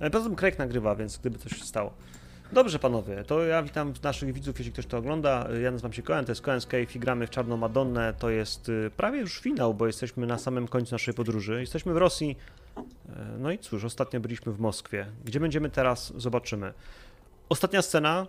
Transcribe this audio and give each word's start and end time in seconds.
E, 0.00 0.10
Poza 0.10 0.24
tym 0.24 0.36
Craig 0.36 0.58
nagrywa, 0.58 0.96
więc 0.96 1.18
gdyby 1.18 1.38
coś 1.38 1.52
się 1.52 1.64
stało. 1.64 1.92
Dobrze, 2.52 2.78
panowie, 2.78 3.24
to 3.24 3.42
ja 3.44 3.62
witam 3.62 3.92
naszych 4.02 4.32
widzów, 4.32 4.58
jeśli 4.58 4.72
ktoś 4.72 4.86
to 4.86 4.98
ogląda. 4.98 5.48
Ja 5.62 5.70
nazywam 5.70 5.92
się 5.92 6.02
Koen, 6.02 6.24
to 6.24 6.32
jest 6.32 6.42
Koen's 6.42 6.66
Cave 6.66 6.96
i 6.96 6.98
gramy 6.98 7.26
w 7.26 7.30
Czarną 7.30 7.56
Madonnę. 7.56 8.14
To 8.18 8.30
jest 8.30 8.68
y, 8.68 8.90
prawie 8.96 9.18
już 9.20 9.40
finał, 9.40 9.74
bo 9.74 9.86
jesteśmy 9.86 10.26
na 10.26 10.38
samym 10.38 10.68
końcu 10.68 10.94
naszej 10.94 11.14
podróży. 11.14 11.60
Jesteśmy 11.60 11.92
w 11.94 11.96
Rosji. 11.96 12.36
E, 12.76 12.82
No 13.38 13.50
i 13.50 13.58
cóż, 13.58 13.84
ostatnio 13.84 14.20
byliśmy 14.20 14.52
w 14.52 14.60
Moskwie. 14.60 15.06
Gdzie 15.24 15.40
będziemy 15.40 15.70
teraz, 15.70 16.12
zobaczymy. 16.16 16.72
Ostatnia 17.48 17.82
scena 17.82 18.26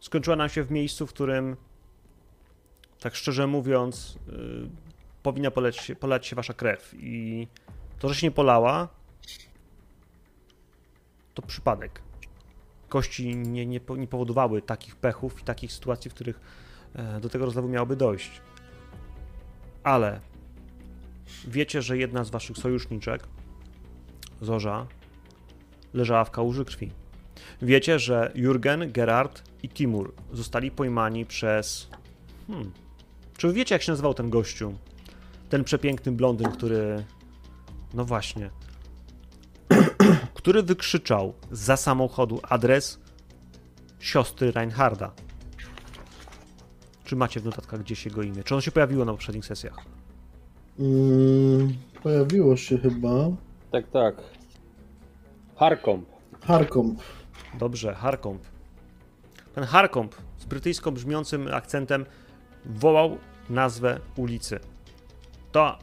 skończyła 0.00 0.36
nam 0.36 0.48
się 0.48 0.62
w 0.62 0.70
miejscu, 0.70 1.06
w 1.06 1.12
którym, 1.12 1.56
tak 3.00 3.14
szczerze 3.14 3.46
mówiąc, 3.46 4.18
powinna 5.22 5.50
poleć, 5.50 5.92
polać 6.00 6.26
się 6.26 6.36
wasza 6.36 6.54
krew. 6.54 6.94
I 6.98 7.46
to, 7.98 8.08
że 8.08 8.14
się 8.14 8.26
nie 8.26 8.30
polała, 8.30 8.88
to 11.38 11.46
przypadek. 11.46 12.02
Kości 12.88 13.36
nie, 13.36 13.66
nie, 13.66 13.80
nie 13.96 14.06
powodowały 14.06 14.62
takich 14.62 14.96
pechów 14.96 15.40
i 15.40 15.44
takich 15.44 15.72
sytuacji, 15.72 16.10
w 16.10 16.14
których 16.14 16.40
e, 16.94 17.20
do 17.20 17.28
tego 17.28 17.44
rozlewu 17.44 17.68
miałoby 17.68 17.96
dojść. 17.96 18.40
Ale 19.82 20.20
wiecie, 21.48 21.82
że 21.82 21.98
jedna 21.98 22.24
z 22.24 22.30
waszych 22.30 22.56
sojuszniczek, 22.56 23.28
Zorza, 24.40 24.86
leżała 25.94 26.24
w 26.24 26.30
kałuży 26.30 26.64
krwi. 26.64 26.90
Wiecie, 27.62 27.98
że 27.98 28.32
Jurgen, 28.34 28.92
Gerard 28.92 29.42
i 29.62 29.68
Timur 29.68 30.14
zostali 30.32 30.70
pojmani 30.70 31.26
przez. 31.26 31.88
Hmm. 32.46 32.72
Czy 33.36 33.52
wiecie, 33.52 33.74
jak 33.74 33.82
się 33.82 33.92
nazywał 33.92 34.14
ten 34.14 34.30
gościu? 34.30 34.74
Ten 35.48 35.64
przepiękny 35.64 36.12
blondyn, 36.12 36.50
który. 36.50 37.04
No 37.94 38.04
właśnie. 38.04 38.50
Który 40.48 40.62
wykrzyczał 40.62 41.34
za 41.50 41.76
samochodu 41.76 42.40
adres 42.42 42.98
siostry 44.00 44.52
Reinharda. 44.52 45.12
Czy 47.04 47.16
macie 47.16 47.40
w 47.40 47.44
notatkach 47.44 47.80
gdzieś 47.80 48.04
jego 48.04 48.22
imię? 48.22 48.44
Czy 48.44 48.54
ono 48.54 48.60
się 48.60 48.70
pojawiło 48.70 49.04
na 49.04 49.12
poprzednich 49.12 49.46
sesjach? 49.46 49.76
Mm, 50.78 51.74
pojawiło 52.02 52.56
się 52.56 52.78
chyba. 52.78 53.28
Tak, 53.72 53.90
tak. 53.90 54.16
Harkomp. 55.56 56.08
Harkomp. 56.40 57.00
Dobrze, 57.58 57.94
Harkomp. 57.94 58.42
Ten 59.54 59.64
Harkomp 59.64 60.14
z 60.38 60.44
brytyjsko 60.44 60.92
brzmiącym 60.92 61.48
akcentem 61.54 62.06
wołał 62.64 63.18
nazwę 63.50 64.00
ulicy. 64.16 64.60
To 65.52 65.78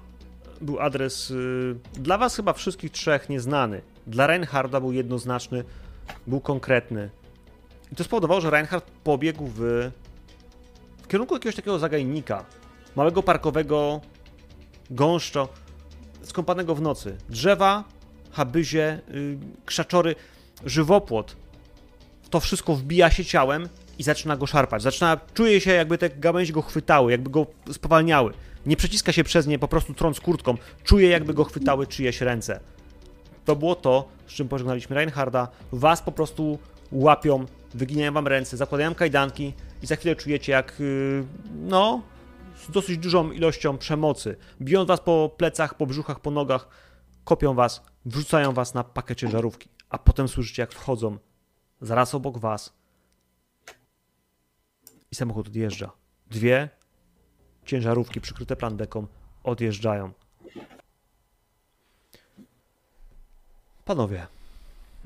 był 0.62 0.80
adres 0.80 1.32
y, 1.32 1.76
dla 1.94 2.18
was 2.18 2.36
chyba 2.36 2.54
wszystkich 2.54 2.92
trzech 2.92 3.30
nieznany. 3.30 3.82
Dla 4.08 4.28
Reinharda 4.28 4.80
był 4.80 4.92
jednoznaczny, 4.92 5.64
był 6.28 6.42
konkretny. 6.42 7.10
I 7.92 7.96
to 7.96 8.04
spowodowało, 8.04 8.42
że 8.42 8.50
Reinhard 8.50 8.92
pobiegł 9.04 9.48
w, 9.48 9.92
w 11.02 11.08
kierunku 11.08 11.34
jakiegoś 11.34 11.56
takiego 11.56 11.80
zagajnika. 11.80 12.46
Małego 12.96 13.24
parkowego 13.24 14.02
gąszczo 14.90 15.50
skąpanego 16.24 16.76
w 16.76 16.82
nocy. 16.82 17.18
Drzewa, 17.30 17.84
habyzie, 18.32 19.00
y, 19.14 19.38
krzaczory, 19.66 20.16
żywopłot. 20.66 21.36
To 22.30 22.40
wszystko 22.40 22.76
wbija 22.76 23.10
się 23.10 23.26
ciałem 23.26 23.70
i 24.00 24.04
zaczyna 24.04 24.38
go 24.38 24.46
szarpać. 24.46 24.82
Zaczyna, 24.82 25.18
czuje 25.34 25.62
się 25.62 25.72
jakby 25.72 25.98
te 25.98 26.10
gałęzie 26.10 26.54
go 26.54 26.62
chwytały, 26.62 27.12
jakby 27.12 27.30
go 27.30 27.46
spowalniały. 27.72 28.34
Nie 28.66 28.78
przeciska 28.78 29.12
się 29.12 29.24
przez 29.24 29.48
nie, 29.48 29.60
po 29.60 29.68
prostu 29.68 29.94
trąc 29.94 30.20
kurtką. 30.20 30.58
Czuje 30.84 31.10
jakby 31.10 31.34
go 31.34 31.44
chwytały 31.44 31.88
czyjeś 31.88 32.22
ręce. 32.22 32.60
To 33.46 33.56
było 33.56 33.76
to, 33.76 34.10
z 34.28 34.32
czym 34.32 34.48
pożegnaliśmy 34.48 34.96
Reinharda. 34.96 35.48
Was 35.72 36.02
po 36.02 36.12
prostu 36.12 36.60
łapią, 36.92 37.46
wyginają 37.74 38.14
wam 38.14 38.28
ręce, 38.28 38.58
zakładają 38.58 38.96
kajdanki 38.96 39.54
i 39.84 39.88
za 39.88 39.96
chwilę 39.96 40.16
czujecie 40.16 40.52
jak, 40.52 40.80
yy, 40.80 41.26
no, 41.56 42.02
z 42.68 42.72
dosyć 42.72 42.98
dużą 42.98 43.32
ilością 43.32 43.78
przemocy. 43.78 44.36
Biją 44.62 44.86
was 44.86 45.00
po 45.00 45.36
plecach, 45.38 45.78
po 45.78 45.86
brzuchach, 45.86 46.20
po 46.20 46.32
nogach, 46.32 46.68
kopią 47.24 47.54
was, 47.54 47.84
wrzucają 48.06 48.54
was 48.54 48.74
na 48.74 48.84
pakę 48.84 49.16
ciężarówki, 49.16 49.70
a 49.90 49.98
potem 49.98 50.28
słyszycie 50.28 50.62
jak 50.62 50.72
wchodzą 50.72 51.18
zaraz 51.82 52.16
obok 52.16 52.38
was 52.38 52.74
i 55.12 55.16
samochód 55.16 55.48
odjeżdża. 55.48 55.92
Dwie 56.28 56.70
ciężarówki 57.66 58.22
przykryte 58.22 58.56
plandeką 58.56 59.08
odjeżdżają. 59.44 60.12
Panowie, 63.86 64.28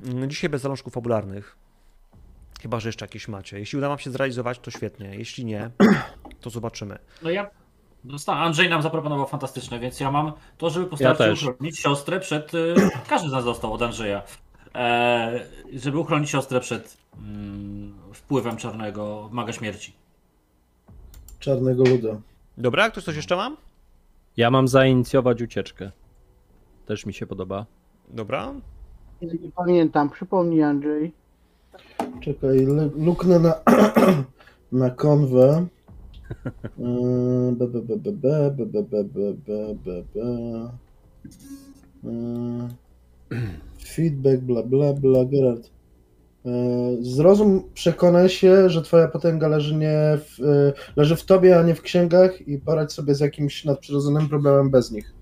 mm, 0.06 0.30
dzisiaj 0.30 0.50
bez 0.50 0.62
zalążków 0.62 0.94
fabularnych. 0.94 1.58
Chyba, 2.62 2.80
że 2.80 2.90
jeszcze 2.90 3.06
jakieś 3.06 3.28
macie. 3.28 3.60
Jeśli 3.60 3.78
uda 3.78 3.90
wam 3.90 4.00
się 4.00 4.12
zrealizować, 4.12 4.60
to 4.60 4.72
świetnie. 4.72 5.16
Jeśli 5.16 5.46
nie, 5.46 5.70
to 6.42 6.50
zobaczymy. 6.50 6.98
No 7.24 7.30
ja. 7.30 7.50
Dostałem. 8.04 8.44
Andrzej 8.44 8.70
nam 8.70 8.82
zaproponował 8.82 9.28
fantastyczne, 9.28 9.80
więc 9.80 10.00
ja 10.00 10.12
mam 10.12 10.32
to, 10.58 10.70
żeby 10.70 10.86
postarać 10.86 11.20
Ja 11.20 11.36
się 11.36 11.50
uchronić 11.52 11.80
siostrę 11.80 12.20
przed. 12.20 12.54
y, 12.54 12.76
Każdy 13.10 13.30
z 13.30 13.32
nas 13.32 13.46
dostał 13.46 13.74
od 13.74 13.82
Andrzeja. 13.82 14.22
E, 14.76 15.40
żeby 15.74 15.98
uchronić 16.00 16.30
siostrę 16.30 16.60
przed 16.60 16.98
mm, 17.18 17.94
wpływem 18.14 18.58
czarnego 18.58 19.30
maga 19.32 19.54
śmierci. 19.54 19.94
Czarnego 21.40 21.84
Luda. 21.84 22.22
Dobra, 22.58 22.90
ktoś 22.90 23.04
coś 23.04 23.16
jeszcze 23.16 23.36
mam? 23.36 23.58
Ja 24.38 24.52
mam 24.52 24.68
zainicjować 24.68 25.42
ucieczkę. 25.42 25.92
Też 26.86 27.06
mi 27.06 27.14
się 27.14 27.28
podoba. 27.28 27.66
Dobra? 28.10 28.54
Nie 29.22 29.52
pamiętam, 29.56 30.10
przypomnij 30.10 30.64
Andrzej. 30.64 31.14
Czekaj, 32.20 32.68
luknę 32.96 33.40
na, 33.40 33.54
na 34.72 34.90
konwę. 34.90 35.66
Feedback, 43.96 44.42
bla 44.42 44.64
bla 44.64 44.94
bla, 44.94 45.26
Gerard. 45.26 45.70
Zrozum, 47.02 47.64
przekonaj 47.74 48.30
się, 48.30 48.70
że 48.70 48.82
twoja 48.82 49.08
potęga 49.08 49.48
leży, 49.48 49.76
nie 49.76 50.18
w, 50.18 50.38
leży 50.96 51.16
w 51.16 51.26
tobie, 51.26 51.60
a 51.60 51.64
nie 51.64 51.76
w 51.76 51.82
księgach 51.82 52.48
i 52.48 52.58
poradź 52.58 52.94
sobie 52.94 53.16
z 53.16 53.20
jakimś 53.20 53.66
nadprzyrodzonym 53.66 54.30
problemem 54.30 54.70
bez 54.70 54.92
nich. 54.92 55.14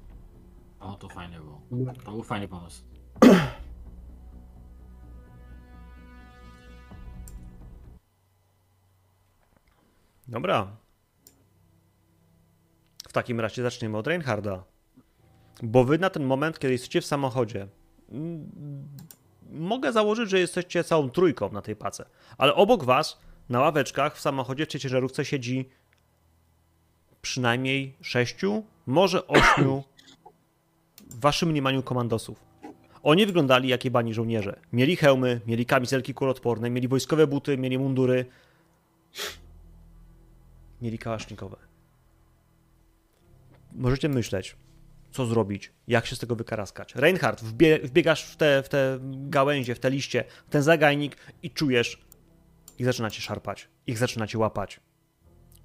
O, 0.80 0.94
to 0.94 1.10
fajnie 1.10 1.40
to 2.06 2.12
był 2.12 2.24
fajny 2.24 2.48
pomysł. 2.48 2.84
Dobra. 10.28 10.78
W 13.10 13.14
takim 13.14 13.40
razie 13.40 13.64
zaczniemy 13.64 13.98
od 13.98 14.08
Reinharda. 14.08 14.64
Bo 15.64 15.84
wy 15.84 15.98
na 15.98 16.10
ten 16.10 16.26
moment, 16.26 16.60
kiedy 16.60 16.72
jesteście 16.72 17.02
w 17.02 17.06
samochodzie, 17.06 17.68
mm, 18.10 18.52
mogę 19.50 19.92
założyć, 19.92 20.30
że 20.30 20.40
jesteście 20.40 20.84
całą 20.84 21.10
trójką 21.10 21.52
na 21.52 21.62
tej 21.62 21.76
pace. 21.76 22.06
Ale 22.38 22.56
obok 22.56 22.84
was, 22.84 23.20
na 23.50 23.60
ławeczkach 23.60 24.16
w 24.16 24.20
samochodzie 24.20 24.66
w 24.66 24.70
ciężarówce 24.70 25.26
siedzi 25.26 25.70
przynajmniej 27.22 27.98
sześciu, 28.02 28.64
może 28.86 29.28
ośmiu 29.28 29.84
w 31.10 31.20
waszym 31.20 31.50
mniemaniu 31.50 31.84
komandosów. 31.84 32.44
Oni 33.04 33.26
wyglądali 33.26 33.70
jak 33.70 33.86
jebani 33.86 34.14
żołnierze. 34.14 34.60
Mieli 34.74 34.96
hełmy, 34.96 35.42
mieli 35.48 35.66
kamizelki 35.66 36.14
kuloodporne, 36.14 36.70
mieli 36.70 36.88
wojskowe 36.88 37.28
buty, 37.28 37.58
mieli 37.58 37.78
mundury, 37.78 38.26
mieli 40.82 41.00
kałasznikowe. 41.00 41.58
Możecie 43.72 44.10
myśleć, 44.10 44.56
co 45.12 45.26
zrobić, 45.26 45.72
jak 45.88 46.06
się 46.06 46.16
z 46.16 46.20
tego 46.20 46.36
wykaraskać. 46.36 46.96
Reinhard, 46.96 47.44
wbie, 47.44 47.80
wbiegasz 47.80 48.24
w 48.24 48.36
te, 48.36 48.64
w 48.64 48.70
te 48.70 49.00
gałęzie, 49.04 49.76
w 49.76 49.80
te 49.80 49.90
liście, 49.90 50.24
w 50.48 50.50
ten 50.50 50.62
zagajnik 50.62 51.18
i 51.44 51.52
czujesz, 51.52 52.02
ich 52.80 52.86
zaczynacie 52.86 53.22
szarpać, 53.22 53.70
ich 53.88 53.98
zaczynacie 53.98 54.38
łapać. 54.38 54.80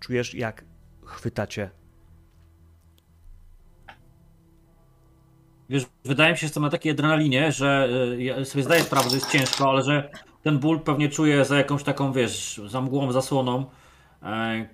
Czujesz, 0.00 0.34
jak 0.34 0.64
chwytacie. 1.04 1.70
Wiesz, 5.72 5.86
wydaje 6.04 6.32
mi 6.32 6.36
się, 6.36 6.40
że 6.40 6.46
jestem 6.46 6.62
na 6.62 6.70
takiej 6.70 6.92
adrenalinie, 6.92 7.52
że 7.52 7.88
y, 8.12 8.22
ja 8.22 8.44
sobie 8.44 8.64
zdaję 8.64 8.82
sprawę, 8.82 9.10
że 9.10 9.16
jest 9.16 9.30
ciężko, 9.30 9.70
ale 9.70 9.82
że 9.82 10.10
ten 10.42 10.58
ból 10.58 10.80
pewnie 10.80 11.08
czuję 11.08 11.44
za 11.44 11.58
jakąś 11.58 11.82
taką, 11.82 12.12
wiesz, 12.12 12.60
za 12.66 12.80
mgłą, 12.80 13.12
zasłoną. 13.12 13.64
E, 14.22 14.66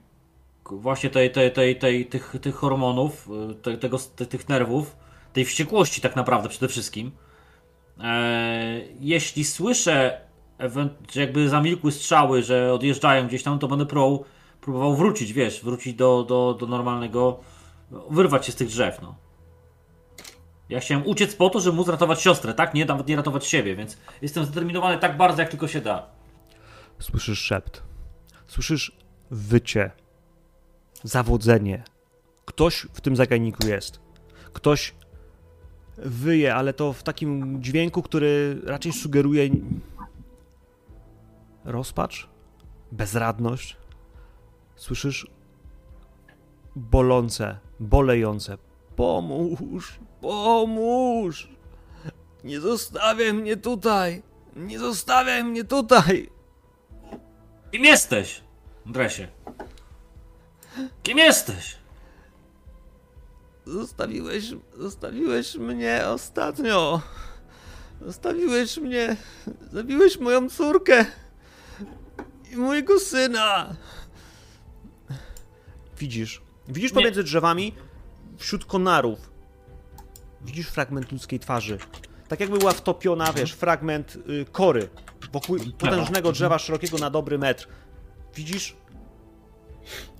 właśnie 0.70 1.10
tej, 1.10 1.30
tej, 1.30 1.52
tej, 1.52 1.76
tej, 1.76 2.06
tych, 2.06 2.36
tych 2.42 2.54
hormonów, 2.54 3.28
y, 3.50 3.54
te, 3.54 3.76
tego, 3.76 3.98
te, 4.16 4.26
tych 4.26 4.48
nerwów, 4.48 4.96
tej 5.32 5.44
wściekłości 5.44 6.00
tak 6.00 6.16
naprawdę 6.16 6.48
przede 6.48 6.68
wszystkim. 6.68 7.10
E, 8.00 8.80
jeśli 9.00 9.44
słyszę, 9.44 10.20
że 11.12 11.20
jakby 11.20 11.48
zamilkły 11.48 11.92
strzały, 11.92 12.42
że 12.42 12.72
odjeżdżają 12.72 13.26
gdzieś 13.26 13.42
tam, 13.42 13.58
to 13.58 13.68
będę 13.68 13.86
próbował 14.60 14.96
wrócić, 14.96 15.32
wiesz, 15.32 15.64
wrócić 15.64 15.94
do, 15.94 16.24
do, 16.28 16.56
do 16.60 16.66
normalnego, 16.66 17.40
wyrwać 18.10 18.46
się 18.46 18.52
z 18.52 18.56
tych 18.56 18.68
drzew, 18.68 19.02
no. 19.02 19.27
Ja 20.68 20.80
chciałem 20.80 21.06
uciec 21.06 21.34
po 21.34 21.50
to, 21.50 21.60
żeby 21.60 21.76
móc 21.76 21.88
ratować 21.88 22.22
siostrę, 22.22 22.54
tak? 22.54 22.74
Nie, 22.74 22.84
nawet 22.84 23.08
nie 23.08 23.16
ratować 23.16 23.46
siebie, 23.46 23.76
więc 23.76 23.98
jestem 24.22 24.44
zdeterminowany 24.44 24.98
tak 24.98 25.16
bardzo, 25.16 25.42
jak 25.42 25.50
tylko 25.50 25.68
się 25.68 25.80
da. 25.80 26.06
Słyszysz 26.98 27.38
szept. 27.38 27.82
Słyszysz 28.46 28.92
wycie. 29.30 29.90
Zawodzenie. 31.02 31.84
Ktoś 32.44 32.86
w 32.92 33.00
tym 33.00 33.16
zagajniku 33.16 33.66
jest. 33.66 34.00
Ktoś 34.52 34.94
wyje, 35.98 36.54
ale 36.54 36.72
to 36.72 36.92
w 36.92 37.02
takim 37.02 37.62
dźwięku, 37.62 38.02
który 38.02 38.60
raczej 38.64 38.92
sugeruje 38.92 39.50
rozpacz, 41.64 42.28
bezradność. 42.92 43.76
Słyszysz 44.76 45.30
bolące, 46.76 47.58
bolejące. 47.80 48.58
Pomóż, 48.98 49.98
pomóż! 50.20 51.48
Nie 52.44 52.60
zostawiaj 52.60 53.34
mnie 53.34 53.56
tutaj! 53.56 54.22
Nie 54.56 54.78
zostawiaj 54.78 55.44
mnie 55.44 55.64
tutaj! 55.64 56.30
Kim 57.72 57.84
jesteś, 57.84 58.42
Dresie? 58.86 59.28
Kim 61.02 61.18
jesteś? 61.18 61.76
Zostawiłeś, 63.66 64.44
zostawiłeś 64.76 65.54
mnie 65.54 66.02
ostatnio. 66.06 67.00
Zostawiłeś 68.00 68.78
mnie. 68.78 69.16
Zabiłeś 69.72 70.18
moją 70.18 70.50
córkę. 70.50 71.06
I 72.52 72.56
mojego 72.56 73.00
syna. 73.00 73.76
Widzisz. 75.98 76.42
Widzisz 76.68 76.90
Nie. 76.92 76.94
pomiędzy 76.94 77.22
drzewami, 77.24 77.74
wśród 78.38 78.64
konarów. 78.64 79.30
Widzisz 80.40 80.68
fragment 80.68 81.12
ludzkiej 81.12 81.38
twarzy. 81.40 81.78
Tak 82.28 82.40
jakby 82.40 82.58
była 82.58 82.72
wtopiona, 82.72 83.32
wiesz, 83.32 83.52
fragment 83.52 84.16
y, 84.16 84.44
kory. 84.52 84.88
Wokół 85.32 85.58
potężnego 85.78 86.32
drzewa 86.32 86.58
szerokiego 86.58 86.98
na 86.98 87.10
dobry 87.10 87.38
metr. 87.38 87.68
Widzisz 88.34 88.76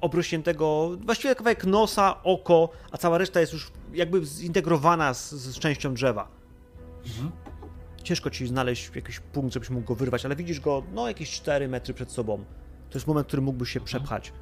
obrośniętego, 0.01 0.91
właściwie 1.05 1.35
kawałek 1.35 1.65
nosa, 1.65 2.23
oko, 2.23 2.69
a 2.93 2.99
cała 2.99 3.19
reszta 3.19 3.41
jest 3.41 3.53
już 3.53 3.73
jakby 3.93 4.27
zintegrowana 4.27 5.15
z, 5.15 5.33
z 5.33 5.59
częścią 5.59 5.95
drzewa. 5.95 6.29
Ciężko 8.03 8.31
ci 8.31 8.47
znaleźć 8.47 8.91
jakiś 8.95 9.21
punkt, 9.21 9.55
żebyś 9.55 9.71
mógł 9.71 9.87
go 9.87 9.95
wyrwać, 9.95 10.25
ale 10.25 10.37
widzisz 10.37 10.61
go, 10.61 10.83
no, 10.93 11.09
jakieś 11.09 11.31
4 11.31 11.69
metry 11.69 11.95
przed 11.95 12.13
sobą. 12.13 12.45
To 12.91 12.99
jest 12.99 13.07
moment, 13.07 13.27
w 13.27 13.29
którym 13.29 13.45
mógłbyś 13.45 13.71
się 13.71 13.81
przepchać. 13.81 14.33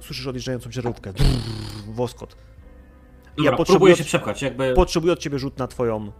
Słyszysz 0.00 0.26
odjeżdżającą 0.26 0.70
ciężarówkę. 0.70 1.12
Woskot. 1.88 2.36
Dobra, 3.36 3.50
ja 3.50 3.56
potrzebuję, 3.56 3.96
się 3.96 4.04
przepchać, 4.04 4.42
jakby... 4.42 4.74
potrzebuję 4.74 5.12
od 5.12 5.18
ciebie 5.18 5.38
rzut 5.38 5.58
na 5.58 5.66
twoją 5.66 6.12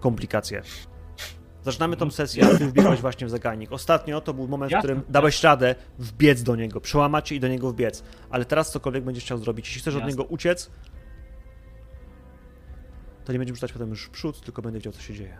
komplikację. 0.00 0.62
Zaczynamy 1.62 1.96
tą 1.96 2.10
sesję, 2.10 2.46
a 2.46 2.58
ty 2.58 2.66
wbiegłeś 2.66 3.00
właśnie 3.00 3.26
w 3.26 3.30
zagajnik. 3.30 3.72
Ostatnio 3.72 4.20
to 4.20 4.34
był 4.34 4.48
moment, 4.48 4.72
w 4.72 4.78
którym 4.78 5.02
dałeś 5.08 5.42
radę 5.42 5.74
wbiec 5.98 6.42
do 6.42 6.56
niego, 6.56 6.80
przełamać 6.80 7.32
i 7.32 7.40
do 7.40 7.48
niego 7.48 7.70
wbiec. 7.70 8.02
Ale 8.30 8.44
teraz 8.44 8.72
cokolwiek 8.72 9.04
będziesz 9.04 9.24
chciał 9.24 9.38
zrobić, 9.38 9.66
jeśli 9.66 9.80
chcesz 9.80 9.94
od 9.94 10.06
niego 10.06 10.24
uciec, 10.24 10.70
to 13.24 13.32
nie 13.32 13.38
będziemy 13.38 13.56
rzucać 13.56 13.72
potem 13.72 13.88
już 13.88 14.04
w 14.04 14.10
przód, 14.10 14.40
tylko 14.40 14.62
będę 14.62 14.78
wiedział, 14.78 14.92
co 14.92 15.00
się 15.00 15.14
dzieje. 15.14 15.38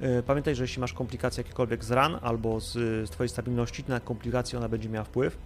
Yy, 0.00 0.22
Pamiętaj, 0.22 0.54
że 0.54 0.64
jeśli 0.64 0.80
masz 0.80 0.92
komplikacje 0.92 1.42
jakiekolwiek 1.42 1.84
z 1.84 1.90
ran 1.90 2.18
albo 2.22 2.60
z, 2.60 2.72
z 3.08 3.10
twojej 3.10 3.28
stabilności, 3.28 3.84
to 3.84 3.92
na 3.92 4.00
komplikację 4.00 4.58
ona 4.58 4.68
będzie 4.68 4.88
miała 4.88 5.04
wpływ. 5.04 5.38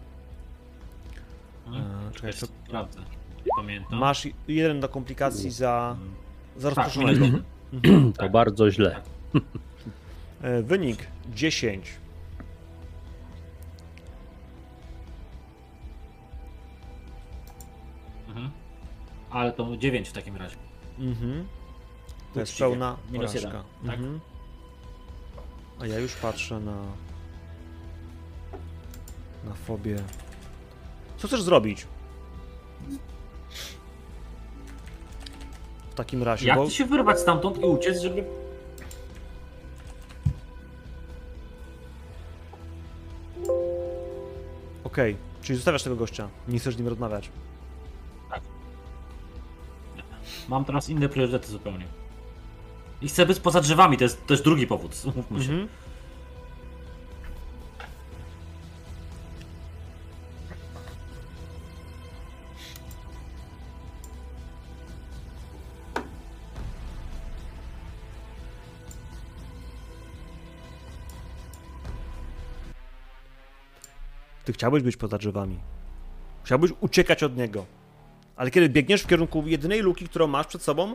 Mhm. 1.66 2.04
Yy, 2.06 2.12
czekaj, 2.14 2.32
to 2.40 2.46
Prawda. 2.70 3.00
Nie 3.00 3.50
pamiętam. 3.56 3.98
masz 3.98 4.28
jeden 4.48 4.80
do 4.80 4.88
komplikacji 4.88 5.50
za, 5.50 5.96
za 6.56 6.68
Tak, 6.70 6.76
rozproszonego. 6.78 7.26
minus- 7.72 8.16
To 8.18 8.28
bardzo 8.28 8.70
źle. 8.70 9.02
E, 10.42 10.62
Wynik 10.62 11.06
10. 11.34 11.86
Mhm. 18.28 18.50
Ale 19.30 19.52
to 19.52 19.76
9 19.76 20.08
w 20.08 20.12
takim 20.12 20.36
razie. 20.36 20.56
Mhm. 20.98 21.46
To 22.34 22.40
jest 22.40 22.52
Uczciwie. 22.52 22.70
pełna 22.70 22.96
Minus 23.10 23.26
porażka. 23.32 23.48
jeden, 23.48 23.62
tak? 23.86 23.94
Mhm. 23.98 24.20
A 25.80 25.86
ja 25.86 25.98
już 25.98 26.12
patrzę 26.16 26.60
na... 26.60 26.76
na 29.44 29.54
fobię. 29.54 29.96
Co 31.16 31.28
chcesz 31.28 31.42
zrobić? 31.42 31.86
W 35.90 35.94
takim 35.94 36.22
razie, 36.22 36.46
Jak 36.46 36.58
bo... 36.58 36.64
ty 36.64 36.70
się 36.70 36.84
wyrwać 36.84 37.20
stamtąd 37.20 37.58
i 37.58 37.64
uciec, 37.64 38.00
żeby... 38.00 38.24
Okej, 44.84 45.16
czyli 45.42 45.56
zostawiasz 45.56 45.82
tego 45.82 45.96
gościa. 45.96 46.28
Nie 46.48 46.58
chcesz 46.58 46.74
z 46.74 46.78
nim 46.78 46.88
rozmawiać. 46.88 47.30
Mam 50.48 50.64
teraz 50.64 50.88
inne 50.88 51.08
priorytety 51.08 51.48
zupełnie. 51.48 51.84
I 53.02 53.08
chcę 53.08 53.26
być 53.26 53.40
poza 53.40 53.60
drzewami, 53.60 53.96
to 53.98 54.04
jest 54.04 54.26
też 54.26 54.42
drugi 54.42 54.66
powód, 54.66 55.02
umówmy 55.04 55.44
się. 55.44 55.52
Mhm. 55.52 55.68
Ty 74.46 74.52
chciałbyś 74.52 74.82
być 74.82 74.96
poza 74.96 75.18
drzewami. 75.18 75.58
Chciałbyś 76.44 76.70
uciekać 76.80 77.22
od 77.22 77.36
niego. 77.36 77.66
Ale 78.36 78.50
kiedy 78.50 78.68
biegniesz 78.68 79.02
w 79.02 79.06
kierunku 79.06 79.42
jedynej 79.46 79.80
luki, 79.80 80.08
którą 80.08 80.26
masz 80.26 80.46
przed 80.46 80.62
sobą, 80.62 80.94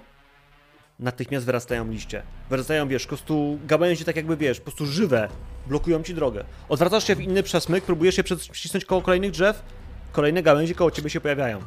natychmiast 0.99 1.45
wyrastają 1.45 1.87
liście. 1.91 2.23
Wyrastają, 2.49 2.87
wiesz, 2.87 3.03
po 3.03 3.07
prostu 3.07 3.59
gałęzie 3.65 4.05
tak 4.05 4.15
jakby, 4.15 4.37
wiesz, 4.37 4.59
po 4.59 4.63
prostu 4.63 4.85
żywe, 4.85 5.29
blokują 5.67 6.03
ci 6.03 6.13
drogę. 6.13 6.43
Odwracasz 6.69 7.07
się 7.07 7.15
w 7.15 7.21
inny 7.21 7.43
przesmyk, 7.43 7.83
próbujesz 7.83 8.15
się 8.15 8.23
przycisnąć 8.23 8.85
koło 8.85 9.01
kolejnych 9.01 9.31
drzew, 9.31 9.63
kolejne 10.11 10.43
gałęzie 10.43 10.75
koło 10.75 10.91
ciebie 10.91 11.09
się 11.09 11.21
pojawiają. 11.21 11.59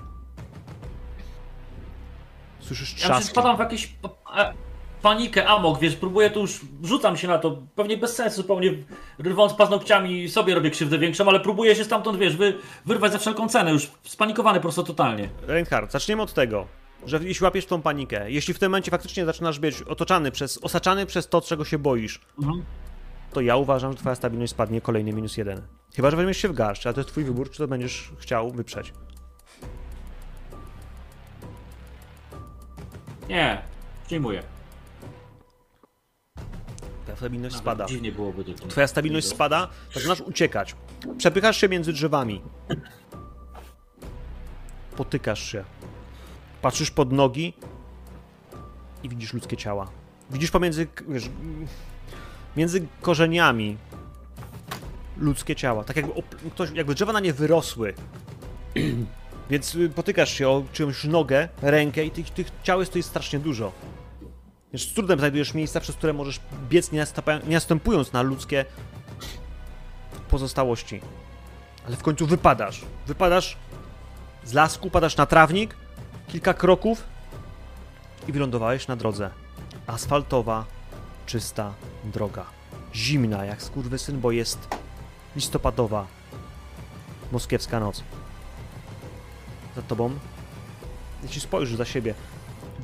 Słyszysz 2.60 2.92
Ja 2.92 2.98
się 2.98 3.04
trzaski. 3.04 3.30
spadam 3.30 3.56
w 3.56 3.60
jakieś 3.60 3.94
panikę, 5.08 5.46
amok, 5.48 5.80
wiesz, 5.80 5.96
próbuję 5.96 6.30
tu 6.30 6.40
już, 6.40 6.60
rzucam 6.84 7.16
się 7.16 7.28
na 7.28 7.38
to, 7.38 7.62
pewnie 7.74 7.96
bez 7.96 8.14
sensu, 8.16 8.36
zupełnie 8.36 8.70
rwąc 9.18 9.54
paznokciami 9.54 10.28
sobie 10.28 10.54
robię 10.54 10.70
krzywdę 10.70 10.98
większą, 10.98 11.28
ale 11.28 11.40
próbuję 11.40 11.76
się 11.76 11.84
stamtąd, 11.84 12.18
wiesz, 12.18 12.36
wy, 12.36 12.54
wyrwać 12.86 13.12
za 13.12 13.18
wszelką 13.18 13.48
cenę, 13.48 13.70
już 13.72 13.90
spanikowany 14.02 14.58
po 14.58 14.62
prostu 14.62 14.82
totalnie. 14.84 15.28
Reinhard, 15.46 15.92
zaczniemy 15.92 16.22
od 16.22 16.32
tego, 16.34 16.66
że 17.06 17.20
jeśli 17.22 17.44
łapiesz 17.44 17.66
tą 17.66 17.82
panikę, 17.82 18.30
jeśli 18.30 18.54
w 18.54 18.58
tym 18.58 18.70
momencie 18.70 18.90
faktycznie 18.90 19.24
zaczynasz 19.24 19.58
być 19.58 19.82
otoczany 19.82 20.30
przez, 20.30 20.58
osaczany 20.64 21.06
przez 21.06 21.28
to, 21.28 21.40
czego 21.40 21.64
się 21.64 21.78
boisz, 21.78 22.20
Mhm. 22.38 22.64
to 23.32 23.40
ja 23.40 23.56
uważam, 23.56 23.92
że 23.92 23.98
twoja 23.98 24.14
stabilność 24.14 24.52
spadnie 24.52 24.80
kolejny 24.80 25.12
minus 25.12 25.36
jeden. 25.36 25.62
Chyba, 25.96 26.10
że 26.10 26.16
weźmiesz 26.16 26.38
się 26.38 26.48
w 26.48 26.52
garść, 26.52 26.86
ale 26.86 26.94
to 26.94 27.00
jest 27.00 27.10
twój 27.10 27.24
wybór, 27.24 27.50
czy 27.50 27.58
to 27.58 27.68
będziesz 27.68 28.10
chciał 28.18 28.50
wyprzeć. 28.50 28.92
Nie, 33.28 33.62
przyjmuję. 34.06 34.53
Twoja 37.14 37.28
stabilność 37.28 37.54
Nawet 37.56 37.64
spada. 37.64 37.86
Dziwnie 37.86 38.12
byłoby 38.12 38.44
to. 38.44 38.68
Twoja 38.68 38.86
stabilność 38.86 39.26
spada, 39.26 39.68
zaczynasz 39.94 40.20
uciekać. 40.20 40.76
Przepychasz 41.18 41.56
się 41.56 41.68
między 41.68 41.92
drzewami. 41.92 42.40
Potykasz 44.96 45.42
się. 45.52 45.64
Patrzysz 46.62 46.90
pod 46.90 47.12
nogi 47.12 47.54
i 49.02 49.08
widzisz 49.08 49.32
ludzkie 49.32 49.56
ciała. 49.56 49.90
Widzisz 50.30 50.50
pomiędzy, 50.50 50.86
wiesz, 51.08 51.30
między 52.56 52.86
korzeniami 53.00 53.76
ludzkie 55.16 55.56
ciała. 55.56 55.84
Tak 55.84 55.96
jakby, 55.96 56.12
ktoś, 56.50 56.70
jakby 56.70 56.94
drzewa 56.94 57.12
na 57.12 57.20
nie 57.20 57.32
wyrosły. 57.32 57.94
Więc 59.50 59.76
potykasz 59.94 60.32
się 60.34 60.48
o 60.48 60.64
czyjąś 60.72 61.04
nogę, 61.04 61.48
rękę 61.62 62.04
i 62.04 62.10
tych, 62.10 62.30
tych 62.30 62.46
ciał 62.62 62.80
jest 62.80 62.92
tu 62.92 62.98
jest 62.98 63.08
strasznie 63.08 63.38
dużo. 63.38 63.72
Wiesz, 64.74 64.90
z 64.90 64.92
trudem 64.92 65.18
znajdujesz 65.18 65.54
miejsca, 65.54 65.80
przez 65.80 65.96
które 65.96 66.12
możesz 66.12 66.40
biec, 66.68 66.92
nie, 66.92 67.06
nie 67.46 67.54
następując 67.54 68.12
na 68.12 68.22
ludzkie 68.22 68.64
pozostałości. 70.28 71.00
Ale 71.86 71.96
w 71.96 72.02
końcu 72.02 72.26
wypadasz. 72.26 72.82
Wypadasz 73.06 73.56
z 74.44 74.52
lasku, 74.52 74.90
padasz 74.90 75.16
na 75.16 75.26
trawnik, 75.26 75.76
kilka 76.28 76.54
kroków 76.54 77.04
i 78.28 78.32
wylądowałeś 78.32 78.88
na 78.88 78.96
drodze. 78.96 79.30
Asfaltowa, 79.86 80.64
czysta 81.26 81.74
droga. 82.04 82.44
Zimna 82.94 83.44
jak 83.44 83.62
skurwysyn, 83.62 84.20
bo 84.20 84.30
jest 84.30 84.68
listopadowa, 85.36 86.06
moskiewska 87.32 87.80
noc. 87.80 88.02
Za 89.76 89.82
tobą, 89.82 90.18
jeśli 91.22 91.40
spojrzysz 91.40 91.76
za 91.76 91.84
siebie, 91.84 92.14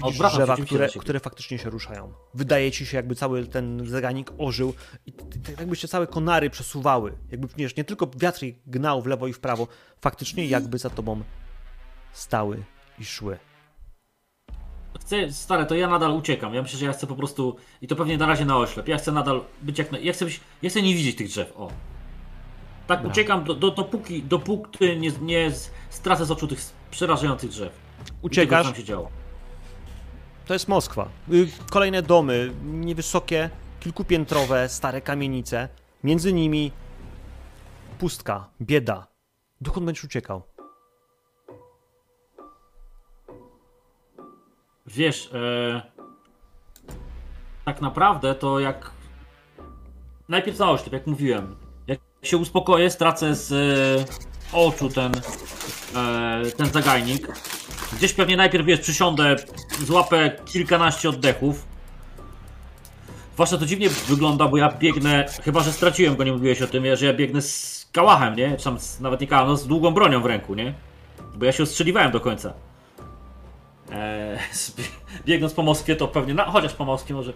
Widzisz 0.04 0.14
Odwracam 0.20 0.30
się 0.30 0.36
drzewa, 0.36 0.52
oczywiście 0.52 0.88
które, 0.88 0.88
które 1.00 1.20
faktycznie 1.20 1.58
się 1.58 1.70
ruszają. 1.70 2.12
Wydaje 2.34 2.72
ci 2.72 2.86
się, 2.86 2.96
jakby 2.96 3.14
cały 3.14 3.46
ten 3.46 3.86
zegarnik 3.88 4.32
ożył 4.38 4.74
i 5.06 5.12
jakby 5.58 5.76
się 5.76 5.88
całe 5.88 6.06
konary 6.06 6.50
przesuwały. 6.50 7.12
Jakby 7.30 7.48
wiesz, 7.56 7.76
nie 7.76 7.84
tylko 7.84 8.10
wiatr 8.16 8.42
je 8.42 8.52
gnał 8.66 9.02
w 9.02 9.06
lewo 9.06 9.26
i 9.26 9.32
w 9.32 9.40
prawo, 9.40 9.68
faktycznie 10.00 10.46
jakby 10.46 10.78
za 10.78 10.90
tobą 10.90 11.22
stały 12.12 12.62
i 12.98 13.04
szły. 13.04 13.38
Chcę, 15.00 15.32
stary, 15.32 15.66
to 15.66 15.74
ja 15.74 15.88
nadal 15.88 16.10
uciekam. 16.10 16.54
Ja 16.54 16.62
myślę, 16.62 16.78
że 16.78 16.86
ja 16.86 16.92
chcę 16.92 17.06
po 17.06 17.16
prostu. 17.16 17.56
I 17.82 17.86
to 17.88 17.96
pewnie 17.96 18.18
na 18.18 18.26
razie 18.26 18.44
na 18.44 18.56
oślep. 18.56 18.88
Ja 18.88 18.98
chcę 18.98 19.12
nadal 19.12 19.44
być 19.62 19.78
jak. 19.78 19.92
Na, 19.92 19.98
ja, 19.98 20.12
chcę 20.12 20.24
być, 20.24 20.40
ja 20.62 20.70
chcę 20.70 20.82
nie 20.82 20.94
widzieć 20.94 21.16
tych 21.16 21.28
drzew. 21.28 21.52
O. 21.56 21.70
Tak 22.86 22.98
Dobra. 22.98 23.12
uciekam, 23.12 23.44
do, 23.44 23.54
do, 23.54 23.70
dopóki, 23.70 24.22
dopóki 24.22 24.96
nie, 24.96 25.10
nie 25.20 25.50
z- 25.50 25.70
stracę 25.90 26.24
z 26.26 26.30
oczu 26.30 26.46
tych 26.48 26.60
przerażających 26.90 27.50
drzew. 27.50 27.72
I 27.72 28.04
tego, 28.04 28.14
co 28.20 28.26
Uciekasz, 28.26 28.66
tam 28.66 28.74
się 28.74 28.84
działo. 28.84 29.10
To 30.46 30.52
jest 30.52 30.68
Moskwa. 30.68 31.08
Y, 31.32 31.48
Kolejne 31.70 32.02
domy, 32.02 32.52
niewysokie, 32.64 33.50
kilkupiętrowe, 33.80 34.68
stare 34.68 35.00
kamienice. 35.00 35.68
Między 36.04 36.32
nimi 36.32 36.72
pustka, 37.98 38.48
bieda. 38.60 39.06
Dokąd 39.60 39.86
będziesz 39.86 40.04
uciekał? 40.04 40.42
Wiesz, 44.86 45.30
e, 45.34 45.82
tak 47.64 47.80
naprawdę 47.80 48.34
to 48.34 48.60
jak. 48.60 48.90
Najpierw 50.28 50.58
na 50.58 50.70
oślep, 50.70 50.92
jak 50.92 51.06
mówiłem. 51.06 51.56
Jak 51.86 51.98
się 52.22 52.36
uspokoję, 52.36 52.90
stracę 52.90 53.34
z 53.34 53.52
e, 53.52 54.56
oczu 54.56 54.88
ten, 54.88 55.12
e, 55.96 56.50
ten 56.56 56.66
zagajnik. 56.66 57.28
Gdzieś 57.92 58.12
pewnie 58.12 58.36
najpierw 58.36 58.66
wiesz, 58.66 58.80
przysiądę, 58.80 59.36
złapę 59.84 60.30
kilkanaście 60.44 61.08
oddechów. 61.08 61.66
Zwłaszcza 63.34 63.58
to 63.58 63.66
dziwnie 63.66 63.88
wygląda, 63.88 64.48
bo 64.48 64.56
ja 64.56 64.72
biegnę. 64.78 65.26
Chyba, 65.44 65.60
że 65.60 65.72
straciłem 65.72 66.16
go, 66.16 66.24
nie 66.24 66.32
mówiłeś 66.32 66.62
o 66.62 66.66
tym, 66.66 66.96
że 66.96 67.06
ja 67.06 67.12
biegnę 67.12 67.42
z 67.42 67.88
kałachem, 67.92 68.36
nie? 68.36 68.56
Czy 68.56 68.64
tam 68.64 68.80
z, 68.80 69.00
nawet 69.00 69.20
nie 69.20 69.26
kałachem, 69.26 69.50
no 69.50 69.56
z 69.56 69.66
długą 69.66 69.90
bronią 69.90 70.22
w 70.22 70.26
ręku, 70.26 70.54
nie? 70.54 70.74
Bo 71.34 71.44
ja 71.44 71.52
się 71.52 71.62
ostrzeliwałem 71.62 72.12
do 72.12 72.20
końca. 72.20 72.52
Eee, 73.92 74.38
biegnąc 75.26 75.54
po 75.54 75.62
Moskwie 75.62 75.96
to 75.96 76.08
pewnie, 76.08 76.34
no, 76.34 76.44
chociaż 76.44 76.74
po 76.74 76.84
Moskwie 76.84 77.14
może 77.14 77.32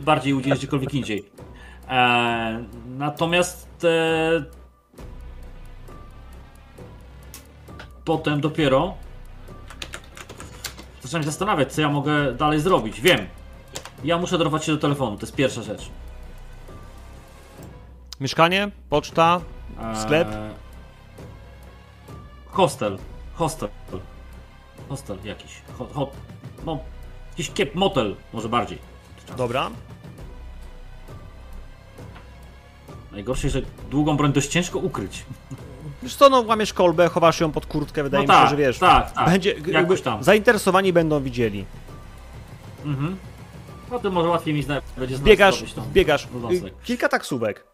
bardziej 0.00 0.34
udzielić 0.34 0.58
gdziekolwiek 0.58 0.94
indziej. 0.94 1.24
Eee, 1.88 2.64
natomiast 2.86 3.84
e, 3.84 4.44
potem 8.04 8.40
dopiero 8.40 8.94
zacząłem 11.10 11.22
się 11.24 11.30
zastanawiać, 11.30 11.72
co 11.72 11.80
ja 11.80 11.88
mogę 11.88 12.32
dalej 12.32 12.60
zrobić. 12.60 13.00
Wiem, 13.00 13.26
ja 14.04 14.18
muszę 14.18 14.38
dorwać 14.38 14.64
się 14.64 14.72
do 14.72 14.78
telefonu, 14.78 15.16
to 15.16 15.26
jest 15.26 15.36
pierwsza 15.36 15.62
rzecz. 15.62 15.90
Mieszkanie, 18.20 18.70
poczta, 18.90 19.40
Eee, 19.82 19.96
Sklep? 20.02 20.28
Hostel. 22.46 22.98
Hostel. 23.34 23.68
Hostel 24.88 25.18
jakiś. 25.24 25.62
Ho, 25.78 25.86
ho, 25.94 26.10
no, 26.66 26.78
jakiś 27.30 27.50
kiep, 27.50 27.74
motel 27.74 28.16
może 28.32 28.48
bardziej. 28.48 28.78
dobra. 29.36 29.70
Najgorsze, 33.12 33.50
że 33.50 33.62
długą 33.90 34.16
broń 34.16 34.32
dość 34.32 34.48
ciężko 34.48 34.78
ukryć. 34.78 35.24
Wiesz 36.02 36.16
co, 36.16 36.28
no 36.28 36.40
łamiesz 36.40 36.72
kolbę, 36.72 37.08
chowasz 37.08 37.40
ją 37.40 37.52
pod 37.52 37.66
kurtkę, 37.66 38.02
wydaje 38.02 38.26
no 38.26 38.32
mi 38.32 38.36
się, 38.38 38.42
tak, 38.42 38.50
że 38.50 38.56
wiesz. 38.56 38.78
tak, 38.78 39.12
tak. 39.12 39.30
Będzie, 39.30 39.54
Jakoś 39.66 40.02
tam. 40.02 40.24
zainteresowani 40.24 40.92
będą 40.92 41.22
widzieli. 41.22 41.64
Mhm. 42.84 43.16
No 43.90 43.98
to 43.98 44.10
może 44.10 44.28
łatwiej 44.28 44.54
mi 44.54 44.62
zna- 44.62 44.82
będzie 44.96 45.16
znać 45.16 45.26
Biegasz. 45.92 46.24
Y, 46.24 46.70
Kilka 46.84 47.08
taksówek. 47.08 47.64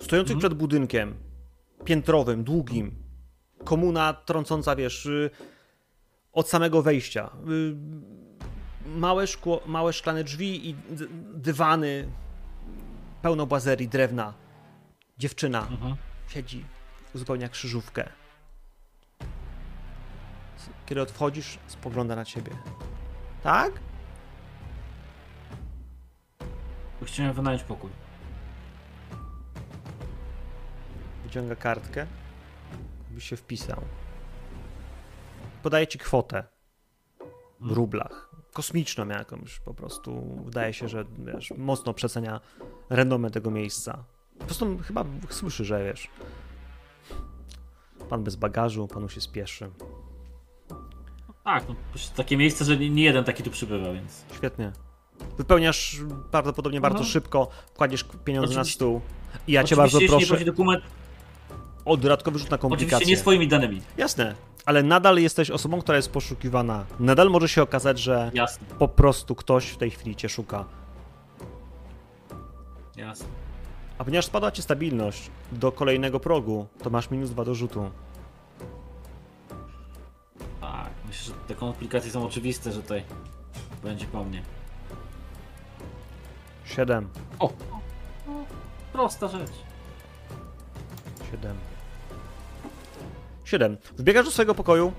Stojących 0.00 0.34
Mhm. 0.34 0.38
przed 0.38 0.54
budynkiem. 0.54 1.14
Piętrowym, 1.84 2.44
długim. 2.44 2.94
Komuna 3.64 4.12
trącąca, 4.14 4.76
wiesz, 4.76 5.06
y, 5.06 5.30
od 6.32 6.48
samego 6.48 6.82
wejścia. 6.82 7.30
Y, 7.48 7.76
Małe, 8.96 9.26
szkło, 9.26 9.60
małe 9.66 9.92
szklane 9.92 10.24
drzwi 10.24 10.68
i 10.70 10.76
dywany. 11.34 12.08
Pełno 13.22 13.46
bazerii, 13.46 13.88
drewna. 13.88 14.34
Dziewczyna 15.18 15.66
Mhm. 15.70 15.96
siedzi, 16.28 16.64
uzupełnia 17.14 17.48
krzyżówkę. 17.48 18.08
Kiedy 20.86 21.02
odchodzisz, 21.02 21.58
spogląda 21.66 22.16
na 22.16 22.24
ciebie. 22.24 22.52
Tak? 23.42 23.72
Chciałem 27.04 27.32
wynająć 27.32 27.62
pokój. 27.62 27.90
Wyciąga 31.24 31.56
kartkę, 31.56 32.06
by 33.10 33.20
się 33.20 33.36
wpisał. 33.36 33.82
Podaje 35.62 35.86
ci 35.86 35.98
kwotę 35.98 36.44
w 37.60 37.70
rublach. 37.70 38.30
Kosmiczną 38.52 39.08
jakąś 39.08 39.60
po 39.60 39.74
prostu. 39.74 40.40
Wydaje 40.44 40.72
się, 40.72 40.88
że 40.88 41.04
wiesz, 41.18 41.52
mocno 41.56 41.94
przecenia 41.94 42.40
renomę 42.90 43.30
tego 43.30 43.50
miejsca. 43.50 44.04
Po 44.38 44.44
prostu 44.44 44.78
chyba 44.78 45.04
słyszy, 45.30 45.64
że 45.64 45.84
wiesz. 45.84 46.08
Pan 48.12 48.24
bez 48.24 48.36
bagażu, 48.36 48.88
panu 48.88 49.08
się 49.08 49.20
spieszy. 49.20 49.70
Tak, 51.44 51.68
no, 51.68 51.74
takie 52.16 52.36
miejsce, 52.36 52.64
że 52.64 52.76
nie, 52.76 52.90
nie 52.90 53.02
jeden 53.04 53.24
taki 53.24 53.42
tu 53.42 53.50
przybywa, 53.50 53.92
więc. 53.92 54.24
Świetnie. 54.34 54.72
Wypełniasz 55.38 56.00
prawdopodobnie 56.30 56.80
bardzo 56.80 57.04
szybko, 57.04 57.48
kładziesz 57.76 58.04
pieniądze 58.24 58.44
Oczywiście- 58.50 58.84
na 58.84 58.88
stół. 58.90 59.00
I 59.46 59.52
ja 59.52 59.64
cię 59.64 59.64
Oczywiście, 59.64 59.76
bardzo 59.76 60.00
jeśli 60.00 60.14
nie 60.14 60.18
proszę 60.18 60.34
prosi 60.34 60.44
dokument, 60.44 60.84
o 61.84 61.96
dodatkowy 61.96 62.38
rzut 62.38 62.50
na 62.50 62.58
komplikacje. 62.58 62.96
oczywiście 62.96 63.16
nie 63.16 63.20
swoimi 63.20 63.48
danymi. 63.48 63.82
Jasne, 63.96 64.34
ale 64.64 64.82
nadal 64.82 65.18
jesteś 65.18 65.50
osobą, 65.50 65.80
która 65.80 65.96
jest 65.96 66.10
poszukiwana. 66.10 66.84
Nadal 67.00 67.30
może 67.30 67.48
się 67.48 67.62
okazać, 67.62 67.98
że 67.98 68.30
Jasne, 68.34 68.66
po 68.78 68.88
prostu 68.88 69.34
ktoś 69.34 69.68
w 69.68 69.76
tej 69.76 69.90
chwili 69.90 70.16
cię 70.16 70.28
szuka. 70.28 70.64
jasne. 72.96 73.26
A 74.02 74.04
ponieważ 74.04 74.26
spadła 74.26 74.50
ci 74.50 74.62
stabilność 74.62 75.30
do 75.52 75.72
kolejnego 75.72 76.20
progu, 76.20 76.66
to 76.82 76.90
masz 76.90 77.10
minus 77.10 77.30
dwa 77.30 77.44
do 77.44 77.54
rzutu. 77.54 77.90
Tak, 80.60 80.90
myślę, 81.06 81.24
że 81.24 81.32
te 81.48 81.54
komplikacje 81.54 82.10
są 82.10 82.24
oczywiste, 82.26 82.72
że 82.72 82.82
tutaj 82.82 83.04
będzie 83.82 84.06
po 84.06 84.24
mnie. 84.24 84.42
7, 86.64 87.08
O! 87.38 87.52
Prosta 88.92 89.28
rzecz. 89.28 89.52
7. 91.30 91.56
7. 93.44 93.76
Wbiegasz 93.98 94.24
do 94.24 94.30
swojego 94.30 94.54
pokoju, 94.54 94.92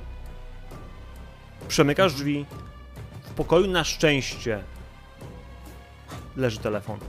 przemykasz 1.67 2.13
drzwi. 2.13 2.45
W 3.23 3.33
pokoju 3.33 3.67
na 3.67 3.83
szczęście 3.83 4.63
leży 6.35 6.59
telefon. 6.59 6.99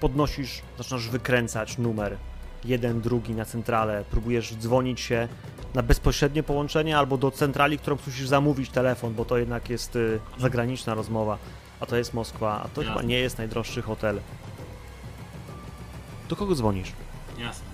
Podnosisz, 0.00 0.62
zaczynasz 0.78 1.08
wykręcać 1.08 1.78
numer. 1.78 2.16
Jeden, 2.64 3.00
drugi 3.00 3.34
na 3.34 3.44
centralę. 3.44 4.04
Próbujesz 4.10 4.54
dzwonić 4.54 5.00
się 5.00 5.28
na 5.74 5.82
bezpośrednie 5.82 6.42
połączenie 6.42 6.98
albo 6.98 7.16
do 7.18 7.30
centrali, 7.30 7.78
którą 7.78 7.96
musisz 8.06 8.28
zamówić 8.28 8.70
telefon, 8.70 9.14
bo 9.14 9.24
to 9.24 9.38
jednak 9.38 9.70
jest 9.70 9.96
y, 9.96 10.20
zagraniczna 10.38 10.94
rozmowa. 10.94 11.38
A 11.80 11.86
to 11.86 11.96
jest 11.96 12.14
Moskwa, 12.14 12.62
a 12.64 12.68
to 12.68 12.82
Jasne. 12.82 12.94
chyba 12.94 13.08
nie 13.08 13.18
jest 13.18 13.38
najdroższy 13.38 13.82
hotel. 13.82 14.20
Do 16.28 16.36
kogo 16.36 16.54
dzwonisz? 16.54 16.92
Jasne. 17.38 17.66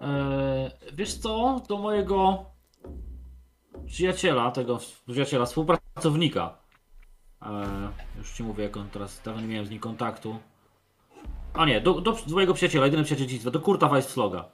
Eee, 0.00 0.70
wiesz 0.92 1.14
co? 1.14 1.62
Do 1.68 1.78
mojego 1.78 2.44
przyjaciela, 3.86 4.50
tego 4.50 4.78
przyjaciela, 5.06 5.46
współpracownika. 5.46 6.58
Już 8.18 8.32
ci 8.32 8.42
mówię, 8.42 8.64
jak 8.64 8.76
on 8.76 8.90
teraz, 8.90 9.22
dawno 9.24 9.40
nie 9.40 9.48
miałem 9.48 9.66
z 9.66 9.70
nim 9.70 9.80
kontaktu. 9.80 10.38
A 11.54 11.64
nie, 11.64 11.80
do, 11.80 12.00
do, 12.00 12.12
do 12.12 12.34
mojego 12.34 12.54
przyjaciela, 12.54 12.84
jedyny 12.84 13.04
przyjaciel 13.04 13.26
dzieciństwa, 13.26 13.50
do 13.50 13.60
Kurta 13.60 13.88
Weissfloga. 13.88 14.44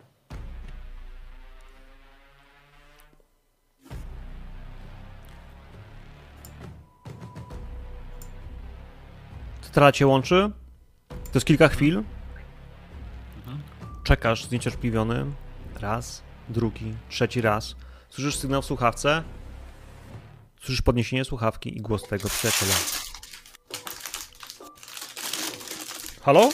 Centrala 9.62 9.92
cię 9.92 10.06
łączy. 10.06 10.50
To 11.08 11.34
jest 11.34 11.46
kilka 11.46 11.68
chwil. 11.68 12.02
Czekasz 14.04 14.44
zniecierpliwiony. 14.44 15.26
Raz, 15.80 16.22
drugi, 16.48 16.94
trzeci 17.08 17.40
raz. 17.40 17.76
Słyszysz 18.08 18.36
sygnał 18.36 18.62
w 18.62 18.64
słuchawce. 18.64 19.22
Słyszysz 20.62 20.82
podniesienie 20.82 21.24
słuchawki 21.24 21.76
i 21.76 21.80
głos 21.80 22.02
twojego 22.02 22.28
przyjaciela. 22.28 22.74
Halo? 26.22 26.48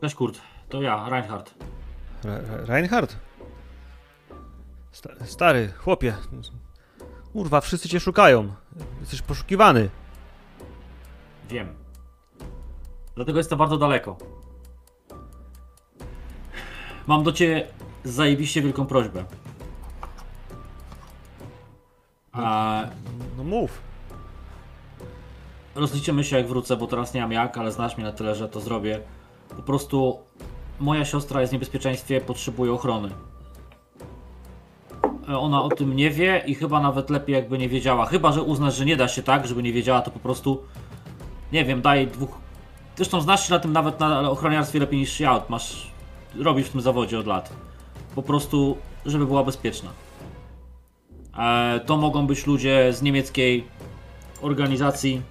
Cześć 0.00 0.14
Kurt, 0.14 0.40
to 0.68 0.82
ja, 0.82 1.08
Reinhard. 1.08 1.54
Re- 2.24 2.42
Re- 2.50 2.66
Reinhard? 2.66 3.16
Sta- 4.92 5.26
Stary, 5.26 5.72
chłopie. 5.78 6.16
Kurwa, 7.32 7.60
wszyscy 7.60 7.88
cię 7.88 8.00
szukają. 8.00 8.54
Jesteś 9.00 9.22
poszukiwany. 9.22 9.90
Wiem. 11.48 11.74
Dlatego 13.14 13.38
jestem 13.38 13.58
bardzo 13.58 13.76
daleko. 13.78 14.16
Mam 17.06 17.22
do 17.22 17.32
ciebie 17.32 17.68
zajebiście 18.04 18.62
wielką 18.62 18.86
prośbę. 18.86 19.24
A 22.32 22.82
No 23.36 23.44
mów. 23.44 23.80
rozliczymy 25.74 26.24
się 26.24 26.36
jak 26.36 26.46
wrócę, 26.48 26.76
bo 26.76 26.86
teraz 26.86 27.14
nie 27.14 27.20
mam 27.20 27.32
jak, 27.32 27.58
ale 27.58 27.72
znasz 27.72 27.96
mnie 27.96 28.06
na 28.06 28.12
tyle, 28.12 28.34
że 28.34 28.48
to 28.48 28.60
zrobię. 28.60 29.00
Po 29.56 29.62
prostu 29.62 30.18
moja 30.80 31.04
siostra 31.04 31.40
jest 31.40 31.50
w 31.50 31.52
niebezpieczeństwie, 31.52 32.20
potrzebuje 32.20 32.72
ochrony. 32.72 33.08
E, 35.28 35.38
Ona 35.38 35.62
o 35.62 35.68
tym 35.68 35.96
nie 35.96 36.10
wie 36.10 36.42
i 36.46 36.54
chyba 36.54 36.80
nawet 36.80 37.10
lepiej 37.10 37.34
jakby 37.34 37.58
nie 37.58 37.68
wiedziała. 37.68 38.06
Chyba, 38.06 38.32
że 38.32 38.42
uznasz, 38.42 38.76
że 38.76 38.84
nie 38.84 38.96
da 38.96 39.08
się 39.08 39.22
tak, 39.22 39.46
żeby 39.46 39.62
nie 39.62 39.72
wiedziała, 39.72 40.02
to 40.02 40.10
po 40.10 40.18
prostu 40.18 40.62
nie 41.52 41.64
wiem, 41.64 41.82
daj 41.82 42.06
dwóch. 42.06 42.38
Zresztą 42.96 43.20
znasz 43.20 43.46
się 43.48 43.54
na 43.54 43.60
tym 43.60 43.72
nawet 43.72 44.00
na 44.00 44.30
ochroniarstwie 44.30 44.78
lepiej 44.78 44.98
niż 44.98 45.20
ja. 45.20 45.42
Masz. 45.48 45.90
robisz 46.38 46.66
w 46.66 46.72
tym 46.72 46.80
zawodzie 46.80 47.18
od 47.18 47.26
lat. 47.26 47.52
Po 48.14 48.22
prostu, 48.22 48.76
żeby 49.06 49.26
była 49.26 49.44
bezpieczna. 49.44 49.90
E, 51.38 51.80
to 51.86 51.96
mogą 51.96 52.26
być 52.26 52.46
ludzie 52.46 52.92
z 52.92 53.02
niemieckiej 53.02 53.64
organizacji. 54.42 55.22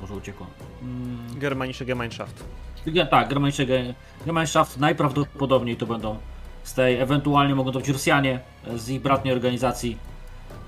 Może 0.00 0.14
uciekło. 0.14 0.46
Mm, 0.82 1.38
Germanische 1.38 1.84
Gemeinschaft. 1.84 2.44
ja- 2.86 3.06
tak, 3.06 3.28
Germanische 3.28 3.66
Ge- 3.66 3.94
Gemeinschaft 4.26 4.78
najprawdopodobniej 4.78 5.76
to 5.76 5.86
będą 5.86 6.16
z 6.62 6.74
tej, 6.74 7.00
ewentualnie 7.00 7.54
mogą 7.54 7.72
to 7.72 7.78
być 7.78 7.88
Rosjanie 7.88 8.40
z 8.76 8.88
ich 8.88 9.02
bratniej 9.02 9.34
organizacji. 9.34 9.98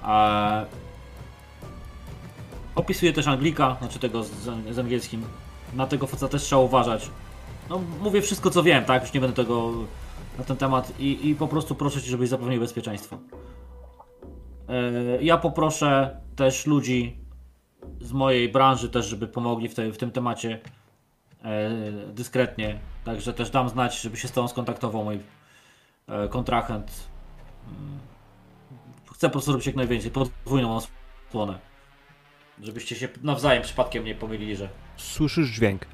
E, 0.07 0.67
opisuję 2.75 3.13
też 3.13 3.27
Anglika, 3.27 3.77
znaczy 3.81 3.99
tego 3.99 4.25
z, 4.25 4.31
z 4.71 4.79
angielskim. 4.79 5.23
Na 5.75 5.87
tego 5.87 6.07
faceta 6.07 6.29
też 6.29 6.43
trzeba 6.43 6.63
uważać. 6.63 7.11
No, 7.71 7.81
mówię 8.01 8.23
wszystko 8.23 8.51
co 8.51 8.63
wiem, 8.63 8.85
tak? 8.85 9.03
Już 9.03 9.13
nie 9.13 9.21
będę 9.21 9.37
tego 9.37 9.73
na 10.39 10.45
ten 10.45 10.57
temat 10.57 10.93
i, 10.99 11.29
i 11.29 11.35
po 11.35 11.49
prostu 11.49 11.75
proszę 11.75 12.03
cię, 12.03 12.11
żebyś 12.11 12.29
zapewnił 12.29 12.61
bezpieczeństwo. 12.61 13.19
E, 14.69 15.23
ja 15.23 15.39
poproszę 15.39 16.21
też 16.37 16.67
ludzi 16.67 17.17
z 18.01 18.13
mojej 18.13 18.49
branży 18.49 18.89
też, 18.91 19.07
żeby 19.07 19.27
pomogli 19.27 19.69
w, 19.69 19.75
tej, 19.75 19.93
w 19.93 19.97
tym 19.99 20.11
temacie 20.11 20.61
e, 21.45 21.71
dyskretnie. 22.13 22.79
Także 23.05 23.33
też 23.33 23.51
dam 23.51 23.69
znać, 23.69 24.01
żeby 24.01 24.17
się 24.17 24.29
z 24.29 24.33
tobą 24.33 24.49
skontaktował 24.49 25.05
mój 25.05 25.21
e, 26.09 26.29
kontrahent. 26.29 27.09
Mm. 27.69 27.99
Chcę 29.15 29.29
po 29.29 29.33
prostu 29.33 29.53
robić 29.53 29.67
jak 29.67 29.77
najwięcej, 29.77 30.11
podwójną 30.11 30.77
osłonę. 31.31 31.59
Żebyście 32.63 32.97
się 32.97 33.09
nawzajem 33.23 33.63
przypadkiem 33.63 34.05
nie 34.05 34.15
pomylili, 34.15 34.57
że... 34.57 34.69
Słyszysz 34.97 35.49
dźwięk. 35.51 35.87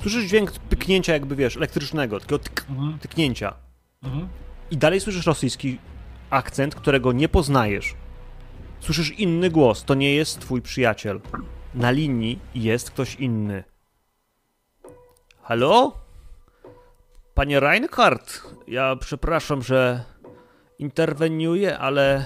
Słyszysz 0.00 0.24
dźwięk 0.24 0.52
pyknięcia 0.52 1.12
jakby, 1.12 1.36
wiesz, 1.36 1.56
elektrycznego, 1.56 2.20
takiego 2.20 2.38
tyk, 2.38 2.66
Mhm. 2.70 2.98
tyknięcia. 2.98 3.54
Mhm. 4.02 4.28
I 4.70 4.76
dalej 4.76 5.00
słyszysz 5.00 5.26
rosyjski 5.26 5.78
akcent, 6.30 6.74
którego 6.74 7.12
nie 7.12 7.28
poznajesz. 7.28 7.94
Słyszysz 8.80 9.10
inny 9.10 9.50
głos, 9.50 9.84
to 9.84 9.94
nie 9.94 10.14
jest 10.14 10.40
twój 10.40 10.62
przyjaciel. 10.62 11.20
Na 11.74 11.90
linii 11.90 12.38
jest 12.54 12.90
ktoś 12.90 13.14
inny. 13.14 13.64
Halo? 15.42 15.92
Panie 17.34 17.60
Reinhardt, 17.60 18.42
ja 18.68 18.96
przepraszam, 18.96 19.62
że 19.62 20.04
interweniuję, 20.78 21.78
ale 21.78 22.24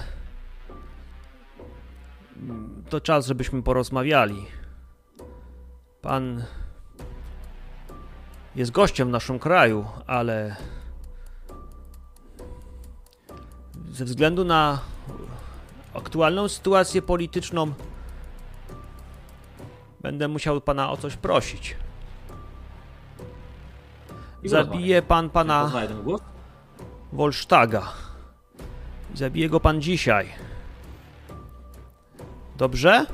to 2.89 3.01
czas, 3.01 3.27
żebyśmy 3.27 3.63
porozmawiali. 3.63 4.45
Pan 6.01 6.43
jest 8.55 8.71
gościem 8.71 9.07
w 9.07 9.11
naszym 9.11 9.39
kraju, 9.39 9.85
ale 10.07 10.55
ze 13.91 14.05
względu 14.05 14.45
na 14.45 14.79
aktualną 15.93 16.47
sytuację 16.47 17.01
polityczną 17.01 17.73
będę 20.01 20.27
musiał 20.27 20.61
pana 20.61 20.91
o 20.91 20.97
coś 20.97 21.15
prosić. 21.15 21.75
Zabije 24.43 25.01
pan 25.01 25.29
pana? 25.29 25.71
Wolsztaga. 27.13 27.93
Zabije 29.15 29.49
go 29.49 29.59
pan 29.59 29.81
dzisiaj. 29.81 30.27
Dobrze? 32.57 33.05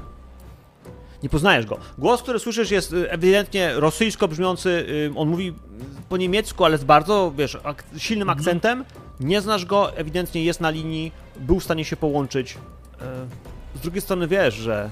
Nie 1.24 1.30
poznajesz 1.30 1.66
go. 1.66 1.78
Głos, 1.98 2.22
który 2.22 2.40
słyszysz, 2.40 2.72
jest 2.72 2.94
y, 2.94 3.12
ewidentnie 3.12 3.74
rosyjsko 3.76 4.28
brzmiący. 4.28 4.70
y, 4.70 5.12
On 5.16 5.28
mówi 5.30 5.54
po 6.10 6.18
niemiecku, 6.18 6.66
ale 6.66 6.78
z 6.78 6.84
bardzo, 6.84 7.34
wiesz, 7.38 7.58
ak 7.64 7.84
silnym 7.98 8.30
Mhm. 8.30 8.40
akcentem. 8.40 8.86
Nie 9.20 9.42
znasz 9.42 9.66
go, 9.66 9.98
ewidentnie 9.98 10.44
jest 10.44 10.62
na 10.62 10.70
linii, 10.70 11.12
był 11.40 11.60
w 11.60 11.64
stanie 11.64 11.86
się 11.86 11.96
połączyć. 11.98 12.54
Y, 12.54 12.58
Z 13.78 13.80
drugiej 13.82 14.02
strony 14.02 14.28
wiesz, 14.28 14.54
że 14.56 14.90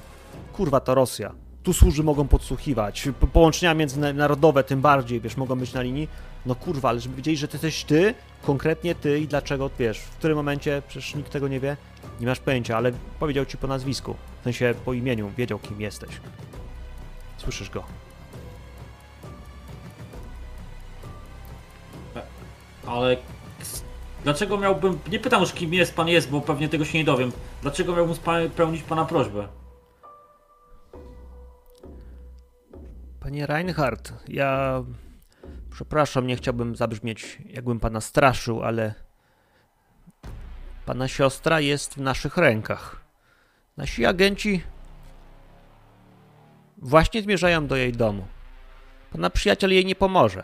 kurwa 0.53 0.79
to 0.79 0.95
Rosja. 0.95 1.31
Tu 1.63 1.73
służby 1.73 2.03
mogą 2.03 2.27
podsłuchiwać. 2.27 3.09
Po- 3.19 3.27
Połączenia 3.27 3.73
międzynarodowe 3.73 4.63
tym 4.63 4.81
bardziej, 4.81 5.21
wiesz, 5.21 5.37
mogą 5.37 5.55
być 5.59 5.73
na 5.73 5.81
linii. 5.81 6.07
No 6.45 6.55
kurwa, 6.55 6.89
ale 6.89 6.99
żeby 6.99 7.15
wiedzieli, 7.15 7.37
że 7.37 7.47
ty 7.47 7.55
jesteś 7.57 7.83
ty, 7.83 8.13
konkretnie 8.43 8.95
ty 8.95 9.19
i 9.19 9.27
dlaczego, 9.27 9.69
wiesz, 9.79 9.99
w 9.99 10.09
którym 10.09 10.37
momencie, 10.37 10.81
przecież 10.87 11.15
nikt 11.15 11.31
tego 11.31 11.47
nie 11.47 11.59
wie, 11.59 11.77
nie 12.19 12.27
masz 12.27 12.39
pojęcia, 12.39 12.77
ale 12.77 12.91
powiedział 13.19 13.45
ci 13.45 13.57
po 13.57 13.67
nazwisku, 13.67 14.15
sensie 14.45 14.73
po 14.85 14.93
imieniu, 14.93 15.31
wiedział 15.37 15.59
kim 15.59 15.81
jesteś. 15.81 16.21
Słyszysz 17.37 17.69
go. 17.69 17.83
Ale 22.87 23.17
dlaczego 24.23 24.57
miałbym. 24.57 24.99
Nie 25.11 25.19
pytam 25.19 25.41
już 25.41 25.53
kim 25.53 25.73
jest 25.73 25.95
pan 25.95 26.07
jest, 26.07 26.29
bo 26.29 26.41
pewnie 26.41 26.69
tego 26.69 26.85
się 26.85 26.97
nie 26.97 27.03
dowiem. 27.03 27.31
Dlaczego 27.61 27.95
miałbym 27.95 28.15
spełnić 28.51 28.83
pana 28.83 29.05
prośbę? 29.05 29.47
Panie 33.19 33.47
Reinhardt, 33.47 34.13
ja 34.27 34.83
przepraszam, 35.71 36.27
nie 36.27 36.35
chciałbym 36.35 36.75
zabrzmieć, 36.75 37.37
jakbym 37.45 37.79
pana 37.79 38.01
straszył, 38.01 38.63
ale 38.63 38.93
pana 40.85 41.07
siostra 41.07 41.59
jest 41.59 41.93
w 41.93 42.01
naszych 42.01 42.37
rękach. 42.37 43.04
Nasi 43.77 44.05
agenci 44.05 44.63
właśnie 46.77 47.21
zmierzają 47.21 47.67
do 47.67 47.75
jej 47.75 47.91
domu. 47.93 48.27
Pana 49.11 49.29
przyjaciel 49.29 49.73
jej 49.73 49.85
nie 49.85 49.95
pomoże. 49.95 50.43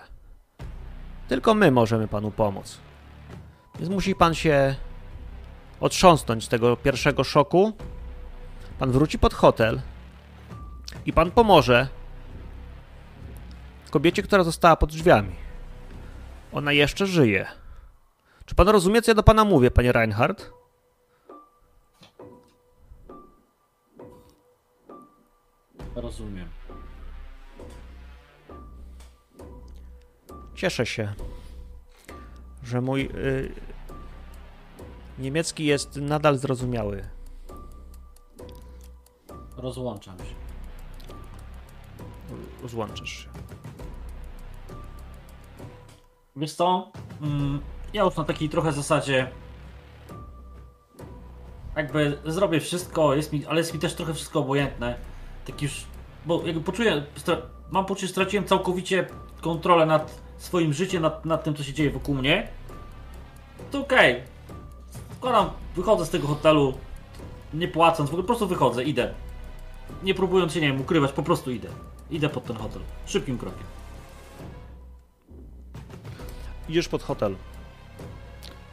Tylko 1.27 1.53
my 1.53 1.71
możemy 1.71 2.07
panu 2.07 2.31
pomóc. 2.31 2.77
Więc 3.79 3.89
musi 3.89 4.15
pan 4.15 4.33
się 4.33 4.75
otrząsnąć 5.79 6.45
z 6.45 6.47
tego 6.47 6.77
pierwszego 6.77 7.23
szoku. 7.23 7.73
Pan 8.79 8.91
wróci 8.91 9.19
pod 9.19 9.33
hotel 9.33 9.81
i 11.05 11.13
pan 11.13 11.31
pomoże 11.31 11.87
kobiecie, 13.91 14.23
która 14.23 14.43
została 14.43 14.75
pod 14.75 14.89
drzwiami. 14.89 15.35
Ona 16.53 16.71
jeszcze 16.71 17.07
żyje. 17.07 17.47
Czy 18.45 18.55
pan 18.55 18.69
rozumie, 18.69 19.01
co 19.01 19.11
ja 19.11 19.15
do 19.15 19.23
pana 19.23 19.45
mówię, 19.45 19.71
panie 19.71 19.91
Reinhardt? 19.91 20.51
Rozumiem. 25.95 26.49
Cieszę 30.55 30.85
się, 30.85 31.13
że 32.63 32.81
mój 32.81 33.09
y, 33.15 33.53
niemiecki 35.19 35.65
jest 35.65 35.95
nadal 35.95 36.37
zrozumiały. 36.37 37.09
Rozłączam 39.57 40.17
się. 40.17 40.35
Złączysz 42.67 43.09
się. 43.09 43.29
Wiesz 46.35 46.53
co? 46.53 46.91
Mm, 47.21 47.61
ja 47.93 48.03
już 48.03 48.15
na 48.15 48.23
takiej 48.23 48.49
trochę 48.49 48.71
zasadzie. 48.71 49.31
Jakby 51.75 52.17
zrobię 52.25 52.59
wszystko, 52.59 53.15
jest 53.15 53.33
mi, 53.33 53.45
ale 53.45 53.57
jest 53.57 53.73
mi 53.73 53.79
też 53.79 53.95
trochę 53.95 54.13
wszystko 54.13 54.39
obojętne. 54.39 55.10
Tak 55.45 55.61
już. 55.61 55.83
Bo 56.25 56.41
jakby 56.45 56.61
poczuję. 56.61 57.03
Mam 57.71 57.85
poczucie, 57.85 58.07
że 58.07 58.11
straciłem 58.11 58.45
całkowicie 58.45 59.07
kontrolę 59.41 59.85
nad 59.85 60.21
swoim 60.37 60.73
życiem, 60.73 61.01
nad, 61.01 61.25
nad 61.25 61.43
tym, 61.43 61.55
co 61.55 61.63
się 61.63 61.73
dzieje 61.73 61.91
wokół 61.91 62.15
mnie. 62.15 62.47
To 63.71 63.79
okej. 63.79 64.23
Składam, 65.17 65.49
wychodzę 65.75 66.05
z 66.05 66.09
tego 66.09 66.27
hotelu, 66.27 66.73
nie 67.53 67.67
płacąc, 67.67 68.09
w 68.09 68.13
ogóle 68.13 68.23
po 68.23 68.27
prostu 68.27 68.47
wychodzę, 68.47 68.83
idę. 68.83 69.13
Nie 70.03 70.13
próbując 70.13 70.53
się, 70.53 70.61
nie 70.61 70.67
wiem, 70.67 70.81
ukrywać, 70.81 71.11
po 71.11 71.23
prostu 71.23 71.51
idę. 71.51 71.69
Idę 72.11 72.29
pod 72.29 72.45
ten 72.45 72.55
hotel. 72.55 72.81
Szybkim 73.05 73.37
krokiem. 73.37 73.63
Idziesz 76.69 76.87
pod 76.87 77.03
hotel. 77.03 77.35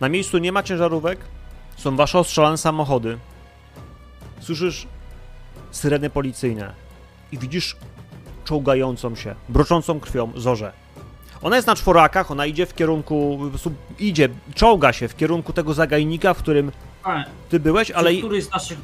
Na 0.01 0.09
miejscu 0.09 0.39
nie 0.39 0.53
ma 0.53 0.63
ciężarówek, 0.63 1.19
Są 1.77 1.97
wasze 1.97 2.19
ostrzelane 2.19 2.59
samochody. 2.59 3.19
Słyszysz 4.41 4.87
syreny 5.71 6.11
policyjne 6.11 6.73
i 7.33 7.39
widzisz 7.39 7.77
czołgającą 8.45 9.15
się, 9.15 9.35
broczącą 9.49 10.01
krwią 10.01 10.33
zorzę. 10.37 10.73
Ona 11.43 11.57
jest 11.57 11.69
na 11.69 11.75
czworakach, 11.77 12.31
ona 12.31 12.47
idzie 12.47 12.67
w 12.67 12.75
kierunku, 12.75 13.39
idzie, 13.99 14.29
czołga 14.55 14.93
się 14.93 15.09
w 15.09 15.17
kierunku 15.17 15.53
tego 15.53 15.75
zagajnika, 15.75 16.35
w 16.35 16.39
którym 16.39 16.73
ty 17.49 17.61
byłeś, 17.61 17.91
ale... 17.91 18.13
Czy 18.13 18.19
któryś 18.19 18.45
z 18.45 18.51
naszych. 18.51 18.79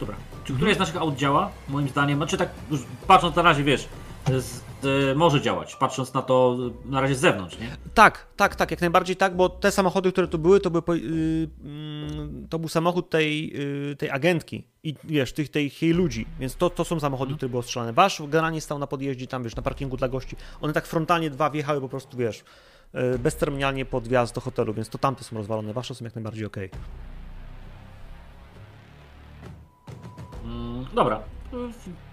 Dobra. 0.00 0.16
Czy 0.44 0.54
któryś 0.54 0.76
z 0.76 0.78
naszych 0.78 0.96
aut 0.96 1.16
działa? 1.16 1.50
Moim 1.68 1.88
zdaniem. 1.88 2.18
Znaczy 2.18 2.36
tak 2.36 2.48
już 2.70 2.80
patrząc 3.06 3.36
na 3.36 3.42
razie, 3.42 3.64
wiesz, 3.64 3.88
z, 4.26 4.60
może 5.16 5.40
działać. 5.40 5.76
Patrząc 5.76 6.14
na 6.14 6.22
to 6.22 6.56
e, 6.86 6.90
na 6.90 7.00
razie 7.00 7.14
z 7.14 7.20
zewnątrz, 7.20 7.58
nie? 7.58 7.76
Tak, 7.94 8.26
tak, 8.36 8.56
tak, 8.56 8.70
jak 8.70 8.80
najbardziej 8.80 9.16
tak, 9.16 9.36
bo 9.36 9.48
te 9.48 9.70
samochody, 9.70 10.12
które 10.12 10.28
tu 10.28 10.38
były, 10.38 10.60
to, 10.60 10.70
były, 10.70 10.98
yy, 10.98 11.48
mm, 11.64 12.48
to 12.50 12.58
był 12.58 12.68
samochód 12.68 13.10
tej, 13.10 13.54
tej 13.98 14.10
agentki 14.10 14.64
i 14.82 14.94
wiesz, 15.04 15.32
tych, 15.32 15.48
tych 15.48 15.82
jej 15.82 15.92
ludzi, 15.92 16.26
więc 16.40 16.56
to, 16.56 16.70
to 16.70 16.84
są 16.84 17.00
samochody, 17.00 17.34
które 17.34 17.48
były 17.48 17.60
ostrzelane. 17.60 17.92
Wasz 17.92 18.22
generalnie 18.22 18.60
stał 18.60 18.78
na 18.78 18.86
podjeździe 18.86 19.26
tam, 19.26 19.42
wiesz, 19.42 19.56
na 19.56 19.62
parkingu 19.62 19.96
dla 19.96 20.08
gości. 20.08 20.36
One 20.60 20.72
tak 20.72 20.86
frontalnie 20.86 21.30
dwa 21.30 21.50
wjechały 21.50 21.80
po 21.80 21.88
prostu, 21.88 22.16
wiesz, 22.16 22.44
bezterminalnie 23.18 23.84
pod 23.84 24.08
wjazd 24.08 24.34
do 24.34 24.40
hotelu, 24.40 24.74
więc 24.74 24.88
to 24.88 24.98
tamte 24.98 25.24
są 25.24 25.36
rozwalone, 25.36 25.72
wasze 25.72 25.94
są 25.94 26.04
jak 26.04 26.14
najbardziej 26.14 26.46
okej. 26.46 26.70
Mm, 30.44 30.86
dobra. 30.94 31.33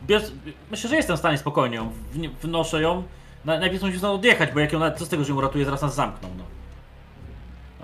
Bez, 0.07 0.31
myślę, 0.71 0.89
że 0.89 0.95
jestem 0.95 1.15
w 1.15 1.19
stanie 1.19 1.37
spokojnie 1.37 1.75
ją. 1.75 1.91
Wnoszę 2.41 2.81
ją. 2.81 3.03
Na- 3.45 3.59
Najpierw 3.59 3.81
musimy 3.81 3.99
stąd 3.99 4.15
odjechać, 4.19 4.49
bo 4.53 4.59
jak 4.59 4.73
ją 4.73 4.79
nawet 4.79 4.97
co 4.99 5.05
z 5.05 5.09
tego, 5.09 5.23
że 5.23 5.29
ją 5.31 5.37
uratuje, 5.37 5.65
zaraz 5.65 5.81
nas 5.81 5.95
zamkną. 5.95 6.29
No. 6.37 6.43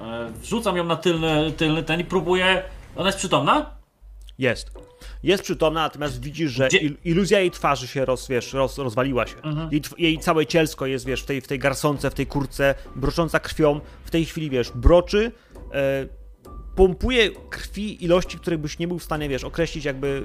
E, 0.06 0.32
Wrzucam 0.32 0.78
ją 0.78 0.84
na 0.84 0.96
tylny, 0.96 1.52
tylny 1.58 1.84
ten 1.84 2.00
i 2.00 2.06
próbuję. 2.06 2.64
Ona 2.96 3.06
jest 3.06 3.18
przytomna? 3.18 3.70
Jest. 4.40 4.72
Jest 5.24 5.44
przytomna, 5.44 5.82
natomiast 5.82 6.22
widzisz, 6.22 6.52
że 6.52 6.68
Gdzie- 6.68 6.78
il, 6.78 6.98
iluzja 7.06 7.40
jej 7.40 7.52
twarzy 7.52 7.88
się 7.88 8.06
roz, 8.06 8.28
wiesz, 8.28 8.54
roz, 8.54 8.78
rozwaliła 8.78 9.28
się. 9.28 9.36
Jej, 9.72 9.82
tw- 9.82 9.94
jej 10.00 10.20
całe 10.20 10.46
cielsko 10.46 10.86
jest, 10.86 11.06
wiesz, 11.06 11.22
w 11.22 11.26
tej, 11.26 11.42
w 11.42 11.48
tej 11.48 11.60
garsonce, 11.60 12.10
w 12.10 12.14
tej 12.14 12.28
kurce, 12.28 12.76
brocząca 12.96 13.40
krwią. 13.40 13.80
W 14.06 14.10
tej 14.12 14.26
chwili, 14.26 14.50
wiesz, 14.50 14.72
broczy, 14.76 15.32
e, 15.74 16.08
pompuje 16.76 17.30
krwi 17.50 18.04
ilości, 18.06 18.38
których 18.40 18.60
byś 18.60 18.80
nie 18.80 18.88
był 18.88 19.00
w 19.00 19.04
stanie, 19.04 19.30
wiesz, 19.30 19.44
określić 19.44 19.86
jakby, 19.86 20.24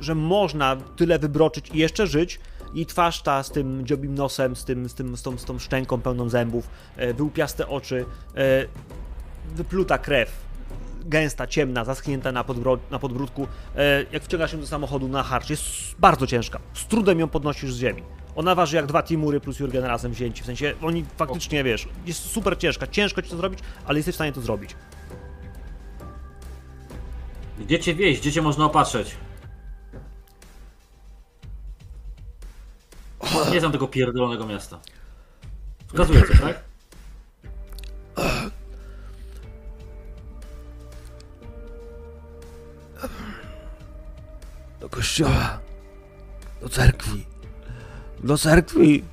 że 0.00 0.14
można 0.14 0.76
tyle 0.76 1.18
wybroczyć 1.18 1.70
i 1.74 1.78
jeszcze 1.78 2.06
żyć. 2.06 2.40
Jej 2.74 2.86
twarz 2.86 3.22
ta 3.22 3.42
z 3.42 3.50
tym 3.50 3.86
dziobim 3.86 4.14
nosem, 4.14 4.56
z, 4.56 4.64
tym, 4.64 4.88
z, 4.88 4.94
tym, 4.94 5.16
z, 5.16 5.22
tą, 5.22 5.38
z 5.38 5.44
tą 5.44 5.58
szczęką 5.58 6.00
pełną 6.00 6.28
zębów, 6.28 6.68
e, 6.96 7.14
wyłupiaste 7.14 7.68
oczy, 7.68 8.04
e, 8.36 8.66
wypluta 9.54 9.98
krew, 9.98 10.30
gęsta, 11.04 11.46
ciemna, 11.46 11.84
zaschnięta 11.84 12.32
na, 12.32 12.44
podbro- 12.44 12.78
na 12.90 12.98
podbródku. 12.98 13.46
E, 13.76 14.04
jak 14.12 14.22
wciągasz 14.22 14.52
ją 14.52 14.60
do 14.60 14.66
samochodu 14.66 15.08
na 15.08 15.22
harcz, 15.22 15.50
jest 15.50 15.64
bardzo 15.98 16.26
ciężka. 16.26 16.58
Z 16.74 16.86
trudem 16.86 17.20
ją 17.20 17.28
podnosisz 17.28 17.72
z 17.72 17.78
ziemi. 17.78 18.02
Ona 18.36 18.54
waży 18.54 18.76
jak 18.76 18.86
dwa 18.86 19.02
Timury 19.02 19.40
plus 19.40 19.60
Jurgen 19.60 19.84
razem 19.84 20.12
wzięci. 20.12 20.42
W 20.42 20.46
sensie, 20.46 20.74
oni 20.82 21.04
faktycznie, 21.16 21.64
wiesz, 21.64 21.88
jest 22.06 22.20
super 22.20 22.58
ciężka. 22.58 22.86
Ciężko 22.86 23.22
ci 23.22 23.30
to 23.30 23.36
zrobić, 23.36 23.60
ale 23.84 23.98
jesteś 23.98 24.14
w 24.14 24.16
stanie 24.16 24.32
to 24.32 24.40
zrobić. 24.40 24.76
Gdzie 27.58 27.78
cię 27.78 27.94
wieść? 27.94 28.20
Gdzie 28.20 28.32
cię 28.32 28.42
można 28.42 28.64
opatrzeć? 28.64 29.16
Nie 33.52 33.60
znam 33.60 33.72
tego 33.72 33.88
pierdolonego 33.88 34.46
miasta. 34.46 34.80
Wskazuje 35.86 36.22
coś, 36.22 36.40
tak? 36.40 36.64
Do 44.80 44.88
kościoła. 44.88 45.58
Do 46.60 46.68
cerkwi. 46.68 47.26
Do 48.24 48.38
cerkwi. 48.38 49.04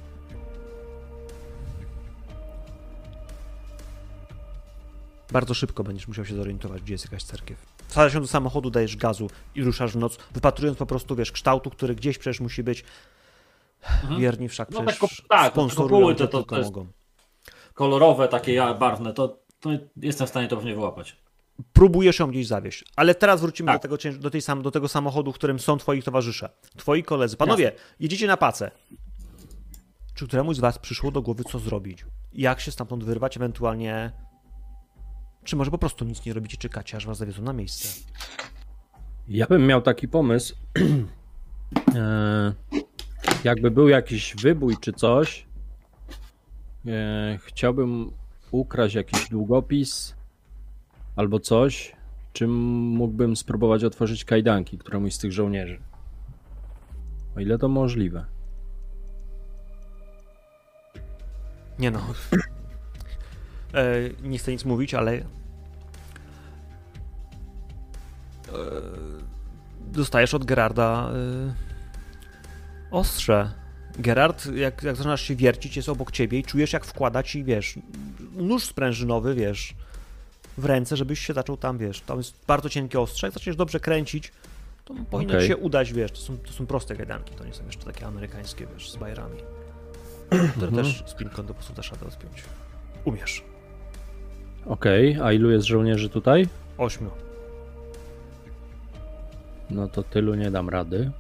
Bardzo 5.32 5.54
szybko 5.54 5.84
będziesz 5.84 6.08
musiał 6.08 6.26
się 6.26 6.36
zorientować, 6.36 6.82
gdzie 6.82 6.94
jest 6.94 7.06
jakaś 7.06 7.24
cerkiew. 7.24 7.58
Wsadzasz 7.88 8.14
się 8.14 8.22
do 8.22 8.28
samochodu, 8.28 8.70
dajesz 8.70 8.96
gazu 8.96 9.30
i 9.56 9.64
ruszasz 9.64 9.92
w 9.92 9.96
noc, 9.96 10.18
wypatrując 10.32 10.78
po 10.78 10.86
prostu, 10.86 11.16
wiesz, 11.16 11.32
kształtu, 11.32 11.70
który 11.70 11.96
gdzieś 11.96 12.18
przecież 12.18 12.40
musi 12.40 12.64
być. 12.64 12.84
Wierni 14.20 14.50
wszak 14.50 14.72
No 14.72 14.82
przecież 14.82 15.00
tak, 15.00 15.10
ko- 15.10 15.16
tak, 15.30 15.52
sponsorują 15.54 16.08
to, 16.08 16.16
to- 16.16 16.28
to- 16.28 16.38
tylko 16.38 16.56
to 16.56 16.62
jest- 16.62 16.72
mogą. 16.76 16.88
Kolorowe, 17.74 18.28
takie 18.28 18.54
ja- 18.54 18.74
barwne, 18.74 19.14
to, 19.14 19.40
to 19.60 19.70
jestem 19.98 20.28
w 20.28 20.30
stanie 20.30 20.48
to 20.48 20.56
pewnie 20.58 20.76
wyłapać. 20.76 21.18
próbujesz 21.74 22.20
ją 22.20 22.28
gdzieś 22.28 22.48
zawieść. 22.48 22.86
Ale 22.96 23.16
teraz 23.16 23.42
wrócimy 23.42 23.68
Tak. 23.72 23.82
do, 23.82 23.98
tego, 23.98 24.20
do, 24.20 24.30
tej 24.30 24.42
sam, 24.42 24.62
do 24.62 24.72
tego 24.72 24.88
samochodu, 24.88 25.32
w 25.32 25.36
którym 25.36 25.60
są 25.60 25.78
twoi 25.78 26.04
towarzysze. 26.04 26.50
Twoi 26.78 27.04
koledzy. 27.04 27.38
Panowie, 27.38 27.72
jedziecie 28.00 28.28
na 28.28 28.38
pacę. 28.38 28.72
Czy 30.16 30.28
któremuś 30.28 30.56
z 30.56 30.60
was 30.60 30.80
przyszło 30.80 31.12
do 31.12 31.22
głowy, 31.22 31.44
co 31.44 31.60
zrobić? 31.60 32.06
Jak 32.34 32.60
się 32.60 32.72
stamtąd 32.72 33.04
wyrwać, 33.04 33.38
ewentualnie... 33.38 34.12
Czy 35.44 35.56
może 35.56 35.72
po 35.72 35.78
prostu 35.78 36.06
nic 36.06 36.26
nie 36.26 36.34
robicie, 36.34 36.58
czekacie, 36.58 36.98
aż 36.98 37.06
was 37.06 37.18
zawiozą 37.18 37.42
na 37.42 37.54
miejsce? 37.54 38.00
Ja 39.28 39.46
bym 39.48 39.68
miał 39.68 39.82
taki 39.82 40.08
pomysł. 40.08 40.56
e, 41.96 42.54
jakby 43.44 43.72
był 43.72 43.90
jakiś 43.90 44.36
wybój 44.36 44.78
czy 44.78 44.94
coś, 44.94 45.46
e, 46.88 47.40
chciałbym 47.46 48.12
ukraść 48.52 48.96
jakiś 48.96 49.30
długopis 49.30 50.16
albo 51.16 51.40
coś, 51.40 51.96
czym 52.34 52.52
mógłbym 52.72 53.36
spróbować 53.36 53.84
otworzyć 53.84 54.26
kajdanki 54.26 54.78
któremuś 54.78 55.14
z 55.14 55.18
tych 55.18 55.32
żołnierzy. 55.32 55.80
O 57.38 57.40
ile 57.40 57.58
to 57.58 57.68
możliwe. 57.68 58.26
Nie 61.80 61.92
no. 61.92 62.00
E, 63.74 64.10
nie 64.24 64.38
chcę 64.38 64.52
nic 64.52 64.66
mówić, 64.66 64.94
ale... 64.94 65.14
E, 65.14 65.24
dostajesz 69.88 70.34
od 70.34 70.46
Gerarda 70.46 71.12
e, 71.14 71.69
ostrze. 72.92 73.52
Gerard, 74.00 74.46
jak, 74.46 74.84
jak 74.84 74.96
zaczynasz 74.96 75.22
się 75.22 75.36
wiercić, 75.36 75.76
jest 75.76 75.90
obok 75.90 76.12
ciebie 76.12 76.40
i 76.40 76.44
czujesz, 76.44 76.74
jak 76.74 76.86
wkłada 76.86 77.24
ci, 77.24 77.44
wiesz, 77.44 77.80
nóż 78.36 78.64
sprężynowy, 78.64 79.36
wiesz, 79.36 79.76
w 80.58 80.66
ręce, 80.66 80.98
żebyś 80.98 81.20
się 81.20 81.34
zaczął 81.34 81.58
tam, 81.58 81.78
wiesz, 81.78 82.02
tam 82.02 82.18
jest 82.18 82.34
bardzo 82.48 82.70
cienkie 82.70 83.00
ostrze, 83.00 83.28
jak 83.28 83.34
zaczniesz 83.34 83.56
dobrze 83.56 83.80
kręcić, 83.80 84.32
to 84.86 84.94
powinno 85.10 85.42
ci 85.42 85.48
się 85.48 85.58
udać, 85.58 85.94
wiesz, 85.94 86.12
to 86.12 86.18
są, 86.18 86.38
to 86.38 86.54
są 86.54 86.68
proste 86.68 86.96
kajdanki, 86.96 87.36
to 87.36 87.46
nie 87.46 87.54
są 87.54 87.66
jeszcze 87.66 87.86
takie 87.86 88.08
amerykańskie, 88.08 88.68
wiesz, 88.74 88.92
z 88.92 88.96
bajerami, 88.96 89.38
które 90.52 90.72
też 90.72 91.04
z 91.06 91.14
pinką 91.14 91.46
do 91.46 91.54
prostu 91.54 91.74
dasz 91.74 91.92
radę 91.92 92.06
odpiąć. 92.06 92.44
Umiesz. 93.06 93.44
Okej, 94.66 95.18
a 95.24 95.32
ilu 95.32 95.52
jest 95.52 95.68
żołnierzy 95.68 96.10
tutaj? 96.10 96.48
Ośmiu. 96.78 97.10
No 99.70 99.88
to 99.88 100.04
tylu 100.04 100.36
nie 100.36 100.52
dam 100.52 100.70
rady. 100.70 101.12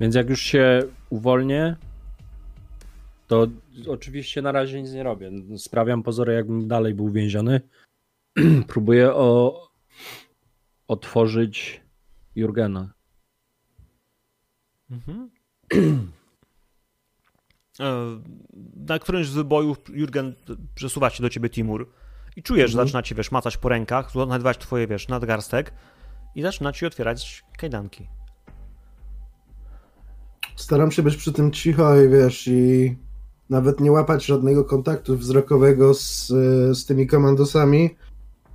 Więc 0.00 0.14
jak 0.14 0.30
już 0.30 0.40
się 0.42 0.82
uwolnię, 1.10 1.76
to 3.26 3.46
oczywiście 3.88 4.42
na 4.42 4.52
razie 4.52 4.82
nic 4.82 4.92
nie 4.92 5.02
robię. 5.02 5.30
Sprawiam 5.56 6.02
pozory, 6.02 6.34
jakbym 6.34 6.68
dalej 6.68 6.94
był 6.94 7.10
więziony. 7.10 7.60
Próbuję 8.68 9.14
o... 9.14 9.60
otworzyć 10.88 11.80
Jurgena. 12.34 12.94
Mhm. 14.90 15.30
E, 17.80 18.20
Na 18.76 18.98
którymś 18.98 19.26
z 19.26 19.34
wybojów 19.34 19.78
Jurgen 19.88 20.34
przesuwa 20.74 21.10
się 21.10 21.22
do 21.22 21.28
ciebie 21.30 21.50
Timur 21.50 21.92
i 22.36 22.42
czujesz, 22.42 22.70
że 22.70 22.76
zaczyna 22.76 23.02
cię, 23.02 23.14
wiesz, 23.14 23.30
macać 23.30 23.56
po 23.56 23.68
rękach, 23.68 24.10
znajdować 24.10 24.58
twoje, 24.58 24.86
wiesz, 24.86 25.08
nadgarstek 25.08 25.72
i 26.34 26.42
zaczyna 26.42 26.72
ci 26.72 26.86
otwierać 26.86 27.44
kajdanki. 27.58 28.08
Staram 30.56 30.90
się 30.90 31.02
być 31.02 31.16
przy 31.16 31.32
tym 31.32 31.50
cicho 31.50 32.02
i 32.02 32.08
wiesz, 32.08 32.48
i 32.48 32.96
nawet 33.50 33.80
nie 33.80 33.92
łapać 33.92 34.26
żadnego 34.26 34.64
kontaktu 34.64 35.16
wzrokowego 35.16 35.94
z, 35.94 36.26
z 36.78 36.86
tymi 36.86 37.06
komandosami, 37.06 37.90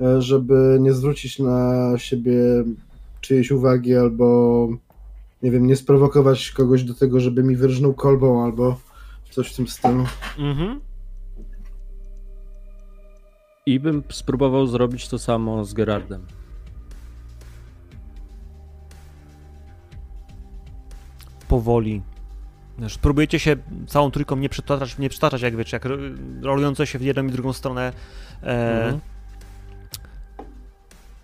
e, 0.02 0.22
żeby 0.22 0.78
nie 0.82 0.94
zwrócić 0.94 1.40
na 1.40 1.92
siebie 1.98 2.34
czyjejś 3.22 3.52
uwagi 3.52 3.96
albo 3.96 4.68
nie 5.44 5.52
wiem, 5.52 5.68
nie 5.68 5.76
sprowokować 5.76 6.52
kogoś 6.52 6.84
do 6.84 6.94
tego, 6.94 7.20
żeby 7.20 7.44
mi 7.44 7.56
wyrżnął 7.56 7.94
kolbą 7.94 8.44
albo 8.44 8.80
coś 9.32 9.54
w 9.54 9.56
tym 9.56 9.68
stylu. 9.68 10.06
Mhm. 10.40 10.80
I 13.66 13.80
bym 13.80 14.04
spróbował 14.10 14.68
zrobić 14.68 15.08
to 15.08 15.20
samo 15.20 15.66
z 15.66 15.74
Gerardem. 15.74 16.26
Powoli 21.56 22.02
Wiesz, 22.80 22.98
próbujecie 22.98 23.40
się 23.40 23.56
całą 23.88 24.12
trójką 24.12 24.36
nie 24.36 24.50
przytaczać, 24.50 24.98
nie 24.98 25.10
przytaczać 25.10 25.42
jak 25.42 25.56
wiecie, 25.56 25.76
jak 25.76 25.86
ro- 25.86 25.98
rolujące 26.42 26.88
się 26.88 27.00
w 27.00 27.02
jedną 27.02 27.24
i 27.28 27.32
drugą 27.32 27.54
stronę 27.54 27.94
e, 28.44 28.84
Mhm. 28.84 29.00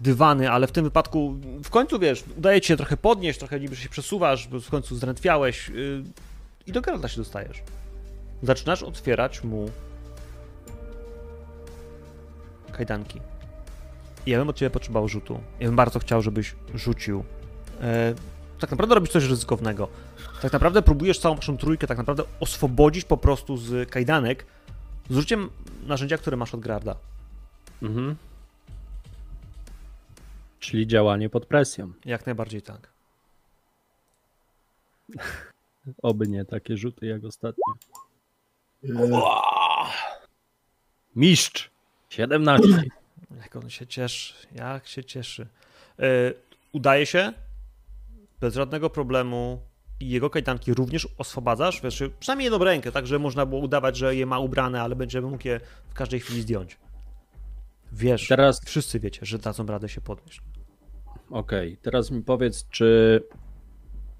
dywany, 0.01 0.51
ale 0.51 0.67
w 0.67 0.71
tym 0.71 0.83
wypadku 0.83 1.35
w 1.63 1.69
końcu 1.69 1.99
wiesz, 1.99 2.23
udaje 2.37 2.61
ci 2.61 2.67
się 2.67 2.77
trochę 2.77 2.97
podnieść, 2.97 3.39
trochę 3.39 3.59
niby 3.59 3.75
się 3.75 3.89
przesuwasz, 3.89 4.47
bo 4.47 4.59
w 4.59 4.69
końcu 4.69 4.95
zdrętwiałeś 4.95 5.69
y, 5.69 6.03
i 6.67 6.71
do 6.71 6.81
Geralta 6.81 7.07
się 7.07 7.17
dostajesz. 7.17 7.63
Zaczynasz 8.43 8.83
otwierać 8.83 9.43
mu 9.43 9.69
kajdanki. 12.71 13.21
I 14.25 14.31
ja 14.31 14.39
bym 14.39 14.49
od 14.49 14.55
ciebie 14.55 14.69
potrzebował 14.69 15.07
rzutu. 15.07 15.39
Ja 15.59 15.67
bym 15.67 15.75
bardzo 15.75 15.99
chciał, 15.99 16.21
żebyś 16.21 16.55
rzucił. 16.75 17.23
E, 17.81 18.13
tak 18.59 18.71
naprawdę 18.71 18.95
robisz 18.95 19.09
coś 19.11 19.23
ryzykownego. 19.23 19.87
Tak 20.41 20.54
naprawdę 20.54 20.82
próbujesz 20.82 21.19
całą 21.19 21.36
waszą 21.36 21.58
trójkę 21.58 21.88
tak 21.88 21.97
naprawdę 21.97 22.23
oswobodzić 22.39 23.06
po 23.06 23.17
prostu 23.17 23.58
z 23.58 23.89
kajdanek 23.89 24.45
z 25.10 25.17
użyciem 25.17 25.50
narzędzia, 25.84 26.17
które 26.17 26.38
masz 26.38 26.54
od 26.54 26.60
Grarda. 26.60 26.95
Mhm. 27.82 28.15
Czyli 30.60 30.88
działanie 30.88 31.30
pod 31.30 31.45
presją. 31.45 31.93
Jak 32.06 32.26
najbardziej 32.26 32.62
tak. 32.62 32.89
Oby 36.04 36.28
nie 36.28 36.45
takie 36.45 36.78
rzuty 36.78 37.06
jak 37.06 37.23
ostatnio. 37.23 37.63
E, 38.84 38.89
Mistrz! 41.15 41.69
17. 42.10 42.67
Jak 43.41 43.56
on 43.56 43.69
się 43.69 43.88
cieszy, 43.88 44.34
jak 44.52 44.88
się 44.88 45.04
cieszy. 45.04 45.47
E, 46.00 46.34
udaje 46.73 47.06
się 47.06 47.34
bez 48.39 48.54
żadnego 48.54 48.89
problemu 48.89 49.62
jego 49.99 50.29
kajdanki 50.29 50.73
również 50.73 51.07
oswobadzasz, 51.17 51.81
wiesz, 51.81 52.03
przynajmniej 52.19 52.43
jedną 52.51 52.65
rękę, 52.65 52.91
tak, 52.91 53.07
że 53.07 53.19
można 53.19 53.45
było 53.45 53.62
udawać, 53.62 53.97
że 53.97 54.15
je 54.15 54.25
ma 54.25 54.39
ubrane, 54.39 54.81
ale 54.81 54.95
będziemy 54.95 55.27
mógł 55.27 55.47
je 55.47 55.60
w 55.89 55.93
każdej 55.93 56.19
chwili 56.19 56.41
zdjąć. 56.41 56.77
Wiesz, 57.91 58.27
Teraz, 58.27 58.62
wszyscy 58.65 58.99
wiecie, 58.99 59.25
że 59.25 59.38
dadzą 59.39 59.65
radę 59.65 59.89
się 59.89 60.01
podnieść. 60.01 60.41
okej, 61.29 61.77
teraz 61.81 62.12
mi 62.12 62.23
powiedz, 62.23 62.69
czy 62.69 63.23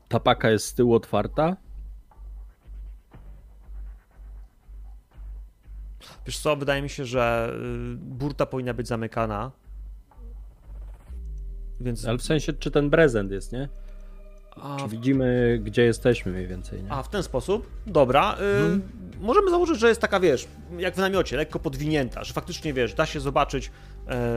ta 0.08 0.20
paka 0.20 0.50
jest 0.50 0.66
z 0.66 0.74
tyłu 0.74 0.94
otwarta? 0.96 1.58
Wiesz 6.26 6.40
co, 6.40 6.56
wydaje 6.56 6.82
mi 6.82 6.90
się, 6.90 7.06
że 7.06 7.54
y, 7.94 7.98
burta 7.98 8.46
powinna 8.46 8.74
być 8.74 8.88
zamykana. 8.88 9.52
Więc. 11.80 12.06
Ale 12.06 12.18
w 12.18 12.22
sensie, 12.22 12.54
czy 12.54 12.72
ten 12.72 12.90
prezent 12.90 13.32
jest, 13.32 13.52
nie? 13.52 13.70
A, 14.62 14.78
Czy 14.80 14.88
widzimy, 14.88 15.60
gdzie 15.63 15.82
jesteśmy 15.84 16.32
mniej 16.32 16.48
więcej, 16.48 16.84
nie? 16.84 16.91
a 16.91 17.04
w 17.04 17.10
ten 17.10 17.24
sposób? 17.24 17.67
Dobra. 17.88 18.34
Y, 18.34 18.43
Mhm. 18.43 18.82
Możemy 19.22 19.50
założyć, 19.52 19.80
że 19.80 19.89
jest 19.89 20.02
taka, 20.02 20.20
wiesz, 20.20 20.48
jak 20.78 20.96
w 20.96 20.98
namiocie, 20.98 21.38
lekko 21.38 21.60
podwinięta, 21.60 22.24
że 22.24 22.34
faktycznie, 22.34 22.74
wiesz, 22.74 22.93
da 22.93 23.06
się 23.06 23.20
zobaczyć. 23.20 23.72
E, 24.08 24.36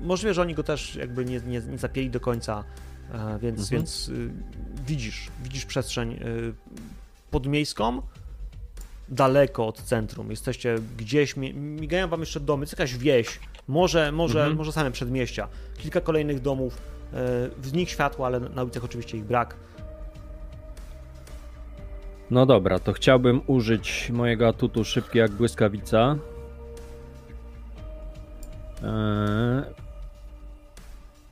możliwe, 0.00 0.34
że 0.34 0.42
oni 0.42 0.54
go 0.54 0.62
też 0.62 0.94
jakby 0.96 1.24
nie, 1.24 1.40
nie, 1.40 1.60
nie 1.60 1.78
zapięli 1.78 2.10
do 2.10 2.20
końca, 2.20 2.64
e, 3.12 3.38
więc, 3.42 3.60
Mhm. 3.60 3.70
więc 3.70 4.08
y, 4.08 4.30
widzisz, 4.86 5.28
widzisz 5.42 5.66
przestrzeń 5.66 6.12
y, 6.12 6.18
podmiejską, 7.30 8.02
daleko 9.08 9.66
od 9.66 9.82
centrum. 9.82 10.30
Jesteście 10.30 10.78
gdzieś, 10.98 11.36
mi- 11.36 11.54
migają 11.54 12.08
wam 12.08 12.20
jeszcze 12.20 12.40
domy, 12.40 12.62
jest 12.62 12.72
jakaś 12.72 12.96
wieś, 12.96 13.40
może, 13.68 14.12
może, 14.12 14.38
Mhm. 14.40 14.56
może 14.56 14.72
same 14.72 14.90
przedmieścia. 14.90 15.48
Kilka 15.78 16.00
kolejnych 16.00 16.40
domów, 16.40 16.78
w 17.58 17.70
nich 17.72 17.90
światło, 17.90 18.26
ale 18.26 18.40
na 18.40 18.62
ulicach 18.62 18.84
oczywiście 18.84 19.18
ich 19.18 19.24
brak. 19.24 19.56
No 22.30 22.46
dobra, 22.46 22.78
to 22.78 22.92
chciałbym 22.92 23.40
użyć 23.46 24.10
mojego 24.10 24.48
atutu 24.48 24.84
szybki 24.84 25.18
jak 25.18 25.30
błyskawica. 25.30 26.16
Eee, 28.82 29.62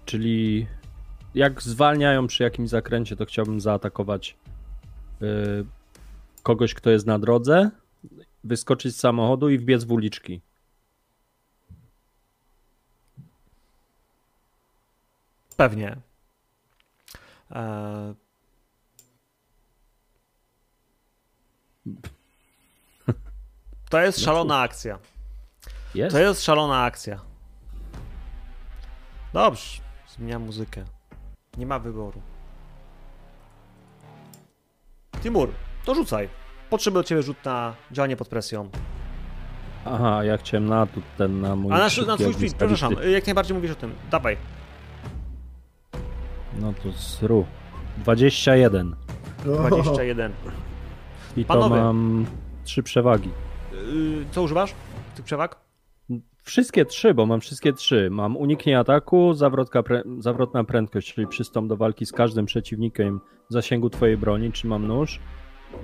czyli 0.05 0.67
jak 1.35 1.63
zwalniają 1.63 2.27
przy 2.27 2.43
jakimś 2.43 2.69
zakręcie, 2.69 3.17
to 3.17 3.25
chciałbym 3.27 3.61
zaatakować 3.61 4.37
e, 5.23 5.27
kogoś, 6.43 6.75
kto 6.75 6.91
jest 6.91 7.07
na 7.07 7.19
drodze, 7.19 7.71
wyskoczyć 8.45 8.97
z 8.97 9.01
samochodu 9.01 9.49
i 9.49 9.59
wbiec 9.59 9.85
w 9.85 9.93
uliczki. 9.93 10.41
Pewnie. 15.61 15.97
E... 17.51 18.15
To 23.91 24.01
jest 24.01 24.21
szalona 24.21 24.61
akcja. 24.61 24.99
Jest? 25.95 26.17
To 26.17 26.21
jest 26.21 26.45
szalona 26.45 26.83
akcja. 26.83 27.21
Dobrze, 29.33 29.81
zmieniam 30.09 30.43
muzykę. 30.43 30.85
Nie 31.57 31.67
ma 31.67 31.79
wyboru. 31.79 32.23
Timur, 35.23 35.53
to 35.85 35.95
rzucaj. 35.95 36.29
Potrzebuję 36.71 37.01
od 37.01 37.07
ciebie 37.07 37.23
rzut 37.23 37.45
na 37.45 37.75
działanie 37.91 38.17
pod 38.17 38.29
presją. 38.29 38.71
Aha, 39.85 40.25
ja 40.25 40.37
chciałem 40.37 40.67
na 40.67 40.87
ten 41.19 41.41
na 41.41 41.57
mój 41.57 41.73
A 41.73 41.79
na, 41.79 41.85
na 41.85 41.91
twój 41.91 42.05
jak 42.07 42.17
błyskawicy. 42.19 42.57
przepraszam, 42.57 42.95
jak 43.13 43.27
najbardziej 43.27 43.55
mówisz 43.55 43.71
o 43.71 43.75
tym. 43.75 43.95
Dawaj. 44.11 44.60
No 46.61 46.73
to 46.83 46.93
sru. 46.93 47.45
21. 47.99 48.97
o, 49.47 49.69
21. 49.69 50.33
I 51.37 51.45
Panowie. 51.45 51.69
to 51.69 51.83
mam 51.83 52.27
trzy 52.65 52.83
przewagi. 52.83 53.31
Yy, 53.73 54.25
co 54.31 54.43
używasz? 54.43 54.75
Tych 55.17 55.25
przewag? 55.25 55.61
Wszystkie 56.43 56.85
trzy, 56.85 57.15
bo 57.15 57.27
mam 57.27 57.41
wszystkie 57.41 57.73
trzy. 57.73 58.09
Mam 58.11 58.37
uniknie 58.37 58.79
ataku, 58.79 59.35
zawrotka 59.35 59.83
pre... 59.83 60.03
zawrotna 60.19 60.65
prędkość, 60.65 61.15
czyli 61.15 61.27
przystąp 61.27 61.69
do 61.69 61.77
walki 61.77 62.07
z 62.07 62.13
każdym 62.13 62.47
przeciwnikiem 62.47 63.21
w 63.51 63.53
zasięgu 63.53 63.91
twojej 63.91 64.17
broni, 64.17 64.53
czy 64.53 64.67
mam 64.67 64.87
nóż. 64.87 65.21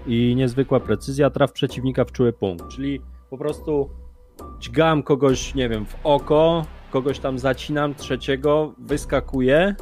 I 0.07 0.35
niezwykła 0.37 0.81
precyzja, 0.81 1.31
traf 1.31 1.53
przeciwnika 1.53 2.05
w 2.05 2.12
czuły 2.12 2.33
punkt. 2.33 2.69
Czyli 2.69 3.01
po 3.31 3.39
prostu 3.39 3.91
dźgam 4.61 5.03
kogoś, 5.03 5.55
nie 5.55 5.69
wiem, 5.69 5.87
w 5.87 5.97
oko, 6.05 6.67
kogoś 6.91 7.19
tam 7.19 7.39
zacinam, 7.39 7.95
trzeciego, 7.95 8.75
wyskakuję. 8.79 9.75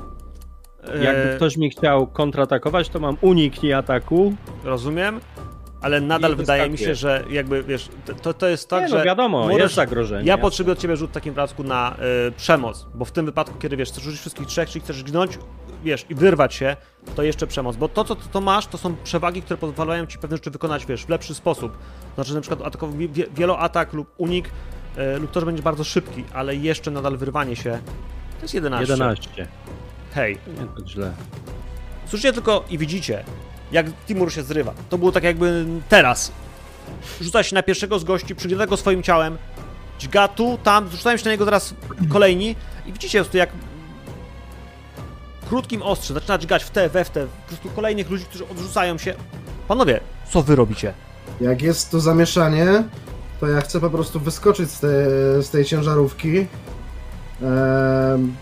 Jakby 0.87 1.33
E, 1.33 1.37
ktoś 1.37 1.57
mi 1.57 1.70
chciał 1.70 2.07
kontratakować, 2.07 2.88
to 2.88 3.01
mam 3.01 3.16
uniknij 3.20 3.73
ataku. 3.75 4.35
Rozumiem, 4.64 5.20
ale 5.81 6.01
nadal 6.01 6.37
wydaje 6.37 6.70
mi 6.70 6.79
się, 6.79 6.94
że 6.94 7.25
jakby 7.31 7.62
wiesz, 7.62 7.88
to- 8.23 8.35
to, 8.35 8.49
jest 8.49 8.68
tak, 8.70 8.83
nie, 8.83 8.88
że. 8.88 8.99
no 8.99 9.05
wiadomo, 9.05 9.38
możesz- 9.40 9.59
jest 9.62 9.75
zagrożenie. 9.75 10.29
Ja 10.29 10.38
potrzebuję 10.38 10.73
od 10.73 10.79
ciebie 10.79 10.97
rzut 10.97 11.11
w 11.11 11.14
takim 11.14 11.35
wypadku 11.35 11.64
na 11.64 11.97
y, 12.29 12.33
przemoc, 12.33 12.87
bo 12.94 13.05
w 13.05 13.12
tym 13.12 13.27
wypadku, 13.27 13.59
kiedy 13.59 13.77
wiesz, 13.77 13.88
chcesz 13.88 14.03
rzucić 14.03 14.20
wszystkich 14.20 14.47
trzech, 14.47 14.68
czyli 14.70 14.85
chcesz 14.85 15.03
gnąć, 15.03 15.38
wiesz, 15.85 16.07
i 16.11 16.14
wyrwać 16.14 16.55
się, 16.55 16.77
to 17.16 17.23
jeszcze 17.23 17.47
przemoc, 17.47 17.77
bo 17.77 17.88
to, 17.88 18.05
co 18.05 18.16
to 18.16 18.40
masz, 18.40 18.66
to 18.66 18.79
są 18.79 18.97
przewagi, 19.05 19.42
które 19.42 19.57
pozwalają 19.57 20.07
ci 20.07 20.18
pewne 20.18 20.37
rzeczy 20.37 20.51
wykonać, 20.51 20.87
wiesz, 20.87 21.05
w 21.05 21.09
lepszy 21.09 21.35
sposób. 21.35 21.79
Znaczy 22.14 22.35
na 22.35 22.40
przykład 22.40 22.62
atakowy, 22.66 23.09
wie, 23.09 23.25
wieloatak 23.37 23.92
lub 23.92 24.09
unik, 24.16 24.51
y, 25.16 25.18
lub 25.18 25.31
to, 25.31 25.40
że 25.40 25.47
będziesz 25.47 25.64
bardzo 25.64 25.85
szybki, 25.85 26.25
ale 26.35 26.57
jeszcze 26.57 26.90
nadal 26.90 27.16
wyrwanie 27.16 27.57
się, 27.57 27.70
to 28.38 28.42
jest 28.42 28.55
11. 28.55 28.92
11. 28.92 29.49
Hej, 30.14 30.38
Nie 30.46 30.66
tak 30.66 30.88
źle. 30.88 31.12
Słyszycie 32.07 32.33
tylko 32.33 32.64
i 32.70 32.79
widzicie, 32.79 33.24
jak 33.72 33.87
Timur 34.07 34.33
się 34.33 34.42
zrywa. 34.42 34.74
To 34.90 34.98
było 34.98 35.12
tak 35.12 35.24
jakby 35.24 35.66
teraz. 35.88 36.33
Rzuca 37.20 37.42
się 37.42 37.55
na 37.55 37.62
pierwszego 37.62 37.98
z 37.98 38.05
gości, 38.05 38.35
przygryza 38.35 38.66
go 38.66 38.77
swoim 38.77 39.03
ciałem, 39.03 39.38
dźga 39.98 40.29
tu, 40.29 40.59
tam, 40.62 40.88
rzucają 40.90 41.16
się 41.16 41.24
na 41.24 41.31
niego 41.31 41.44
teraz 41.44 41.74
kolejni 42.12 42.57
i 42.87 42.92
widzicie 42.92 43.18
po 43.18 43.24
prostu 43.24 43.37
jak 43.37 43.50
krótkim 45.48 45.83
ostrze 45.83 46.14
zaczyna 46.14 46.38
dźgać 46.38 46.64
w 46.64 46.70
te, 46.70 46.88
we 46.88 47.05
w 47.05 47.11
te, 47.11 47.27
po 47.27 47.48
prostu 47.48 47.70
kolejnych 47.70 48.11
ludzi, 48.11 48.24
którzy 48.24 48.48
odrzucają 48.48 48.98
się. 48.98 49.14
Panowie, 49.68 50.00
co 50.31 50.42
wy 50.42 50.57
robicie? 50.57 50.94
Jak 51.40 51.62
jest 51.62 51.90
to 51.90 52.00
zamieszanie, 52.00 52.85
to 53.40 53.46
ja 53.48 53.61
chcę 53.61 53.81
po 53.81 53.90
prostu 53.90 54.20
wyskoczyć 54.20 54.70
z, 54.70 54.81
te, 54.81 54.88
z 55.42 55.50
tej 55.50 55.64
ciężarówki 55.64 56.46
em, 57.42 58.37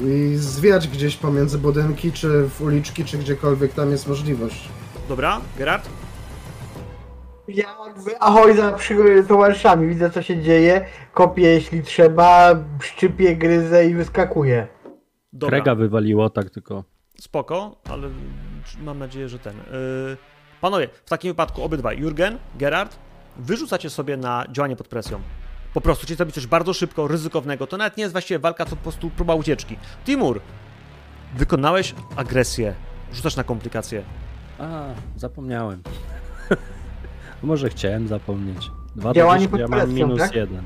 i 0.00 0.32
zwiać 0.36 0.88
gdzieś 0.88 1.16
pomiędzy 1.16 1.58
budynki, 1.58 2.12
czy 2.12 2.48
w 2.48 2.62
uliczki, 2.62 3.04
czy 3.04 3.18
gdziekolwiek 3.18 3.72
tam 3.72 3.90
jest 3.90 4.08
możliwość. 4.08 4.68
Dobra, 5.08 5.40
Gerard? 5.58 5.88
Ja 7.48 7.76
jakby 7.86 8.20
ahoj 8.20 8.56
za 8.56 8.72
przy- 8.72 9.24
towarzyszami, 9.28 9.88
widzę 9.88 10.10
co 10.10 10.22
się 10.22 10.42
dzieje, 10.42 10.86
kopię 11.14 11.42
jeśli 11.42 11.82
trzeba, 11.82 12.54
szczypię, 12.80 13.36
gryzę 13.36 13.86
i 13.86 13.94
wyskakuję. 13.94 14.66
Dobra. 15.32 15.58
Krega 15.58 15.74
wywaliło, 15.74 16.30
tak 16.30 16.50
tylko. 16.50 16.84
Spoko, 17.20 17.76
ale 17.90 18.08
mam 18.82 18.98
nadzieję, 18.98 19.28
że 19.28 19.38
ten. 19.38 19.56
Yy... 19.56 20.16
Panowie, 20.60 20.88
w 21.04 21.10
takim 21.10 21.30
wypadku 21.30 21.62
obydwaj, 21.62 21.98
Jurgen, 21.98 22.38
Gerard, 22.54 22.96
wyrzucacie 23.36 23.90
sobie 23.90 24.16
na 24.16 24.44
działanie 24.52 24.76
pod 24.76 24.88
presją. 24.88 25.20
Po 25.74 25.80
prostu 25.80 26.02
chcecie 26.02 26.16
zrobić 26.16 26.34
coś 26.34 26.46
bardzo 26.46 26.74
szybko, 26.74 27.08
ryzykownego. 27.08 27.66
To 27.66 27.76
nawet 27.76 27.96
nie 27.96 28.02
jest 28.02 28.12
właściwie 28.12 28.38
walka, 28.38 28.64
to 28.64 28.76
po 28.76 28.82
prostu 28.82 29.10
próba 29.10 29.34
ucieczki. 29.34 29.76
Timur, 30.04 30.40
wykonałeś 31.36 31.94
agresję. 32.16 32.74
Rzucasz 33.12 33.36
na 33.36 33.44
komplikację. 33.44 34.04
A, 34.58 34.84
zapomniałem. 35.16 35.82
Może 37.42 37.68
chciałem 37.68 38.08
zapomnieć. 38.08 38.70
Dwa 38.96 39.12
Działanie 39.12 39.48
do 39.48 39.56
10, 39.56 39.70
pod 39.70 39.80
ja 39.80 39.86
mam 39.86 39.94
minus 39.94 40.18
tak? 40.18 40.34
jeden. 40.34 40.64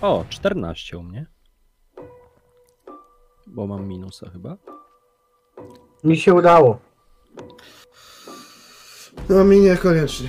O, 0.00 0.24
14 0.28 0.98
u 0.98 1.02
mnie. 1.02 1.26
Bo 3.46 3.66
mam 3.66 3.86
minusa 3.86 4.30
chyba. 4.30 4.56
Mi 6.04 6.16
się 6.16 6.34
udało. 6.34 6.78
No 9.28 9.44
mi 9.44 9.60
niekoniecznie. 9.60 10.28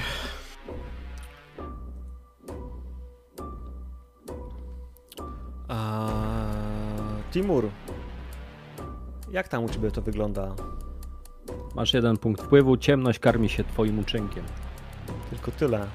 A... 5.67 6.10
Timur, 7.32 7.69
jak 9.32 9.47
tam 9.47 9.63
u 9.63 9.69
ciebie 9.69 9.91
to 9.91 10.01
wygląda? 10.01 10.56
Masz 11.75 11.93
jeden 11.93 12.17
punkt 12.17 12.41
wpływu, 12.41 12.78
ciemność 12.78 13.19
karmi 13.19 13.49
się 13.49 13.63
twoim 13.63 13.99
uczynkiem. 13.99 14.43
Tylko 15.30 15.51
tyle. 15.51 15.88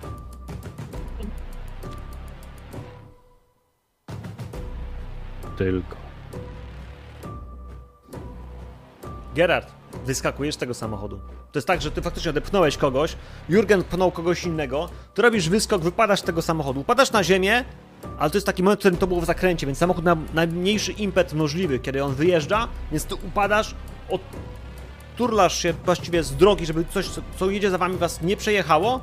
Tylko. 5.57 5.97
Gerard, 9.35 9.73
wyskakujesz 10.07 10.55
z 10.55 10.59
tego 10.59 10.75
samochodu. 10.75 11.21
To 11.53 11.59
jest 11.59 11.67
tak, 11.67 11.83
że 11.83 11.91
ty 11.91 12.03
faktycznie 12.03 12.31
odepchnąłeś 12.31 12.77
kogoś, 12.77 13.17
Jurgen 13.49 13.85
pchnął 13.85 14.11
kogoś 14.11 14.45
innego, 14.45 14.89
ty 15.15 15.23
robisz 15.23 15.49
wyskok, 15.49 15.83
wypadasz 15.83 16.21
z 16.21 16.23
tego 16.23 16.43
samochodu, 16.43 16.81
upadasz 16.81 17.13
na 17.13 17.25
ziemię, 17.25 17.65
ale 18.19 18.31
to 18.31 18.37
jest 18.37 18.47
taki 18.47 18.63
moment, 18.63 18.81
w 18.81 18.83
którym 18.83 18.99
to 18.99 19.07
było 19.07 19.21
w 19.21 19.25
zakręcie, 19.25 19.67
więc 19.67 19.79
samochód 19.79 20.05
ma 20.05 20.17
najmniejszy 20.35 20.93
impet 20.93 21.33
możliwy, 21.33 21.79
kiedy 21.79 22.05
on 22.05 22.15
wyjeżdża, 22.15 22.69
więc 22.93 23.05
ty 23.05 23.15
upadasz, 23.15 23.75
od... 24.09 24.21
turlasz 25.17 25.59
się 25.59 25.75
właściwie 25.85 26.23
z 26.23 26.37
drogi, 26.37 26.67
żeby 26.67 26.85
coś, 26.95 27.07
co, 27.39 27.51
jedzie 27.51 27.71
za 27.71 27.79
wami, 27.79 27.97
was 27.97 28.23
nie 28.23 28.37
przejechało 28.37 29.01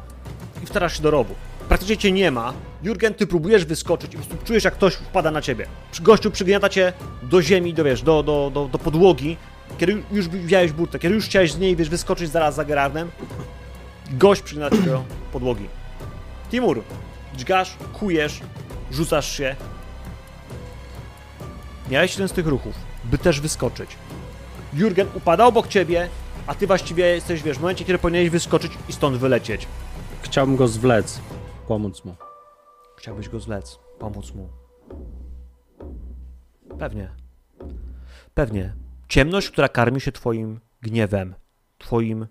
i 0.64 0.66
wtarasz 0.66 0.98
się 0.98 1.04
do 1.04 1.12
rowu. 1.12 1.36
Praktycznie 1.68 1.98
cię 1.98 2.12
nie 2.12 2.32
ma. 2.32 2.54
Jurgen, 2.84 3.14
ty 3.14 3.28
próbujesz 3.28 3.66
wyskoczyć 3.66 4.14
i 4.14 4.18
po 4.18 4.24
prostu 4.24 4.46
czujesz, 4.46 4.64
jak 4.64 4.74
ktoś 4.74 4.94
wpada 4.94 5.32
na 5.32 5.42
ciebie. 5.42 5.68
Gościu 6.02 6.32
przygniata 6.32 6.70
cię 6.70 6.94
do 7.24 7.42
ziemi, 7.42 7.74
do, 7.74 7.84
wiesz, 7.84 8.02
do, 8.02 8.24
do, 8.24 8.52
do, 8.54 8.68
do 8.68 8.78
podłogi, 8.78 9.38
kiedy 9.78 10.04
już 10.12 10.28
wziąłeś 10.28 10.72
burtę, 10.72 11.00
kiedy 11.00 11.16
już 11.16 11.26
chciałeś 11.26 11.52
z 11.52 11.60
niej, 11.60 11.76
wiesz, 11.76 11.90
wyskoczyć 11.90 12.30
zaraz 12.30 12.56
za 12.56 12.66
Gerardem, 12.66 13.12
gość 14.12 14.42
przygniata 14.42 14.76
cię 14.76 14.84
do 14.84 15.04
podłogi. 15.32 15.68
Timur, 16.52 16.84
dźgasz, 17.38 17.76
kujesz, 17.94 18.40
rzucasz 18.92 19.38
się. 19.38 19.56
Miałeś 21.90 22.12
jeden 22.12 22.28
z 22.28 22.32
tych 22.32 22.48
ruchów, 22.48 22.76
by 23.04 23.18
też 23.18 23.42
wyskoczyć. 23.42 23.98
Jurgen 24.74 25.08
upada 25.14 25.46
obok 25.46 25.68
ciebie, 25.68 26.10
a 26.48 26.56
ty 26.56 26.68
właściwie 26.68 27.06
jesteś, 27.06 27.44
wiesz, 27.44 27.58
w 27.58 27.62
momencie, 27.62 27.86
kiedy 27.86 28.00
powinieneś 28.00 28.30
wyskoczyć 28.30 28.72
i 28.90 28.94
stąd 28.94 29.18
wylecieć. 29.18 29.68
Chciałbym 30.22 30.56
go 30.56 30.68
zwlec. 30.68 31.22
Pomóc 31.68 32.06
mu. 32.06 32.16
Chciałbyś 32.98 33.30
go 33.30 33.40
zlec, 33.40 33.80
pomóc 34.00 34.34
mu. 34.34 34.50
Pewnie. 36.80 37.10
Pewnie. 38.34 38.74
Ciemność, 39.08 39.50
która 39.50 39.70
karmi 39.70 40.02
się 40.02 40.12
twoim 40.12 40.60
gniewem, 40.82 41.36
twoim 41.78 42.28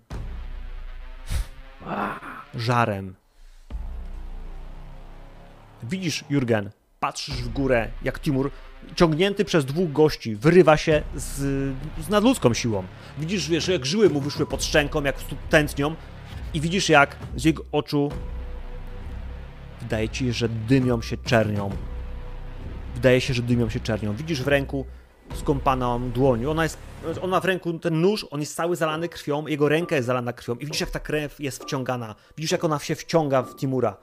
żarem. 2.55 3.15
Widzisz, 5.83 6.23
Jurgen, 6.29 6.69
patrzysz 6.99 7.35
w 7.35 7.49
górę, 7.49 7.89
jak 8.03 8.19
Timur, 8.19 8.51
ciągnięty 8.95 9.45
przez 9.45 9.65
dwóch 9.65 9.91
gości, 9.91 10.35
wyrywa 10.35 10.77
się 10.77 11.03
z, 11.15 11.35
z 12.05 12.09
nadludzką 12.09 12.53
siłą. 12.53 12.83
Widzisz, 13.17 13.49
wiesz, 13.49 13.67
jak 13.67 13.85
żyły 13.85 14.09
mu 14.09 14.21
wyszły 14.21 14.45
pod 14.45 14.63
szczęką, 14.63 15.03
jak 15.03 15.15
tętnią 15.49 15.95
i 16.53 16.61
widzisz, 16.61 16.89
jak 16.89 17.15
z 17.35 17.43
jego 17.43 17.63
oczu 17.71 18.11
Wydaje 19.81 20.09
ci 20.09 20.33
że 20.33 20.49
dymią 20.49 21.01
się 21.01 21.17
czernią. 21.17 21.69
Wydaje 22.95 23.21
się, 23.21 23.33
że 23.33 23.41
dymią 23.41 23.69
się 23.69 23.79
czernią. 23.79 24.15
Widzisz 24.15 24.43
w 24.43 24.47
ręku 24.47 24.85
skąpaną 25.35 26.11
dłoń. 26.11 26.45
Ona 26.45 26.63
jest, 26.63 26.77
on 27.21 27.29
ma 27.29 27.39
w 27.39 27.45
ręku 27.45 27.79
ten 27.79 28.01
nóż, 28.01 28.27
on 28.31 28.39
jest 28.39 28.55
cały 28.55 28.75
zalany 28.75 29.09
krwią, 29.09 29.47
jego 29.47 29.69
ręka 29.69 29.95
jest 29.95 30.05
zalana 30.05 30.33
krwią 30.33 30.55
i 30.55 30.65
widzisz, 30.65 30.81
jak 30.81 30.89
ta 30.89 30.99
krew 30.99 31.39
jest 31.39 31.63
wciągana. 31.63 32.15
Widzisz, 32.37 32.51
jak 32.51 32.63
ona 32.63 32.79
się 32.79 32.95
wciąga 32.95 33.43
w 33.43 33.55
Timura. 33.55 33.97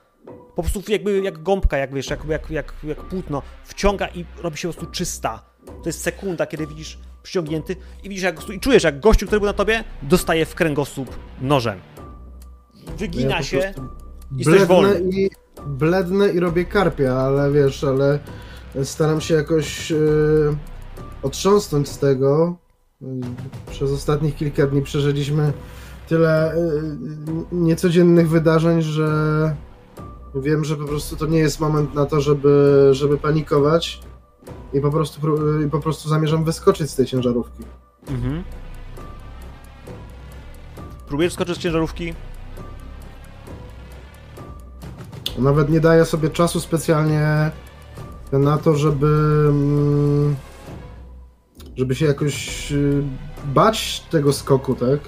Po 0.56 0.62
prostu 0.62 0.82
jakby 0.88 1.20
jak 1.20 1.42
gąbka, 1.42 1.76
jak 1.76 1.94
wiesz, 1.94 2.10
jak, 2.10 2.24
jak, 2.28 2.50
jak, 2.50 2.74
jak 2.84 2.98
płótno. 2.98 3.42
Wciąga 3.64 4.08
i 4.08 4.24
robi 4.42 4.56
się 4.56 4.68
po 4.68 4.74
prostu 4.74 4.92
czysta. 4.92 5.44
To 5.66 5.88
jest 5.88 6.02
sekunda, 6.02 6.46
kiedy 6.46 6.66
widzisz 6.66 6.98
przyciągnięty 7.22 7.76
i 8.02 8.08
widzisz, 8.08 8.24
jak, 8.24 8.48
i 8.50 8.60
czujesz, 8.60 8.82
jak 8.82 9.00
gościu, 9.00 9.26
który 9.26 9.40
był 9.40 9.46
na 9.46 9.52
tobie, 9.52 9.84
dostaje 10.02 10.46
w 10.46 10.54
kręgosłup 10.54 11.10
nożem. 11.40 11.80
Wygina 12.98 13.36
Ja 13.36 13.42
się. 13.42 13.58
prostu 13.58 13.88
Jesteś 14.36 14.64
wolny. 14.64 15.00
i, 15.10 15.30
blednę 15.66 16.28
i 16.28 16.40
robię 16.40 16.64
karpia, 16.64 17.14
ale 17.14 17.52
wiesz, 17.52 17.84
ale 17.84 18.18
staram 18.84 19.20
się 19.20 19.34
jakoś 19.34 19.92
e, 19.92 19.96
otrząsnąć 21.22 21.88
z 21.88 21.98
tego. 21.98 22.56
Przez 23.70 23.90
ostatnich 23.90 24.36
kilka 24.36 24.66
dni 24.66 24.82
przeżyliśmy 24.82 25.52
tyle 26.08 26.52
e, 26.52 26.56
niecodziennych 27.52 28.28
wydarzeń, 28.28 28.82
że 28.82 29.08
wiem, 30.40 30.64
że 30.64 30.76
po 30.76 30.84
prostu 30.84 31.16
to 31.16 31.26
nie 31.26 31.38
jest 31.38 31.60
moment 31.60 31.94
na 31.94 32.06
to, 32.06 32.20
żeby, 32.20 32.88
żeby 32.92 33.18
panikować 33.18 34.00
i 34.72 34.80
po 34.80 34.90
prostu, 34.90 35.20
i 35.66 35.70
po 35.70 35.80
prostu 35.80 36.08
zamierzam 36.08 36.44
wyskoczyć 36.44 36.90
z 36.90 36.94
tej 36.96 37.06
ciężarówki. 37.06 37.62
Mhm. 38.08 38.44
Próbujesz 41.08 41.32
skoczyć 41.32 41.56
z 41.56 41.58
ciężarówki? 41.60 42.14
Nawet 45.38 45.68
nie 45.70 45.80
daję 45.80 46.04
sobie 46.04 46.30
czasu 46.30 46.60
specjalnie 46.60 47.50
na 48.32 48.58
to, 48.58 48.76
żeby. 48.76 49.06
mm, 49.48 50.36
żeby 51.76 51.94
się 51.94 52.06
jakoś 52.06 52.72
y, 52.72 53.02
bać 53.44 54.00
tego 54.10 54.32
skoku, 54.32 54.74
tak? 54.74 55.00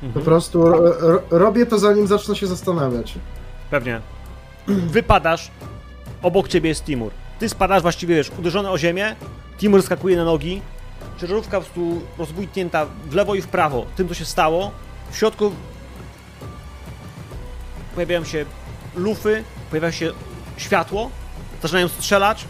Po 0.00 0.06
Mhm. 0.06 0.24
prostu 0.24 0.62
ro, 0.68 0.78
ro, 1.00 1.22
robię 1.30 1.66
to 1.66 1.78
zanim 1.78 2.06
zacznę 2.06 2.36
się 2.36 2.46
zastanawiać. 2.46 3.18
Pewnie. 3.70 4.00
Wypadasz, 4.66 5.50
obok 6.22 6.48
ciebie 6.48 6.68
jest 6.68 6.84
Timur. 6.84 7.12
Ty 7.38 7.48
spadasz 7.48 7.82
właściwie, 7.82 8.14
wiesz, 8.14 8.30
uderzony 8.38 8.70
o 8.70 8.78
ziemię, 8.78 9.16
Timur 9.58 9.82
skakuje 9.82 10.16
na 10.16 10.24
nogi, 10.24 10.60
ciężarówka 11.20 11.60
po 11.60 11.64
prostu 11.64 12.00
rozbójtnięta 12.18 12.86
w 13.04 13.14
lewo 13.14 13.34
i 13.34 13.42
w 13.42 13.48
prawo. 13.48 13.86
Tym, 13.96 14.08
co 14.08 14.14
się 14.14 14.24
stało. 14.24 14.70
W 15.10 15.16
środku 15.16 15.52
pojawiają 17.94 18.24
się 18.24 18.44
lufy, 18.96 19.44
pojawia 19.70 19.92
się 19.92 20.12
światło, 20.56 21.10
zaczynają 21.62 21.88
strzelać, 21.88 22.44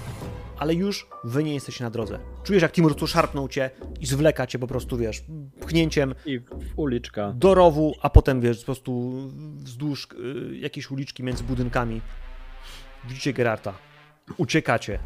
ale 0.59 0.75
już 0.75 1.07
wy 1.25 1.45
nie 1.45 1.55
jesteście 1.55 1.85
na 1.85 1.91
drodze. 1.91 2.19
Czujesz, 2.45 2.63
jak 2.63 2.73
Timur 2.73 2.95
tu 2.95 3.07
szarpnął 3.07 3.49
cię 3.49 3.71
i 4.01 4.07
zwleka 4.07 4.47
cię 4.47 4.59
po 4.59 4.67
prostu, 4.67 4.97
wiesz, 4.97 5.23
pchnięciem 5.61 6.15
I 6.27 6.39
w 6.39 6.73
uliczka. 6.77 7.33
do 7.37 7.55
rowu, 7.55 7.95
a 8.03 8.11
potem 8.11 8.41
wiesz, 8.41 8.59
po 8.59 8.65
prostu 8.65 9.13
wzdłuż 9.57 10.09
y, 10.53 10.57
jakiejś 10.57 10.91
uliczki 10.91 11.23
między 11.23 11.45
budynkami. 11.45 12.01
Widzicie 13.09 13.33
Gerarta. 13.33 13.75
Uciekacie. 14.37 14.99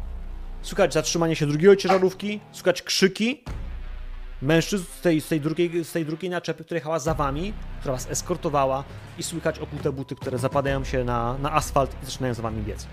Słychać 0.61 0.93
zatrzymanie 0.93 1.35
się 1.35 1.47
drugiej 1.47 1.77
ciężarówki, 1.77 2.39
słychać 2.51 2.81
krzyki 2.81 3.43
mężczyzn 4.41 4.85
z 4.97 5.01
tej, 5.01 5.21
z 5.21 5.27
tej, 5.27 5.41
drugiej, 5.41 5.85
z 5.85 5.91
tej 5.91 6.05
drugiej 6.05 6.31
naczepy, 6.31 6.63
która 6.63 6.75
jechała 6.75 6.99
za 6.99 7.13
wami, 7.13 7.53
która 7.79 7.93
was 7.93 8.09
eskortowała 8.09 8.83
i 9.17 9.23
słychać 9.23 9.59
okute 9.59 9.91
buty, 9.91 10.15
które 10.15 10.37
zapadają 10.37 10.83
się 10.83 11.03
na, 11.03 11.37
na 11.37 11.51
asfalt 11.51 11.95
i 12.03 12.05
zaczynają 12.05 12.33
za 12.33 12.41
wami 12.41 12.63
biec. 12.63 12.87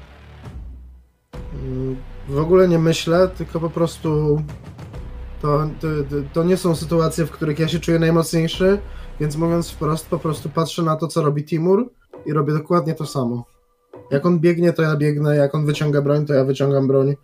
W 2.29 2.39
ogóle 2.39 2.69
nie 2.69 2.79
myślę, 2.79 3.29
tylko 3.29 3.61
po 3.61 3.71
prostu. 3.71 4.43
To, 5.43 5.69
to, 5.81 5.87
to 6.33 6.45
nie 6.45 6.57
są 6.57 6.77
sytuacje, 6.77 7.27
w 7.27 7.31
których 7.31 7.59
ja 7.59 7.69
się 7.69 7.81
czuję 7.81 7.99
najmocniejszy, 7.99 8.79
więc 9.21 9.37
mówiąc 9.37 9.71
wprost, 9.71 10.09
po 10.09 10.19
prostu 10.19 10.49
patrzę 10.49 10.83
na 10.83 10.97
to, 10.97 11.09
co 11.09 11.23
robi 11.23 11.45
Timur 11.45 11.91
i 12.27 12.33
robię 12.33 12.53
dokładnie 12.53 12.95
to 12.95 13.07
samo. 13.07 13.45
Jak 14.11 14.27
on 14.27 14.41
biegnie, 14.41 14.73
to 14.73 14.83
ja 14.83 14.97
biegnę, 14.97 15.37
jak 15.37 15.55
on 15.55 15.67
wyciąga 15.67 16.03
broń, 16.03 16.27
to 16.27 16.35
ja 16.35 16.45
wyciągam 16.45 16.87
broń. 16.87 17.15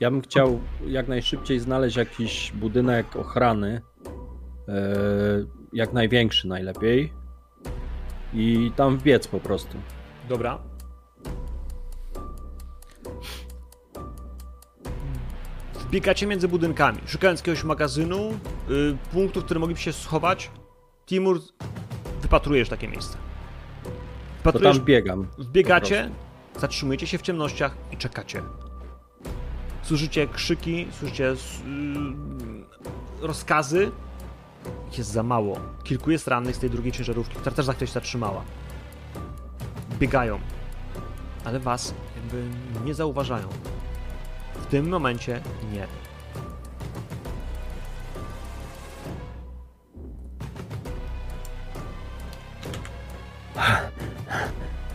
Ja 0.00 0.10
bym 0.10 0.20
chciał 0.22 0.60
jak 0.86 1.08
najszybciej 1.08 1.60
znaleźć 1.60 1.96
jakiś 1.96 2.52
budynek 2.54 3.16
ochrany. 3.16 3.80
e, 4.68 4.72
Jak 5.72 5.92
największy 5.92 6.48
najlepiej. 6.48 7.12
I 8.34 8.72
tam 8.76 8.98
wbiec 8.98 9.28
po 9.28 9.40
prostu. 9.40 9.78
Dobra. 10.28 10.58
Wbiegacie 15.92 16.26
między 16.26 16.48
budynkami, 16.48 16.98
szukając 17.06 17.40
jakiegoś 17.40 17.64
magazynu, 17.64 18.30
y, 18.70 18.96
punktu, 19.12 19.40
w 19.40 19.44
którym 19.44 19.60
mogliby 19.60 19.80
się 19.80 19.92
schować. 19.92 20.50
Timur, 21.06 21.40
wypatrujesz 22.22 22.68
takie 22.68 22.88
miejsce. 22.88 23.18
To 23.84 23.90
Wypatrujesz, 24.36 24.76
tam 24.76 24.86
biegam. 24.86 25.26
wbiegacie, 25.38 26.10
zatrzymujecie 26.60 27.06
się 27.06 27.18
w 27.18 27.22
ciemnościach 27.22 27.76
i 27.92 27.96
czekacie. 27.96 28.42
Słyszycie 29.82 30.26
krzyki, 30.26 30.86
słyszycie 30.98 31.24
yy, 31.24 31.36
rozkazy. 33.26 33.90
Ich 34.92 34.98
Jest 34.98 35.10
za 35.10 35.22
mało. 35.22 35.60
Kilku 35.84 36.10
jest 36.10 36.28
rannych 36.28 36.56
z 36.56 36.58
tej 36.58 36.70
drugiej 36.70 36.92
ciężarówki, 36.92 37.34
która 37.36 37.56
też 37.56 37.64
za 37.64 37.74
się 37.74 37.86
zatrzymała. 37.86 38.44
Biegają. 39.98 40.40
Ale 41.44 41.60
was 41.60 41.94
jakby 42.16 42.44
nie 42.84 42.94
zauważają. 42.94 43.48
W 44.72 44.74
tym 44.74 44.88
momencie 44.88 45.40
nie. 45.72 45.86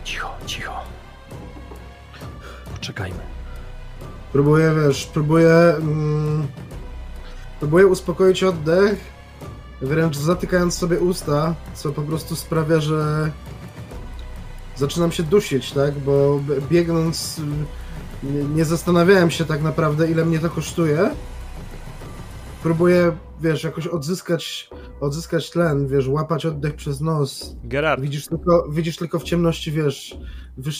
Cicho, 0.04 0.36
cicho. 0.46 0.72
Poczekajmy. 2.72 3.18
Próbuję, 4.32 4.74
wiesz, 4.74 5.10
próbuję. 5.14 5.50
Mm, 5.50 6.46
próbuję 7.60 7.86
uspokoić 7.86 8.42
oddech, 8.42 8.98
wręcz 9.80 10.16
zatykając 10.16 10.78
sobie 10.78 11.00
usta, 11.00 11.54
co 11.74 11.92
po 11.92 12.02
prostu 12.02 12.36
sprawia, 12.36 12.80
że 12.80 13.30
zaczynam 14.76 15.12
się 15.12 15.22
dusić, 15.22 15.72
tak? 15.72 15.98
Bo 15.98 16.40
biegnąc, 16.70 17.40
nie, 18.22 18.44
nie 18.44 18.64
zastanawiałem 18.64 19.30
się 19.30 19.44
tak 19.44 19.62
naprawdę, 19.62 20.10
ile 20.10 20.24
mnie 20.24 20.38
to 20.38 20.50
kosztuje. 20.50 21.10
Próbuję, 22.62 23.16
wiesz, 23.40 23.64
jakoś 23.64 23.86
odzyskać, 23.86 24.70
odzyskać 25.00 25.50
tlen, 25.50 25.88
wiesz, 25.88 26.08
łapać 26.08 26.46
oddech 26.46 26.74
przez 26.74 27.00
nos. 27.00 27.56
Gerard, 27.64 28.02
Widzisz 28.02 28.26
tylko, 28.26 28.68
widzisz 28.70 28.96
tylko 28.96 29.18
w 29.18 29.24
ciemności, 29.24 29.72
wiesz, 29.72 30.18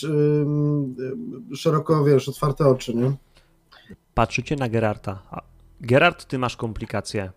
ym, 0.05 0.95
ym, 1.01 1.57
szeroko, 1.57 2.05
wiesz, 2.05 2.29
otwarte 2.29 2.67
oczy, 2.67 2.95
nie? 2.95 3.13
patrzycie 4.15 4.57
na 4.57 4.69
Gerarta. 4.69 5.23
Gerard, 5.81 6.25
ty 6.25 6.39
masz 6.39 6.57
komplikację. 6.57 7.33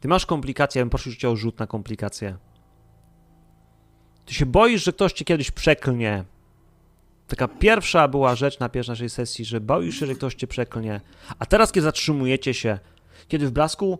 Ty 0.00 0.08
masz 0.08 0.26
komplikację, 0.26 0.78
ja 0.78 0.84
bym 0.84 0.90
prosił 0.90 1.14
cię 1.14 1.30
o 1.30 1.36
rzut 1.36 1.58
na 1.58 1.66
komplikację. 1.66 2.36
Ty 4.26 4.34
się 4.34 4.46
boisz, 4.46 4.84
że 4.84 4.92
ktoś 4.92 5.12
cię 5.12 5.24
kiedyś 5.24 5.50
przeklnie. 5.50 6.24
Taka 7.30 7.48
pierwsza 7.48 8.08
była 8.08 8.34
rzecz 8.34 8.58
na 8.58 8.68
pierwszej 8.68 8.92
naszej 8.92 9.10
sesji, 9.10 9.44
że 9.44 9.60
boisz 9.60 10.00
się, 10.00 10.06
że 10.06 10.14
ktoś 10.14 10.34
cię 10.34 10.46
przeklnie. 10.46 11.00
A 11.38 11.46
teraz, 11.46 11.72
kiedy 11.72 11.84
zatrzymujecie 11.84 12.54
się, 12.54 12.78
kiedy 13.28 13.46
w 13.46 13.50
blasku 13.50 13.98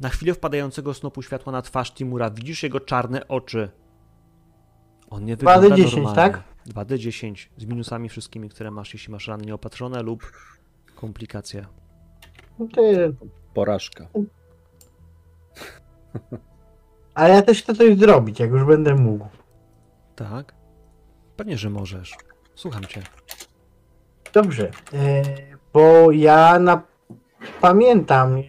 na 0.00 0.08
chwilę 0.08 0.34
wpadającego 0.34 0.94
snopu 0.94 1.22
światła 1.22 1.52
na 1.52 1.62
twarz 1.62 1.92
Timura 1.92 2.30
widzisz 2.30 2.62
jego 2.62 2.80
czarne 2.80 3.28
oczy. 3.28 3.70
On 5.10 5.24
nie 5.24 5.36
wygląda 5.36 5.76
2D10, 5.76 5.96
normalnie. 5.96 6.14
tak? 6.14 6.42
2D10 6.68 7.48
z 7.56 7.64
minusami 7.64 8.08
wszystkimi, 8.08 8.48
które 8.48 8.70
masz, 8.70 8.94
jeśli 8.94 9.12
masz 9.12 9.28
rany 9.28 9.44
nieopatrzone 9.46 10.02
lub 10.02 10.32
komplikacje. 10.96 11.66
No 12.58 12.66
Ty, 12.74 13.14
Porażka. 13.54 14.08
ale 17.14 17.34
ja 17.34 17.42
też 17.42 17.62
chcę 17.62 17.74
coś 17.74 17.98
zrobić, 17.98 18.40
jak 18.40 18.50
już 18.50 18.64
będę 18.64 18.94
mógł. 18.94 19.26
Tak? 20.16 20.54
Pewnie, 21.36 21.58
że 21.58 21.70
możesz. 21.70 22.16
Słucham 22.60 22.84
cię. 22.84 23.02
Dobrze, 24.32 24.70
e, 24.92 25.22
bo 25.72 26.10
ja 26.10 26.58
na... 26.58 26.82
pamiętam, 27.60 28.36
e, 28.36 28.42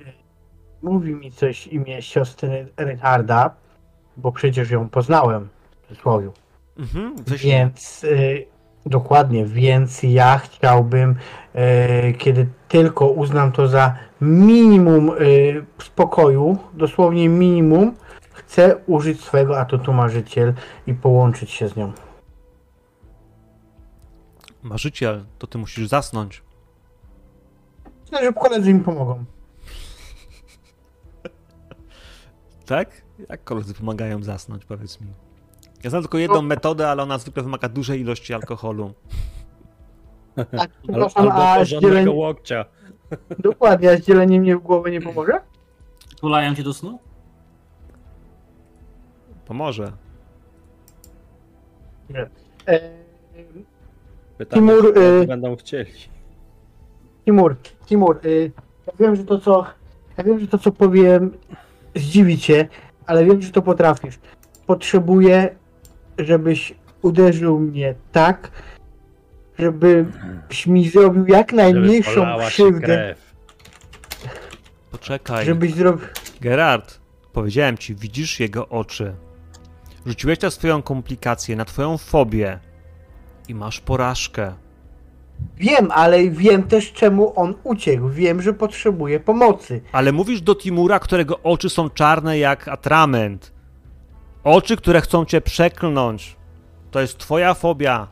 mówi 0.81 1.13
mi 1.13 1.31
coś 1.31 1.67
imię 1.67 2.01
siostry 2.01 2.67
Rycharda, 2.77 3.55
bo 4.17 4.31
przecież 4.31 4.71
ją 4.71 4.89
poznałem 4.89 5.49
w 5.71 5.85
przysłowiu. 5.85 6.33
Mhm, 6.79 7.15
weź 7.27 7.43
Więc 7.43 8.03
y, 8.03 8.45
dokładnie, 8.85 9.45
więc 9.45 10.03
ja 10.03 10.37
chciałbym, 10.37 11.15
y, 12.09 12.13
kiedy 12.13 12.47
tylko 12.67 13.07
uznam 13.07 13.51
to 13.51 13.67
za 13.67 13.95
minimum 14.21 15.09
y, 15.09 15.65
spokoju, 15.83 16.57
dosłownie 16.73 17.29
minimum, 17.29 17.95
chcę 18.31 18.75
użyć 18.87 19.21
swojego 19.21 19.59
atutu 19.59 19.93
marzyciel 19.93 20.53
i 20.87 20.93
połączyć 20.93 21.51
się 21.51 21.67
z 21.67 21.75
nią. 21.75 21.91
Marzyciel, 24.63 25.25
to 25.37 25.47
ty 25.47 25.57
musisz 25.57 25.87
zasnąć. 25.87 26.43
Myślę, 28.01 28.25
że 28.25 28.33
koledzy 28.33 28.73
mi 28.73 28.79
pomogą. 28.79 29.25
Tak? 32.65 33.01
Jak 33.29 33.43
koledzy 33.43 33.73
pomagają 33.73 34.23
zasnąć, 34.23 34.65
powiedz 34.65 35.01
mi. 35.01 35.07
Ja 35.83 35.89
znam 35.89 36.01
tylko 36.01 36.17
jedną 36.17 36.41
metodę, 36.41 36.89
ale 36.89 37.03
ona 37.03 37.17
zwykle 37.17 37.43
wymaga 37.43 37.69
dużej 37.69 38.01
ilości 38.01 38.33
alkoholu. 38.33 38.93
Al, 40.37 40.67
przepraszam, 40.83 41.23
albo 41.29 41.51
a 41.51 41.65
zdzielenie, 41.65 42.11
łokcia. 42.11 42.65
dokładnie, 43.39 43.91
a 43.91 43.97
zdzielenie 43.97 44.41
mnie 44.41 44.57
w 44.57 44.59
głowę 44.59 44.91
nie 44.91 45.01
pomoże? 45.01 45.41
Tulają 46.19 46.55
cię 46.55 46.63
do 46.63 46.73
snu? 46.73 46.99
Pomoże. 49.45 49.91
E, 52.67 53.00
Pytanie, 54.41 54.61
Timur, 54.61 54.97
y- 54.97 55.27
będą 55.27 55.55
chcieli. 55.55 55.91
Timur, 57.25 57.55
Timur, 57.85 58.19
y, 58.25 58.51
ja 58.87 58.93
wiem, 58.99 59.15
że 59.15 59.23
to 59.23 59.39
co, 59.39 59.65
ja 60.17 60.23
wiem, 60.23 60.39
że 60.39 60.47
to 60.47 60.57
co 60.57 60.71
powiem 60.71 61.31
zdziwi 61.95 62.37
cię, 62.37 62.67
ale 63.05 63.25
wiem, 63.25 63.41
że 63.41 63.51
to 63.51 63.61
potrafisz. 63.61 64.19
Potrzebuję, 64.67 65.55
żebyś 66.17 66.73
uderzył 67.01 67.59
mnie 67.59 67.95
tak, 68.11 68.51
żebyś 69.59 70.67
mi 70.67 70.89
zrobił 70.89 71.25
jak 71.27 71.53
najmniejszą 71.53 72.25
krzywdę. 72.47 73.15
Poczekaj. 74.91 75.45
żebyś 75.45 75.73
zrobił... 75.73 76.07
Gerard, 76.41 76.99
powiedziałem 77.33 77.77
ci, 77.77 77.95
widzisz 77.95 78.39
jego 78.39 78.69
oczy. 78.69 79.13
Rzuciłeś 80.05 80.41
na 80.41 80.49
swoją 80.49 80.81
komplikację, 80.81 81.55
na 81.55 81.65
twoją 81.65 81.97
fobię 81.97 82.59
i 83.51 83.55
masz 83.55 83.79
porażkę. 83.79 84.53
Wiem, 85.57 85.91
ale 85.91 86.29
wiem 86.29 86.63
też 86.63 86.93
czemu 86.93 87.39
on 87.39 87.55
uciekł. 87.63 88.09
Wiem, 88.09 88.41
że 88.41 88.53
potrzebuje 88.53 89.19
pomocy. 89.19 89.81
Ale 89.91 90.11
mówisz 90.11 90.41
do 90.41 90.55
Timura, 90.55 90.99
którego 90.99 91.39
oczy 91.43 91.69
są 91.69 91.89
czarne 91.89 92.37
jak 92.37 92.67
atrament. 92.67 93.53
Oczy, 94.43 94.77
które 94.77 95.01
chcą 95.01 95.25
cię 95.25 95.41
przeklnąć. 95.41 96.35
To 96.91 97.01
jest 97.01 97.17
twoja 97.17 97.53
fobia. 97.53 98.07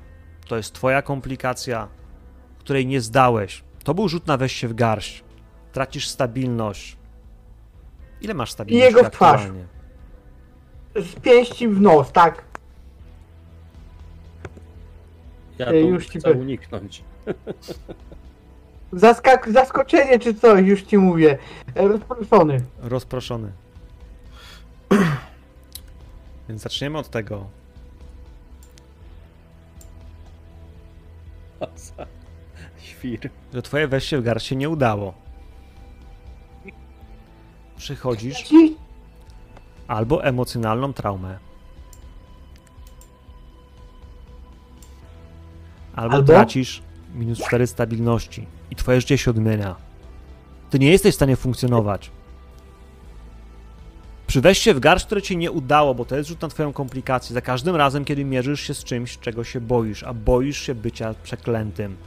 To 0.48 0.58
jest 0.58 0.74
twoja 0.74 1.02
komplikacja, 1.02 1.88
której 2.60 2.88
nie 2.88 3.02
zdałeś. 3.02 3.64
To 3.84 3.94
był 3.94 4.10
rzut 4.10 4.28
na 4.28 4.38
weź 4.38 4.54
się 4.54 4.68
w 4.68 4.74
garść. 4.74 5.24
Tracisz 5.72 6.08
stabilność. 6.08 6.98
Ile 8.22 8.34
masz 8.34 8.52
stabilności 8.52 8.96
jego 8.96 9.10
w 9.10 9.12
twarz. 9.12 9.42
Z 10.96 11.20
pięści 11.20 11.68
w 11.68 11.82
nos, 11.82 12.12
tak? 12.12 12.49
Ja 15.60 15.66
Ej, 15.68 15.84
to 15.84 15.90
już 15.90 16.06
ci 16.08 16.20
chcę 16.20 16.28
powiem. 16.30 16.40
uniknąć. 16.40 17.04
Zaskak 18.92 19.52
zaskoczenie 19.52 20.20
czy 20.20 20.34
coś, 20.34 20.66
już 20.66 20.82
ci 20.82 20.98
mówię. 20.98 21.38
E, 21.76 21.88
Rozproszony. 21.88 22.62
Rozproszony. 22.82 23.52
Więc 26.50 26.62
zaczniemy 26.62 26.98
od 26.98 27.10
tego. 27.10 27.46
Świr. 32.84 33.30
że 33.54 33.62
twoje 33.62 33.88
wejście 33.88 34.18
w 34.18 34.24
garść 34.24 34.48
się 34.48 34.56
nie 34.56 34.70
udało. 34.70 35.14
Przychodzisz 37.78 38.44
Ci- 38.44 38.76
albo 39.88 40.24
emocjonalną 40.24 40.94
traumę. 40.94 41.40
Albo, 46.00 46.16
Albo? 46.16 46.28
tracisz 46.28 46.82
minus 47.16 47.40
4 47.40 47.68
stabilności 47.68 48.46
i 48.72 48.76
twoje 48.76 49.02
życie 49.02 49.18
się 49.18 49.32
odmienia. 49.32 49.76
Ty 50.70 50.80
nie 50.80 50.92
jesteś 50.92 51.14
w 51.14 51.16
stanie 51.16 51.36
funkcjonować. 51.36 52.12
Przy 54.28 54.42
wejście 54.42 54.74
w 54.74 54.80
garść, 54.80 55.06
które 55.06 55.22
ci 55.22 55.38
nie 55.38 55.52
udało, 55.52 55.96
bo 55.96 56.06
to 56.06 56.16
jest 56.16 56.30
rzut 56.30 56.42
na 56.42 56.48
twoją 56.48 56.74
komplikację, 56.74 57.34
za 57.34 57.42
każdym 57.42 57.76
razem, 57.76 58.06
kiedy 58.06 58.26
mierzysz 58.26 58.62
się 58.62 58.74
z 58.74 58.84
czymś, 58.84 59.18
czego 59.18 59.44
się 59.44 59.62
boisz, 59.62 60.04
a 60.04 60.14
boisz 60.14 60.58
się 60.58 60.76
bycia 60.76 61.16
przeklętym. 61.24 61.98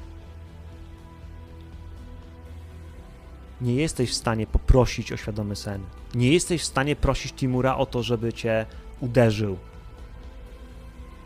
nie 3.60 3.74
jesteś 3.74 4.10
w 4.10 4.14
stanie 4.14 4.46
poprosić 4.46 5.12
o 5.12 5.16
świadomy 5.16 5.56
sen. 5.56 5.80
Nie 6.14 6.32
jesteś 6.32 6.62
w 6.62 6.64
stanie 6.64 6.96
prosić 6.96 7.32
Timura 7.32 7.76
o 7.76 7.86
to, 7.86 8.02
żeby 8.02 8.32
cię 8.32 8.66
uderzył. 9.00 9.58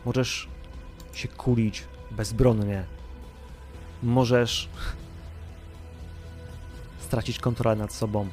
Możesz 0.05 0.47
się 1.13 1.27
kulić 1.27 1.83
bezbronnie. 2.11 2.83
Możesz 4.03 4.69
stracić 6.99 7.39
kontrolę 7.39 7.75
nad 7.75 7.93
sobą. 7.93 8.27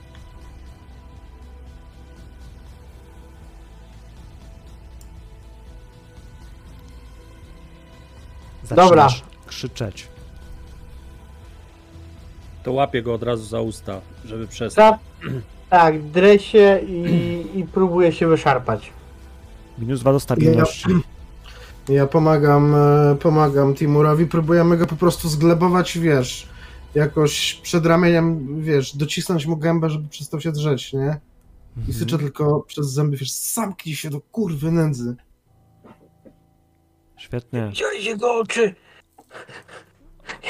Dobra. 8.68 8.84
Zaczynasz 8.84 9.22
krzyczeć. 9.46 10.08
To 12.62 12.72
łapię 12.72 13.02
go 13.02 13.14
od 13.14 13.22
razu 13.22 13.44
za 13.44 13.60
usta, 13.60 14.00
żeby 14.24 14.46
przestał. 14.46 14.92
Za, 14.92 14.98
tak, 15.70 16.02
drę 16.02 16.38
się 16.38 16.80
i, 16.86 17.58
i 17.58 17.64
próbuję 17.64 18.12
się 18.12 18.26
wyszarpać. 18.26 18.92
Minus 19.78 20.00
dwa 20.00 20.12
do 20.12 20.20
stabilności. 20.20 20.88
Ja 21.88 22.06
pomagam, 22.06 22.74
e, 22.74 23.16
pomagam 23.20 23.74
Timurowi, 23.74 24.26
próbujemy 24.26 24.76
go 24.76 24.86
po 24.86 24.96
prostu 24.96 25.28
zglebować, 25.28 25.98
wiesz, 25.98 26.48
jakoś 26.94 27.54
przed 27.54 27.86
ramieniem, 27.86 28.46
wiesz, 28.62 28.96
docisnąć 28.96 29.46
mu 29.46 29.56
gębę, 29.56 29.90
żeby 29.90 30.08
przestał 30.08 30.40
się 30.40 30.52
drzeć, 30.52 30.92
nie? 30.92 31.20
I 31.88 31.92
syczę 31.92 32.18
tylko 32.18 32.60
przez 32.60 32.86
zęby, 32.86 33.16
wiesz, 33.16 33.32
zamknij 33.32 33.96
się 33.96 34.10
do 34.10 34.20
kurwy 34.20 34.72
nędzy. 34.72 35.16
Świetnie. 37.16 37.68
Widziałeś 37.68 38.04
jego 38.04 38.38
oczy! 38.38 38.74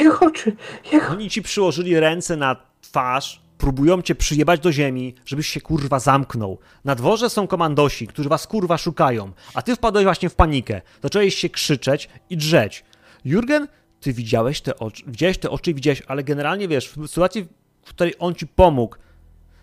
Jego 0.00 0.20
oczy! 0.20 0.56
Jego... 0.92 1.08
Oni 1.08 1.30
ci 1.30 1.42
przyłożyli 1.42 2.00
ręce 2.00 2.36
na 2.36 2.56
twarz, 2.80 3.43
próbują 3.64 4.02
cię 4.02 4.14
przyjebać 4.14 4.60
do 4.60 4.72
ziemi, 4.72 5.14
żebyś 5.24 5.46
się 5.46 5.60
kurwa 5.60 5.98
zamknął. 5.98 6.58
Na 6.84 6.94
dworze 6.94 7.30
są 7.30 7.46
komandosi, 7.46 8.06
którzy 8.06 8.28
was 8.28 8.46
kurwa 8.46 8.78
szukają, 8.78 9.32
a 9.54 9.62
ty 9.62 9.76
wpadłeś 9.76 10.04
właśnie 10.04 10.28
w 10.28 10.34
panikę. 10.34 10.80
Zacząłeś 11.02 11.34
się 11.34 11.48
krzyczeć 11.48 12.08
i 12.30 12.36
drzeć. 12.36 12.84
Jurgen, 13.24 13.68
ty 14.00 14.12
widziałeś 14.12 14.60
te 14.60 14.78
oczy, 14.78 15.02
widziałeś 15.06 15.38
te 15.38 15.50
oczy 15.50 15.70
i 15.70 15.74
widziałeś, 15.74 16.02
ale 16.06 16.24
generalnie 16.24 16.68
wiesz, 16.68 16.88
w 16.88 17.08
sytuacji, 17.08 17.46
w 17.84 17.88
której 17.88 18.14
on 18.18 18.34
ci 18.34 18.46
pomógł, 18.46 18.96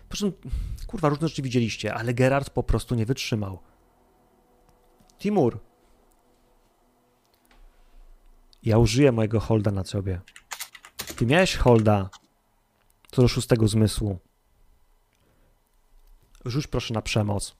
po 0.08 0.16
czym, 0.16 0.32
kurwa, 0.86 1.08
różne 1.08 1.28
rzeczy 1.28 1.42
widzieliście, 1.42 1.94
ale 1.94 2.14
Gerard 2.14 2.50
po 2.50 2.62
prostu 2.62 2.94
nie 2.94 3.06
wytrzymał. 3.06 3.58
Timur. 5.18 5.58
Ja 8.62 8.78
użyję 8.78 9.12
mojego 9.12 9.40
holda 9.40 9.70
na 9.70 9.84
ciebie. 9.84 10.20
Ty 11.16 11.26
miałeś 11.26 11.56
holda 11.56 12.10
co 13.12 13.22
do 13.22 13.28
szóstego 13.28 13.68
zmysłu. 13.68 14.18
Rzuć 16.44 16.66
proszę 16.66 16.94
na 16.94 17.02
przemoc. 17.02 17.56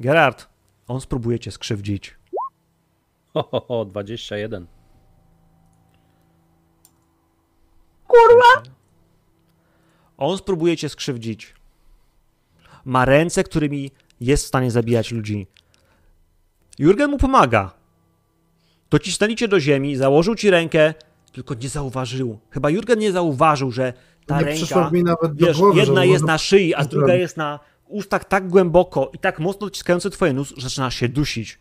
Gerard, 0.00 0.48
on 0.88 1.00
spróbuje 1.00 1.38
cię 1.38 1.50
skrzywdzić. 1.50 2.18
Ho, 3.34 3.42
ho, 3.42 3.60
ho, 3.60 3.84
21. 3.84 4.66
On 10.16 10.38
spróbuje 10.38 10.76
cię 10.76 10.88
skrzywdzić. 10.88 11.54
Ma 12.84 13.04
ręce, 13.04 13.44
którymi 13.44 13.90
jest 14.20 14.44
w 14.44 14.48
stanie 14.48 14.70
zabijać 14.70 15.12
ludzi. 15.12 15.46
Jurgen 16.78 17.10
mu 17.10 17.18
pomaga. 17.18 17.74
Docisnęli 18.90 19.36
cię 19.36 19.48
do 19.48 19.60
ziemi, 19.60 19.96
założył 19.96 20.34
ci 20.34 20.50
rękę, 20.50 20.94
tylko 21.38 21.54
nie 21.54 21.68
zauważył. 21.68 22.38
Chyba 22.50 22.70
Jurgen 22.70 22.98
nie 22.98 23.12
zauważył, 23.12 23.70
że 23.70 23.92
ta 24.26 24.38
nie 24.38 24.44
ręka, 24.44 24.90
mi 24.90 25.04
nawet 25.04 25.34
do 25.34 25.46
wiesz, 25.46 25.58
głowy, 25.58 25.80
jedna 25.80 26.04
jest 26.04 26.24
na 26.24 26.38
szyi, 26.38 26.74
a 26.74 26.84
druga 26.84 27.14
jest 27.14 27.36
na 27.36 27.60
ustach 27.86 28.24
tak 28.24 28.48
głęboko 28.48 29.10
i 29.14 29.18
tak 29.18 29.38
mocno 29.38 29.66
dociskający 29.66 30.10
twoje 30.10 30.32
nóż, 30.32 30.54
że 30.56 30.68
zaczynasz 30.68 30.94
się 30.94 31.08
dusić. 31.08 31.58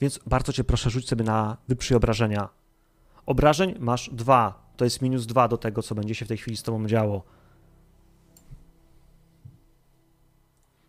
Więc 0.00 0.20
bardzo 0.26 0.52
cię 0.52 0.64
proszę, 0.64 0.90
rzuć 0.90 1.08
sobie 1.08 1.24
na 1.24 1.56
wyprzyj 1.68 1.96
obrażenia. 1.96 2.48
Obrażeń 3.26 3.74
masz 3.78 4.10
dwa. 4.12 4.66
To 4.76 4.84
jest 4.84 5.02
minus 5.02 5.26
dwa 5.26 5.48
do 5.48 5.56
tego, 5.56 5.82
co 5.82 5.94
będzie 5.94 6.14
się 6.14 6.24
w 6.24 6.28
tej 6.28 6.36
chwili 6.36 6.56
z 6.56 6.62
tobą 6.62 6.86
działo. 6.86 7.24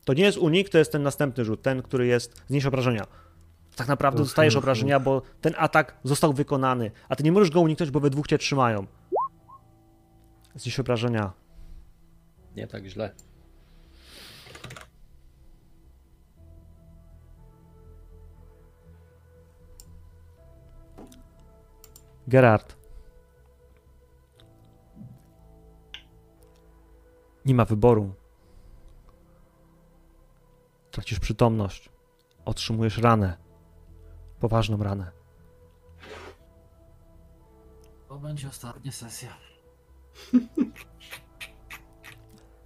To 0.06 0.14
nie 0.14 0.24
jest 0.24 0.38
unik, 0.38 0.70
to 0.70 0.78
jest 0.78 0.92
ten 0.92 1.04
następny 1.04 1.46
rzut, 1.46 1.62
ten, 1.62 1.82
który 1.82 2.08
jest 2.08 2.44
znieś 2.48 2.66
obrażenia. 2.66 3.08
Tak 3.78 3.88
naprawdę 3.88 4.20
dostajesz 4.20 4.56
obrażenia, 4.56 5.00
bo 5.00 5.22
ten 5.42 5.54
atak 5.58 5.98
został 6.04 6.34
wykonany, 6.34 6.92
a 7.10 7.16
ty 7.16 7.24
nie 7.24 7.32
możesz 7.32 7.52
go 7.52 7.62
uniknąć, 7.62 7.92
bo 7.92 8.00
we 8.00 8.10
dwóch 8.10 8.28
cię 8.28 8.38
trzymają. 8.38 8.86
Znieś 10.56 10.80
obrażenia. 10.80 11.34
Nie 12.56 12.68
tak 12.68 12.86
źle. 12.86 13.12
Gerard. 22.28 22.78
Nie 27.46 27.56
ma 27.56 27.66
wyboru. 27.66 28.14
Tracisz 30.92 31.20
przytomność. 31.20 31.90
Otrzymujesz 32.46 32.98
ranę. 32.98 33.47
Poważną 34.40 34.84
ranę. 34.84 35.12
To 38.08 38.20
będzie 38.20 38.48
ostatnia 38.48 38.92
sesja. 38.92 39.38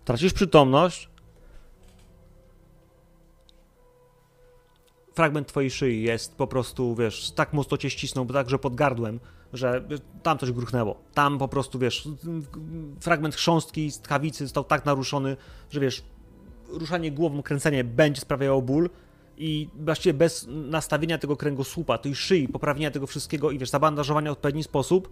Tracisz 0.06 0.34
przytomność. 0.34 1.10
Fragment 5.14 5.48
twojej 5.48 5.72
szyi 5.72 6.04
jest 6.04 6.36
po 6.36 6.48
prostu, 6.48 6.96
wiesz, 6.96 7.32
tak 7.32 7.54
mocno 7.54 7.78
cię 7.78 7.90
ścisnął, 7.90 8.26
także 8.26 8.60
pod 8.60 8.76
gardłem, 8.76 9.20
że 9.54 9.88
tam 10.24 10.38
coś 10.38 10.52
gruchnęło. 10.52 11.02
Tam 11.14 11.38
po 11.38 11.48
prostu, 11.48 11.80
wiesz, 11.80 12.08
fragment 13.02 13.36
chrząstki 13.36 13.92
z 13.92 14.00
tkawicy 14.00 14.46
został 14.46 14.64
tak 14.64 14.86
naruszony, 14.86 15.38
że 15.70 15.80
wiesz, 15.80 16.04
ruszanie 16.68 17.12
głową, 17.12 17.44
kręcenie 17.44 17.84
będzie 17.84 18.22
sprawiało 18.22 18.62
ból 18.62 18.90
i 19.42 19.70
właściwie 19.76 20.14
bez 20.14 20.48
nastawienia 20.50 21.18
tego 21.18 21.38
kręgosłupa, 21.38 21.98
tej 21.98 22.16
szyi, 22.16 22.48
poprawienia 22.48 22.92
tego 22.92 23.08
wszystkiego 23.08 23.52
i 23.52 23.60
wiesz, 23.60 23.70
zabandażowania 23.70 24.32
w 24.32 24.34
odpowiedni 24.34 24.64
sposób, 24.64 25.10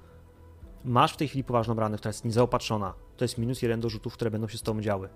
masz 0.85 1.13
w 1.13 1.17
tej 1.17 1.27
chwili 1.27 1.43
poważną 1.43 1.75
ranę, 1.75 1.97
która 1.97 2.09
jest 2.09 2.25
niezaopatrzona. 2.25 2.93
To 3.17 3.25
jest 3.25 3.37
minus 3.37 3.61
jeden 3.61 3.79
do 3.79 3.89
rzutów, 3.89 4.13
które 4.13 4.31
będą 4.31 4.47
się 4.47 4.57
z 4.57 4.61
tobą 4.61 4.81
działy. 4.81 5.09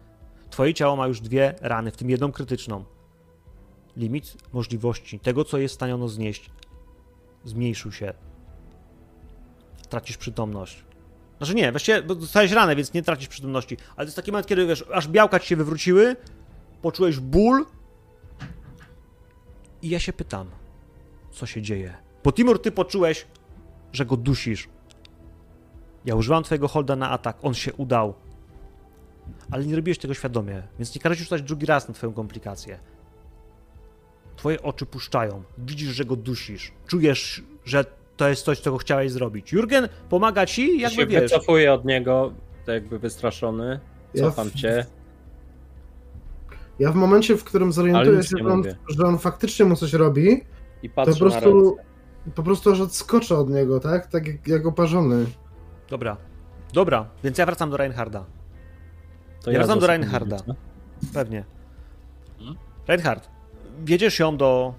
Twoje 0.50 0.74
ciało 0.74 0.96
ma 0.96 1.08
już 1.08 1.22
dwie 1.22 1.56
rany, 1.62 1.92
w 1.92 1.98
tym 1.98 2.10
jedną 2.10 2.32
krytyczną. 2.32 2.86
Limit 3.98 4.38
możliwości 4.54 5.20
tego, 5.20 5.46
co 5.46 5.58
jest 5.58 5.74
w 5.74 5.76
stanie 5.76 6.10
znieść, 6.10 6.50
zmniejszył 7.46 7.92
się. 7.92 8.14
Tracisz 9.90 10.18
przytomność. 10.18 10.86
Znaczy 11.38 11.56
nie, 11.56 11.72
właściwie 11.72 12.02
dostałeś 12.02 12.52
ranę, 12.52 12.76
więc 12.76 12.94
nie 12.94 13.04
tracisz 13.04 13.28
przytomności. 13.28 13.78
Ale 13.90 13.96
to 13.96 14.04
jest 14.04 14.16
taki 14.16 14.32
moment, 14.32 14.48
kiedy 14.48 14.68
wiesz, 14.68 14.86
aż 14.94 15.08
białka 15.08 15.40
ci 15.40 15.48
się 15.48 15.56
wywróciły, 15.56 16.16
poczułeś 16.82 17.20
ból 17.20 17.66
i 19.84 19.90
ja 19.90 20.00
się 20.00 20.14
pytam, 20.14 20.48
co 21.32 21.46
się 21.46 21.62
dzieje. 21.62 21.94
Bo 22.24 22.32
Timur, 22.32 22.62
ty 22.62 22.72
poczułeś, 22.72 23.28
że 23.92 24.06
go 24.06 24.18
dusisz. 24.18 24.70
Ja 26.06 26.16
używam 26.16 26.44
twojego 26.44 26.68
holda 26.68 26.96
na 26.96 27.10
atak, 27.10 27.38
on 27.42 27.54
się 27.54 27.74
udał. 27.74 28.14
Ale 29.52 29.66
nie 29.66 29.76
robiłeś 29.76 29.98
tego 29.98 30.14
świadomie, 30.14 30.64
więc 30.80 30.96
nie 30.96 31.02
każę 31.02 31.16
ci 31.18 31.24
rzucać 31.24 31.42
drugi 31.42 31.66
raz 31.66 31.88
na 31.88 31.94
twoją 31.94 32.14
komplikację. 32.14 32.80
Twoje 34.36 34.62
oczy 34.62 34.86
puszczają, 34.86 35.44
widzisz, 35.58 35.90
że 35.90 36.06
go 36.06 36.16
dusisz, 36.16 36.72
czujesz, 36.88 37.44
że 37.66 37.86
to 38.18 38.30
jest 38.30 38.46
coś, 38.46 38.62
czego 38.62 38.78
chciałeś 38.78 39.12
zrobić. 39.12 39.52
Jurgen 39.52 39.90
pomaga 40.10 40.46
ci, 40.46 40.80
Ja 40.80 40.90
jakby 40.90 41.02
się 41.02 41.08
wiesz. 41.08 41.22
wycofuję 41.32 41.74
od 41.74 41.86
niego, 41.86 42.34
tak 42.66 42.74
jakby 42.76 43.00
wystraszony. 43.00 43.80
Ja 44.14 44.24
Cofam 44.24 44.50
w- 44.50 44.54
cię. 44.56 44.86
Ja 46.84 46.92
w 46.92 46.96
momencie, 46.96 47.38
w 47.38 47.44
którym 47.44 47.72
zorientuję 47.72 48.24
się, 48.24 48.36
on, 48.48 48.64
że 48.90 49.04
on 49.04 49.18
faktycznie 49.18 49.66
mu 49.66 49.76
coś 49.76 49.94
robi, 49.94 50.42
I 50.84 50.90
to 50.90 50.96
patrzę 50.96 51.14
po 51.20 51.26
na 51.26 51.32
prostu, 51.32 51.78
po 52.36 52.44
prostu 52.44 52.72
aż 52.72 52.80
odskoczę 52.80 53.38
od 53.38 53.50
niego, 53.50 53.80
tak? 53.80 54.08
Tak 54.08 54.28
jak, 54.28 54.48
jak 54.48 54.66
oparzony. 54.66 55.26
Dobra, 55.90 56.18
dobra, 56.74 57.06
więc 57.24 57.38
ja 57.38 57.46
wracam 57.46 57.70
do 57.70 57.78
Reinharda. 57.78 58.26
To 59.44 59.52
ja 59.52 59.60
wracam 59.60 59.80
do 59.80 59.88
Reinharda. 59.88 60.38
wrócę. 60.38 60.56
Pewnie. 61.14 61.44
Mhm. 62.40 62.58
Reinhard, 62.88 63.30
wiedziesz 63.86 64.20
ją 64.20 64.38
do 64.38 64.74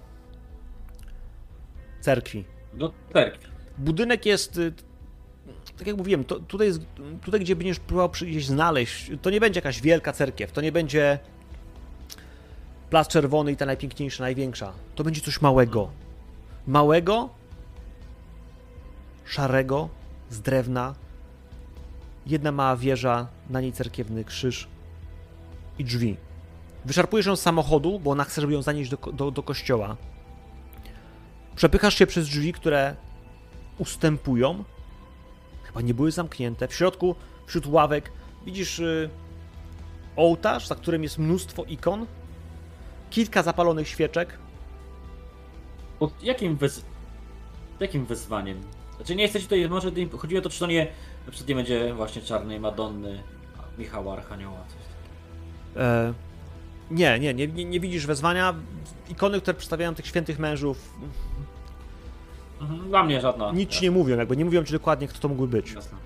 cerkwi. 2.01 2.45
Do 2.73 2.93
cerkwi. 3.13 3.47
Budynek 3.77 4.25
jest. 4.25 4.57
y, 4.57 4.73
Tak 5.77 5.87
jak 5.87 5.97
mówiłem, 5.97 6.23
to, 6.23 6.39
tutaj, 6.39 6.67
jest, 6.67 6.81
tutaj, 7.23 7.39
gdzie 7.39 7.55
będziesz 7.55 7.79
próbował 7.79 8.09
gdzieś 8.09 8.45
znaleźć, 8.45 9.11
to 9.21 9.29
nie 9.29 9.39
będzie 9.39 9.57
jakaś 9.57 9.81
wielka 9.81 10.13
cerkiew, 10.13 10.51
to 10.51 10.61
nie 10.61 10.71
będzie 10.71 11.19
plac 12.89 13.07
czerwony 13.07 13.51
i 13.51 13.57
ta 13.57 13.65
najpiękniejsza, 13.65 14.23
największa. 14.23 14.73
To 14.95 15.03
będzie 15.03 15.21
coś 15.21 15.41
małego. 15.41 15.89
Małego, 16.67 17.29
szarego, 19.25 19.89
z 20.29 20.41
drewna. 20.41 20.95
Jedna 22.25 22.51
mała 22.51 22.77
wieża, 22.77 23.27
na 23.49 23.61
niej 23.61 23.73
cerkiewny 23.73 24.23
krzyż 24.23 24.67
i 25.79 25.85
drzwi. 25.85 26.17
Wyszarpujesz 26.85 27.25
ją 27.25 27.35
z 27.35 27.41
samochodu, 27.41 27.99
bo 27.99 28.11
ona 28.11 28.23
chce, 28.23 28.41
żeby 28.41 28.53
ją 28.53 28.61
zanieść 28.61 28.91
do, 28.91 28.97
do, 28.97 29.31
do 29.31 29.43
kościoła. 29.43 29.97
Przepychasz 31.55 31.95
się 31.95 32.07
przez 32.07 32.27
drzwi, 32.27 32.53
które 32.53 32.95
ustępują. 33.77 34.63
Chyba 35.63 35.81
nie 35.81 35.93
były 35.93 36.11
zamknięte. 36.11 36.67
W 36.67 36.73
środku, 36.73 37.15
wśród 37.45 37.65
ławek, 37.65 38.11
widzisz 38.45 38.79
y, 38.79 39.09
ołtarz, 40.15 40.67
za 40.67 40.75
którym 40.75 41.03
jest 41.03 41.17
mnóstwo 41.17 41.63
ikon. 41.63 42.05
Kilka 43.09 43.43
zapalonych 43.43 43.87
świeczek. 43.87 44.37
Pod 45.99 46.23
jakim 46.23 46.57
wez... 46.57 46.85
Jakim 47.79 48.05
wezwaniem? 48.05 48.61
Znaczy 48.95 49.15
nie 49.15 49.27
chcę 49.29 49.39
tutaj, 49.39 49.69
może 49.69 49.91
chodziło 50.17 50.39
o 50.39 50.43
to, 50.43 50.49
czy 50.49 50.59
to 50.59 50.67
nie, 50.67 50.87
na 51.25 51.31
przykład 51.31 51.49
nie 51.49 51.55
będzie 51.55 51.93
właśnie 51.93 52.21
Czarnej 52.21 52.59
Madonny, 52.59 53.23
Michała 53.77 54.13
Archanioła, 54.13 54.57
coś 54.67 54.77
takiego. 54.77 55.85
E, 55.85 56.13
nie, 56.91 57.19
nie, 57.19 57.33
nie, 57.33 57.47
nie, 57.65 57.79
widzisz 57.79 58.05
wezwania. 58.05 58.53
Ikony, 59.09 59.41
które 59.41 59.53
przedstawiają 59.57 59.95
tych 59.95 60.07
świętych 60.07 60.39
mężów, 60.39 60.93
Mhm, 62.61 62.89
dla 62.89 63.03
mnie 63.03 63.21
żadna. 63.21 63.51
nic 63.51 63.69
ci 63.69 63.83
nie 63.83 63.91
mówią, 63.91 64.17
jakby 64.17 64.37
nie 64.37 64.45
mówią 64.45 64.63
ci 64.63 64.73
dokładnie, 64.73 65.07
kto 65.07 65.19
to 65.19 65.27
mógł 65.29 65.47
być. 65.47 65.71
Jasne. 65.73 65.97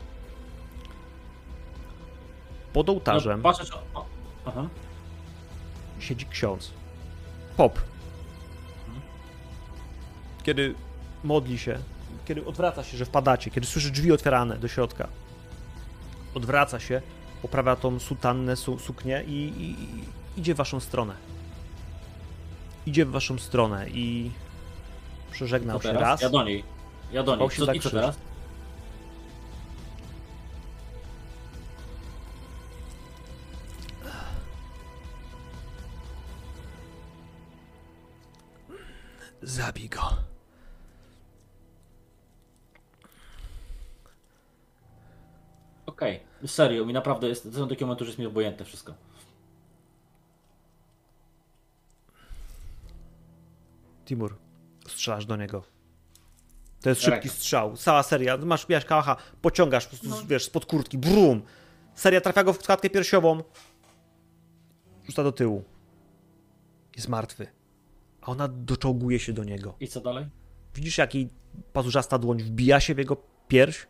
Pod 2.73 2.89
ołtarzem 2.89 3.37
No, 3.39 3.43
patrzę, 3.43 3.65
czy... 3.65 3.73
Aha. 4.45 4.67
siedzi 5.99 6.25
ksiądz. 6.25 6.71
Pop. 7.59 7.79
Kiedy 10.43 10.75
modli 11.23 11.57
się, 11.57 11.79
kiedy 12.25 12.45
odwraca 12.45 12.83
się, 12.83 12.97
że 12.97 13.05
wpadacie, 13.05 13.51
kiedy 13.51 13.67
słyszy 13.67 13.91
drzwi 13.91 14.11
otwierane 14.11 14.57
do 14.57 14.67
środka, 14.67 15.07
odwraca 16.35 16.79
się, 16.79 17.01
poprawia 17.41 17.75
tą 17.75 17.99
sutannę, 17.99 18.55
su, 18.55 18.79
suknię 18.79 19.23
i, 19.27 19.31
i, 19.31 19.69
i 19.69 20.39
idzie 20.39 20.53
w 20.53 20.57
waszą 20.57 20.79
stronę. 20.79 21.15
Idzie 22.85 23.05
w 23.05 23.11
waszą 23.11 23.37
stronę 23.37 23.89
i 23.89 24.31
przeżegnał 25.31 25.81
się 25.81 25.91
raz. 25.91 26.21
Ja 26.21 26.29
do 26.29 26.43
niej. 26.43 26.63
Ja 27.11 27.23
do 27.23 27.35
niej. 27.35 27.49
Co, 27.49 27.73
I 27.73 27.79
co 27.79 27.89
teraz? 27.89 28.15
Zabij 39.41 39.89
go. 39.89 40.01
Okej, 45.85 46.19
serio, 46.45 46.85
mi 46.85 46.93
naprawdę 46.93 47.27
jest, 47.27 47.43
to 47.43 47.51
są 47.51 47.67
takie 47.67 47.85
momenty, 47.85 48.05
że 48.05 48.09
jest 48.09 48.19
mi 48.19 48.25
obojętne 48.25 48.65
wszystko. 48.65 48.93
Timur, 54.05 54.35
strzelasz 54.87 55.25
do 55.25 55.35
niego. 55.35 55.63
To 56.81 56.89
jest 56.89 57.01
szybki 57.01 57.29
strzał. 57.29 57.77
Cała 57.77 58.03
seria. 58.03 58.37
Masz, 58.37 58.65
wiesz, 58.67 58.85
kałacha, 58.85 59.15
pociągasz 59.41 59.87
po 59.87 59.97
prostu, 59.97 60.27
wiesz, 60.27 60.45
spod 60.45 60.65
kurtki, 60.65 60.97
brum. 60.97 61.41
Seria 61.95 62.21
trafia 62.21 62.43
go 62.43 62.53
w 62.53 62.59
klatkę 62.59 62.89
piersiową. 62.89 63.43
Rzuca 65.05 65.23
do 65.23 65.31
tyłu. 65.31 65.63
Jest 66.95 67.07
martwy. 67.07 67.58
A 68.21 68.25
ona 68.25 68.47
doczołguje 68.47 69.19
się 69.19 69.33
do 69.33 69.43
niego. 69.43 69.75
I 69.79 69.87
co 69.87 70.01
dalej? 70.01 70.25
Widzisz, 70.75 70.97
jak 70.97 71.15
jej 71.15 71.29
pazurzasta 71.73 72.17
dłoń 72.17 72.43
wbija 72.43 72.79
się 72.79 72.95
w 72.95 72.97
jego 72.97 73.17
pierś? 73.47 73.87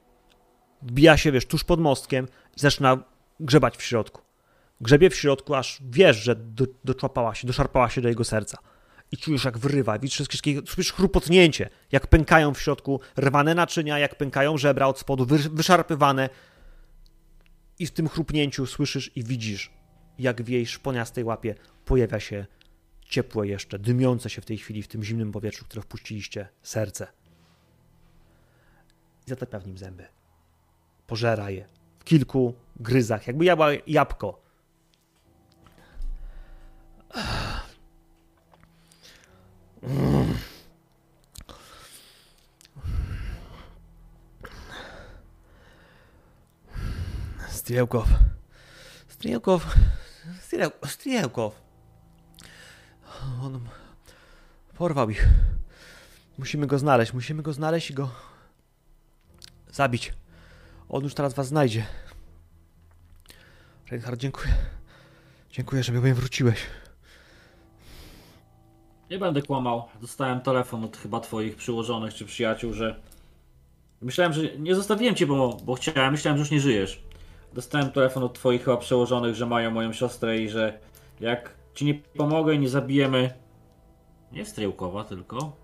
Wbija 0.82 1.18
się, 1.18 1.32
wiesz, 1.32 1.46
tuż 1.46 1.64
pod 1.64 1.80
mostkiem 1.80 2.28
i 2.58 2.60
zaczyna 2.60 3.04
grzebać 3.40 3.78
w 3.78 3.82
środku. 3.82 4.22
Grzebie 4.82 5.10
w 5.10 5.16
środku, 5.16 5.56
aż 5.56 5.80
wiesz, 5.90 6.18
że 6.18 6.36
do, 6.36 6.66
doczłapała 6.84 7.36
się, 7.36 7.48
doszarpała 7.48 7.90
się 7.90 8.02
do 8.02 8.10
jego 8.10 8.24
serca. 8.24 8.58
I 9.12 9.18
czujesz, 9.18 9.46
jak 9.46 9.58
wyrywa, 9.58 10.00
widzisz 10.00 10.28
wszystkie, 10.28 10.62
słyszysz 10.68 10.94
chrupotnięcie, 10.94 11.70
jak 11.92 12.08
pękają 12.08 12.54
w 12.54 12.62
środku 12.62 13.00
rwane 13.18 13.56
naczynia, 13.56 14.00
jak 14.00 14.16
pękają 14.16 14.58
żebra 14.58 14.88
od 14.88 15.00
spodu, 15.00 15.26
wy, 15.26 15.38
wyszarpywane. 15.38 16.30
I 17.80 17.86
w 17.86 17.92
tym 17.92 18.10
chrupnięciu 18.10 18.66
słyszysz 18.66 19.12
i 19.18 19.24
widzisz, 19.24 19.72
jak 20.20 20.42
w 20.42 20.50
jej 20.50 20.66
szponiastej 20.66 21.24
łapie 21.24 21.56
pojawia 21.86 22.20
się 22.20 22.46
ciepłe 23.10 23.48
jeszcze, 23.48 23.80
dymiące 23.80 24.30
się 24.30 24.42
w 24.42 24.46
tej 24.46 24.58
chwili 24.58 24.84
w 24.84 24.88
tym 24.88 25.04
zimnym 25.04 25.32
powietrzu, 25.32 25.66
które 25.66 25.82
wpuściliście, 25.82 26.48
serce. 26.64 27.08
I 29.28 29.30
zatapia 29.30 29.60
w 29.60 29.68
nim 29.68 29.78
zęby. 29.78 30.06
Pożera 31.08 31.50
je 31.50 31.68
w 32.00 32.04
kilku 32.04 32.54
gryzach, 32.76 33.28
jakby 33.28 33.46
jadła 33.46 33.68
jabłko. 33.88 34.42
Strielkow. 47.50 48.08
Striel, 50.42 50.72
Strielkow. 50.86 51.69
On 53.44 53.60
porwał 54.78 55.10
ich. 55.10 55.28
Musimy 56.38 56.68
go 56.68 56.80
znaleźć, 56.80 57.14
musimy 57.14 57.44
go 57.44 57.54
znaleźć 57.54 57.92
i 57.92 57.94
go 57.94 58.10
zabić. 59.72 60.14
On 60.90 61.04
już 61.04 61.14
teraz 61.14 61.34
was 61.34 61.48
znajdzie. 61.48 61.86
Reinhard, 63.92 64.20
dziękuję. 64.20 64.54
Dziękuję, 65.52 65.84
że 65.84 65.92
mnie 65.92 66.14
wróciłeś. 66.14 66.60
Nie 69.10 69.20
będę 69.20 69.42
kłamał. 69.42 69.84
Dostałem 70.02 70.42
telefon 70.42 70.84
od 70.84 70.98
chyba 70.98 71.20
twoich 71.20 71.56
przyłożonych 71.56 72.14
czy 72.14 72.26
przyjaciół, 72.26 72.74
że... 72.74 73.00
Myślałem, 74.02 74.34
że... 74.34 74.58
Nie 74.58 74.76
zostawiłem 74.76 75.16
cię, 75.16 75.28
bo, 75.28 75.58
bo 75.64 75.76
chciałem. 75.76 76.12
Myślałem, 76.12 76.38
że 76.38 76.42
już 76.42 76.52
nie 76.52 76.60
żyjesz. 76.60 77.04
Dostałem 77.54 77.92
telefon 77.92 78.24
od 78.24 78.34
twoich 78.34 78.64
chyba 78.64 78.78
przełożonych, 78.78 79.36
że 79.36 79.46
mają 79.46 79.72
moją 79.72 79.94
siostrę 79.94 80.40
i 80.40 80.50
że 80.50 80.80
jak 81.20 81.59
ci 81.80 81.86
nie 81.86 81.94
pomogę 81.94 82.54
i 82.54 82.60
nie 82.60 82.70
zabijemy... 82.70 83.34
Nie 84.32 84.46
Striełkowa, 84.46 85.04
tylko... 85.04 85.56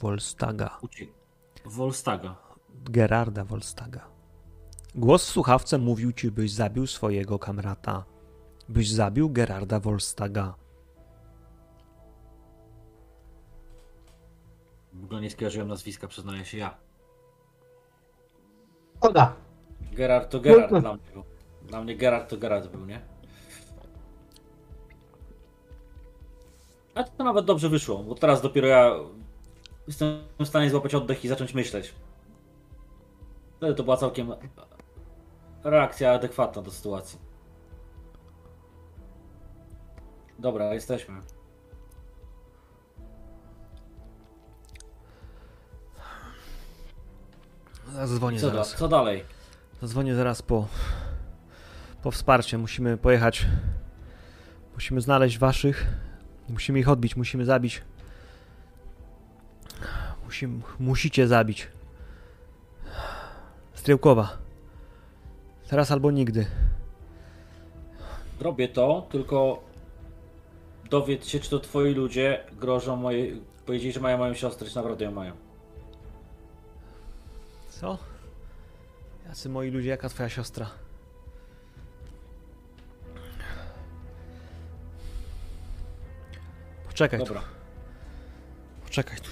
Wolstaga. 0.00 0.78
Uciek... 0.82 1.08
Wolstaga. 1.64 2.36
Gerarda 2.90 3.44
Wolstaga. 3.44 4.06
Głos 4.94 5.24
w 5.24 5.28
słuchawce 5.28 5.78
mówił 5.78 6.12
ci, 6.12 6.30
byś 6.30 6.52
zabił 6.52 6.86
swojego 6.86 7.38
kamrata. 7.38 8.04
Byś 8.68 8.90
zabił 8.90 9.30
Gerarda 9.30 9.80
Wolstaga. 9.80 10.54
W 14.92 15.04
ogóle 15.04 15.20
nie 15.20 15.30
skojarzyłem 15.30 15.68
nazwiska, 15.68 16.08
przyznaję 16.08 16.44
się 16.44 16.58
ja. 16.58 16.76
Szkoda. 18.96 19.36
Gerard 19.92 20.30
to 20.30 20.40
Gerard 20.40 20.70
dla 20.70 20.94
mnie 20.94 21.02
był. 21.12 21.24
Dla 21.62 21.82
mnie 21.82 21.96
Gerard 21.96 22.30
to 22.30 22.36
Gerard 22.36 22.66
był, 22.68 22.86
nie? 22.86 23.13
A 26.94 27.04
to 27.04 27.24
nawet 27.24 27.44
dobrze 27.44 27.68
wyszło, 27.68 28.02
bo 28.02 28.14
teraz 28.14 28.42
dopiero 28.42 28.66
ja 28.66 28.90
jestem 29.86 30.24
w 30.40 30.46
stanie 30.46 30.70
złapać 30.70 30.94
oddech 30.94 31.24
i 31.24 31.28
zacząć 31.28 31.54
myśleć. 31.54 31.94
Wtedy 33.56 33.74
to 33.74 33.82
była 33.84 33.96
całkiem 33.96 34.32
reakcja 35.64 36.12
adekwatna 36.12 36.62
do 36.62 36.70
sytuacji. 36.70 37.18
Dobra, 40.38 40.74
jesteśmy. 40.74 41.14
Zadzwonię 47.92 48.40
Co, 48.40 48.46
da, 48.46 48.52
zaraz. 48.52 48.74
co 48.74 48.88
dalej? 48.88 49.24
Zadzwonię 49.80 50.14
zaraz 50.14 50.42
po, 50.42 50.66
po 52.02 52.10
wsparcie. 52.10 52.58
Musimy 52.58 52.96
pojechać. 52.96 53.46
Musimy 54.74 55.00
znaleźć 55.00 55.38
waszych. 55.38 55.86
Musimy 56.48 56.78
ich 56.78 56.88
odbić, 56.88 57.16
musimy 57.16 57.44
zabić. 57.44 57.82
Musimy, 60.24 60.60
musicie 60.78 61.28
zabić. 61.28 61.68
Striełkowa. 63.74 64.38
Teraz 65.68 65.90
albo 65.90 66.10
nigdy. 66.10 66.46
Robię 68.40 68.68
to, 68.68 69.06
tylko 69.10 69.62
dowiedz 70.90 71.26
się, 71.26 71.40
czy 71.40 71.50
to 71.50 71.60
twoi 71.60 71.94
ludzie 71.94 72.44
grożą 72.52 72.96
mojej... 72.96 73.42
Powiedzieli, 73.66 73.92
że 73.92 74.00
mają 74.00 74.18
moją 74.18 74.34
siostrę, 74.34 74.68
czy 74.68 74.76
naprawdę 74.76 75.04
ją 75.04 75.10
mają. 75.10 75.32
Co? 77.68 77.98
Jacy 79.26 79.48
moi 79.48 79.70
ludzie, 79.70 79.88
jaka 79.88 80.08
twoja 80.08 80.28
siostra? 80.28 80.70
Poczekaj 86.94 87.20
tu, 87.20 87.26
Dobra. 87.26 87.42
poczekaj 88.84 89.16
tu. 89.18 89.30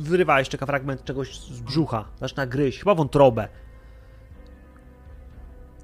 Wyrywa 0.00 0.38
jeszcze 0.38 0.58
fragment 0.58 1.04
czegoś 1.04 1.40
z 1.40 1.60
brzucha. 1.60 2.04
Zaczyna 2.20 2.46
gryźć, 2.46 2.78
chyba 2.78 2.94
wątrobę. 2.94 3.48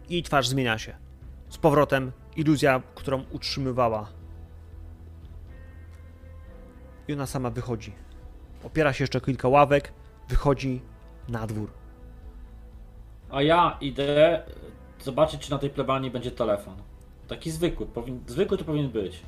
I 0.08 0.22
twarz 0.22 0.48
zmienia 0.48 0.78
się. 0.78 0.96
Z 1.48 1.58
powrotem 1.58 2.12
iluzja, 2.36 2.82
którą 2.94 3.24
utrzymywała. 3.30 4.08
I 7.08 7.12
ona 7.12 7.26
sama 7.26 7.50
wychodzi. 7.50 7.92
Opiera 8.64 8.92
się 8.92 9.02
jeszcze 9.02 9.20
kilka 9.20 9.48
ławek, 9.48 9.92
wychodzi 10.28 10.82
na 11.28 11.46
dwór. 11.46 11.70
A 13.30 13.42
ja 13.42 13.76
idę 13.80 14.42
zobaczyć, 15.00 15.40
czy 15.40 15.50
na 15.50 15.58
tej 15.58 15.70
plebanii 15.70 16.10
będzie 16.10 16.30
telefon. 16.30 16.74
Taki 17.28 17.50
zwykły, 17.50 17.86
powin... 17.86 18.20
zwykły 18.26 18.58
to 18.58 18.64
powinien 18.64 18.90
być. 18.90 19.22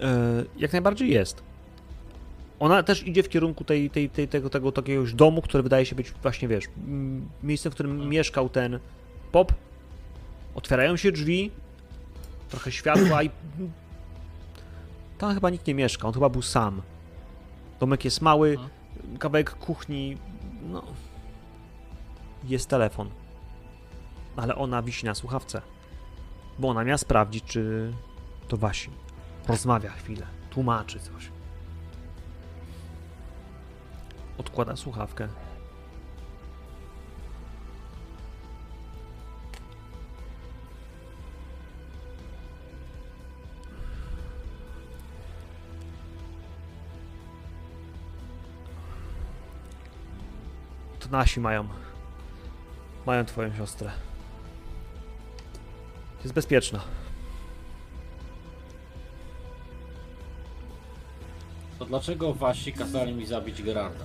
E, 0.00 0.44
jak 0.56 0.72
najbardziej 0.72 1.10
jest. 1.10 1.42
Ona 2.60 2.82
też 2.82 3.06
idzie 3.06 3.22
w 3.22 3.28
kierunku 3.28 3.64
tej, 3.64 3.90
tej, 3.90 4.10
tej, 4.10 4.28
tego, 4.28 4.50
tego 4.50 4.72
takiego 4.72 5.04
domu, 5.14 5.42
który 5.42 5.62
wydaje 5.62 5.86
się 5.86 5.96
być 5.96 6.12
właśnie, 6.22 6.48
wiesz, 6.48 6.64
miejscem, 7.42 7.72
w 7.72 7.74
którym 7.74 8.08
mieszkał 8.08 8.48
ten 8.48 8.78
pop. 9.32 9.52
Otwierają 10.54 10.96
się 10.96 11.12
drzwi, 11.12 11.50
trochę 12.48 12.72
światła 12.72 13.22
i 13.22 13.30
tam 15.18 15.34
chyba 15.34 15.50
nikt 15.50 15.66
nie 15.66 15.74
mieszka, 15.74 16.08
on 16.08 16.14
chyba 16.14 16.28
był 16.28 16.42
sam. 16.42 16.82
Domek 17.80 18.04
jest 18.04 18.20
mały, 18.20 18.56
kawałek 19.18 19.50
kuchni, 19.50 20.16
no... 20.70 20.82
Jest 22.44 22.68
telefon. 22.68 23.10
Ale 24.36 24.54
ona 24.54 24.82
wisi 24.82 25.06
na 25.06 25.14
słuchawce. 25.14 25.62
Bo 26.58 26.68
ona 26.68 26.84
miała 26.84 26.98
sprawdzić, 26.98 27.44
czy 27.44 27.92
to 28.48 28.56
Wasi. 28.56 28.90
Rozmawia 29.48 29.90
chwilę, 29.90 30.26
tłumaczy 30.50 31.00
coś. 31.00 31.30
Odkłada 34.38 34.76
słuchawkę. 34.76 35.28
To 51.00 51.08
nasi 51.10 51.40
mają. 51.40 51.68
Mają 53.06 53.24
twoją 53.24 53.54
siostrę. 53.54 53.90
Jest 56.22 56.34
bezpieczna. 56.34 56.80
To 61.78 61.84
dlaczego 61.84 62.34
wasi 62.34 62.72
kazali 62.72 63.12
mi 63.12 63.26
zabić 63.26 63.62
Gerarda? 63.62 64.04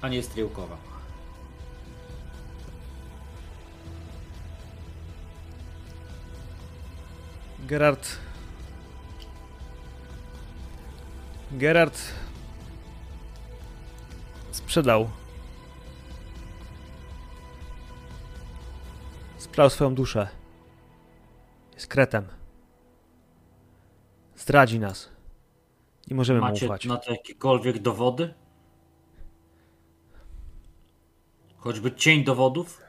A 0.00 0.08
nie 0.08 0.22
Stryłkowa. 0.22 0.76
Gerard. 7.66 8.08
Gerard. 11.52 11.98
Sprzedał. 14.52 15.10
Sprzedał 19.56 19.70
swoją 19.70 19.94
duszę. 19.94 20.28
Jest 21.74 21.86
kretem. 21.86 22.26
Zdradzi 24.36 24.78
nas. 24.80 25.08
Nie 26.10 26.16
możemy 26.16 26.40
mu 26.40 26.46
Macie 26.46 26.66
ufać. 26.66 26.84
na 26.84 26.96
to 26.96 27.12
jakiekolwiek 27.12 27.78
dowody? 27.78 28.34
Choćby 31.56 31.92
cień 31.92 32.24
dowodów? 32.24 32.82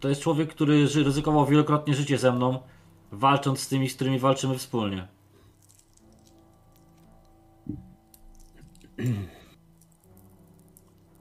To 0.00 0.08
jest 0.08 0.20
człowiek, 0.20 0.50
który 0.50 0.86
ryzykował 0.86 1.46
wielokrotnie 1.46 1.94
życie 1.94 2.18
ze 2.18 2.32
mną, 2.32 2.62
walcząc 3.12 3.60
z 3.60 3.68
tymi, 3.68 3.88
z 3.90 3.94
którymi 3.94 4.18
walczymy 4.18 4.58
wspólnie. 4.58 5.08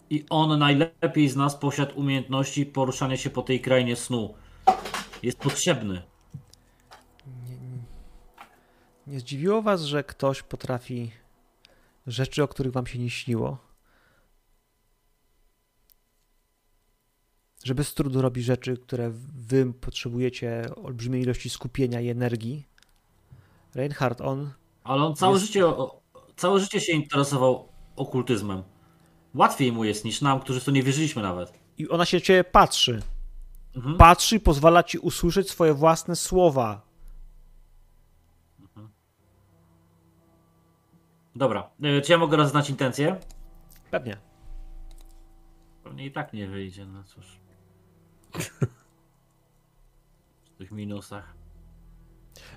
I 0.09 0.25
on 0.29 0.59
najlepiej 0.59 1.29
z 1.29 1.35
nas 1.35 1.55
posiadł 1.55 1.99
umiejętności 1.99 2.65
poruszania 2.65 3.17
się 3.17 3.29
po 3.29 3.41
tej 3.41 3.61
krainie 3.61 3.95
snu. 3.95 4.33
Jest 5.23 5.37
potrzebny. 5.37 6.01
Nie 9.07 9.19
zdziwiło 9.19 9.61
was, 9.61 9.81
że 9.81 10.03
ktoś 10.03 10.43
potrafi 10.43 11.11
rzeczy, 12.07 12.43
o 12.43 12.47
których 12.47 12.73
wam 12.73 12.87
się 12.87 12.99
nie 12.99 13.09
śniło? 13.09 13.57
Że 17.63 17.75
bez 17.75 17.93
trudu 17.93 18.21
robi 18.21 18.43
rzeczy, 18.43 18.77
które 18.77 19.11
wy 19.35 19.73
potrzebujecie 19.73 20.69
olbrzymiej 20.83 21.21
ilości 21.21 21.49
skupienia 21.49 22.01
i 22.01 22.09
energii? 22.09 22.67
Reinhardt, 23.75 24.21
on 24.21 24.51
Ale 24.83 25.03
on 25.03 25.15
całe 25.15 25.33
Jest- 25.33 25.45
życie, 25.45 25.63
całe 26.35 26.59
życie 26.59 26.81
się 26.81 26.93
interesował 26.93 27.67
okultyzmem. 27.95 28.63
Łatwiej 29.37 29.71
mu 29.71 29.83
jest 29.83 30.05
niż 30.05 30.21
nam, 30.21 30.39
którzy 30.39 30.59
w 30.59 30.63
to 30.63 30.71
nie 30.71 30.83
wierzyliśmy 30.83 31.21
nawet. 31.21 31.59
i 31.77 31.89
ona 31.89 32.05
się 32.05 32.21
ciebie 32.21 32.43
patrzy. 32.43 33.01
Mhm. 33.75 33.97
Patrzy 33.97 34.35
i 34.35 34.39
pozwala 34.39 34.83
ci 34.83 34.97
usłyszeć 34.97 35.49
swoje 35.49 35.73
własne 35.73 36.15
słowa. 36.15 36.87
Dobra, 41.35 41.69
y, 41.83 42.01
czy 42.01 42.11
ja 42.11 42.17
mogę 42.17 42.37
rozeznać 42.37 42.69
intencje? 42.69 43.19
Pewnie. 43.91 44.17
Pewnie 45.83 46.05
i 46.05 46.11
tak 46.11 46.33
nie 46.33 46.47
wyjdzie, 46.47 46.85
no 46.85 47.03
cóż. 47.03 47.39
W 50.55 50.57
tych 50.57 50.71
minusach. 50.71 51.36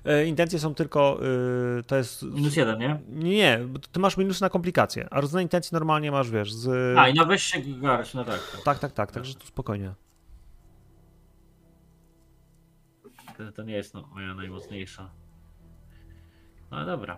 E, 0.05 0.25
intencje 0.25 0.59
są 0.59 0.75
tylko. 0.75 1.19
y, 1.79 1.83
to 1.83 1.95
jest. 1.95 2.23
Minus 2.23 2.55
jeden, 2.55 2.79
nie? 2.79 2.99
Nie, 3.09 3.59
ty 3.91 3.99
masz 3.99 4.17
minus 4.17 4.41
na 4.41 4.49
komplikacje, 4.49 5.07
a 5.11 5.21
rozdanie 5.21 5.43
intencji 5.43 5.69
normalnie 5.73 6.11
masz, 6.11 6.31
wiesz, 6.31 6.53
z. 6.53 6.97
A, 6.97 7.09
i 7.09 7.13
na 7.13 7.37
się 7.37 7.61
garść, 7.61 8.13
no 8.13 8.25
tak. 8.25 8.39
Tak, 8.65 8.79
tak, 8.79 8.91
tak, 8.91 9.11
także 9.11 9.33
tu 9.33 9.47
spokojnie. 9.47 9.93
To, 13.37 13.51
to 13.51 13.63
nie 13.63 13.73
jest 13.73 13.93
no, 13.93 14.09
moja 14.13 14.33
najmocniejsza. 14.33 15.09
No 16.71 16.77
ale 16.77 16.85
dobra. 16.85 17.17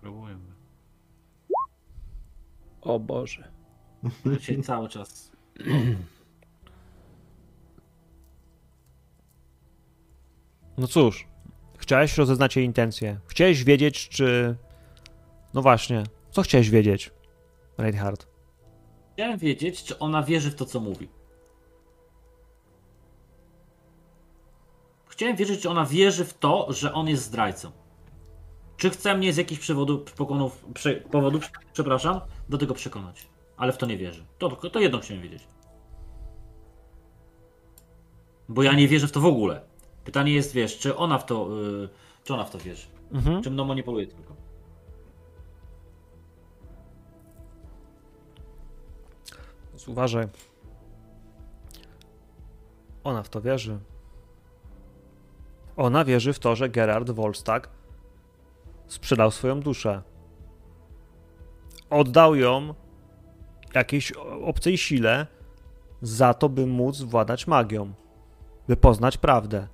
Próbujmy. 0.00 0.52
O 2.80 2.98
Boże. 2.98 3.52
Dzisiaj 4.38 4.62
cały 4.62 4.88
czas. 4.88 5.32
No 10.78 10.86
cóż, 10.86 11.26
chciałeś 11.78 12.18
rozeznać 12.18 12.56
jej 12.56 12.64
intencje. 12.64 13.20
Chciałeś 13.26 13.64
wiedzieć, 13.64 14.08
czy. 14.08 14.56
No 15.54 15.62
właśnie, 15.62 16.04
co 16.30 16.42
chciałeś 16.42 16.70
wiedzieć, 16.70 17.10
Reinhardt? 17.78 18.26
Chciałem 19.12 19.38
wiedzieć, 19.38 19.84
czy 19.84 19.98
ona 19.98 20.22
wierzy 20.22 20.50
w 20.50 20.54
to, 20.54 20.64
co 20.64 20.80
mówi. 20.80 21.08
Chciałem 25.06 25.36
wiedzieć, 25.36 25.60
czy 25.60 25.70
ona 25.70 25.86
wierzy 25.86 26.24
w 26.24 26.34
to, 26.34 26.66
że 26.70 26.92
on 26.92 27.08
jest 27.08 27.22
zdrajcą. 27.22 27.70
Czy 28.76 28.90
chce 28.90 29.14
mnie 29.14 29.32
z 29.32 29.36
jakichś 29.36 29.60
przewodów, 29.60 30.12
pokonów, 30.12 30.64
prze, 30.74 30.94
powodów, 30.94 31.50
przepraszam, 31.72 32.20
do 32.48 32.58
tego 32.58 32.74
przekonać. 32.74 33.26
Ale 33.56 33.72
w 33.72 33.78
to 33.78 33.86
nie 33.86 33.96
wierzy. 33.96 34.24
To, 34.38 34.48
to 34.48 34.80
jedno 34.80 34.98
chciałem 34.98 35.22
wiedzieć. 35.22 35.48
Bo 38.48 38.62
ja 38.62 38.72
nie 38.72 38.88
wierzę 38.88 39.08
w 39.08 39.12
to 39.12 39.20
w 39.20 39.26
ogóle. 39.26 39.71
Pytanie 40.04 40.32
jest, 40.32 40.52
wiesz, 40.52 40.78
czy 40.78 40.96
ona 40.96 41.18
w 41.18 41.26
to, 41.26 41.48
yy, 41.50 41.88
czy 42.24 42.34
ona 42.34 42.44
w 42.44 42.50
to 42.50 42.58
wierzy. 42.58 42.86
Mhm. 43.12 43.42
Czy 43.42 43.50
mną 43.50 43.64
manipuluje 43.64 44.06
tylko. 44.06 44.34
Więc 49.70 49.88
uważaj. 49.88 50.28
Ona 53.04 53.22
w 53.22 53.28
to 53.28 53.40
wierzy. 53.40 53.78
Ona 55.76 56.04
wierzy 56.04 56.32
w 56.32 56.38
to, 56.38 56.56
że 56.56 56.68
Gerard 56.68 57.10
Wolstag 57.10 57.68
sprzedał 58.86 59.30
swoją 59.30 59.60
duszę. 59.60 60.02
Oddał 61.90 62.34
ją 62.34 62.74
jakiejś 63.74 64.12
obcej 64.44 64.78
sile 64.78 65.26
za 66.02 66.34
to, 66.34 66.48
by 66.48 66.66
móc 66.66 67.02
władać 67.02 67.46
magią, 67.46 67.92
by 68.68 68.76
poznać 68.76 69.16
prawdę. 69.16 69.68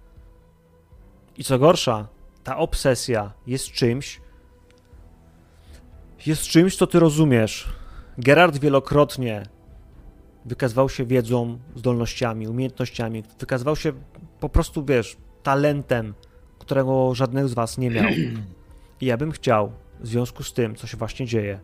I 1.38 1.44
co 1.44 1.58
gorsza, 1.58 2.08
ta 2.44 2.56
obsesja 2.56 3.32
jest 3.46 3.72
czymś, 3.72 4.20
jest 6.26 6.42
czymś, 6.42 6.76
co 6.76 6.86
ty 6.86 7.00
rozumiesz. 7.00 7.68
Gerard 8.18 8.58
wielokrotnie 8.58 9.42
wykazywał 10.44 10.88
się 10.88 11.04
wiedzą, 11.04 11.58
zdolnościami, 11.76 12.48
umiejętnościami, 12.48 13.22
wykazywał 13.40 13.76
się 13.76 13.92
po 14.40 14.48
prostu, 14.48 14.84
wiesz, 14.84 15.16
talentem, 15.42 16.14
którego 16.58 17.14
żadnych 17.14 17.48
z 17.48 17.54
was 17.54 17.78
nie 17.78 17.90
miał. 17.90 18.10
I 19.00 19.06
ja 19.06 19.16
bym 19.16 19.32
chciał, 19.32 19.72
w 20.00 20.06
związku 20.06 20.42
z 20.42 20.52
tym, 20.52 20.76
co 20.76 20.86
się 20.86 20.96
właśnie 20.96 21.26
dzieje, 21.26 21.60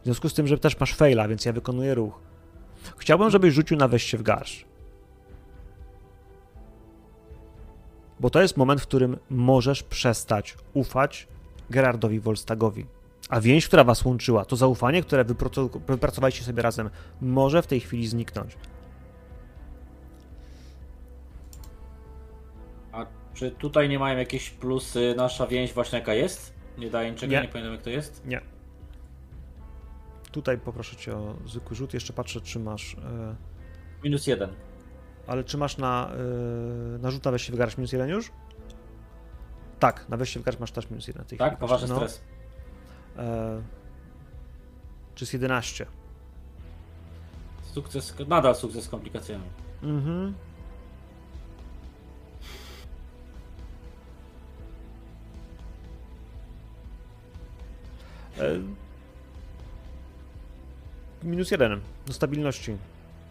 w 0.00 0.04
związku 0.04 0.28
z 0.28 0.34
tym, 0.34 0.46
że 0.46 0.58
też 0.58 0.80
masz 0.80 0.94
faila, 0.94 1.28
więc 1.28 1.44
ja 1.44 1.52
wykonuję 1.52 1.94
ruch, 1.94 2.20
chciałbym, 2.96 3.30
żebyś 3.30 3.54
rzucił 3.54 3.76
na 3.76 3.88
wejście 3.88 4.18
w 4.18 4.22
garść. 4.22 4.67
Bo 8.20 8.30
to 8.30 8.42
jest 8.42 8.56
moment, 8.56 8.80
w 8.80 8.86
którym 8.86 9.16
możesz 9.30 9.82
przestać 9.82 10.56
ufać 10.74 11.28
Gerardowi 11.70 12.20
Wolstagowi. 12.20 12.86
A 13.28 13.40
więź, 13.40 13.66
która 13.68 13.84
was 13.84 14.04
łączyła, 14.04 14.44
to 14.44 14.56
zaufanie, 14.56 15.02
które 15.02 15.24
wypracowaliście 15.86 16.44
sobie 16.44 16.62
razem, 16.62 16.90
może 17.20 17.62
w 17.62 17.66
tej 17.66 17.80
chwili 17.80 18.06
zniknąć. 18.06 18.56
A 22.92 23.06
czy 23.34 23.50
tutaj 23.50 23.88
nie 23.88 23.98
mają 23.98 24.18
jakieś 24.18 24.50
plusy 24.50 25.14
nasza 25.16 25.46
więź 25.46 25.72
właśnie 25.72 25.98
jaka 25.98 26.14
jest? 26.14 26.54
Nie 26.78 26.90
daje 26.90 27.10
niczego, 27.10 27.32
Nie. 27.32 27.42
nie, 27.42 27.48
pamiętam 27.48 27.72
jak 27.74 27.82
to 27.82 27.90
jest? 27.90 28.26
Nie. 28.26 28.40
Tutaj 30.32 30.58
poproszę 30.58 30.96
cię 30.96 31.16
o 31.16 31.34
zwykły 31.46 31.76
rzut. 31.76 31.94
Jeszcze 31.94 32.12
patrzę, 32.12 32.40
czy 32.40 32.58
masz. 32.58 32.94
E, 32.94 33.34
Minus 34.04 34.26
jeden. 34.26 34.50
Ale 35.28 35.44
czy 35.44 35.58
masz 35.58 35.76
na, 35.76 36.10
e, 36.94 36.98
na 36.98 37.10
rzut 37.10 37.24
na 37.24 37.30
weź 37.30 37.42
się 37.42 37.52
wygarać 37.52 37.78
minus 37.78 37.92
jeden 37.92 38.08
już? 38.08 38.30
Tak, 39.78 40.08
na 40.08 40.16
weź 40.16 40.30
się 40.30 40.40
masz 40.60 40.70
też 40.72 40.90
minus 40.90 41.08
jeden. 41.08 41.24
Tak? 41.24 41.36
chwili. 41.38 41.60
Poważny 41.60 41.88
No. 41.88 41.96
stres. 41.96 42.20
E, 43.16 43.62
czy 45.14 45.24
jest 45.24 45.32
11? 45.32 45.86
Sukces, 47.74 48.14
nadal 48.28 48.54
sukces 48.54 48.84
z 48.84 48.88
komplikacjami. 48.88 49.44
Mhm. 49.82 50.34
E, 58.38 58.58
Minus 61.22 61.50
jeden 61.50 61.80
do 62.06 62.12
stabilności. 62.12 62.76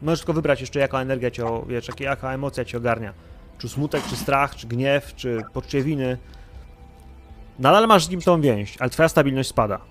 Możesz 0.01 0.19
tylko 0.19 0.33
wybrać 0.33 0.61
jeszcze 0.61 0.79
jaka 0.79 1.01
energia 1.01 1.31
cię, 1.31 1.45
wiesz, 1.67 1.87
jaka 1.99 2.33
emocja 2.33 2.65
cię 2.65 2.77
ogarnia. 2.77 3.13
Czy 3.57 3.69
smutek, 3.69 4.03
czy 4.09 4.15
strach, 4.15 4.55
czy 4.55 4.67
gniew, 4.67 5.15
czy 5.15 5.41
poczucie 5.53 5.83
winy. 5.83 6.17
Nadal 7.59 7.87
masz 7.87 8.05
z 8.05 8.09
nim 8.09 8.21
tą 8.21 8.41
więź, 8.41 8.75
ale 8.79 8.89
twoja 8.89 9.09
stabilność 9.09 9.49
spada. 9.49 9.81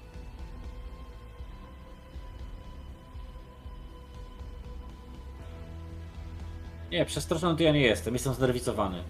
Nie, 6.91 7.05
przestraszony 7.05 7.57
to 7.57 7.63
ja 7.63 7.73
nie 7.73 7.81
jestem, 7.81 8.15
jestem 8.15 8.35
znerwicowany. 8.35 9.03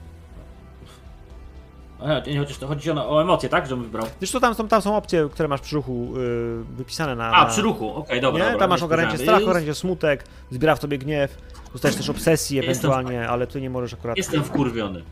A, 2.00 2.20
nie, 2.20 2.38
chociaż 2.38 2.58
to 2.58 2.66
chodzi 2.66 2.90
o, 2.90 3.10
o 3.10 3.22
emocje, 3.22 3.48
tak? 3.48 3.66
Żebym 3.66 3.84
wybrał. 3.84 4.06
Wiesz 4.20 4.30
co, 4.30 4.40
tam 4.40 4.54
są, 4.54 4.68
tam 4.68 4.82
są 4.82 4.96
opcje, 4.96 5.28
które 5.32 5.48
masz 5.48 5.60
przy 5.60 5.76
ruchu 5.76 6.12
yy, 6.16 6.64
wypisane 6.76 7.16
na... 7.16 7.32
A, 7.32 7.44
na... 7.44 7.50
przy 7.50 7.62
ruchu, 7.62 7.94
okej, 7.94 8.20
dobra. 8.20 8.44
nie, 8.44 8.52
dobra, 8.52 8.60
tam 8.60 8.70
masz 8.70 8.82
ogarnięcie 8.82 9.14
spojrzałem. 9.14 9.40
strach, 9.40 9.50
ogarnięcie 9.50 9.74
smutek, 9.74 10.24
zbiera 10.50 10.76
w 10.76 10.80
tobie 10.80 10.98
gniew, 10.98 11.36
dostajesz 11.72 11.96
też 11.96 12.08
Jestem 12.08 12.58
ewentualnie, 12.58 13.28
ale 13.28 13.46
ty 13.46 13.60
nie 13.60 13.70
możesz 13.70 13.94
akurat... 13.94 14.16
Jestem 14.16 14.44
wkurwiony. 14.44 15.02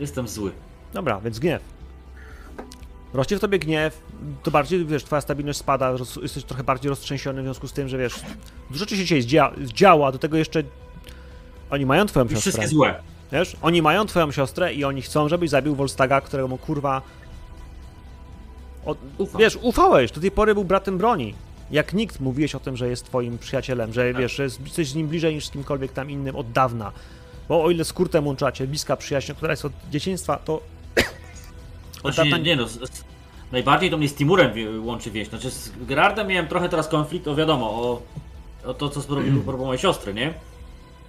Jestem 0.00 0.28
zły. 0.28 0.52
Dobra, 0.92 1.20
więc 1.20 1.38
gniew. 1.38 1.62
Rośnie 3.14 3.36
w 3.36 3.40
tobie 3.40 3.58
gniew, 3.58 4.02
to 4.42 4.50
bardziej, 4.50 4.86
wiesz, 4.86 5.04
twoja 5.04 5.20
stabilność 5.20 5.58
spada, 5.58 5.90
roz, 5.90 6.16
jesteś 6.16 6.44
trochę 6.44 6.64
bardziej 6.64 6.88
roztrzęsiony 6.88 7.42
w 7.42 7.44
związku 7.44 7.68
z 7.68 7.72
tym, 7.72 7.88
że 7.88 7.98
wiesz, 7.98 8.14
dużo 8.70 8.78
rzeczy 8.78 8.96
się 8.96 9.02
dzisiaj 9.02 9.20
dzia, 9.20 9.52
działa, 9.64 10.12
do 10.12 10.18
tego 10.18 10.36
jeszcze 10.36 10.62
oni 11.70 11.86
mają 11.86 12.06
twoją 12.06 12.26
I 12.26 12.36
wszystkie 12.36 12.68
złe. 12.68 13.02
Wiesz, 13.32 13.56
oni 13.62 13.82
mają 13.82 14.06
twoją 14.06 14.32
siostrę 14.32 14.74
i 14.74 14.84
oni 14.84 15.02
chcą, 15.02 15.28
żebyś 15.28 15.50
zabił 15.50 15.74
Wolstaga, 15.74 16.20
któremu 16.20 16.58
kurwa 16.58 17.02
o, 18.86 18.96
Ufam. 19.18 19.40
wiesz, 19.40 19.58
ufałeś, 19.62 20.12
do 20.12 20.20
tej 20.20 20.30
pory 20.30 20.54
był 20.54 20.64
bratem 20.64 20.98
broni. 20.98 21.34
Jak 21.70 21.92
nikt 21.94 22.20
mówiłeś 22.20 22.54
o 22.54 22.60
tym, 22.60 22.76
że 22.76 22.88
jest 22.88 23.04
twoim 23.04 23.38
przyjacielem, 23.38 23.92
że 23.92 24.12
Tak. 24.12 24.22
wiesz, 24.22 24.32
że 24.36 24.42
jest- 24.42 24.60
jesteś 24.60 24.88
z 24.88 24.94
nim 24.94 25.08
bliżej 25.08 25.34
niż 25.34 25.46
z 25.46 25.50
kimkolwiek 25.50 25.92
tam 25.92 26.10
innym 26.10 26.36
od 26.36 26.52
dawna. 26.52 26.92
Bo 27.48 27.64
o 27.64 27.70
ile 27.70 27.84
z 27.84 27.92
Kurtem 27.92 28.26
łączacie 28.26 28.66
bliska 28.66 28.96
przyjaźń, 28.96 29.32
która 29.32 29.52
jest 29.52 29.64
od 29.64 29.72
dzieciństwa, 29.90 30.36
to 30.36 30.54
od 30.54 30.62
Znaczy, 32.00 32.16
dawna 32.16 32.36
nie, 32.36 32.42
nie 32.44 32.56
no, 32.56 32.68
z, 32.68 32.78
najbardziej 33.52 33.90
to 33.90 33.96
mnie 33.98 34.08
z 34.08 34.14
Timurem 34.14 34.52
łączy 34.86 35.10
więź. 35.10 35.28
Znaczy 35.28 35.50
z 35.50 35.72
Gerardem 35.86 36.26
miałem 36.26 36.48
trochę 36.48 36.68
teraz 36.68 36.88
konflikt, 36.88 37.28
o 37.28 37.34
wiadomo, 37.34 37.66
o, 37.70 38.02
o 38.64 38.74
to 38.74 38.88
co 38.88 39.00
zrobił 39.00 39.42
propos 39.42 39.66
mojej 39.66 39.82
siostry, 39.82 40.14
nie? 40.14 40.34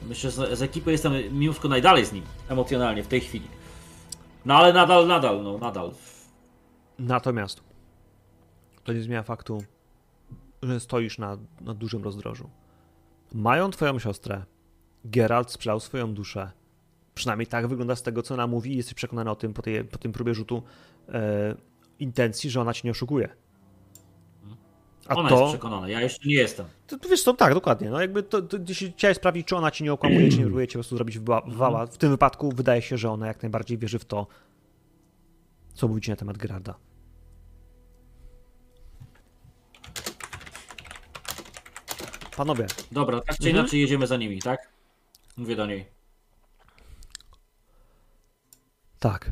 Myślę, 0.10 0.32
że 0.32 0.56
z, 0.56 0.62
ekipy 0.62 0.91
jestem 0.91 1.14
mimo 1.32 1.54
najdalej 1.70 2.06
z 2.06 2.14
nim, 2.14 2.24
emocjonalnie, 2.49 3.04
w 3.04 3.08
tej 3.08 3.22
chwili. 3.22 3.47
No 4.45 4.56
ale 4.56 4.74
nadal, 4.74 5.08
nadal, 5.08 5.43
no 5.43 5.58
nadal. 5.58 5.91
Natomiast 6.99 7.64
to 8.84 8.93
nie 8.93 9.02
zmienia 9.02 9.24
faktu, 9.24 9.64
że 10.64 10.80
stoisz 10.80 11.18
na, 11.18 11.38
na 11.62 11.74
dużym 11.74 12.04
rozdrożu. 12.04 12.49
Mają 13.34 13.70
twoją 13.70 13.99
siostrę. 13.99 14.43
Geralt 15.06 15.52
sprzedał 15.52 15.80
swoją 15.80 16.14
duszę. 16.14 16.52
Przynajmniej 17.16 17.47
tak 17.47 17.68
wygląda 17.68 17.95
z 17.95 18.04
tego, 18.04 18.24
co 18.24 18.34
ona 18.34 18.47
mówi. 18.47 18.78
Jesteś 18.78 18.93
przekonany 18.93 19.32
o 19.32 19.36
tym 19.36 19.54
po, 19.54 19.62
tej, 19.62 19.84
po 19.84 19.97
tym 19.97 20.12
próbie 20.12 20.34
rzutu 20.34 20.64
e, 21.10 21.56
intencji, 21.99 22.49
że 22.49 22.62
ona 22.62 22.74
cię 22.74 22.82
nie 22.84 22.91
oszukuje. 22.91 23.30
A 25.08 25.16
Ona 25.16 25.30
to, 25.30 25.39
jest 25.39 25.49
przekonana, 25.52 25.89
ja 25.89 26.02
jeszcze 26.02 26.28
nie 26.30 26.36
jestem. 26.36 26.66
to, 26.88 26.99
to 26.99 27.10
wiesz 27.10 27.24
co, 27.24 27.34
tak, 27.34 27.54
dokładnie. 27.54 27.89
No 27.89 28.02
jakby 28.02 28.24
to, 28.24 28.41
to, 28.41 28.58
jeśli 28.68 28.91
chciałeś 28.91 29.18
sprawdzić, 29.18 29.47
czy 29.47 29.56
ona 29.56 29.72
ci 29.72 29.84
nie 29.84 29.93
okłamuje, 29.93 30.30
czy 30.30 30.38
nie 30.38 30.43
próbuje 30.45 30.68
cię 30.68 30.72
po 30.72 30.78
prostu 30.78 30.95
zrobić 30.95 31.20
wba- 31.20 31.41
wała, 31.47 31.86
w 31.86 31.97
tym 31.97 32.10
wypadku 32.12 32.52
wydaje 32.52 32.82
się, 32.82 32.97
że 32.97 33.10
ona 33.12 33.28
jak 33.28 33.41
najbardziej 33.43 33.78
wierzy 33.78 33.99
w 33.99 34.06
to, 34.06 34.28
co 35.74 35.88
mówi 35.88 36.02
ci 36.02 36.10
na 36.10 36.16
temat 36.16 36.38
Gerarda. 36.38 36.76
Panowie, 42.38 42.68
Dobra, 42.91 43.22
tak 43.22 43.38
czy 43.38 43.47
Mhm. 43.47 43.56
inaczej 43.56 43.82
jedziemy 43.82 44.08
za 44.08 44.18
nimi, 44.18 44.41
tak? 44.41 44.70
Mówię 45.38 45.56
do 45.56 45.66
niej. 45.66 45.86
tak. 48.99 49.30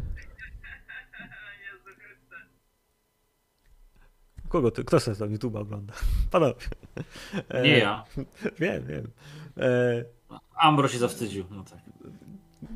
Kogo 4.50 4.72
ty, 4.72 4.84
kto 4.84 5.00
sobie 5.00 5.18
tam 5.18 5.32
YouTube 5.32 5.56
ogląda? 5.56 5.94
Panowie. 6.32 6.54
E, 7.50 7.62
Nie 7.64 7.78
ja. 7.78 8.04
Wiem, 8.60 8.86
wiem. 8.86 9.12
E, 9.58 10.06
Ambro 10.56 10.88
się 10.88 10.98
zawstydził, 10.98 11.46
no 11.52 11.64
tak. 11.64 11.80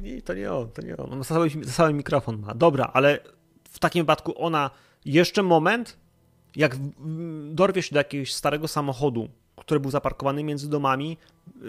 Nie, 0.01 0.21
to 0.21 0.34
nie 0.34 0.53
on, 0.53 0.69
to 0.69 0.82
nie 0.82 0.97
on. 0.97 1.13
On 1.13 1.24
cały, 1.65 1.93
mikrofon 1.93 2.39
ma. 2.39 2.53
Dobra, 2.53 2.89
ale 2.93 3.19
w 3.69 3.80
takim 3.80 4.03
wypadku 4.03 4.34
ona 4.43 4.69
jeszcze 5.05 5.43
moment, 5.43 5.97
jak 6.55 6.76
dorwie 7.49 7.82
się 7.82 7.93
do 7.93 7.99
jakiegoś 7.99 8.34
starego 8.34 8.67
samochodu, 8.67 9.30
który 9.55 9.80
był 9.80 9.91
zaparkowany 9.91 10.43
między 10.43 10.69
domami, 10.69 11.17
yy, 11.61 11.67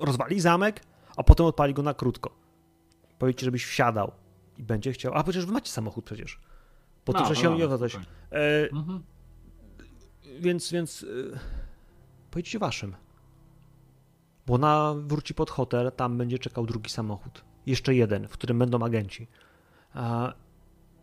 rozwali 0.00 0.40
zamek, 0.40 0.80
a 1.16 1.22
potem 1.22 1.46
odpali 1.46 1.74
go 1.74 1.82
na 1.82 1.94
krótko. 1.94 2.30
Powiedzcie, 3.18 3.44
żebyś 3.44 3.64
wsiadał 3.66 4.12
i 4.58 4.62
będzie 4.62 4.92
chciał. 4.92 5.14
A 5.14 5.22
przecież 5.22 5.46
wy 5.46 5.52
macie 5.52 5.72
samochód 5.72 6.04
przecież. 6.04 6.40
Po 7.04 7.12
to, 7.12 7.20
No, 7.22 7.28
no, 7.28 7.34
się 7.34 7.50
no, 7.50 7.56
nie 7.56 7.66
odzać. 7.68 7.92
spokojnie. 7.92 8.12
E, 8.32 8.70
Mhm. 8.72 9.02
więc, 10.40 10.70
więc 10.72 11.02
yy, 11.02 11.38
pojedźcie 12.30 12.58
waszym. 12.58 12.96
Bo 14.46 14.54
ona 14.54 14.94
wróci 15.06 15.34
pod 15.34 15.50
hotel, 15.50 15.92
tam 15.96 16.18
będzie 16.18 16.38
czekał 16.38 16.66
drugi 16.66 16.90
samochód. 16.90 17.44
Jeszcze 17.66 17.94
jeden, 17.94 18.28
w 18.28 18.32
którym 18.32 18.58
będą 18.58 18.82
agenci. 18.84 19.28
A, 19.94 20.32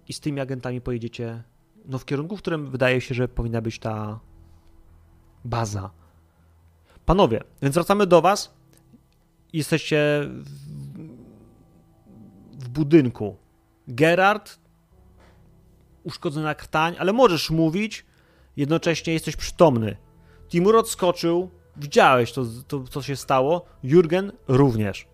I 0.08 0.14
z 0.14 0.20
tymi 0.20 0.39
agentami 0.39 0.82
pojedziecie 0.82 1.43
no, 1.86 1.99
w 1.99 2.06
kierunku, 2.06 2.38
w 2.38 2.41
którym 2.41 2.72
wydaje 2.72 3.02
się, 3.02 3.16
że 3.16 3.28
powinna 3.28 3.62
być 3.62 3.80
ta 3.80 4.20
baza. 5.45 5.91
Panowie, 7.06 7.43
więc 7.62 7.76
wracamy 7.76 8.08
do 8.08 8.22
was. 8.22 8.54
Jesteście 9.54 10.22
w, 10.28 10.49
w 12.64 12.70
budynku. 12.70 13.38
Gerard, 13.88 14.60
uszkodzona 16.04 16.56
krtań, 16.56 16.95
ale 16.99 17.14
możesz 17.14 17.49
mówić, 17.49 18.06
jednocześnie 18.58 19.14
jesteś 19.14 19.36
przytomny. 19.36 19.97
Timur 20.49 20.76
odskoczył, 20.76 21.49
widziałeś 21.78 22.32
to, 22.32 22.45
to, 22.68 22.84
co 22.84 23.02
się 23.02 23.16
stało. 23.16 23.66
Jurgen 23.84 24.32
również. 24.47 25.08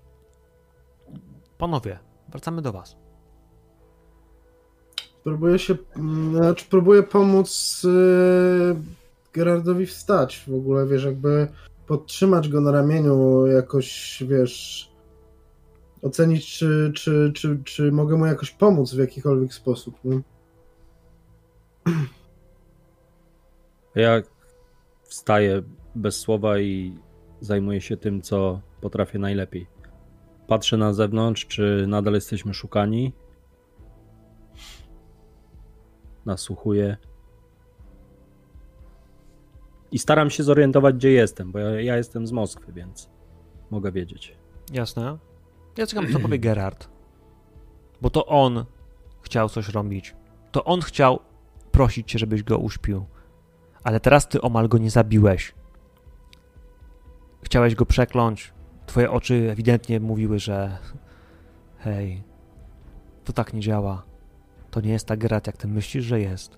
Panowie, 1.58 2.00
wracamy 2.30 2.62
do 2.62 2.72
was. 2.72 2.98
Próbuję 5.24 5.60
się, 5.60 5.78
mm, 5.96 6.36
znaczy 6.36 6.66
próbuję 6.70 7.04
pomóc 7.04 7.82
yy, 7.84 8.76
Gerardowi 9.34 9.86
wstać 9.86 10.44
w 10.48 10.54
ogóle, 10.54 10.88
wiesz, 10.88 11.04
jakby 11.04 11.48
podtrzymać 11.88 12.50
go 12.50 12.62
na 12.62 12.72
ramieniu, 12.72 13.46
jakoś, 13.48 14.24
wiesz, 14.28 14.90
ocenić, 16.02 16.58
czy, 16.58 16.92
czy, 16.96 17.32
czy, 17.36 17.60
czy 17.64 17.92
mogę 17.92 18.18
mu 18.18 18.26
jakoś 18.26 18.52
pomóc 18.52 18.94
w 18.94 18.98
jakikolwiek 18.98 19.54
sposób. 19.54 19.96
Nie? 20.04 20.22
Ja 23.96 24.22
wstaję 25.04 25.62
bez 25.96 26.20
słowa 26.20 26.60
i 26.60 26.98
zajmuję 27.42 27.82
się 27.82 27.98
tym, 27.98 28.22
co 28.22 28.62
potrafię 28.82 29.20
najlepiej. 29.20 29.68
Patrzę 30.48 30.78
na 30.78 30.94
zewnątrz, 30.94 31.46
czy 31.48 31.86
nadal 31.88 32.14
jesteśmy 32.14 32.54
szukani. 32.54 33.14
Nasłuchuję. 36.26 36.98
I 39.92 40.00
staram 40.00 40.30
się 40.30 40.44
zorientować, 40.44 40.96
gdzie 40.96 41.12
jestem, 41.12 41.52
bo 41.52 41.60
ja, 41.60 41.82
ja 41.82 41.98
jestem 41.98 42.28
z 42.28 42.32
Moskwy, 42.32 42.74
więc 42.74 43.10
mogę 43.70 43.92
wiedzieć. 43.92 44.36
Jasne. 44.74 45.18
Ja 45.78 45.88
czekam, 45.88 46.14
co 46.14 46.20
powie 46.20 46.40
Gerard. 46.40 46.90
Bo 48.02 48.10
to 48.10 48.26
on 48.26 48.66
chciał 49.22 49.50
coś 49.50 49.70
robić. 49.70 50.16
To 50.52 50.64
on 50.64 50.82
chciał 50.82 51.20
prosić 51.78 52.12
cię, 52.12 52.20
żebyś 52.20 52.44
go 52.44 52.58
uśpił. 52.58 53.06
Ale 53.84 54.00
teraz 54.00 54.28
ty 54.28 54.42
omal 54.42 54.68
go 54.70 54.78
nie 54.78 54.90
zabiłeś. 54.90 55.54
Chciałeś 57.44 57.76
go 57.76 57.86
przekląć. 57.86 58.54
Twoje 58.86 59.12
oczy 59.12 59.50
ewidentnie 59.52 60.00
mówiły, 60.00 60.40
że 60.40 60.78
hej, 61.78 62.24
to 63.24 63.34
tak 63.34 63.54
nie 63.54 63.62
działa. 63.62 64.04
To 64.72 64.82
nie 64.82 64.92
jest 64.92 65.06
tak 65.06 65.20
Geralt, 65.20 65.48
jak 65.48 65.58
ty 65.58 65.68
myślisz, 65.68 66.06
że 66.06 66.20
jest. 66.20 66.58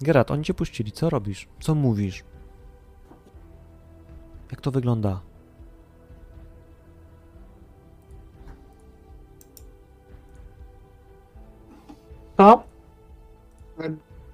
Geralt, 0.00 0.30
oni 0.30 0.44
cię 0.44 0.54
puścili. 0.54 0.92
Co 0.92 1.10
robisz? 1.10 1.48
Co 1.60 1.74
mówisz? 1.74 2.24
Jak 4.50 4.60
to 4.60 4.70
wygląda? 4.70 5.20
To? 12.38 12.62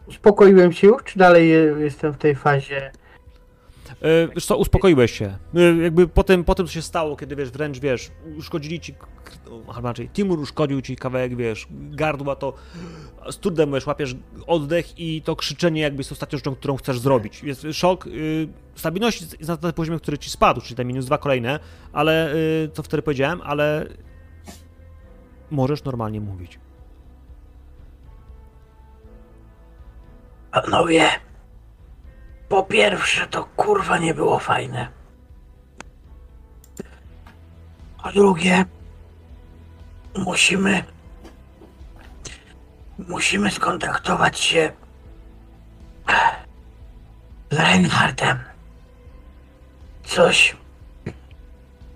Uspokoiłem 0.09 0.73
się 0.73 0.87
już, 0.87 1.03
czy 1.05 1.19
dalej 1.19 1.49
je- 1.49 1.75
jestem 1.79 2.13
w 2.13 2.17
tej 2.19 2.35
fazie? 2.35 2.93
E, 4.03 4.29
Wiesz 4.35 4.47
co, 4.47 4.57
uspokoiłeś 4.57 5.13
się. 5.13 5.39
E, 5.55 5.77
Jakby 5.83 6.09
po 6.09 6.25
tym, 6.25 6.45
po 6.45 6.55
tym, 6.55 6.67
co 6.67 6.73
się 6.73 6.83
stało, 6.83 7.17
kiedy 7.17 7.37
wiesz, 7.37 7.51
wręcz 7.51 7.79
wiesz, 7.79 8.11
uszkodzili 8.39 8.81
ci, 8.81 8.95
k- 8.95 9.07
albo 9.69 9.81
inaczej, 9.81 10.09
Timur 10.09 10.39
uszkodził 10.39 10.81
ci 10.83 10.97
kawałek, 10.97 11.37
wiesz, 11.37 11.67
gardła, 11.71 12.37
to 12.37 12.53
z 13.31 13.37
trudem 13.39 13.73
wiesz, 13.73 13.87
łapiesz 13.87 14.17
oddech 14.47 14.99
i 14.99 15.23
to 15.23 15.37
krzyczenie 15.37 15.81
jakby 15.83 16.01
jest 16.01 16.13
ostatnią 16.13 16.39
rzeczą, 16.39 16.55
którą 16.55 16.77
chcesz 16.77 16.99
zrobić. 16.99 17.43
Jest 17.43 17.67
szok, 17.73 18.07
y, 18.07 18.49
stabilność 18.75 19.21
jest 19.21 19.49
na 19.49 19.57
tym 19.57 19.73
poziomie, 19.73 19.99
który 19.99 20.19
ci 20.19 20.31
spadł, 20.31 20.61
czyli 20.61 20.77
te 20.77 20.85
minus 20.85 21.07
dwa 21.07 21.19
kolejne, 21.19 21.61
ale, 21.93 22.35
y, 22.35 22.71
co 22.73 22.83
wtedy 22.83 23.03
powiedziałem, 23.03 23.41
ale 23.45 23.87
możesz 25.51 25.85
normalnie 25.85 26.21
mówić. 26.21 26.59
Panowie, 30.55 31.09
po 32.49 32.63
pierwsze 32.63 33.27
to 33.27 33.45
kurwa 33.45 33.99
nie 33.99 34.15
było 34.15 34.39
fajne. 34.39 34.89
Po 38.03 38.13
drugie, 38.13 38.65
musimy. 40.17 40.85
Musimy 42.99 43.51
skontaktować 43.51 44.39
się 44.39 44.73
z 47.51 47.57
Reinhardtem. 47.57 48.39
Coś. 50.05 50.57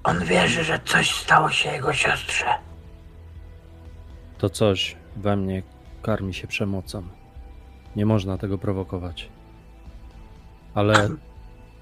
On 0.05 0.25
wierzy, 0.25 0.65
że 0.65 0.81
coś 0.85 1.15
stało 1.15 1.51
się 1.51 1.71
jego 1.71 1.93
siostrze. 1.93 2.47
To 4.39 4.51
coś 4.51 4.97
we 5.17 5.37
mnie 5.37 5.63
karmi 6.03 6.35
się 6.35 6.47
przemocą. 6.47 7.18
Nie 7.99 8.07
można 8.07 8.38
tego 8.38 8.59
prowokować. 8.59 9.28
Ale 10.74 11.09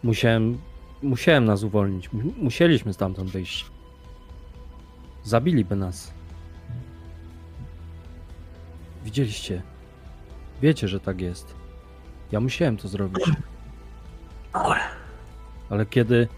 musiałem, 0.02 0.58
musiałem 1.02 1.44
nas 1.44 1.62
uwolnić. 1.62 2.12
Mu- 2.12 2.32
Musieliśmy 2.38 2.92
stamtąd 2.92 3.30
wyjść. 3.30 3.66
Zabiliby 5.24 5.76
nas. 5.76 6.12
Widzieliście. 9.04 9.62
Wiecie, 10.62 10.88
że 10.88 11.00
tak 11.00 11.20
jest. 11.20 11.54
Ja 12.32 12.40
musiałem 12.40 12.76
to 12.76 12.88
zrobić. 12.88 13.24
Ale 15.70 15.86
kiedy. 15.86 16.28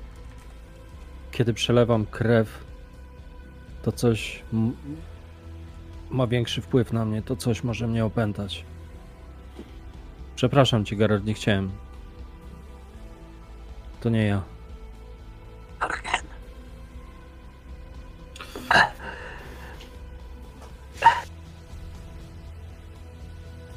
Kiedy 1.30 1.54
przelewam 1.54 2.06
krew, 2.06 2.64
to 3.82 3.92
coś 3.92 4.42
ma 6.10 6.26
większy 6.26 6.60
wpływ 6.62 6.92
na 6.92 7.04
mnie. 7.04 7.22
To 7.22 7.36
coś 7.36 7.64
może 7.64 7.86
mnie 7.86 8.04
opętać. 8.04 8.64
Przepraszam 10.38 10.84
cię, 10.84 10.96
Gerard, 10.96 11.24
nie 11.24 11.34
chciałem. 11.34 11.70
To 14.00 14.08
nie 14.10 14.26
ja. 14.26 14.42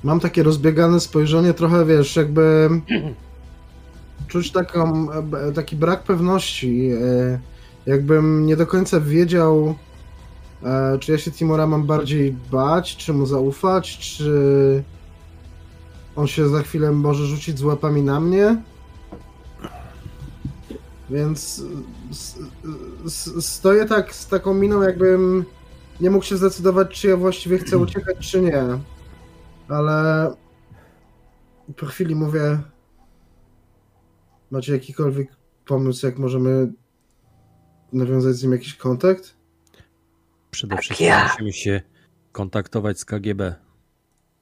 Mam 0.03 0.19
takie 0.19 0.43
rozbiegane 0.43 0.99
spojrzenie, 0.99 1.53
trochę 1.53 1.85
wiesz, 1.85 2.15
jakby 2.15 2.69
czuć 4.27 4.51
taką, 4.51 5.11
e, 5.11 5.51
taki 5.51 5.75
brak 5.75 6.03
pewności. 6.03 6.89
e, 6.91 7.39
Jakbym 7.85 8.45
nie 8.45 8.55
do 8.55 8.67
końca 8.67 8.99
wiedział, 8.99 9.75
e, 10.63 10.97
czy 10.99 11.11
ja 11.11 11.17
się 11.17 11.31
Timora 11.31 11.67
mam 11.67 11.87
bardziej 11.87 12.35
bać, 12.51 12.97
czy 12.97 13.13
mu 13.13 13.25
zaufać, 13.25 13.97
czy 13.97 14.83
on 16.15 16.27
się 16.27 16.49
za 16.49 16.61
chwilę 16.61 16.91
może 16.91 17.25
rzucić 17.25 17.57
z 17.59 17.63
łapami 17.63 18.01
na 18.03 18.19
mnie. 18.19 18.61
Więc 21.09 21.63
s- 22.11 22.39
s- 23.05 23.45
stoję 23.45 23.85
tak 23.85 24.15
z 24.15 24.27
taką 24.27 24.53
miną, 24.53 24.81
jakbym 24.81 25.45
nie 26.01 26.09
mógł 26.09 26.25
się 26.25 26.37
zdecydować, 26.37 26.89
czy 27.01 27.07
ja 27.07 27.17
właściwie 27.17 27.57
chcę 27.57 27.77
uciekać, 27.85 28.31
czy 28.31 28.41
nie. 28.41 28.63
Ale 29.67 30.31
po 31.77 31.85
chwili 31.85 32.15
mówię, 32.15 32.59
macie 34.51 34.73
jakikolwiek 34.73 35.29
pomysł, 35.65 36.05
jak 36.05 36.17
możemy 36.17 36.71
nawiązać 37.93 38.35
z 38.35 38.43
nim 38.43 38.51
jakiś 38.51 38.75
kontakt? 38.75 39.33
Przede 40.51 40.75
Tak 40.75 40.83
wszystkim 40.83 41.07
ja. 41.07 41.23
musimy 41.31 41.53
się 41.53 41.81
kontaktować 42.31 42.99
z 42.99 43.05
KGB. 43.05 43.55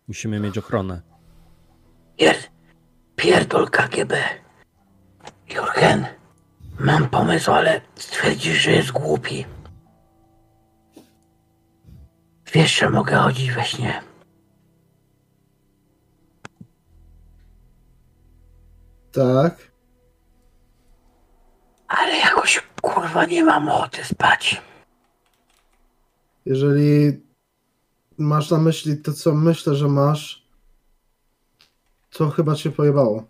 Musimy 0.07 0.39
mieć 0.39 0.57
ochronę. 0.57 1.01
Pier... 2.19 2.35
Pierdol 3.15 3.69
KGB. 3.69 4.13
Jurgen, 5.49 6.05
mam 6.79 7.09
pomysł, 7.09 7.51
ale 7.51 7.81
stwierdzisz, 7.95 8.57
że 8.57 8.71
jest 8.71 8.91
głupi. 8.91 9.45
Wiesz, 12.53 12.79
że 12.79 12.89
mogę 12.89 13.15
chodzić 13.15 13.51
we 13.51 13.65
śnie. 13.65 14.01
Tak. 19.11 19.71
Ale 21.87 22.17
jakoś 22.17 22.63
kurwa 22.81 23.25
nie 23.25 23.43
mam 23.43 23.69
ochoty 23.69 24.03
spać. 24.03 24.61
Jeżeli 26.45 27.23
masz 28.17 28.51
na 28.51 28.57
myśli 28.57 28.97
to, 28.97 29.13
co 29.13 29.33
myślę, 29.33 29.75
że 29.75 29.87
masz, 29.87 30.38
to 32.09 32.29
chyba 32.29 32.55
cię 32.55 32.71
pojebało. 32.71 33.23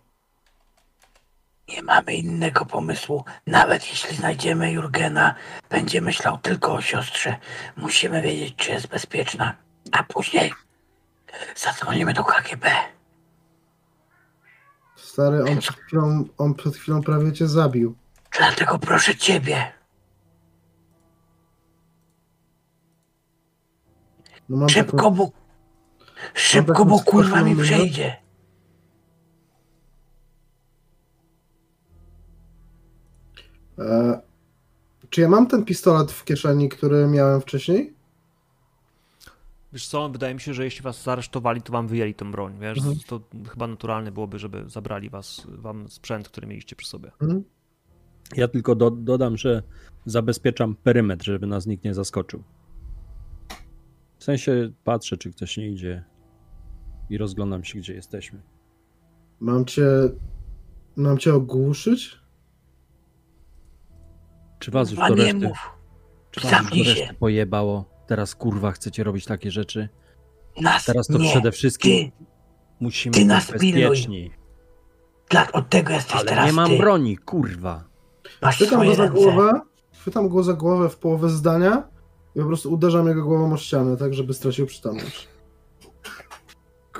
Nie 1.68 1.82
mamy 1.82 2.14
innego 2.14 2.64
pomysłu. 2.64 3.24
Nawet 3.46 3.90
jeśli 3.90 4.16
znajdziemy 4.16 4.72
Jurgena, 4.72 5.34
będzie 5.70 6.00
myślał 6.00 6.38
tylko 6.38 6.72
o 6.72 6.80
siostrze. 6.80 7.36
Musimy 7.76 8.22
wiedzieć, 8.22 8.56
czy 8.56 8.70
jest 8.70 8.86
bezpieczna. 8.86 9.56
A 9.92 10.02
później 10.02 10.52
zadzwonimy 11.56 12.12
do 12.12 12.24
KGB. 12.24 12.70
Stary, 14.96 15.44
on 15.44 15.58
przed 15.58 15.76
chwilą, 15.76 16.24
on 16.38 16.54
przed 16.54 16.76
chwilą 16.76 17.02
prawie 17.02 17.32
cię 17.32 17.48
zabił. 17.48 17.94
Dlatego 18.38 18.78
proszę 18.78 19.16
ciebie, 19.16 19.72
No 24.50 24.56
mam 24.56 24.68
szybko, 24.68 24.96
taką, 24.96 25.10
bo... 25.10 25.30
Szybko, 26.34 26.72
taką 26.72 26.84
bo 26.84 26.98
kurwa 26.98 27.42
mi 27.42 27.54
straszną 27.54 27.76
przejdzie. 27.76 28.16
Czy 35.10 35.20
ja 35.20 35.28
mam 35.28 35.46
ten 35.46 35.64
pistolet 35.64 36.12
w 36.12 36.24
kieszeni, 36.24 36.68
który 36.68 37.06
miałem 37.06 37.40
wcześniej? 37.40 37.94
Wiesz 39.72 39.86
co, 39.86 40.08
wydaje 40.08 40.34
mi 40.34 40.40
się, 40.40 40.54
że 40.54 40.64
jeśli 40.64 40.82
was 40.82 41.02
zaresztowali, 41.02 41.62
to 41.62 41.72
wam 41.72 41.88
wyjęli 41.88 42.14
tą 42.14 42.32
broń, 42.32 42.58
wiesz? 42.60 42.78
Mhm. 42.78 42.96
To 43.06 43.20
chyba 43.48 43.66
naturalne 43.66 44.12
byłoby, 44.12 44.38
żeby 44.38 44.64
zabrali 44.70 45.10
was, 45.10 45.46
wam 45.48 45.88
sprzęt, 45.88 46.28
który 46.28 46.46
mieliście 46.46 46.76
przy 46.76 46.88
sobie. 46.88 47.10
Mhm. 47.20 47.44
Ja 48.36 48.48
tylko 48.48 48.74
do, 48.74 48.90
dodam, 48.90 49.36
że 49.36 49.62
zabezpieczam 50.06 50.74
perymetr, 50.74 51.24
żeby 51.24 51.46
nas 51.46 51.66
nikt 51.66 51.84
nie 51.84 51.94
zaskoczył. 51.94 52.42
W 54.18 54.24
sensie 54.24 54.72
patrzę, 54.84 55.16
czy 55.16 55.30
ktoś 55.32 55.56
nie 55.56 55.70
idzie 55.70 56.04
i 57.10 57.18
rozglądam 57.18 57.64
się, 57.64 57.78
gdzie 57.78 57.94
jesteśmy. 57.94 58.42
Mam 59.40 59.64
cię, 59.64 59.86
mam 60.96 61.18
cię 61.18 61.34
ogłuszyć? 61.34 62.19
Czy 64.60 64.70
was 64.70 64.90
już 64.90 65.00
nie 65.00 65.14
reszty, 65.16 65.34
mów. 65.48 65.58
czy 66.30 66.40
was 66.40 66.52
już 66.52 66.70
do 66.70 66.94
reszty 66.94 67.14
pojebało? 67.14 67.84
Teraz 68.06 68.34
kurwa 68.34 68.72
chcecie 68.72 69.04
robić 69.04 69.24
takie 69.24 69.50
rzeczy? 69.50 69.88
Nas 70.60 70.84
Teraz 70.84 71.06
to 71.06 71.18
nie. 71.18 71.30
przede 71.30 71.52
wszystkim 71.52 72.10
Ty, 72.10 72.24
musimy 72.80 73.12
ty 73.12 73.20
być 73.20 73.28
nas 73.28 73.46
pilnuj. 73.60 73.82
bezpieczni. 73.82 74.30
dla, 75.30 75.52
od 75.52 75.68
tego 75.68 75.92
jesteś 75.92 76.16
Ale 76.16 76.24
teraz 76.24 76.46
nie 76.46 76.52
mam 76.52 76.70
ty. 76.70 76.78
broni, 76.78 77.16
kurwa. 77.18 77.84
Masz 78.42 78.56
Chwytam 78.56 78.84
go 78.86 78.94
za 78.94 79.02
ręce. 79.02 79.14
głowę, 79.18 79.60
chwytam 80.00 80.28
go 80.28 80.42
za 80.42 80.52
głowę 80.52 80.88
w 80.88 80.96
połowę 80.96 81.28
zdania 81.30 81.88
i 82.36 82.40
po 82.40 82.46
prostu 82.46 82.72
uderzam 82.72 83.08
jego 83.08 83.24
głową 83.24 83.52
o 83.52 83.56
ścianę, 83.56 83.96
tak 83.96 84.14
żeby 84.14 84.34
stracił 84.34 84.66
przytomność. 84.66 85.28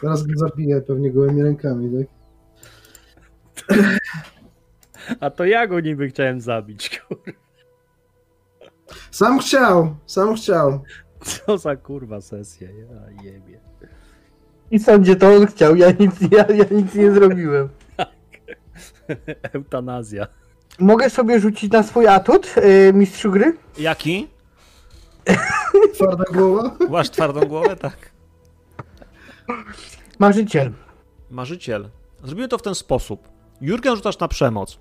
Teraz 0.00 0.22
go 0.26 0.32
zabiję 0.38 0.80
pewnie 0.80 1.11
gołymi 1.12 1.42
rękami, 1.42 1.90
tak? 1.98 2.06
A 5.20 5.30
to 5.30 5.44
ja 5.44 5.66
go 5.66 5.80
niby 5.80 6.08
chciałem 6.08 6.40
zabić, 6.40 7.00
kurwa. 7.08 7.39
Sam 9.20 9.38
chciał, 9.38 9.96
sam 10.06 10.34
chciał. 10.34 10.80
Co 11.24 11.58
za 11.58 11.76
kurwa 11.76 12.20
sesja, 12.20 12.68
ja 12.70 13.22
jebie. 13.22 13.60
I 14.70 14.78
sądzie 14.78 15.16
to 15.16 15.34
on 15.34 15.46
chciał, 15.46 15.76
ja 15.76 15.90
nic, 15.90 16.12
ja, 16.30 16.46
ja 16.54 16.64
nic 16.70 16.94
nie 16.94 17.12
zrobiłem. 17.12 17.68
Eutanazja. 19.54 20.26
Mogę 20.78 21.10
sobie 21.10 21.40
rzucić 21.40 21.72
na 21.72 21.82
swój 21.82 22.06
atut, 22.06 22.56
yy, 22.56 22.92
mistrzu 22.92 23.30
gry? 23.30 23.56
Jaki? 23.78 24.28
Twarda 25.94 26.24
głowa. 26.32 26.76
Masz 26.90 27.10
twardą 27.10 27.40
głowę? 27.40 27.76
Tak. 27.76 27.96
Marzyciel. 30.18 30.72
Marzyciel. 31.30 31.88
Zrobimy 32.24 32.48
to 32.48 32.58
w 32.58 32.62
ten 32.62 32.74
sposób. 32.74 33.28
Jurgen 33.60 33.96
rzucasz 33.96 34.18
na 34.18 34.28
przemoc. 34.28 34.78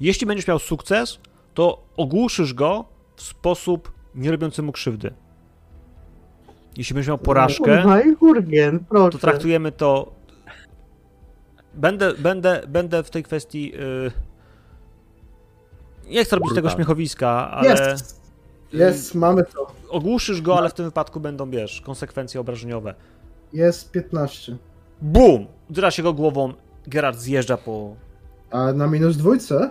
Jeśli 0.00 0.26
będziesz 0.26 0.46
miał 0.46 0.58
sukces, 0.58 1.18
to 1.54 1.84
ogłuszysz 1.96 2.54
go 2.54 2.91
sposób 3.22 3.92
nie 4.14 4.30
robiący 4.30 4.62
mu 4.62 4.72
krzywdy. 4.72 5.14
Jeśli 6.76 6.94
będziesz 6.94 7.08
miał 7.08 7.18
porażkę, 7.18 7.84
Jurgen, 8.20 8.84
proszę. 8.88 9.10
to 9.10 9.18
traktujemy 9.18 9.72
to. 9.72 10.12
Będę, 11.74 12.14
będę, 12.14 12.62
będę 12.68 13.02
w 13.02 13.10
tej 13.10 13.22
kwestii. 13.22 13.70
Yy... 13.70 14.12
Nie 16.10 16.24
chcę 16.24 16.36
robić 16.36 16.54
tego 16.54 16.70
śmiechowiska, 16.70 17.50
ale 17.50 17.68
Jest. 17.68 18.22
Jest, 18.72 19.14
mamy 19.14 19.44
to. 19.44 19.66
ogłuszysz 19.88 20.42
go, 20.42 20.58
ale 20.58 20.70
w 20.70 20.74
tym 20.74 20.84
wypadku 20.84 21.20
będą, 21.20 21.50
wiesz, 21.50 21.80
konsekwencje 21.80 22.40
obrażeniowe. 22.40 22.94
Jest 23.52 23.90
15. 23.90 24.56
Bum! 25.02 25.46
Uderza 25.70 25.90
się 25.90 26.02
go 26.02 26.12
głową. 26.12 26.52
Gerard 26.86 27.18
zjeżdża 27.18 27.56
po. 27.56 27.96
A 28.50 28.72
na 28.72 28.86
minus 28.86 29.16
dwójce? 29.16 29.70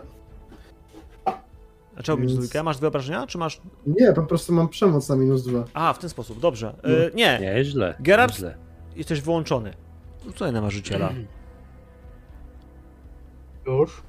A 1.95 2.03
czemu 2.03 2.17
minus 2.17 2.33
dwójkę? 2.35 2.63
Masz 2.63 2.77
dwie 2.77 2.87
obrażenia, 2.87 3.27
czy 3.27 3.37
masz. 3.37 3.61
Nie, 3.87 4.13
po 4.13 4.23
prostu 4.23 4.53
mam 4.53 4.69
przemoc 4.69 5.09
na 5.09 5.15
minus 5.15 5.43
dwa. 5.43 5.63
A, 5.73 5.93
w 5.93 5.99
ten 5.99 6.09
sposób, 6.09 6.39
dobrze. 6.39 6.75
Yy, 6.83 7.11
nie, 7.15 7.39
Nieźle. 7.41 7.95
Gerard? 7.99 8.33
Nieźle. 8.33 8.55
jesteś 8.95 9.21
wyłączony. 9.21 9.73
Rzucaj 10.25 10.51
na 10.51 10.61
marzyciela. 10.61 11.09
Już. 13.67 14.01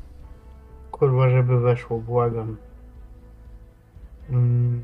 Kurwa, 0.91 1.31
żeby 1.31 1.61
weszło, 1.61 1.99
błagam. 2.01 2.57
Mm, 4.31 4.83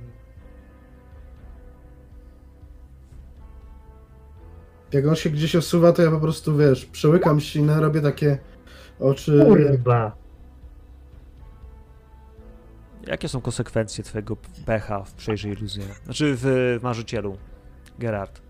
Jak 4.92 5.06
on 5.06 5.14
się 5.16 5.30
gdzieś 5.30 5.56
osuwa, 5.56 5.92
to 5.92 6.02
ja 6.02 6.10
po 6.10 6.20
prostu, 6.20 6.56
wiesz, 6.56 6.86
przełykam 6.86 7.40
ślinę, 7.40 7.80
robię 7.80 8.00
takie 8.00 8.38
oczy. 9.00 9.44
kurwa. 9.48 10.16
Jakie 13.08 13.28
są 13.28 13.40
konsekwencje 13.40 14.04
twojego 14.04 14.36
pecha 14.66 15.04
w 15.04 15.12
przejrzyj 15.12 15.52
iluzję? 15.52 15.84
Znaczy 16.04 16.34
w, 16.36 16.40
w 16.80 16.82
marzycielu, 16.82 17.36
Gerard. 17.98 18.40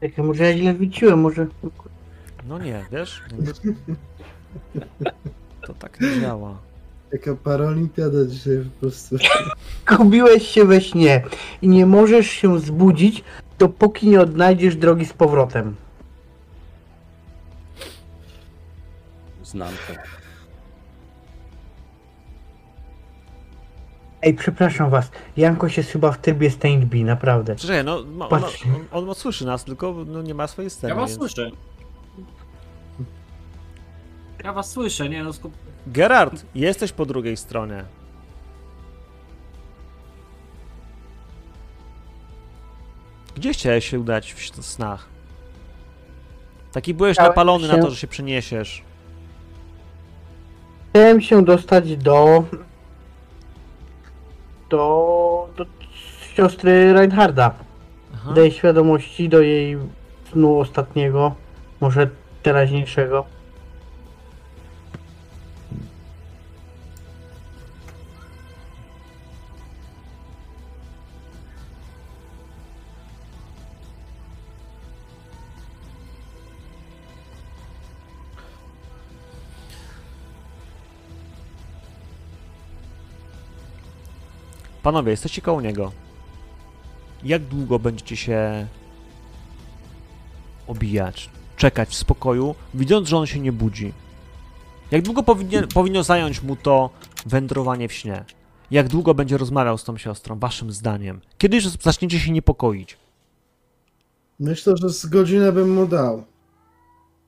Czekaj, 0.00 0.24
może 0.24 0.44
ja 0.44 0.58
źle 0.58 0.74
wróciłem, 0.74 1.20
może... 1.20 1.46
No 2.48 2.58
nie, 2.58 2.84
wiesz? 2.92 3.22
To 5.66 5.74
tak 5.74 6.00
nie 6.00 6.20
działa. 6.20 6.58
Jaka 7.12 7.34
paraolimpiada 7.34 8.26
dzisiaj 8.26 8.56
po 8.58 8.80
prostu. 8.80 9.16
Gubiłeś 9.96 10.48
się 10.48 10.64
we 10.64 10.80
śnie 10.80 11.22
i 11.62 11.68
nie 11.68 11.86
możesz 11.86 12.26
się 12.26 12.60
zbudzić, 12.60 13.24
dopóki 13.58 14.08
nie 14.08 14.20
odnajdziesz 14.20 14.76
drogi 14.76 15.06
z 15.06 15.12
powrotem. 15.12 15.76
Znam 19.44 19.72
to. 19.88 20.19
Ej, 24.22 24.34
przepraszam 24.34 24.90
was, 24.90 25.10
Janko 25.36 25.68
się 25.68 25.82
chyba 25.82 26.12
w 26.12 26.18
trybie 26.18 26.50
stand 26.50 26.84
by, 26.84 27.04
naprawdę. 27.04 27.56
Czekaj, 27.56 27.84
no 27.84 28.04
ma, 28.04 28.28
on, 28.28 28.40
Patrz. 28.40 28.64
on, 28.92 29.08
on 29.08 29.14
słyszy 29.14 29.46
nas, 29.46 29.64
tylko 29.64 29.94
no, 30.06 30.22
nie 30.22 30.34
ma 30.34 30.46
swojej 30.46 30.70
sceny. 30.70 30.88
Ja 30.94 31.00
was 31.00 31.10
więc- 31.10 31.18
słyszę. 31.18 31.50
Ja 34.44 34.52
was 34.52 34.70
słyszę, 34.70 35.08
nie 35.08 35.24
no 35.24 35.32
skup... 35.32 35.52
Gerard, 35.86 36.44
jesteś 36.54 36.92
po 36.92 37.06
drugiej 37.06 37.36
stronie. 37.36 37.84
Gdzie 43.36 43.52
chciałeś 43.52 43.90
się 43.90 44.00
udać 44.00 44.32
w 44.34 44.64
snach? 44.64 45.08
Taki 46.72 46.94
byłeś 46.94 47.14
Chciałem 47.16 47.30
napalony 47.30 47.68
na 47.68 47.74
się- 47.74 47.80
to, 47.80 47.90
że 47.90 47.96
się 47.96 48.06
przeniesiesz. 48.06 48.82
Chciałem 50.90 51.20
się 51.20 51.44
dostać 51.44 51.96
do... 51.96 52.44
do... 54.70 55.48
do 55.56 55.66
siostry 56.34 56.92
Reinharda. 56.92 57.54
Aha. 58.14 58.32
Do 58.32 58.40
jej 58.40 58.52
świadomości, 58.52 59.28
do 59.28 59.40
jej 59.40 59.78
snu 60.32 60.58
ostatniego, 60.58 61.34
może 61.80 62.10
teraźniejszego. 62.42 63.24
Panowie, 84.82 85.10
jesteście 85.10 85.42
koło 85.42 85.60
niego. 85.60 85.92
Jak 87.24 87.42
długo 87.42 87.78
będziecie 87.78 88.16
się 88.16 88.66
obijać, 90.66 91.30
czekać 91.56 91.88
w 91.88 91.94
spokoju, 91.94 92.54
widząc, 92.74 93.08
że 93.08 93.16
on 93.16 93.26
się 93.26 93.40
nie 93.40 93.52
budzi? 93.52 93.92
Jak 94.90 95.02
długo 95.02 95.22
powinien, 95.22 95.68
powinno 95.68 96.02
zająć 96.02 96.42
mu 96.42 96.56
to 96.56 96.90
wędrowanie 97.26 97.88
w 97.88 97.92
śnie? 97.92 98.24
Jak 98.70 98.88
długo 98.88 99.14
będzie 99.14 99.38
rozmawiał 99.38 99.78
z 99.78 99.84
tą 99.84 99.96
siostrą, 99.96 100.38
waszym 100.38 100.72
zdaniem? 100.72 101.20
Kiedy 101.38 101.56
już 101.56 101.68
zaczniecie 101.68 102.20
się 102.20 102.32
niepokoić? 102.32 102.98
Myślę, 104.40 104.76
że 104.76 104.90
z 104.90 105.06
godzinę 105.06 105.52
bym 105.52 105.74
mu 105.74 105.86
dał. 105.86 106.24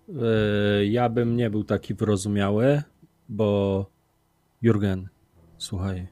Yy, 0.09 0.87
ja 0.87 1.09
bym 1.09 1.37
nie 1.37 1.51
był 1.51 1.65
taki 1.65 1.95
wyrozumiały, 1.95 2.83
bo 3.29 3.87
Jurgen, 4.63 5.09
słuchaj, 5.59 6.07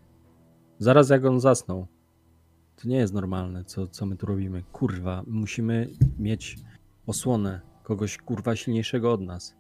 zaraz 0.81 1.11
jak 1.11 1.25
on 1.25 1.41
zasnął, 1.41 1.87
to 2.83 2.89
nie 2.89 2.97
jest 2.97 3.15
normalne, 3.15 3.65
co, 3.65 3.87
co 3.87 4.07
my 4.07 4.17
tu 4.17 4.27
robimy. 4.27 4.63
Kurwa, 4.73 5.23
musimy 5.27 5.89
mieć 6.19 6.59
osłonę 7.07 7.61
kogoś 7.83 8.19
kurwa 8.19 8.57
silniejszego 8.57 9.13
od 9.13 9.21
nas. 9.21 9.55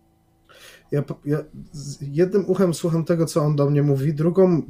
Ja, 0.90 1.02
ja 1.24 1.38
jednym 2.00 2.44
uchem 2.46 2.74
słucham 2.74 3.04
tego, 3.04 3.26
co 3.26 3.42
on 3.42 3.56
do 3.56 3.70
mnie 3.70 3.82
mówi, 3.82 4.14
drugą, 4.14 4.62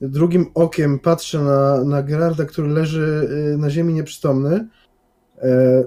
drugim 0.00 0.46
okiem 0.54 0.98
patrzę 0.98 1.40
na, 1.40 1.84
na 1.84 2.02
Gerarda, 2.02 2.44
który 2.44 2.68
leży 2.68 3.28
y, 3.54 3.58
na 3.58 3.70
ziemi 3.70 3.94
nieprzytomny. 3.94 4.68
E, 5.38 5.84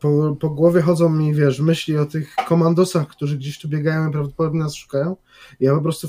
Po, 0.00 0.36
po 0.40 0.50
głowie 0.50 0.80
chodzą 0.82 1.08
mi, 1.08 1.34
wiesz, 1.34 1.60
myśli 1.60 1.98
o 1.98 2.06
tych 2.06 2.34
komandosach, 2.48 3.08
którzy 3.08 3.36
gdzieś 3.36 3.58
tu 3.58 3.68
biegają 3.68 4.08
i 4.08 4.12
prawdopodobnie 4.12 4.60
nas 4.60 4.74
szukają. 4.74 5.16
Ja 5.60 5.74
po 5.74 5.82
prostu 5.82 6.08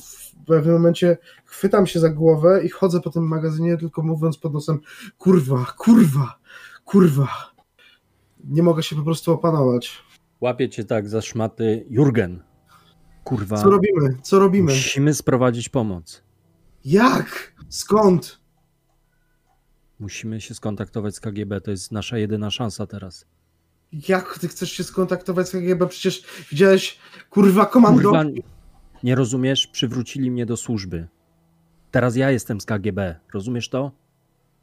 pewnym 0.60 0.74
momencie 0.76 1.18
chwytam 1.46 1.88
się 1.88 2.00
za 2.00 2.10
głowę 2.10 2.64
i 2.64 2.70
chodzę 2.70 3.02
po 3.02 3.10
tym 3.10 3.28
magazynie, 3.28 3.78
tylko 3.78 4.02
mówiąc 4.02 4.38
pod 4.38 4.54
nosem 4.54 4.80
kurwa, 5.18 5.66
kurwa, 5.78 6.40
kurwa. 6.86 7.28
Nie 8.44 8.64
mogę 8.64 8.84
się 8.84 8.96
po 8.96 9.04
prostu 9.04 9.32
opanować. 9.34 10.04
Łapię 10.42 10.70
cię 10.70 10.84
tak 10.84 11.10
za 11.10 11.22
szmaty. 11.22 11.86
Jurgen, 11.90 12.44
kurwa, 13.24 13.58
Co 13.58 13.70
robimy? 13.70 14.18
Co 14.22 14.40
robimy? 14.40 14.72
musimy 14.72 15.14
sprowadzić 15.14 15.70
pomoc. 15.70 16.24
Jak? 16.86 17.54
Skąd? 17.70 18.42
Musimy 20.00 20.42
się 20.42 20.54
skontaktować 20.56 21.16
z 21.16 21.20
KGB, 21.20 21.62
to 21.62 21.72
jest 21.72 21.92
nasza 21.92 22.18
jedyna 22.18 22.52
szansa 22.52 22.88
teraz. 22.88 23.26
Jak 24.08 24.40
ty 24.40 24.48
chcesz 24.48 24.72
się 24.72 24.84
skontaktować 24.84 25.50
z 25.50 25.52
KGB? 25.52 25.88
Przecież 25.88 26.24
widziałeś, 26.50 27.00
kurwa, 27.30 27.66
komando. 27.66 28.02
Kurwa, 28.10 28.24
nie 29.04 29.16
rozumiesz? 29.16 29.68
Przywrócili 29.68 30.32
mnie 30.32 30.46
do 30.46 30.58
służby. 30.58 31.08
Teraz 31.92 32.16
ja 32.16 32.32
jestem 32.32 32.62
z 32.62 32.66
KGB, 32.66 33.16
rozumiesz 33.34 33.70
to? 33.70 33.92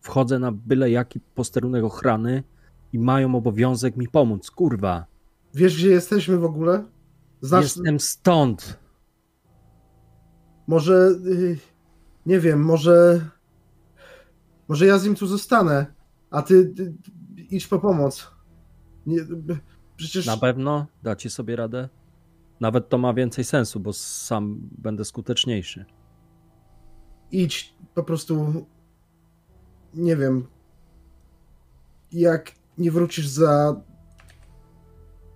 Wchodzę 0.01 0.39
na 0.39 0.53
byle 0.53 0.91
jaki 0.91 1.21
posterunek 1.21 1.85
ochrany 1.85 2.43
i 2.93 2.99
mają 2.99 3.35
obowiązek 3.35 3.97
mi 3.97 4.09
pomóc, 4.09 4.51
kurwa. 4.51 5.07
Wiesz, 5.55 5.77
gdzie 5.77 5.91
jesteśmy 5.91 6.39
w 6.39 6.45
ogóle? 6.45 6.85
Znasz, 7.41 7.63
Jestem 7.65 8.01
stąd. 8.01 8.79
może, 10.67 11.11
y, 11.27 11.59
nie 12.27 12.41
wiem, 12.41 12.65
może, 12.65 13.21
Może 14.69 14.87
ja 14.87 14.99
z 14.99 15.05
nim 15.05 15.15
tu 15.15 15.27
zostanę, 15.27 15.87
a 16.31 16.43
ty, 16.43 16.67
ty 16.67 16.95
idź 17.51 17.67
po 17.67 17.79
pomoc. 17.79 18.31
Nie, 19.07 19.19
przecież 19.97 20.27
Na 20.27 20.37
pewno 20.37 20.87
dacie 21.03 21.31
sobie 21.31 21.57
radę? 21.57 21.89
Nawet 22.61 22.89
to 22.89 22.99
ma 22.99 23.15
więcej 23.15 23.45
sensu, 23.45 23.81
bo 23.81 23.93
sam 23.93 24.59
będę 24.79 25.05
skuteczniejszy. 25.05 25.85
idź 27.31 27.75
po 27.95 28.03
prostu. 28.03 28.67
Nie 29.95 30.17
wiem. 30.17 30.47
Jak 32.13 32.53
nie 32.79 32.91
wrócisz 32.91 33.29
za 33.29 33.81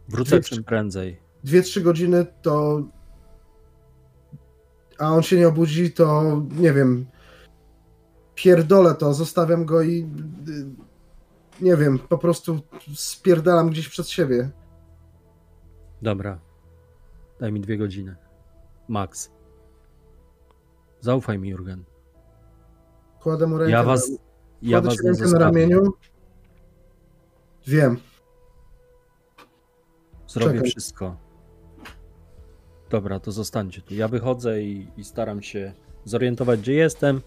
Wrócę 0.08 0.36
Dwie- 0.40 0.48
czym 0.48 0.64
prędzej. 0.64 1.20
2-3 1.44 1.80
godziny, 1.82 2.26
to. 2.42 2.82
A 4.98 5.10
on 5.12 5.22
się 5.22 5.36
nie 5.36 5.48
obudzi, 5.48 5.92
to 5.92 6.22
nie 6.50 6.72
wiem. 6.72 7.06
Pierdolę 8.34 8.94
to, 8.94 9.14
zostawiam 9.14 9.64
go 9.64 9.82
i. 9.82 10.08
Nie 11.60 11.76
wiem, 11.76 11.98
po 11.98 12.18
prostu 12.18 12.60
spierdalam 12.94 13.70
gdzieś 13.70 13.88
przed 13.88 14.08
siebie. 14.08 14.50
Dobra. 16.02 16.38
Daj 17.42 17.52
mi 17.52 17.60
dwie 17.60 17.78
godziny. 17.78 18.16
Max. 18.88 19.30
Zaufaj 21.00 21.38
mi, 21.38 21.48
Jurgen. 21.48 21.84
Kładę 23.20 23.46
mu 23.46 23.58
rękę. 23.58 23.72
Ja 23.72 23.82
was, 23.84 24.10
na, 24.10 24.16
ja 24.62 24.80
was 24.80 24.96
rękę 25.04 25.26
na 25.26 25.38
ramieniu. 25.38 25.92
Wiem. 27.66 27.96
Zrobię 30.28 30.54
Czekaj. 30.54 30.70
wszystko. 30.70 31.16
Dobra, 32.90 33.20
to 33.20 33.32
zostańcie 33.32 33.82
tu. 33.82 33.94
Ja 33.94 34.08
wychodzę 34.08 34.62
i, 34.62 34.88
i 34.96 35.04
staram 35.04 35.42
się 35.42 35.72
zorientować, 36.04 36.60
gdzie 36.60 36.74
jestem 36.74 37.20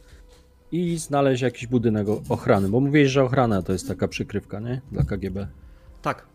i 0.72 0.98
znaleźć 0.98 1.42
jakiś 1.42 1.68
budynek 1.68 2.08
ochrany, 2.30 2.70
bo 2.70 2.80
mówiłeś, 2.80 3.12
że 3.12 3.24
ochrana 3.24 3.62
to 3.62 3.72
jest 3.72 3.88
taka 3.88 4.08
przykrywka, 4.08 4.60
nie? 4.60 4.82
Dla 4.92 5.04
KGB. 5.04 5.48
Tak. 6.02 6.28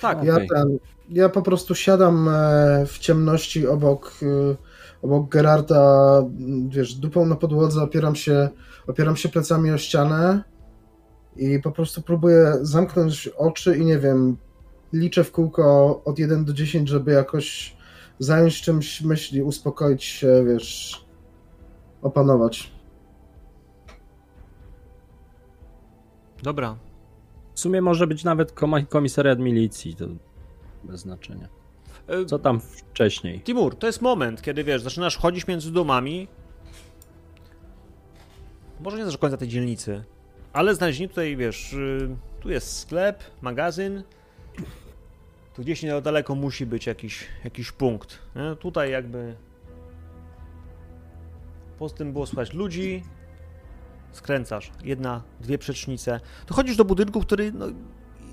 Tak. 0.00 0.24
Ja, 0.24 0.36
ten, 0.36 0.78
ja 1.08 1.28
po 1.28 1.42
prostu 1.42 1.74
siadam 1.74 2.28
e, 2.28 2.86
w 2.86 2.98
ciemności 2.98 3.66
obok, 3.66 4.20
e, 4.22 4.56
obok 5.02 5.28
Gerarda, 5.28 6.22
wiesz, 6.68 6.94
dupą 6.94 7.26
na 7.26 7.36
podłodze, 7.36 7.82
opieram 7.82 8.16
się, 8.16 8.48
opieram 8.86 9.16
się 9.16 9.28
plecami 9.28 9.70
o 9.70 9.78
ścianę 9.78 10.42
i 11.36 11.60
po 11.62 11.72
prostu 11.72 12.02
próbuję 12.02 12.52
zamknąć 12.60 13.28
oczy 13.28 13.76
i 13.76 13.84
nie 13.84 13.98
wiem, 13.98 14.36
liczę 14.92 15.24
w 15.24 15.32
kółko 15.32 16.02
od 16.04 16.18
1 16.18 16.44
do 16.44 16.52
10, 16.52 16.88
żeby 16.88 17.12
jakoś 17.12 17.76
zająć 18.18 18.62
czymś 18.62 19.02
myśli, 19.02 19.42
uspokoić 19.42 20.04
się, 20.04 20.44
wiesz, 20.46 21.04
opanować. 22.02 22.72
Dobra. 26.42 26.76
W 27.54 27.60
sumie 27.60 27.82
może 27.82 28.06
być 28.06 28.24
nawet 28.24 28.52
komisariat 28.88 29.38
milicji, 29.38 29.94
to 29.94 30.06
bez 30.84 31.00
znaczenia. 31.00 31.48
E, 32.08 32.24
Co 32.24 32.38
tam 32.38 32.60
wcześniej? 32.60 33.40
Timur, 33.40 33.76
to 33.76 33.86
jest 33.86 34.02
moment, 34.02 34.42
kiedy 34.42 34.64
wiesz, 34.64 34.82
zaczynasz 34.82 35.16
chodzić 35.16 35.46
między 35.46 35.72
domami. 35.72 36.28
Może 38.80 38.98
nie 38.98 39.04
do 39.04 39.18
końca 39.18 39.36
tej 39.36 39.48
dzielnicy, 39.48 40.04
ale 40.52 40.74
znalezienie 40.74 41.08
tutaj, 41.08 41.36
wiesz, 41.36 41.72
y, 41.72 42.16
tu 42.40 42.50
jest 42.50 42.78
sklep, 42.78 43.24
magazyn. 43.42 44.02
Tu 45.54 45.62
gdzieś 45.62 45.82
niedaleko 45.82 46.34
musi 46.34 46.66
być 46.66 46.86
jakiś, 46.86 47.26
jakiś 47.44 47.72
punkt. 47.72 48.18
Nie? 48.36 48.56
Tutaj 48.56 48.90
jakby. 48.90 49.36
Poza 51.78 51.94
tym 51.96 52.12
było 52.12 52.26
słychać 52.26 52.52
ludzi. 52.52 53.02
Skręcasz. 54.12 54.70
Jedna, 54.84 55.22
dwie 55.40 55.58
przecznice. 55.58 56.20
Dochodzisz 56.46 56.76
do 56.76 56.84
budynku, 56.84 57.20
który 57.20 57.52
no, 57.52 57.66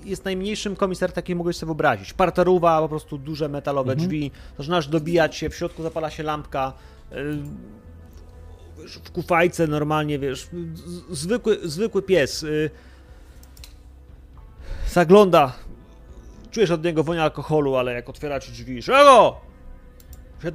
jest 0.04 0.24
najmniejszym 0.24 0.76
komisariatem, 0.76 1.22
jaki 1.22 1.34
mogłeś 1.34 1.56
sobie 1.56 1.68
wyobrazić. 1.68 2.12
Parterowa, 2.12 2.80
po 2.80 2.88
prostu 2.88 3.18
duże 3.18 3.48
metalowe 3.48 3.92
Mhm. 3.92 4.08
drzwi. 4.08 4.30
Zaczynasz 4.58 4.88
dobijać 4.88 5.36
się, 5.36 5.50
w 5.50 5.56
środku 5.56 5.82
zapala 5.82 6.10
się 6.10 6.22
lampka. 6.22 6.72
Wiesz, 8.82 8.98
w 9.04 9.10
kufajce 9.10 9.66
normalnie, 9.66 10.18
wiesz, 10.18 10.48
zwykły, 11.10 11.58
zwykły 11.62 12.02
pies. 12.02 12.42
Yy, 12.42 12.70
zagląda. 14.90 15.52
Czujesz 16.50 16.70
od 16.70 16.84
niego 16.84 17.04
woń 17.04 17.18
alkoholu, 17.18 17.76
ale 17.76 17.92
jak 17.92 18.08
otwiera 18.08 18.40
ci 18.40 18.52
drzwi, 18.52 18.82
czego? 18.82 19.36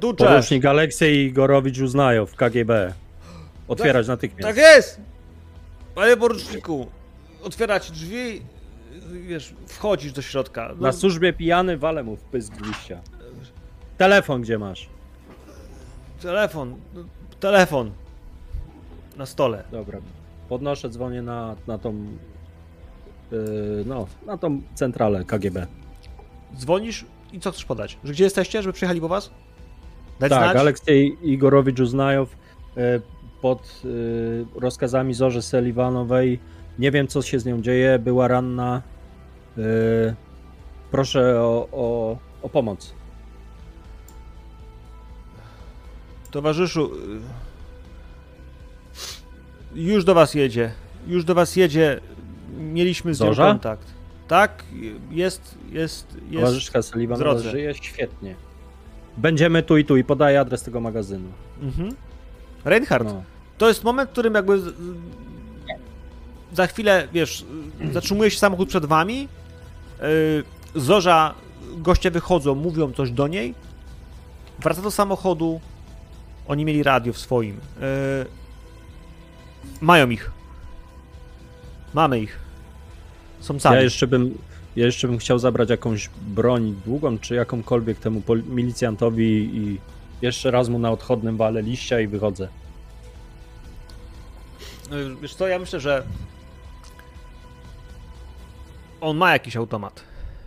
Tuczesz. 0.00 0.28
Porucznik 0.28 0.64
Aleksiej 0.64 1.26
Igorowicz 1.26 1.78
uznają 1.78 2.26
w 2.26 2.34
KGB. 2.36 2.94
Otwierać 3.68 4.08
natychmiast. 4.08 4.42
Tak 4.42 4.56
jest! 4.56 5.00
Panie 5.94 6.16
poruczniku, 6.16 6.86
otwiera 7.42 7.80
ci 7.80 7.92
drzwi, 7.92 8.42
wiesz, 9.10 9.54
wchodzisz 9.66 10.12
do 10.12 10.22
środka. 10.22 10.68
No, 10.76 10.82
Na 10.82 10.92
służbie 10.92 11.32
pijany 11.32 11.78
walę 11.78 12.02
mu 12.02 12.16
w 12.16 12.20
pysk 12.22 12.66
liścia. 12.66 13.00
Telefon 13.98 14.42
gdzie 14.42 14.58
masz? 14.58 14.88
telefon, 16.22 16.74
no, 16.94 17.04
telefon. 17.40 17.90
Na 19.16 19.26
stole. 19.26 19.64
Dobra. 19.72 19.98
Podnoszę, 20.48 20.88
dzwonię 20.88 21.22
na, 21.22 21.56
na 21.66 21.78
tą. 21.78 21.94
Yy, 23.32 23.84
no, 23.86 24.06
na 24.26 24.38
tą 24.38 24.60
centralę 24.74 25.24
KGB. 25.24 25.66
Dzwonisz 26.56 27.04
i 27.32 27.40
co 27.40 27.50
chcesz 27.52 27.64
podać? 27.64 27.98
Że 28.04 28.12
gdzie 28.12 28.24
jesteście, 28.24 28.62
żeby 28.62 28.72
przyjechali 28.72 29.00
po 29.00 29.08
was? 29.08 29.30
Dać 30.20 30.30
Tak, 30.30 30.42
znać? 30.42 30.56
Aleksiej 30.56 31.16
Igorowicz 31.22 31.80
Uznajow 31.80 32.36
yy, 32.76 32.82
pod 33.40 33.80
yy, 33.84 34.46
rozkazami 34.54 35.14
Zorzy 35.14 35.42
Seliwanowej. 35.42 36.38
Nie 36.78 36.90
wiem, 36.90 37.06
co 37.08 37.22
się 37.22 37.38
z 37.38 37.44
nią 37.46 37.62
dzieje. 37.62 37.98
Była 37.98 38.28
ranna. 38.28 38.82
Yy, 39.56 40.14
proszę 40.90 41.40
o, 41.40 41.68
o, 41.72 42.18
o 42.42 42.48
pomoc. 42.48 42.94
Towarzyszu, 46.30 46.90
y, 49.76 49.80
już 49.80 50.04
do 50.04 50.14
was 50.14 50.34
jedzie. 50.34 50.72
Już 51.06 51.24
do 51.24 51.34
was 51.34 51.56
jedzie. 51.56 52.00
Mieliśmy 52.58 53.14
z 53.14 53.20
nią 53.20 53.26
Zorza? 53.26 53.46
kontakt. 53.48 53.86
Tak, 54.28 54.64
jest, 55.10 55.58
jest, 55.70 56.16
jest. 56.30 56.40
Towarzyszka 56.40 56.80
drodze. 57.18 57.50
żyje 57.50 57.74
świetnie. 57.74 58.34
Będziemy 59.16 59.62
tu 59.62 59.76
i 59.76 59.84
tu 59.84 59.96
i 59.96 60.04
podaję 60.04 60.40
adres 60.40 60.62
tego 60.62 60.80
magazynu. 60.80 61.28
Mhm. 61.62 61.94
Reinhardt, 62.64 63.04
No. 63.08 63.22
to 63.58 63.68
jest 63.68 63.84
moment, 63.84 64.10
w 64.10 64.12
którym 64.12 64.34
jakby 64.34 64.58
za 66.52 66.66
chwilę, 66.66 67.08
wiesz, 67.12 67.44
zatrzymuje 67.92 68.30
się 68.30 68.38
samochód 68.38 68.68
przed 68.68 68.84
wami, 68.84 69.28
Zorza, 70.74 71.34
goście 71.76 72.10
wychodzą, 72.10 72.54
mówią 72.54 72.92
coś 72.92 73.10
do 73.10 73.28
niej, 73.28 73.54
wraca 74.58 74.82
do 74.82 74.90
samochodu, 74.90 75.60
oni 76.48 76.64
mieli 76.64 76.82
radio 76.82 77.12
w 77.12 77.18
swoim, 77.18 77.56
yy, 77.80 77.86
mają 79.80 80.10
ich, 80.10 80.30
mamy 81.94 82.20
ich, 82.20 82.38
są 83.40 83.60
sami. 83.60 83.76
Ja 83.76 83.82
jeszcze 83.82 84.06
bym 84.06 84.38
ja 84.76 84.86
jeszcze 84.86 85.08
bym 85.08 85.18
chciał 85.18 85.38
zabrać 85.38 85.70
jakąś 85.70 86.10
broń 86.26 86.74
długą, 86.84 87.18
czy 87.18 87.34
jakąkolwiek 87.34 87.98
temu 87.98 88.22
milicjantowi 88.46 89.56
i 89.56 89.80
jeszcze 90.22 90.50
raz 90.50 90.68
mu 90.68 90.78
na 90.78 90.90
odchodnym 90.90 91.36
wale 91.36 91.62
liścia 91.62 92.00
i 92.00 92.06
wychodzę. 92.06 92.48
Y, 94.92 95.16
Wiesz 95.22 95.34
co, 95.34 95.48
ja 95.48 95.58
myślę, 95.58 95.80
że 95.80 96.02
on 99.00 99.16
ma 99.16 99.32
jakiś 99.32 99.56
automat. 99.56 100.02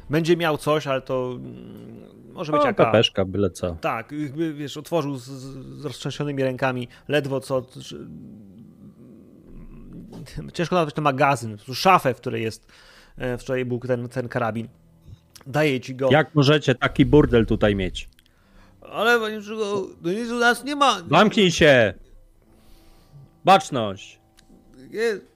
Będzie 0.09 0.38
miał 0.38 0.57
coś, 0.57 0.88
ale 0.88 1.01
to 1.01 1.31
mm, 1.35 2.34
może 2.34 2.51
być 2.51 2.61
O, 2.61 2.65
jaka... 2.65 2.85
pepeszka, 2.85 3.25
byle 3.25 3.49
co. 3.49 3.75
Tak, 3.81 4.13
wiesz, 4.53 4.77
otworzył 4.77 5.15
z, 5.15 5.25
z 5.25 5.85
roztrzęsionymi 5.85 6.43
rękami, 6.43 6.88
ledwo 7.07 7.39
co... 7.39 7.65
Ciężko 10.53 10.75
nazwać 10.75 10.95
to 10.95 11.01
magazyn, 11.01 11.57
szafę, 11.73 12.13
w 12.13 12.17
której 12.17 12.43
jest, 12.43 12.67
e, 13.17 13.38
w 13.38 13.43
której 13.43 13.65
był 13.65 13.80
ten, 13.80 14.09
ten 14.09 14.30
karabin. 14.30 14.67
Daje 15.47 15.80
ci 15.80 15.95
go. 15.95 16.09
Jak 16.11 16.35
możecie 16.35 16.75
taki 16.75 17.05
burdel 17.05 17.45
tutaj 17.45 17.75
mieć? 17.75 18.09
Ale 18.81 19.19
no 19.19 19.30
nic 20.11 20.30
u 20.31 20.39
nas 20.39 20.63
nie 20.63 20.75
ma. 20.75 21.01
Zamknij 21.11 21.51
się! 21.51 21.93
Baczność! 23.45 24.19
Nie. 24.91 25.32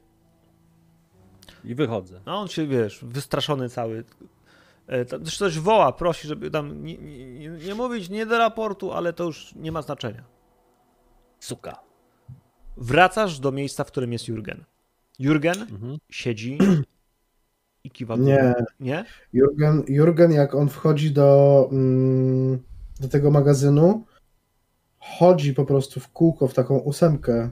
I 1.68 1.76
wychodzę. 1.76 2.22
A 2.26 2.36
on 2.36 2.48
się, 2.48 2.68
wiesz, 2.68 3.00
wystraszony 3.04 3.70
cały. 3.70 4.04
E, 4.88 5.06
tam 5.06 5.24
Też 5.24 5.38
coś 5.38 5.60
woła, 5.60 5.92
prosi, 5.92 6.28
żeby 6.28 6.52
tam 6.52 6.84
nie, 6.84 6.98
nie, 6.98 7.50
nie, 7.50 7.76
mówić 7.76 8.10
nie 8.10 8.26
do 8.26 8.38
raportu, 8.38 8.92
ale 8.94 9.14
to 9.14 9.24
już 9.24 9.56
nie 9.56 9.72
ma 9.72 9.82
znaczenia. 9.82 10.24
Suka. 11.40 11.80
Wracasz 12.78 13.40
do 13.40 13.52
miejsca, 13.52 13.84
w 13.84 13.88
którym 13.88 14.14
jest 14.14 14.28
Jurgen. 14.28 14.64
Jurgen 15.20 15.62
Mhm. 15.62 15.98
siedzi 16.10 16.58
i 17.84 17.92
kiwa 17.92 18.16
Nie. 18.16 18.38
głową. 18.38 18.54
Nie? 18.80 19.06
Jurgen, 19.34 19.84
Jurgen 19.88 20.32
jak 20.32 20.56
on 20.56 20.70
wchodzi 20.70 21.12
do, 21.12 21.70
mm, 21.72 22.64
do 23.00 23.08
tego 23.08 23.32
magazynu, 23.32 24.06
chodzi 25.00 25.54
po 25.54 25.66
prostu 25.66 26.00
w 26.00 26.08
kółko 26.10 26.48
w 26.48 26.54
taką 26.54 26.78
ósemkę. 26.78 27.50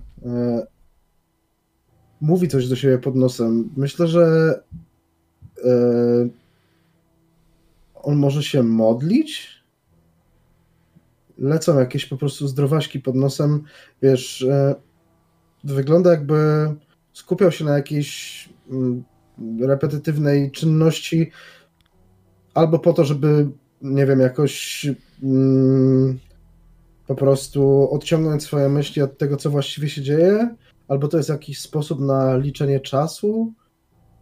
Mówi 2.22 2.48
coś 2.48 2.68
do 2.68 2.76
siebie 2.76 2.98
pod 2.98 3.16
nosem. 3.16 3.70
Myślę, 3.78 4.08
że 4.08 4.54
e, 5.64 5.70
on 7.96 8.16
może 8.16 8.44
się 8.44 8.64
modlić. 8.64 9.56
Lecą 11.38 11.80
jakieś 11.80 12.06
po 12.06 12.18
prostu 12.18 12.48
zdrowaśki 12.48 13.00
pod 13.00 13.16
nosem. 13.16 13.64
Wiesz, 14.02 14.42
e, 14.42 14.76
wygląda 15.64 16.12
jakby 16.12 16.36
skupiał 17.14 17.52
się 17.52 17.66
na 17.66 17.74
jakiejś 17.76 18.50
mm, 18.72 19.04
repetytywnej 19.60 20.52
czynności, 20.52 21.32
albo 22.54 22.80
po 22.80 22.94
to, 22.94 23.06
żeby, 23.06 23.48
nie 23.82 24.06
wiem, 24.06 24.20
jakoś 24.20 24.86
mm, 25.24 26.20
po 27.08 27.16
prostu 27.16 27.90
odciągnąć 27.92 28.44
swoje 28.44 28.70
myśli 28.70 29.02
od 29.02 29.18
tego, 29.18 29.38
co 29.38 29.50
właściwie 29.50 29.90
się 29.90 30.02
dzieje, 30.02 30.56
albo 30.88 31.08
to 31.08 31.18
jest 31.18 31.30
jakiś 31.30 31.60
sposób 31.62 32.00
na 32.00 32.38
liczenie 32.38 32.80
czasu. 32.80 33.54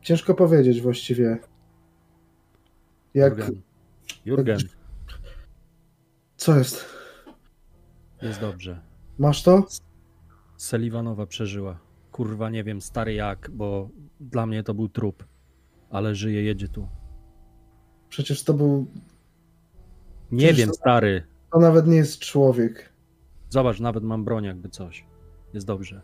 Ciężko 0.01 0.33
powiedzieć 0.33 0.81
właściwie. 0.81 1.37
Jak. 3.13 3.37
Jurgen. 3.37 3.61
Jurgen, 4.25 4.59
Co 6.37 6.57
jest? 6.57 6.85
jest 8.21 8.41
dobrze. 8.41 8.81
Masz 9.17 9.43
to? 9.43 9.63
Seliwonowa 10.57 11.25
przeżyła. 11.25 11.79
Kurwa, 12.11 12.49
nie 12.49 12.63
wiem, 12.63 12.81
stary 12.81 13.13
jak, 13.13 13.49
bo 13.53 13.89
dla 14.19 14.45
mnie 14.45 14.63
to 14.63 14.73
był 14.73 14.89
trup. 14.89 15.25
Ale 15.89 16.15
żyje, 16.15 16.43
jedzie 16.43 16.67
tu. 16.67 16.87
Przecież 18.09 18.43
to 18.43 18.53
był. 18.53 18.85
Nie 20.31 20.37
Przecież 20.47 20.57
wiem, 20.57 20.69
to- 20.69 20.75
stary. 20.75 21.23
To 21.51 21.59
nawet 21.59 21.87
nie 21.87 21.95
jest 21.95 22.19
człowiek. 22.19 22.93
Zobacz, 23.49 23.79
nawet 23.79 24.03
mam 24.03 24.25
broń 24.25 24.43
jakby 24.43 24.69
coś. 24.69 25.05
Jest 25.53 25.65
dobrze. 25.67 26.01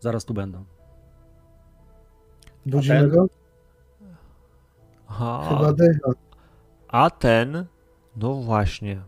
Zaraz 0.00 0.24
tu 0.24 0.34
będą. 0.34 0.64
Budzimy 2.66 3.08
go? 3.08 3.26
Aha. 5.08 5.46
Chyba 5.48 5.72
dycha. 5.72 6.10
A 6.88 7.10
ten, 7.10 7.66
no 8.16 8.34
właśnie. 8.34 9.02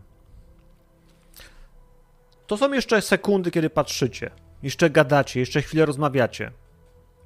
To 2.47 2.57
są 2.57 2.73
jeszcze 2.73 3.01
sekundy, 3.01 3.51
kiedy 3.51 3.69
patrzycie. 3.69 4.31
Jeszcze 4.63 4.89
gadacie, 4.89 5.39
jeszcze 5.39 5.61
chwilę 5.61 5.85
rozmawiacie. 5.85 6.51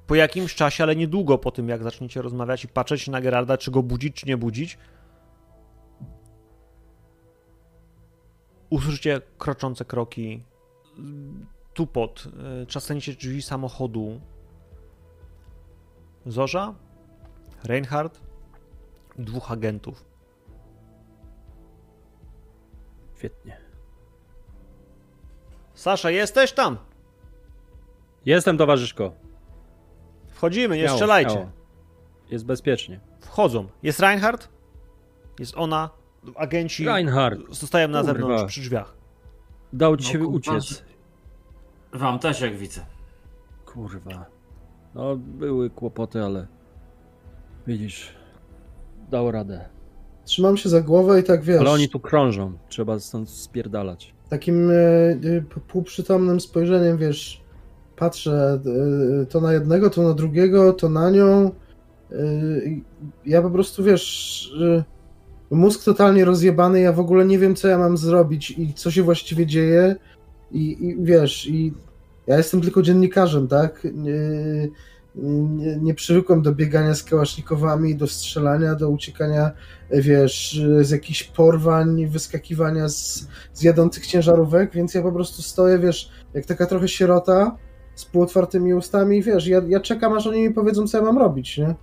Po 0.06 0.14
jakimś 0.14 0.54
czasie, 0.54 0.84
ale 0.84 0.96
niedługo 0.96 1.38
po 1.38 1.50
tym, 1.50 1.68
jak 1.68 1.82
zaczniecie 1.82 2.22
rozmawiać 2.22 2.64
i 2.64 2.68
patrzeć 2.68 3.08
na 3.08 3.20
Geralda, 3.20 3.58
czy 3.58 3.70
go 3.70 3.82
budzić, 3.82 4.16
czy 4.16 4.26
nie 4.26 4.36
budzić, 4.36 4.78
usłyszycie 8.70 9.20
kroczące 9.38 9.84
kroki, 9.84 10.42
tupot, 11.76 12.24
trzasnięcie 12.66 13.12
drzwi 13.14 13.42
samochodu. 13.42 14.20
Zorza, 16.26 16.74
Reinhardt 17.64 18.20
dwóch 19.18 19.52
agentów. 19.52 20.04
Świetnie. 23.16 23.56
Sasza, 25.74 26.10
jesteś 26.10 26.52
tam? 26.52 26.78
Jestem, 28.26 28.58
towarzyszko. 28.58 29.12
Wchodzimy, 30.28 30.76
nie 30.76 30.82
Śmiało, 30.82 30.96
strzelajcie. 30.96 31.30
śmiało. 31.30 31.50
Jest 32.30 32.44
bezpiecznie. 32.44 33.00
Wchodzą. 33.20 33.68
Jest 33.82 34.00
Reinhardt? 34.00 34.48
Jest 35.38 35.56
ona. 35.56 35.90
Agenci 36.36 36.84
Reinhard, 36.86 37.40
zostają 37.50 37.88
na 37.88 37.98
Kurwa. 38.00 38.12
zewnątrz 38.14 38.44
przy 38.44 38.60
drzwiach. 38.60 38.94
dał 39.72 39.96
ci 39.96 40.18
No, 40.18 40.28
uciec. 40.28 40.84
Wam 41.92 42.18
też 42.18 42.40
jak 42.40 42.56
widzę. 42.56 42.80
Kurwa. 43.66 44.26
No, 44.94 45.16
były 45.16 45.70
kłopoty, 45.70 46.22
ale 46.24 46.46
widzisz, 47.66 48.08
dał 49.10 49.30
radę. 49.30 49.64
Trzymam 50.24 50.56
się 50.56 50.68
za 50.68 50.80
głowę 50.80 51.20
i 51.20 51.22
tak 51.24 51.42
wiesz. 51.42 51.60
Ale 51.60 51.70
oni 51.70 51.88
tu 51.88 52.00
krążą, 52.00 52.52
trzeba 52.68 52.98
stąd 53.00 53.30
spierdalać. 53.30 54.14
takim 54.28 54.70
e, 54.70 54.74
e, 54.74 55.16
półprzytomnym 55.68 56.40
spojrzeniem, 56.40 56.96
wiesz, 56.98 57.40
patrzę 57.96 58.60
e, 59.22 59.26
to 59.26 59.40
na 59.40 59.52
jednego, 59.52 59.90
to 59.90 60.02
na 60.02 60.14
drugiego, 60.14 60.72
to 60.72 60.88
na 60.88 61.10
nią. 61.10 61.50
E, 62.12 62.16
Ja 63.26 63.42
po 63.42 63.50
prostu, 63.50 63.84
wiesz, 63.84 64.52
e, 64.78 64.84
mózg 65.50 65.84
totalnie 65.84 66.24
rozjebany, 66.24 66.80
ja 66.80 66.92
w 66.92 67.00
ogóle 67.00 67.24
nie 67.24 67.38
wiem, 67.38 67.54
co 67.56 67.68
ja 67.68 67.78
mam 67.78 67.96
zrobić 67.96 68.50
i 68.50 68.74
co 68.74 68.90
się 68.90 69.02
właściwie 69.02 69.46
dzieje. 69.46 69.96
I, 70.50 70.86
i 70.86 70.96
wiesz, 71.04 71.46
i 71.46 71.72
ja 72.26 72.36
jestem 72.36 72.60
tylko 72.60 72.82
dziennikarzem, 72.82 73.48
tak? 73.48 73.86
Nie, 73.94 74.68
nie, 75.14 75.76
nie 75.76 75.94
przywykłem 75.94 76.42
do 76.42 76.54
biegania 76.54 76.94
z 76.94 77.02
kałasznikowami, 77.02 77.96
do 77.96 78.06
strzelania, 78.06 78.74
do 78.74 78.90
uciekania, 78.90 79.50
wiesz, 79.90 80.60
z 80.80 80.90
jakichś 80.90 81.24
porwań, 81.24 82.06
wyskakiwania 82.06 82.88
z, 82.88 83.28
z 83.52 83.62
jadących 83.62 84.06
ciężarówek, 84.06 84.72
więc 84.72 84.94
ja 84.94 85.02
po 85.02 85.12
prostu 85.12 85.42
stoję, 85.42 85.78
wiesz, 85.78 86.10
jak 86.34 86.46
taka 86.46 86.66
trochę 86.66 86.88
sierota 86.88 87.56
z 87.94 88.04
półotwartymi 88.04 88.74
ustami, 88.74 89.22
wiesz, 89.22 89.46
ja, 89.46 89.62
ja 89.68 89.80
czekam, 89.80 90.12
aż 90.12 90.26
oni 90.26 90.48
mi 90.48 90.54
powiedzą, 90.54 90.86
co 90.86 90.98
ja 90.98 91.04
mam 91.04 91.18
robić, 91.18 91.58
nie? 91.58 91.74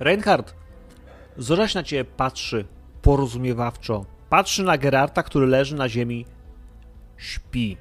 Reinhardt, 0.00 0.54
Zorza 1.40 1.68
się 1.68 1.78
na 1.78 1.82
ciebie 1.82 2.04
patrzy 2.04 2.64
porozumiewawczo. 3.02 4.04
Patrzy 4.30 4.62
na 4.62 4.78
Gerarta, 4.78 5.22
który 5.22 5.46
leży 5.46 5.74
na 5.76 5.88
ziemi, 5.88 6.26
śpi. 7.16 7.76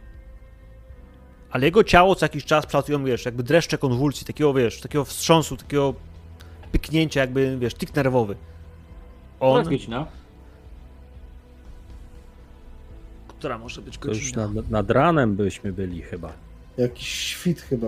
Ale 1.51 1.65
jego 1.65 1.83
ciało 1.83 2.15
co 2.15 2.25
jakiś 2.25 2.45
czas 2.45 2.65
przelatuje, 2.65 2.99
wiesz, 3.05 3.25
jakby 3.25 3.43
dreszcze 3.43 3.77
konwulsji, 3.77 4.27
takiego, 4.27 4.53
wiesz, 4.53 4.81
takiego 4.81 5.05
wstrząsu, 5.05 5.57
takiego 5.57 5.93
pyknięcia, 6.71 7.21
jakby, 7.21 7.57
wiesz, 7.57 7.73
tik 7.73 7.95
nerwowy. 7.95 8.35
On, 9.39 9.67
On... 9.67 9.77
no. 9.89 10.07
która 13.27 13.57
może 13.57 13.81
być 13.81 13.97
To 13.97 14.07
już 14.07 14.17
godzina? 14.17 14.47
nad, 14.47 14.69
nad 14.69 14.91
ranem 14.91 15.35
byśmy 15.35 15.73
byli 15.73 16.01
chyba. 16.01 16.33
Jakiś 16.77 17.07
świt 17.07 17.61
chyba. 17.61 17.87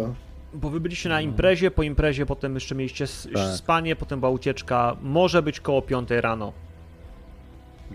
Bo 0.53 0.69
wy 0.69 0.79
byliście 0.79 1.09
na 1.09 1.21
imprezie, 1.21 1.71
po 1.71 1.83
imprezie 1.83 2.25
potem 2.25 2.53
jeszcze 2.53 2.75
mieliście 2.75 3.05
Tak. 3.33 3.55
spanie, 3.55 3.95
potem 3.95 4.19
była 4.19 4.31
ucieczka. 4.31 4.97
Może 5.01 5.41
być 5.41 5.59
koło 5.59 5.81
5 5.81 6.09
rano. 6.09 6.53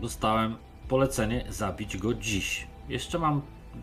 Dostałem 0.00 0.56
polecenie 0.88 1.44
zabić 1.48 1.96
go 1.96 2.14
dziś. 2.14 2.66
Jeszcze 2.88 3.18
mam 3.18 3.42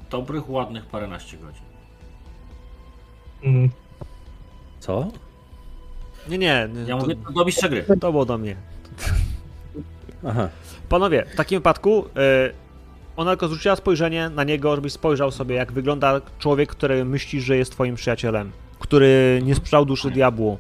dobrych, 0.09 0.49
ładnych 0.49 0.85
paręnaście 0.85 1.37
godzin. 1.37 1.63
Mm. 3.43 3.69
Co? 4.79 5.11
Nie, 6.29 6.37
nie, 6.37 6.67
Ja 6.87 6.97
to, 6.97 6.97
mówię 6.97 7.15
to 7.15 7.31
do 7.31 7.45
mistrza 7.45 7.69
gry. 7.69 7.85
to 8.01 8.11
było 8.11 8.25
do 8.25 8.37
mnie. 8.37 8.55
Aha. 10.27 10.49
Panowie, 10.89 11.25
w 11.33 11.35
takim 11.35 11.59
wypadku 11.59 12.05
y, 12.05 12.53
ona 13.17 13.31
tylko 13.31 13.47
zwróciła 13.47 13.75
spojrzenie 13.75 14.29
na 14.29 14.43
niego, 14.43 14.75
żebyś 14.75 14.93
spojrzał 14.93 15.31
sobie, 15.31 15.55
jak 15.55 15.71
wygląda 15.71 16.21
człowiek, 16.39 16.69
który 16.69 17.05
myślisz, 17.05 17.43
że 17.43 17.57
jest 17.57 17.71
twoim 17.71 17.95
przyjacielem. 17.95 18.51
Który 18.79 19.41
nie 19.43 19.55
sprzedał 19.55 19.85
duszy 19.85 20.11
diabłu. 20.11 20.57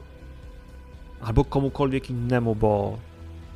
Albo 1.21 1.45
komukolwiek 1.45 2.09
innemu, 2.09 2.55
bo 2.55 2.97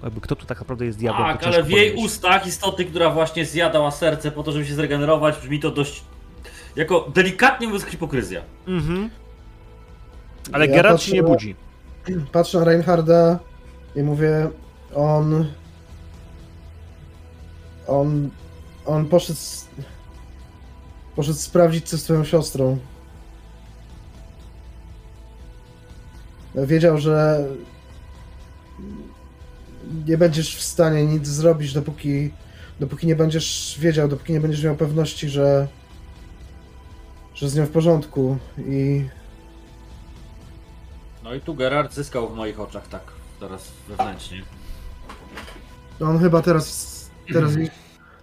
jakby 0.04 0.22
kto 0.22 0.36
tu 0.36 0.46
tak 0.46 0.60
naprawdę 0.60 0.86
jest 0.86 0.98
diabłem, 1.00 1.28
Tak, 1.38 1.44
ale 1.44 1.64
w 1.64 1.70
jej 1.70 1.90
powiedzieć. 1.92 2.06
ustach 2.06 2.48
istoty, 2.48 2.86
która 2.86 3.10
właśnie 3.10 3.46
zjadała 3.46 3.92
serce 3.92 4.32
po 4.32 4.44
to, 4.44 4.52
żeby 4.52 4.66
się 4.66 4.74
zregenerować, 4.74 5.38
brzmi 5.38 5.60
to 5.60 5.72
dość... 5.72 6.04
Jako 6.76 7.12
delikatnie 7.14 7.68
mówiąc 7.68 7.86
hipokryzja. 7.86 8.42
Mhm. 8.68 9.10
Ale 10.52 10.68
Ja 10.68 10.76
Geralt 10.76 11.02
się 11.02 11.12
nie 11.12 11.22
na- 11.22 11.28
budzi. 11.28 11.56
Patrzę 12.32 12.58
na 12.60 12.64
Reinharda 12.66 13.40
i 13.96 14.04
mówię, 14.04 14.50
on... 14.96 15.48
On... 17.88 18.30
On 18.86 19.06
poszedł... 19.06 19.40
Poszedł 21.16 21.38
sprawdzić, 21.38 21.90
co 21.90 21.98
z 21.98 22.04
twoją 22.04 22.24
siostrą. 22.24 22.78
Wiedział, 26.56 26.98
że 26.98 27.46
nie 30.08 30.18
będziesz 30.18 30.56
w 30.56 30.62
stanie 30.62 31.06
nic 31.06 31.28
zrobić, 31.28 31.74
dopóki, 31.74 32.32
dopóki 32.80 33.08
nie 33.08 33.16
będziesz 33.16 33.78
wiedział, 33.80 34.08
dopóki 34.08 34.34
nie 34.34 34.40
będziesz 34.40 34.64
miał 34.64 34.76
pewności, 34.76 35.30
że, 35.30 35.68
że 37.34 37.50
z 37.50 37.56
nią 37.56 37.66
w 37.66 37.72
porządku. 37.72 38.38
I 38.58 39.06
No 41.24 41.34
i 41.34 41.42
tu 41.42 41.56
Gerard 41.56 41.94
zyskał 41.94 42.30
w 42.30 42.36
moich 42.36 42.60
oczach 42.60 42.88
tak 42.88 43.02
teraz 43.40 43.72
wewnętrznie. 43.88 44.44
on 46.00 46.20
chyba 46.20 46.42
teraz, 46.42 47.10
teraz, 47.34 47.56
jej, 47.56 47.70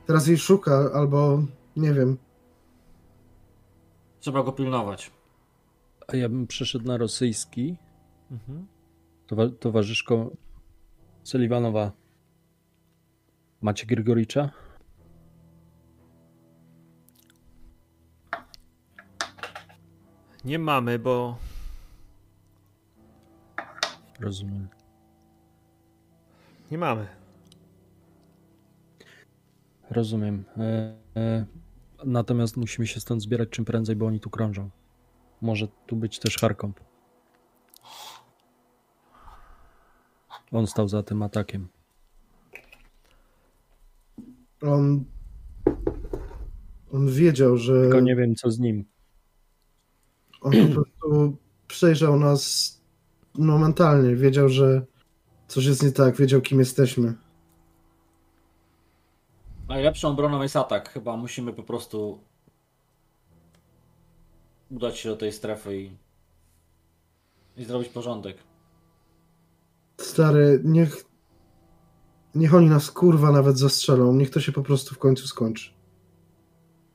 teraz 0.07 0.27
jej 0.27 0.39
szuka, 0.39 0.91
albo 0.95 1.43
nie 1.77 1.95
wiem. 1.95 2.17
Trzeba 4.21 4.43
go 4.43 4.53
pilnować. 4.53 5.11
A 6.09 6.17
ja 6.17 6.29
bym 6.29 6.47
przeszedł 6.47 6.87
na 6.87 6.97
rosyjski. 6.97 7.77
Mhm. 8.31 8.67
Towa 9.27 9.49
towarzyszko 9.61 10.31
No, 11.61 11.73
tak. 11.73 11.93
Macie 13.61 13.87
Grigoricza? 13.87 14.51
Nie 20.45 20.59
mamy, 20.59 20.99
bo 20.99 21.39
Rozumiem. 24.21 24.69
nie 26.71 26.79
mamy. 26.79 27.07
Rozumiem. 29.91 30.45
E, 30.57 30.95
e, 31.17 31.47
natomiast 32.05 32.57
musimy 32.57 32.87
się 32.87 33.01
stąd 33.01 33.23
zbierać 33.23 33.49
czym 33.49 33.65
prędzej, 33.65 33.97
bo 33.97 34.07
oni 34.07 34.21
tu 34.21 34.31
krążą. 34.31 34.71
Może 35.41 35.69
tu 35.87 35.97
być 35.97 36.19
też 36.19 36.39
Harkomp. 36.39 36.81
On 40.55 40.67
stał 40.67 40.89
za 40.89 41.03
tym 41.03 41.23
atakiem. 41.23 41.69
On. 44.63 45.05
On 46.93 47.13
wiedział, 47.13 47.57
że. 47.57 47.83
Tylko 47.83 48.01
nie 48.01 48.17
wiem, 48.17 48.35
co 48.35 48.51
z 48.51 48.59
nim. 48.59 48.85
On 50.41 50.53
po 50.53 50.75
prostu 50.75 51.37
przejrzał 51.67 52.19
nas 52.19 52.75
momentalnie. 53.35 54.17
Wiedział, 54.17 54.49
że 54.49 54.87
coś 55.49 55.65
jest 55.65 55.83
nie 55.83 55.93
tak. 55.93 56.17
Wiedział, 56.17 56.41
kim 56.41 56.59
jesteśmy. 56.59 57.15
Najlepszą 59.69 60.09
obroną 60.09 60.43
jest 60.43 60.57
atak. 60.57 60.89
Chyba 60.89 61.17
musimy 61.17 61.53
po 61.53 61.63
prostu 61.63 62.21
udać 64.71 64.99
się 64.99 65.09
do 65.09 65.17
tej 65.17 65.33
strefy 65.33 65.77
i, 65.77 65.97
i 67.57 67.65
zrobić 67.65 67.89
porządek. 67.89 68.54
Stary, 69.97 70.61
niech. 70.65 71.05
Niech 72.35 72.55
oni 72.55 72.69
nas 72.69 72.91
kurwa 72.91 73.33
nawet 73.33 73.59
zastrzelą. 73.59 74.15
Niech 74.15 74.31
to 74.31 74.41
się 74.41 74.53
po 74.53 74.63
prostu 74.63 74.95
w 74.95 74.99
końcu 74.99 75.27
skończy. 75.27 75.71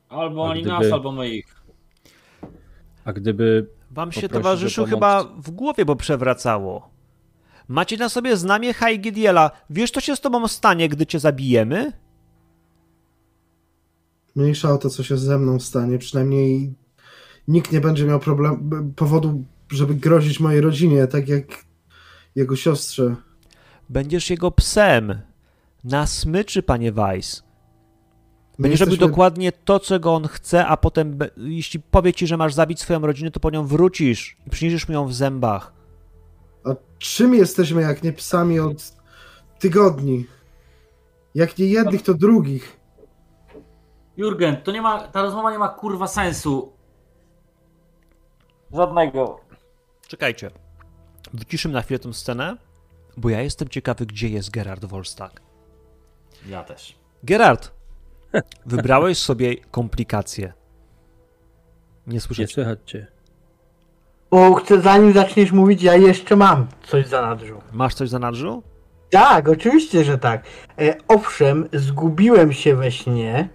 Albo 0.09 0.47
A 0.47 0.49
oni 0.51 0.61
gdyby- 0.61 0.79
nas, 0.79 0.91
albo 0.91 1.11
my 1.11 1.29
ich. 1.29 1.55
A 3.05 3.13
gdyby 3.13 3.67
Wam 3.91 4.11
się, 4.11 4.29
towarzyszu, 4.29 4.81
pomoc. 4.81 4.89
chyba 4.95 5.23
w 5.23 5.51
głowie 5.51 5.85
bo 5.85 5.95
przewracało. 5.95 6.89
Macie 7.67 7.97
na 7.97 8.09
sobie 8.09 8.37
znamie 8.37 8.73
Haigidiela. 8.73 9.51
Wiesz, 9.69 9.91
co 9.91 10.01
się 10.01 10.15
z 10.15 10.21
tobą 10.21 10.47
stanie, 10.47 10.89
gdy 10.89 11.05
cię 11.05 11.19
zabijemy? 11.19 11.91
Mniejsza 14.35 14.71
o 14.73 14.77
to, 14.77 14.89
co 14.89 15.03
się 15.03 15.17
ze 15.17 15.39
mną 15.39 15.59
stanie. 15.59 15.97
Przynajmniej 15.97 16.73
nikt 17.47 17.71
nie 17.71 17.81
będzie 17.81 18.05
miał 18.05 18.19
problem, 18.19 18.69
powodu, 18.95 19.43
żeby 19.71 19.95
grozić 19.95 20.39
mojej 20.39 20.61
rodzinie, 20.61 21.07
tak 21.07 21.29
jak 21.29 21.45
jego 22.39 22.55
siostrze. 22.55 23.15
Będziesz 23.89 24.29
jego 24.29 24.51
psem. 24.51 25.21
Na 25.83 26.07
smyczy, 26.07 26.63
panie 26.63 26.91
Weiss. 26.91 27.43
Będziesz 28.59 28.79
robił 28.79 28.91
jesteśmy- 28.91 29.09
dokładnie 29.11 29.51
to, 29.51 29.79
czego 29.79 30.13
on 30.15 30.27
chce, 30.27 30.67
a 30.67 30.77
potem, 30.77 31.17
jeśli 31.37 31.79
powie 31.79 32.13
ci, 32.13 32.27
że 32.27 32.37
masz 32.37 32.53
zabić 32.53 32.79
swoją 32.81 32.99
rodzinę, 32.99 33.31
to 33.31 33.39
po 33.39 33.49
nią 33.49 33.67
wrócisz 33.67 34.37
i 34.47 34.49
przyniesiesz 34.49 34.87
mu 34.87 34.93
ją 34.93 35.07
w 35.07 35.13
zębach. 35.13 35.73
A 36.63 36.69
czym 36.97 37.33
jesteśmy, 37.35 37.81
jak 37.81 38.03
nie 38.03 38.13
psami 38.13 38.59
od 38.59 38.93
tygodni? 39.59 40.25
Jak 41.35 41.57
nie 41.57 41.65
jednych, 41.65 42.01
to 42.01 42.13
drugich. 42.13 42.79
Jurgen, 44.17 44.57
to 44.63 44.71
nie 44.71 44.81
ma, 44.81 45.07
ta 45.07 45.21
rozmowa 45.21 45.51
nie 45.51 45.59
ma 45.59 45.69
kurwa 45.69 46.07
sensu. 46.07 46.73
Żadnego. 48.73 49.39
Czekajcie. 50.07 50.51
Wyciszymy 51.33 51.73
na 51.73 51.81
chwilę 51.81 51.99
tę 51.99 52.13
scenę, 52.13 52.57
bo 53.17 53.29
ja 53.29 53.41
jestem 53.41 53.69
ciekawy, 53.69 54.05
gdzie 54.05 54.29
jest 54.29 54.51
Gerard 54.51 54.85
Wolstag. 54.85 55.41
Ja 56.47 56.63
też. 56.63 56.95
Gerard, 57.23 57.71
wybrałeś 58.65 59.17
sobie 59.17 59.55
komplikacje. 59.57 60.53
Nie 62.07 62.21
słyszę 62.21 62.41
nie 62.41 62.47
słychać 62.47 62.79
cię. 62.85 63.07
Bo 64.31 64.53
chcę, 64.53 64.81
zanim 64.81 65.13
zaczniesz 65.13 65.51
mówić, 65.51 65.83
ja 65.83 65.95
jeszcze 65.95 66.35
mam 66.35 66.67
coś 66.87 67.07
za 67.07 67.21
nadrzu. 67.21 67.61
Masz 67.73 67.93
coś 67.93 68.09
za 68.09 68.19
nadrzu? 68.19 68.63
Tak, 69.09 69.49
oczywiście, 69.49 70.03
że 70.03 70.17
tak. 70.17 70.43
E, 70.79 70.95
owszem, 71.07 71.69
zgubiłem 71.73 72.53
się 72.53 72.75
we 72.75 72.91
śnie, 72.91 73.49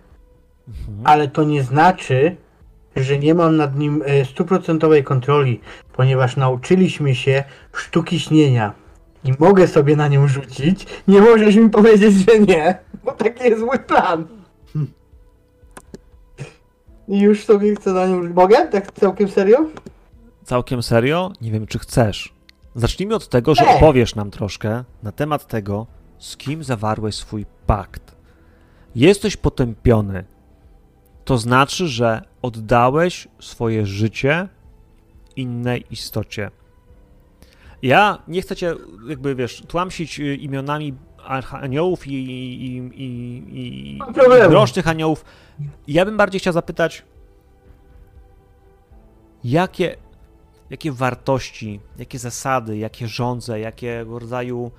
ale 1.05 1.29
to 1.29 1.45
nie 1.45 1.63
znaczy, 1.63 2.37
że 2.97 3.19
nie 3.19 3.35
mam 3.35 3.57
nad 3.57 3.79
nim 3.79 4.03
e, 4.07 4.25
stuprocentowej 4.25 5.05
kontroli, 5.05 5.61
ponieważ 5.93 6.37
nauczyliśmy 6.37 7.15
się 7.15 7.45
sztuki 7.73 8.21
śnienia. 8.21 8.73
I 9.25 9.33
mogę 9.39 9.69
sobie 9.69 9.97
na 9.97 10.09
nią 10.09 10.29
rzucić. 10.29 10.87
Nie 11.09 11.21
możesz 11.21 11.57
mi 11.57 11.71
powiedzieć, 11.71 12.15
że 12.15 12.41
nie, 12.41 12.79
bo 13.05 13.13
taki 13.13 13.45
jest 13.45 13.63
mój 13.63 13.79
plan. 13.79 14.27
I 17.09 17.21
już 17.21 17.45
sobie 17.45 17.77
chcę 17.77 17.93
na 17.93 18.07
nią 18.07 18.23
rzucić. 18.23 18.37
Mogę? 18.37 18.69
Tak 18.69 18.93
całkiem 18.93 19.29
serio? 19.29 19.59
Całkiem 20.45 20.83
serio? 20.83 21.33
Nie 21.41 21.51
wiem, 21.51 21.67
czy 21.67 21.79
chcesz. 21.79 22.35
Zacznijmy 22.75 23.15
od 23.15 23.29
tego, 23.29 23.55
że 23.55 23.69
opowiesz 23.69 24.15
nam 24.15 24.31
troszkę 24.31 24.85
na 25.03 25.13
temat 25.13 25.47
tego, 25.47 25.87
z 26.19 26.37
kim 26.37 26.65
zawarłeś 26.65 27.15
swój 27.15 27.47
pakt. 27.67 28.17
Jesteś 28.95 29.37
potępiony. 29.37 30.25
To 31.25 31.39
znaczy, 31.39 31.89
że 31.89 32.23
oddałeś 32.43 33.29
swoje 33.41 33.87
życie 33.87 34.49
innej 35.37 35.85
istocie. 35.91 36.51
Ja 37.83 38.19
nie 38.29 38.43
chcę 38.43 38.57
cię, 38.57 38.75
jakby 39.09 39.35
wiesz, 39.35 39.63
tłamsić 39.69 40.21
y, 40.21 40.35
imionami 40.35 40.95
archaniołów 41.25 42.07
i, 42.07 42.13
i, 42.13 42.77
i, 42.77 42.77
i, 42.97 43.99
i 44.77 44.87
aniołów. 44.87 45.25
Ja 45.89 46.05
bym 46.05 46.17
bardziej 46.17 46.41
chciał 46.41 46.53
zapytać, 46.53 47.03
jakie, 49.45 49.97
jakie 50.71 50.93
wartości, 50.93 51.81
jakie 51.99 52.19
zasady, 52.19 52.79
jakie 52.79 53.09
żądze, 53.09 53.61
jakiego 53.61 54.19
rodzaju 54.19 54.71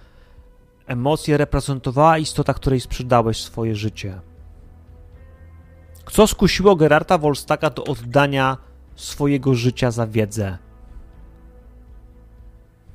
emocje 0.88 1.38
reprezentowała 1.38 2.18
istota, 2.18 2.54
której 2.54 2.80
sprzedałeś 2.80 3.44
swoje 3.44 3.76
życie? 3.76 4.20
Co 6.12 6.28
skusiło 6.28 6.76
Gerarta 6.76 7.18
Wolstaka 7.18 7.70
do 7.70 7.84
oddania 7.84 8.58
swojego 8.96 9.54
życia 9.54 9.92
za 9.92 10.08
wiedzę? 10.08 10.58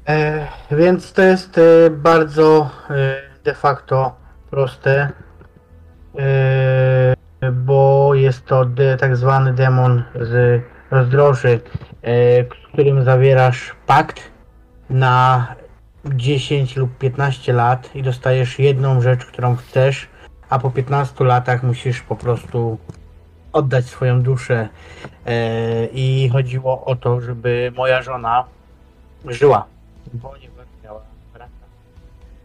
E, 0.09 0.47
więc 0.71 1.13
to 1.13 1.23
jest 1.23 1.59
e, 1.59 1.91
bardzo 1.91 2.71
e, 2.91 3.17
de 3.45 3.55
facto 3.55 4.17
proste, 4.51 5.13
e, 6.19 7.17
bo 7.53 8.15
jest 8.15 8.47
to 8.47 8.65
de, 8.65 8.97
tak 8.97 9.17
zwany 9.17 9.55
demon 9.55 10.03
z 10.21 10.63
rozdroży, 10.91 11.61
e, 12.03 12.45
z 12.45 12.73
którym 12.73 13.05
zawierasz 13.05 13.77
pakt 13.87 14.21
na 14.91 15.47
10 16.05 16.77
lub 16.77 16.99
15 16.99 17.53
lat 17.53 17.97
i 17.97 18.03
dostajesz 18.03 18.59
jedną 18.59 19.01
rzecz, 19.01 19.27
którą 19.27 19.57
chcesz, 19.57 20.09
a 20.51 20.59
po 20.59 20.71
15 20.71 21.25
latach 21.25 21.63
musisz 21.63 22.01
po 22.01 22.17
prostu 22.17 22.79
oddać 23.53 23.87
swoją 23.87 24.23
duszę. 24.23 24.69
E, 25.27 25.87
I 25.87 26.29
chodziło 26.29 26.85
o 26.85 26.97
to, 26.97 27.21
żeby 27.21 27.73
moja 27.77 28.03
żona 28.03 28.45
żyła 29.25 29.67
ponieważ 30.23 30.67
miała 30.85 31.03
raka. 31.35 31.53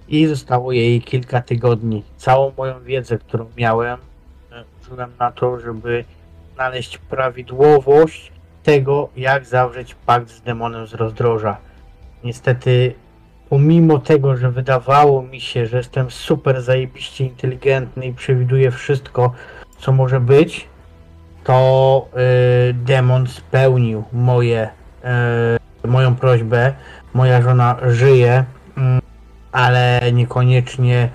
I 0.08 0.26
zostało 0.28 0.72
jej 0.72 1.02
kilka 1.02 1.42
tygodni. 1.42 2.04
Całą 2.18 2.52
moją 2.58 2.84
wiedzę, 2.84 3.18
którą 3.18 3.46
miałem, 3.58 4.00
e, 4.52 4.64
użyłem 4.82 5.12
na 5.20 5.32
to, 5.32 5.60
żeby 5.60 6.06
znaleźć 6.54 6.98
prawidłowość 6.98 8.32
tego, 8.64 9.10
jak 9.16 9.46
zawrzeć 9.46 9.96
pakt 9.96 10.30
z 10.30 10.42
demonem 10.42 10.88
z 10.88 10.94
rozdroża. 10.94 11.58
Niestety, 12.24 12.94
pomimo 13.50 14.00
tego, 14.00 14.38
że 14.38 14.52
wydawało 14.52 15.22
mi 15.22 15.42
się, 15.42 15.66
że 15.66 15.78
jestem 15.78 16.12
super 16.12 16.62
zajebiście 16.62 17.26
inteligentny 17.26 18.06
i 18.06 18.14
przewiduję 18.14 18.72
wszystko, 18.72 19.34
co 19.78 19.92
może 19.92 20.20
być, 20.20 20.68
to 21.46 22.08
y, 22.70 22.74
demon 22.74 23.28
spełnił 23.28 24.04
moje, 24.14 24.70
y, 25.84 25.88
moją 25.88 26.16
prośbę 26.16 26.74
moja 27.14 27.42
żona 27.42 27.78
żyje, 27.88 28.46
mm, 28.78 29.02
ale 29.52 30.00
niekoniecznie 30.14 31.10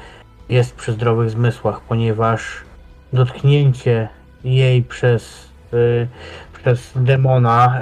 jest 0.49 0.77
przy 0.77 0.93
zdrowych 0.93 1.31
zmysłach, 1.31 1.81
ponieważ 1.81 2.65
dotknięcie 3.13 4.09
jej 4.45 4.83
przez, 4.83 5.53
y, 5.75 6.09
przez 6.53 6.93
demona 6.97 7.81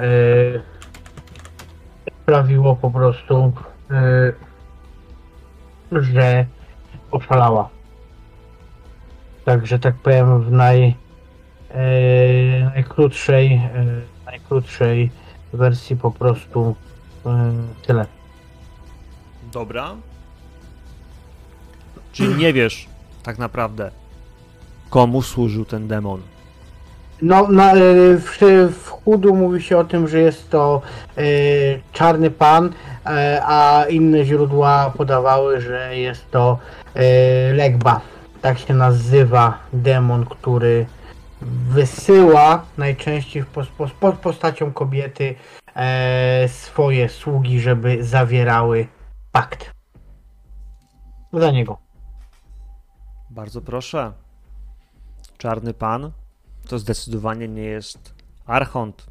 sprawiło 2.23 2.75
po 2.75 2.91
prostu, 2.91 3.53
że 5.91 6.45
oszalała. 7.11 7.69
Także 9.45 9.79
tak 9.79 9.95
powiem 9.95 10.41
w 10.41 10.51
naj, 10.51 10.95
najkrótszej, 12.75 13.53
y, 13.53 14.25
najkrótszej 14.25 15.11
wersji 15.53 15.95
po 15.95 16.11
prostu 16.11 16.75
y, 17.25 17.29
tyle. 17.87 18.05
Dobra. 19.53 19.95
Czyli 22.11 22.35
nie 22.35 22.53
wiesz 22.53 22.87
tak 23.23 23.37
naprawdę, 23.37 23.91
komu 24.89 25.21
służył 25.21 25.65
ten 25.65 25.87
demon. 25.87 26.21
No, 27.21 27.47
na, 27.47 27.73
w, 28.17 28.37
w 28.73 28.89
Hudu 28.89 29.35
mówi 29.35 29.61
się 29.61 29.77
o 29.77 29.83
tym, 29.83 30.07
że 30.07 30.19
jest 30.19 30.49
to 30.49 30.81
e, 31.17 31.21
czarny 31.93 32.31
pan, 32.31 32.69
e, 33.05 33.41
a 33.45 33.85
inne 33.89 34.25
źródła 34.25 34.93
podawały, 34.97 35.61
że 35.61 35.97
jest 35.97 36.31
to 36.31 36.57
e, 36.95 37.53
Legba. 37.53 38.01
Tak 38.41 38.59
się 38.59 38.73
nazywa 38.73 39.57
demon, 39.73 40.25
który 40.25 40.85
wysyła 41.41 42.65
najczęściej 42.77 43.43
pod 43.99 44.19
postacią 44.19 44.73
kobiety 44.73 45.35
e, 45.75 46.49
swoje 46.49 47.09
sługi, 47.09 47.59
żeby 47.59 48.03
zawierały 48.03 48.87
pakt. 49.31 49.71
Za 51.33 51.51
niego. 51.51 51.77
Bardzo 53.29 53.61
proszę. 53.61 54.13
Czarny 55.37 55.73
pan 55.73 56.11
to 56.67 56.79
zdecydowanie 56.79 57.47
nie 57.47 57.63
jest 57.63 58.13
archont. 58.45 59.07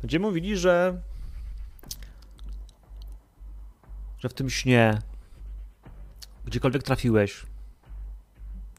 Będziemy 0.00 0.26
mówili, 0.26 0.56
że 0.56 1.00
że 4.18 4.28
w 4.28 4.34
tym 4.34 4.50
śnie 4.50 4.98
gdziekolwiek 6.44 6.82
trafiłeś, 6.82 7.46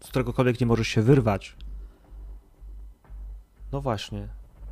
z 0.03 0.07
któregokolwiek 0.07 0.59
nie 0.59 0.65
możesz 0.65 0.87
się 0.87 1.01
wyrwać. 1.01 1.55
No 3.71 3.81
właśnie. 3.81 4.27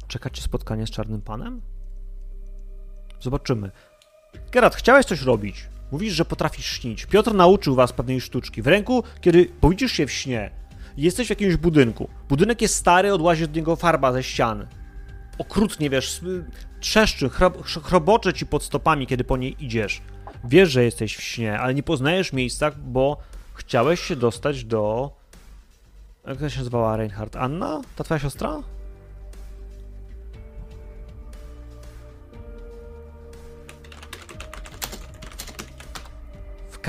Czeka 0.08 0.30
cię 0.30 0.42
spotkanie 0.42 0.88
z 0.88 0.90
czarnym 0.90 1.22
panem? 1.22 1.62
Zobaczymy. 3.20 3.72
Gerard, 4.52 4.76
chciałeś 4.76 5.06
coś 5.06 5.22
robić. 5.22 5.68
Mówisz, 5.92 6.14
że 6.14 6.26
potrafisz 6.26 6.66
śnić. 6.66 7.06
Piotr 7.06 7.34
nauczył 7.34 7.76
was 7.76 7.94
pewnej 7.94 8.22
sztuczki. 8.22 8.62
W 8.62 8.68
ręku, 8.68 9.04
kiedy 9.22 9.46
powidzisz 9.46 9.92
się 9.92 10.08
w 10.08 10.12
śnie, 10.12 10.52
jesteś 10.98 11.28
w 11.28 11.30
jakimś 11.30 11.56
budynku. 11.56 12.10
Budynek 12.30 12.62
jest 12.62 12.76
stary, 12.76 13.14
odłazi 13.14 13.44
od 13.44 13.56
niego 13.56 13.76
farba 13.76 14.14
ze 14.14 14.24
ścian. 14.24 14.68
Okrutnie, 15.38 15.90
wiesz, 15.90 16.22
trzeszczy, 16.80 17.30
chrob, 17.30 17.64
chrobocze 17.64 18.34
ci 18.34 18.46
pod 18.46 18.64
stopami, 18.64 19.08
kiedy 19.08 19.24
po 19.24 19.38
niej 19.38 19.66
idziesz. 19.66 20.02
Wiesz, 20.44 20.70
że 20.70 20.84
jesteś 20.84 21.16
w 21.16 21.22
śnie, 21.22 21.60
ale 21.60 21.74
nie 21.74 21.84
poznajesz 21.84 22.34
miejsca, 22.34 22.72
bo 22.78 23.18
chciałeś 23.54 24.00
się 24.00 24.16
dostać 24.16 24.64
do... 24.64 25.12
Jak 26.28 26.52
się 26.52 26.58
nazywała 26.58 26.98
Reinhardt? 26.98 27.36
Anna? 27.36 27.82
Ta 27.96 28.04
twoja 28.04 28.20
siostra? 28.20 28.64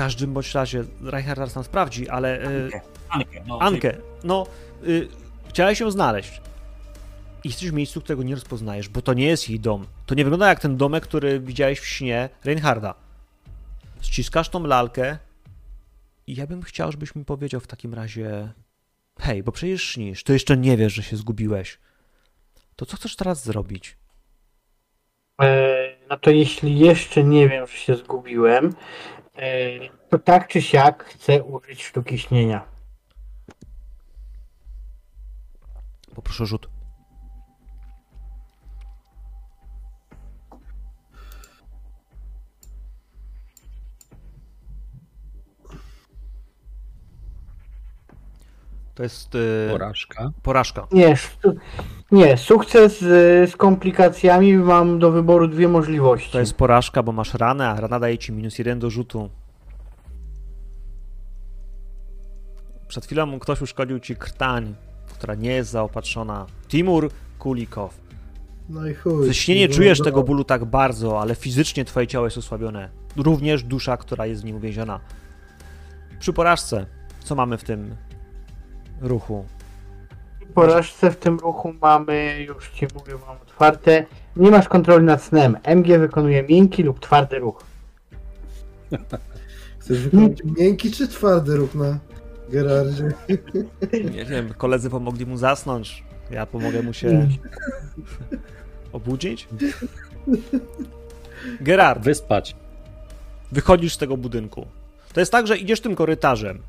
Każdym 0.01 0.33
bądź 0.33 0.53
razie, 0.53 0.83
Reinhardt 1.01 1.55
nam 1.55 1.63
sprawdzi, 1.63 2.09
ale... 2.09 2.49
y, 2.49 2.71
Ankę, 3.09 3.41
no, 3.47 3.59
Ankę, 3.59 3.97
no, 4.23 4.47
y, 4.87 5.07
chciałeś 5.49 5.79
ją 5.79 5.91
znaleźć. 5.91 6.41
I 7.43 7.47
jesteś 7.47 7.69
w 7.69 7.73
miejscu, 7.73 8.01
którego 8.01 8.23
nie 8.23 8.35
rozpoznajesz, 8.35 8.89
bo 8.89 9.01
to 9.01 9.13
nie 9.13 9.25
jest 9.25 9.49
jej 9.49 9.59
dom. 9.59 9.85
To 10.05 10.15
nie 10.15 10.23
wygląda 10.23 10.49
jak 10.49 10.59
ten 10.59 10.77
domek, 10.77 11.03
który 11.03 11.39
widziałeś 11.39 11.79
w 11.79 11.87
śnie 11.87 12.29
Reinharda. 12.43 12.95
Ściskasz 14.01 14.49
tą 14.49 14.63
lalkę 14.63 15.17
i 16.27 16.35
ja 16.35 16.47
bym 16.47 16.61
chciał, 16.61 16.91
żebyś 16.91 17.15
mi 17.15 17.25
powiedział 17.25 17.61
w 17.61 17.67
takim 17.67 17.93
razie 17.93 18.53
hej, 19.19 19.43
bo 19.43 19.51
przecież 19.51 19.83
śnisz, 19.83 20.23
to 20.23 20.33
jeszcze 20.33 20.57
nie 20.57 20.77
wiesz, 20.77 20.93
że 20.93 21.03
się 21.03 21.17
zgubiłeś. 21.17 21.79
To 22.75 22.85
co 22.85 22.97
chcesz 22.97 23.15
teraz 23.15 23.43
zrobić? 23.43 23.97
E, 25.41 25.95
no 26.09 26.17
to 26.17 26.31
jeśli 26.31 26.79
jeszcze 26.79 27.23
nie 27.23 27.49
wiem, 27.49 27.67
że 27.67 27.77
się 27.77 27.95
zgubiłem, 27.95 28.65
e, 28.65 29.20
to 30.09 30.19
tak 30.19 30.47
czy 30.47 30.61
siak 30.61 31.03
chcę 31.03 31.43
użyć 31.43 31.83
sztuki 31.83 32.19
śnienia. 32.19 32.65
Poproszę 36.15 36.45
rzut. 36.45 36.70
To 48.95 49.03
jest 49.03 49.35
y, 49.35 49.67
Porażka. 49.71 50.31
porażka. 50.43 50.87
Nie, 50.91 51.15
nie 52.11 52.37
sukces 52.37 53.01
y, 53.01 53.47
z 53.51 53.55
komplikacjami 53.57 54.53
mam 54.57 54.99
do 54.99 55.11
wyboru 55.11 55.47
dwie 55.47 55.67
możliwości. 55.67 56.31
To 56.31 56.39
jest 56.39 56.53
porażka, 56.53 57.03
bo 57.03 57.11
masz 57.11 57.33
ranę, 57.33 57.69
a 57.69 57.81
rana 57.81 57.99
daje 57.99 58.17
ci 58.17 58.31
minus 58.31 58.59
jeden 58.59 58.79
do 58.79 58.89
rzutu. 58.89 59.29
Przed 62.87 63.05
chwilą 63.05 63.39
ktoś 63.39 63.61
uszkodził 63.61 63.99
ci 63.99 64.15
krtań, 64.15 64.75
która 65.13 65.35
nie 65.35 65.51
jest 65.51 65.71
zaopatrzona. 65.71 66.45
Timur 66.67 67.09
Kulikow. 67.39 67.97
No 68.69 68.87
i 68.87 68.93
chuj. 68.93 69.33
Śnie 69.33 69.55
nie 69.55 69.67
No, 69.67 69.73
czujesz 69.73 69.99
no. 69.99 70.05
tego 70.05 70.23
bólu 70.23 70.43
tak 70.43 70.65
bardzo, 70.65 71.21
ale 71.21 71.35
fizycznie 71.35 71.85
twoje 71.85 72.07
ciało 72.07 72.25
jest 72.27 72.37
osłabione. 72.37 72.89
Również 73.17 73.63
dusza, 73.63 73.97
która 73.97 74.25
jest 74.25 74.41
w 74.41 74.45
nim 74.45 74.55
uwięziona. 74.55 74.99
Przy 76.19 76.33
porażce, 76.33 76.85
co 77.23 77.35
mamy 77.35 77.57
w 77.57 77.63
tym 77.63 77.95
ruchu? 79.01 79.45
Porażce 80.53 81.11
w 81.11 81.15
tym 81.17 81.39
ruchu 81.39 81.73
mamy, 81.81 82.45
już 82.47 82.69
ci 82.69 82.87
mówię, 82.95 83.13
mam 83.27 83.37
otwarte. 83.41 84.05
Nie 84.35 84.51
masz 84.51 84.67
kontroli 84.69 85.05
nad 85.05 85.23
snem. 85.23 85.57
MG 85.63 85.99
wykonuje 85.99 86.43
miękki 86.43 86.83
lub 86.83 86.99
twardy 86.99 87.39
ruch. 87.39 87.63
Chcesz 89.79 89.99
wykonać 89.99 90.37
miękki 90.57 90.91
czy 90.91 91.07
twardy 91.07 91.55
ruch 91.55 91.75
na 91.75 91.99
Gerardzie? 92.49 93.11
Nie 94.15 94.25
wiem, 94.25 94.53
koledzy 94.57 94.89
pomogli 94.89 95.25
mu 95.25 95.37
zasnąć. 95.37 96.03
Ja 96.31 96.45
pomogę 96.45 96.81
mu 96.81 96.93
się 96.93 97.27
obudzić? 98.93 99.47
Gerard, 101.61 102.03
Wyspać. 102.03 102.55
wychodzisz 103.51 103.93
z 103.93 103.97
tego 103.97 104.17
budynku. 104.17 104.67
To 105.13 105.19
jest 105.19 105.31
tak, 105.31 105.47
że 105.47 105.57
idziesz 105.57 105.81
tym 105.81 105.95
korytarzem. 105.95 106.59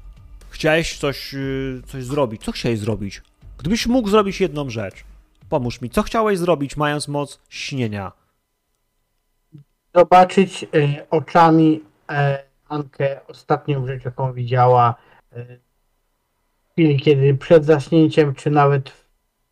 Chciałeś 0.52 0.98
coś, 0.98 1.32
yy, 1.32 1.82
coś 1.86 2.04
zrobić. 2.04 2.44
Co 2.44 2.52
chciałeś 2.52 2.78
zrobić? 2.78 3.22
Gdybyś 3.58 3.86
mógł 3.86 4.08
zrobić 4.08 4.40
jedną 4.40 4.70
rzecz, 4.70 5.04
pomóż 5.48 5.80
mi. 5.80 5.90
Co 5.90 6.02
chciałeś 6.02 6.38
zrobić, 6.38 6.76
mając 6.76 7.08
moc 7.08 7.40
śnienia? 7.48 8.12
Zobaczyć 9.94 10.66
y, 10.74 11.06
oczami 11.10 11.80
e, 12.10 12.44
Ankę 12.68 13.20
ostatnią 13.28 13.86
rzecz, 13.86 14.04
jaką 14.04 14.32
widziała 14.32 14.94
y, 15.36 15.60
w 16.68 16.72
chwili, 16.72 17.00
kiedy 17.00 17.34
przed 17.34 17.64
zaśnięciem, 17.64 18.34
czy 18.34 18.50
nawet 18.50 18.90
w 18.90 19.04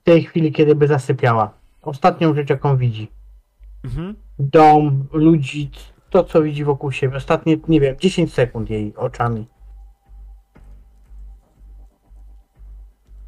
tej 0.05 0.25
chwili, 0.25 0.53
kiedy 0.53 0.75
by 0.75 0.87
zasypiała. 0.87 1.53
Ostatnią 1.83 2.35
rzecz, 2.35 2.51
jaką 2.51 2.77
widzi. 2.77 3.09
Mhm. 3.85 4.15
Dom, 4.39 5.07
ludzi, 5.13 5.71
to 6.11 6.25
co 6.25 6.43
widzi 6.43 6.65
wokół 6.65 6.93
siebie. 6.93 7.17
Ostatnie, 7.17 7.57
nie 7.69 7.81
wiem, 7.81 7.97
10 7.99 8.35
sekund 8.35 8.71
jej 8.71 8.97
oczami. 8.97 9.47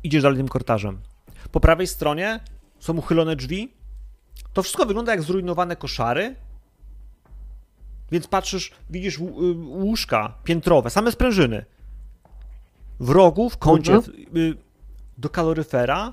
Idziesz 0.04 0.22
dalej 0.22 0.38
tym 0.38 0.48
korytarzem. 0.48 1.00
Po 1.52 1.60
prawej 1.60 1.86
stronie 1.86 2.40
są 2.80 2.96
uchylone 2.96 3.36
drzwi. 3.36 3.72
To 4.52 4.62
wszystko 4.62 4.86
wygląda 4.86 5.12
jak 5.12 5.22
zrujnowane 5.22 5.76
koszary. 5.76 6.34
Więc 8.12 8.26
patrzysz, 8.26 8.70
widzisz 8.90 9.18
y, 9.18 9.22
łóżka 9.66 10.34
piętrowe, 10.44 10.90
same 10.90 11.12
sprężyny. 11.12 11.64
W 13.00 13.10
rogu, 13.10 13.50
w 13.50 13.56
kącie, 13.58 13.92
Mhm. 13.94 14.16
y, 14.36 14.56
do 15.18 15.28
kaloryfera, 15.30 16.12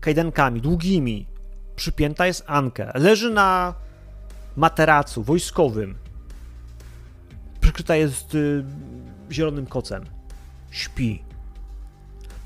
kajdankami 0.00 0.60
długimi, 0.60 1.26
przypięta 1.76 2.26
jest 2.26 2.44
Ankę. 2.46 2.90
Leży 2.94 3.30
na 3.30 3.74
materacu 4.56 5.22
wojskowym. 5.22 5.94
Przykryta 7.60 7.96
jest 7.96 8.34
y, 8.34 8.64
zielonym 9.30 9.66
kocem. 9.66 10.04
Śpi. 10.70 11.22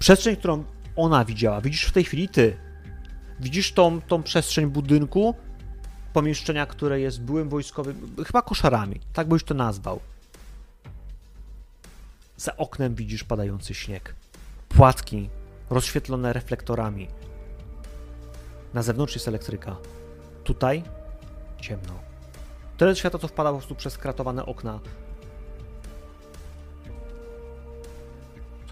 Przestrzeń, 0.01 0.37
którą 0.37 0.65
ona 0.97 1.25
widziała, 1.25 1.61
widzisz 1.61 1.85
w 1.85 1.93
tej 1.93 2.05
chwili 2.05 2.29
ty. 2.29 2.57
Widzisz 3.41 3.73
tą, 3.73 4.01
tą 4.01 4.23
przestrzeń 4.23 4.67
budynku, 4.67 5.35
pomieszczenia, 6.13 6.67
które 6.67 7.01
jest 7.01 7.23
byłym 7.23 7.49
wojskowym, 7.49 8.15
chyba 8.27 8.43
koszarami, 8.43 9.01
tak 9.13 9.29
byś 9.29 9.45
to 9.45 9.55
nazwał. 9.55 10.01
Za 12.37 12.57
oknem 12.57 12.95
widzisz 12.95 13.25
padający 13.25 13.75
śnieg. 13.75 14.15
Płatki 14.69 15.29
rozświetlone 15.71 16.33
reflektorami. 16.33 17.09
Na 18.75 18.83
zewnątrz 18.83 19.15
jest 19.15 19.29
elektryka. 19.29 19.77
Tutaj 20.45 20.83
ciemno. 21.61 21.95
Tyle 22.77 22.97
światła, 22.97 23.21
co 23.21 23.29
wpada 23.29 23.51
po 23.51 23.57
prostu 23.57 23.75
przez 23.75 23.99
kratowane 23.99 24.47
okna. 24.47 24.81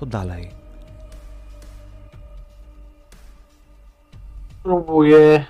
Co 0.01 0.07
dalej? 0.07 0.58
Próbuję. 4.63 5.47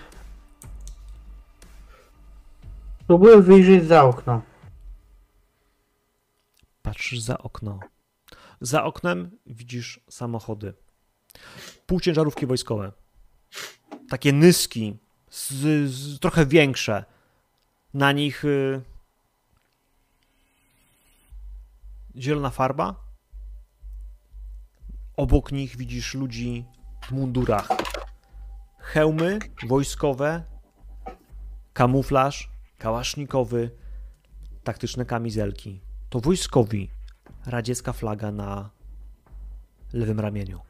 Próbuję 3.07 3.43
wyjrzeć 3.43 3.85
za 3.85 4.05
okno. 4.05 4.43
Patrzysz 6.83 7.21
za 7.21 7.39
okno. 7.39 7.81
Za 8.61 8.85
oknem 8.85 9.31
widzisz 9.47 10.01
samochody. 10.11 10.75
Półciężarówki 11.87 12.47
wojskowe. 12.47 12.93
takie 14.09 14.33
nyski, 14.33 14.97
z, 15.31 15.91
z, 15.91 16.19
trochę 16.21 16.47
większe. 16.47 17.05
Na 17.95 18.13
nich 18.13 18.45
y, 18.45 18.83
zielona 22.17 22.51
farba. 22.51 22.95
Obok 25.17 25.53
nich 25.53 25.77
widzisz 25.77 26.15
ludzi 26.15 26.65
w 27.07 27.11
mundurach. 27.11 27.69
Hełmy 28.89 29.39
wojskowe, 29.67 30.43
kamuflaż, 31.73 32.51
kałasznikowy, 32.79 33.71
taktyczne 34.65 35.05
kamizelki. 35.05 35.81
To 36.09 36.21
wojskowi. 36.21 36.91
Radziecka 37.47 37.93
flaga 37.93 38.33
na 38.33 38.71
lewym 39.93 40.21
ramieniu. 40.21 40.61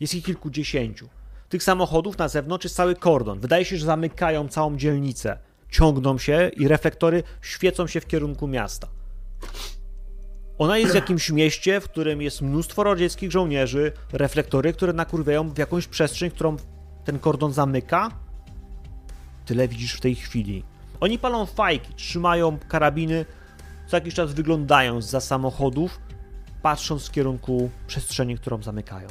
Jest 0.00 0.14
ich 0.14 0.24
kilkudziesięciu. 0.24 1.08
Tych 1.48 1.62
samochodów 1.62 2.18
na 2.18 2.28
zewnątrz 2.28 2.64
jest 2.64 2.76
cały 2.76 2.94
kordon. 2.94 3.40
Wydaje 3.40 3.64
się, 3.64 3.76
że 3.76 3.86
zamykają 3.86 4.48
całą 4.48 4.76
dzielnicę. 4.76 5.38
Ciągną 5.70 6.18
się 6.18 6.50
i 6.56 6.68
reflektory 6.68 7.22
świecą 7.42 7.86
się 7.86 8.00
w 8.00 8.06
kierunku 8.06 8.48
miasta. 8.48 8.88
Ona 10.58 10.78
jest 10.78 10.92
w 10.92 10.94
jakimś 10.94 11.30
mieście, 11.30 11.80
w 11.80 11.84
którym 11.84 12.22
jest 12.22 12.42
mnóstwo 12.42 12.84
radzieckich 12.84 13.30
żołnierzy, 13.30 13.92
reflektory, 14.12 14.72
które 14.72 14.92
nakurwiają 14.92 15.50
w 15.50 15.58
jakąś 15.58 15.86
przestrzeń, 15.86 16.30
którą 16.30 16.56
ten 17.10 17.18
kordon 17.18 17.52
zamyka. 17.52 18.10
Tyle 19.46 19.68
widzisz 19.68 19.94
w 19.94 20.00
tej 20.00 20.14
chwili. 20.14 20.64
Oni 21.00 21.18
palą 21.18 21.46
fajki, 21.46 21.94
trzymają 21.94 22.58
karabiny, 22.68 23.24
co 23.86 23.96
jakiś 23.96 24.14
czas 24.14 24.32
wyglądają 24.32 25.02
za 25.02 25.20
samochodów, 25.20 26.00
patrząc 26.62 27.08
w 27.08 27.10
kierunku 27.10 27.70
przestrzeni, 27.86 28.38
którą 28.38 28.62
zamykają. 28.62 29.08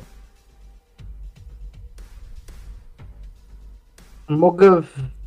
Mogę 4.29 4.81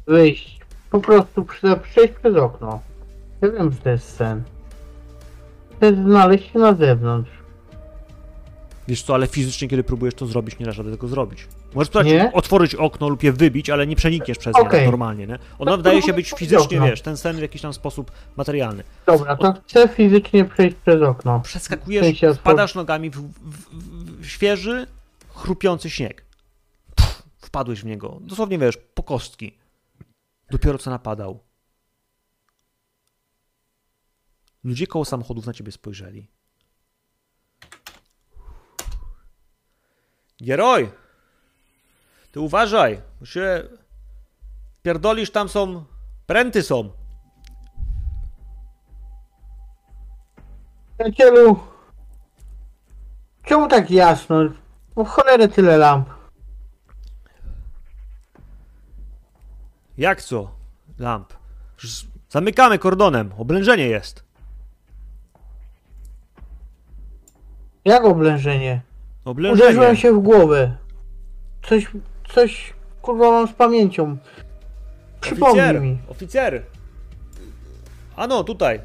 wyjść. 0.07 0.61
Po 0.91 1.01
prostu 1.01 1.45
przejść 1.83 2.15
przez 2.15 2.37
okno. 2.37 2.81
Ja 3.41 3.51
wiem, 3.51 3.73
że 3.73 3.79
to 3.79 3.91
jest 3.91 4.17
sen. 4.17 4.43
Chcę 5.77 5.95
znaleźć 5.95 6.53
się 6.53 6.59
na 6.59 6.75
zewnątrz. 6.75 7.42
Wiesz 8.89 9.03
co, 9.03 9.15
ale 9.15 9.27
fizycznie, 9.27 9.69
kiedy 9.69 9.85
próbujesz 9.85 10.15
to 10.15 10.27
zrobić, 10.27 10.59
nie 10.59 10.67
dasz 10.67 10.79
rady 10.79 10.91
tego 10.91 11.09
zrobić. 11.09 11.49
Możesz 11.75 11.89
spróbować 11.89 12.13
Nie? 12.13 12.33
otworzyć 12.33 12.75
okno 12.75 13.09
lub 13.09 13.23
je 13.23 13.33
wybić, 13.33 13.71
ale 13.71 13.87
nie 13.87 13.97
przenikniesz 13.97 14.39
przez 14.39 14.55
nie 14.57 14.61
Okej. 14.63 14.81
tak 14.81 14.87
normalnie, 14.91 15.27
nie? 15.27 15.39
Ono 15.59 15.71
No, 15.71 15.77
wydaje 15.77 15.97
się 16.03 16.07
próbuję 16.07 16.23
być 16.23 16.33
otworzyć 16.33 16.51
fizycznie, 16.51 16.79
okno. 16.79 16.91
wiesz, 16.91 17.03
ten 17.03 17.17
sen 17.17 17.37
w 17.37 17.41
jakiś 17.43 17.63
tam 17.63 17.73
sposób 17.73 18.11
materialny. 18.37 18.85
Dobra, 19.07 19.37
to 19.37 19.53
chcę 19.67 19.89
fizycznie 19.89 20.45
przejść 20.45 20.77
przez 20.77 21.03
okno. 21.03 21.39
W 21.39 21.43
Przeskakujesz, 21.43 22.05
sensie 22.07 22.29
otwor- 22.31 22.37
wpadasz 22.39 22.75
nogami 22.75 23.11
w, 23.11 23.17
w, 23.17 23.33
w, 23.43 24.21
w 24.21 24.27
świeży, 24.27 24.87
chrupiący 25.29 25.91
śnieg. 25.91 26.25
Pff, 26.97 27.23
wpadłeś 27.39 27.81
w 27.81 27.85
niego. 27.85 28.19
Dosłownie, 28.21 28.59
wiesz, 28.59 28.77
po 28.95 29.03
kostki. 29.03 29.57
Dopiero 30.51 30.79
co 30.79 30.91
napadał. 30.91 31.41
Ludzie 34.65 34.87
koło 34.87 35.05
samochodów 35.05 35.47
na 35.47 35.53
ciebie 35.53 35.73
spojrzeli. 35.73 36.29
Gieroj! 40.43 40.91
Ty 42.33 42.41
uważaj, 42.41 43.03
się 43.25 43.63
pierdolisz, 44.83 45.31
tam 45.31 45.49
są 45.49 45.85
pręty 46.27 46.63
są. 46.63 46.91
Przyjacielu, 50.99 51.61
czemu 53.45 53.69
tak 53.69 53.91
jasno? 53.91 54.37
Po 54.95 55.05
cholerę 55.05 55.49
tyle 55.49 55.77
lamp. 55.77 56.09
Jak 59.99 60.23
co? 60.23 60.51
Lamp. 60.99 61.33
Zamykamy 62.29 62.79
kordonem, 62.79 63.33
oblężenie 63.39 63.87
jest. 63.87 64.25
Jak 67.85 68.05
oblężenie? 68.05 68.83
Oblężenie. 69.25 69.65
Uderzyłem 69.65 69.97
się 69.97 70.13
w 70.13 70.19
głowę. 70.19 70.77
Coś, 71.63 71.87
coś, 72.35 72.73
kurwa 73.03 73.31
mam 73.31 73.49
z 73.49 73.53
pamięcią. 73.53 74.17
Przypomnij 75.21 75.61
Oficer, 75.61 75.81
mi. 75.81 75.99
oficer. 76.09 76.63
Ano, 78.17 78.45
tutaj. 78.45 78.81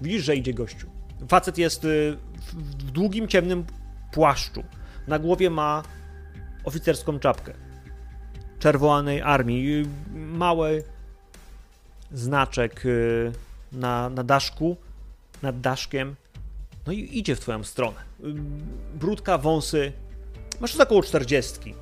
Widzisz, 0.00 0.24
że 0.24 0.36
idzie 0.36 0.54
gościu. 0.54 0.86
Facet 1.28 1.58
jest 1.58 1.84
y, 1.84 2.16
w, 2.52 2.90
długim, 2.90 3.28
ciemnym 3.28 3.64
płaszczu. 4.12 4.64
Na 5.08 5.18
głowie 5.18 5.50
ma 5.50 5.82
oficerską 6.64 7.18
czapkę. 7.18 7.52
Czerwonej 8.58 9.22
armii. 9.22 9.80
Y, 9.82 9.86
Mały 10.14 10.84
znaczek 12.12 12.86
y, 12.86 13.32
na, 13.72 14.10
na 14.10 14.24
daszku, 14.24 14.76
nad 15.42 15.60
daszkiem. 15.60 16.14
No 16.86 16.92
i 16.92 17.18
idzie 17.18 17.36
w 17.36 17.40
twoją 17.40 17.64
stronę. 17.64 18.09
Brudka, 18.94 19.38
wąsy. 19.38 19.92
Masz 20.60 20.72
już 20.72 20.80
około 20.80 21.02
40. 21.02 21.74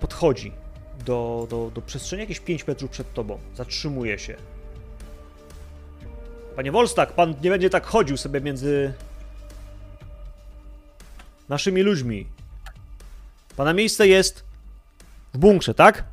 Podchodzi 0.00 0.52
do, 1.04 1.46
do, 1.50 1.70
do 1.74 1.82
przestrzeni 1.82 2.20
jakieś 2.20 2.40
5 2.40 2.66
metrów 2.66 2.90
przed 2.90 3.14
tobą. 3.14 3.38
Zatrzymuje 3.54 4.18
się. 4.18 4.36
Panie 6.56 6.72
Wolstak, 6.72 7.12
pan 7.12 7.34
nie 7.42 7.50
będzie 7.50 7.70
tak 7.70 7.86
chodził 7.86 8.16
sobie 8.16 8.40
między 8.40 8.92
naszymi 11.48 11.82
ludźmi. 11.82 12.26
Pana 13.56 13.72
miejsce 13.72 14.08
jest 14.08 14.44
w 15.34 15.38
bunkrze, 15.38 15.74
tak? 15.74 16.04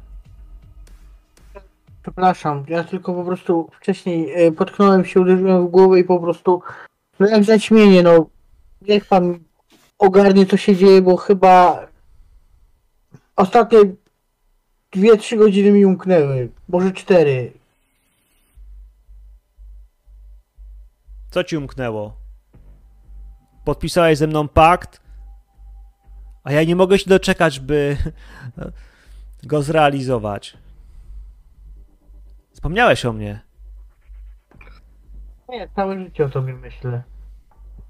Przepraszam, 2.01 2.65
ja 2.67 2.83
tylko 2.83 3.13
po 3.13 3.23
prostu 3.23 3.69
wcześniej 3.79 4.33
e, 4.33 4.51
potknąłem 4.51 5.05
się, 5.05 5.21
uderzyłem 5.21 5.67
w 5.67 5.69
głowę 5.69 5.99
i 5.99 6.03
po 6.03 6.19
prostu, 6.19 6.61
no 7.19 7.27
jak 7.27 7.43
zaćmienie, 7.43 8.03
no 8.03 8.29
niech 8.81 9.05
pan 9.05 9.39
ogarnie 9.99 10.45
co 10.45 10.57
się 10.57 10.75
dzieje, 10.75 11.01
bo 11.01 11.17
chyba 11.17 11.87
ostatnie 13.35 13.79
2-3 14.93 15.37
godziny 15.37 15.71
mi 15.71 15.85
umknęły, 15.85 16.49
może 16.69 16.91
4. 16.91 17.53
Co 21.31 21.43
ci 21.43 21.57
umknęło? 21.57 22.17
Podpisałeś 23.65 24.17
ze 24.17 24.27
mną 24.27 24.47
pakt, 24.47 25.01
a 26.43 26.51
ja 26.51 26.63
nie 26.63 26.75
mogę 26.75 26.99
się 26.99 27.09
doczekać, 27.09 27.59
by 27.59 27.97
go 29.43 29.63
zrealizować. 29.63 30.57
Wspomniałeś 32.51 33.05
o 33.05 33.13
mnie. 33.13 33.52
Nie, 35.53 35.67
całe 35.75 36.03
życie 36.03 36.25
o 36.25 36.29
tobie 36.29 36.53
myślę. 36.53 37.03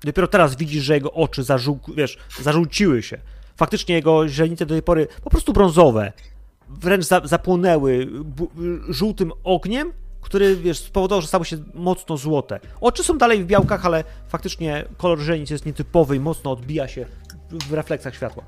Dopiero 0.04 0.28
teraz 0.28 0.56
widzisz, 0.56 0.84
że 0.84 0.94
jego 0.94 1.12
oczy 1.12 1.44
zażół, 1.44 1.80
wiesz, 1.96 2.18
zażółciły 2.42 3.04
się. 3.04 3.18
Faktycznie 3.56 3.96
jego 3.96 4.28
źrenice 4.28 4.66
do 4.66 4.76
tej 4.76 4.84
pory 4.84 5.08
po 5.24 5.30
prostu 5.30 5.54
brązowe. 5.54 6.12
Wręcz 6.70 7.06
za, 7.06 7.22
zapłonęły 7.24 8.08
żółtym 8.90 9.32
ogniem, 9.44 9.94
który, 10.22 10.56
wiesz, 10.56 10.80
spowodował, 10.80 11.22
że 11.22 11.28
stały 11.28 11.46
się 11.46 11.58
mocno 11.74 12.18
złote. 12.18 12.60
Oczy 12.82 13.04
są 13.04 13.18
dalej 13.18 13.44
w 13.44 13.48
białkach, 13.48 13.86
ale 13.86 14.04
faktycznie 14.28 14.86
kolor 14.98 15.20
źrenic 15.20 15.50
jest 15.50 15.66
nietypowy 15.66 16.16
i 16.16 16.20
mocno 16.20 16.52
odbija 16.52 16.88
się 16.88 17.06
w 17.50 17.74
refleksach 17.74 18.16
światła. 18.16 18.44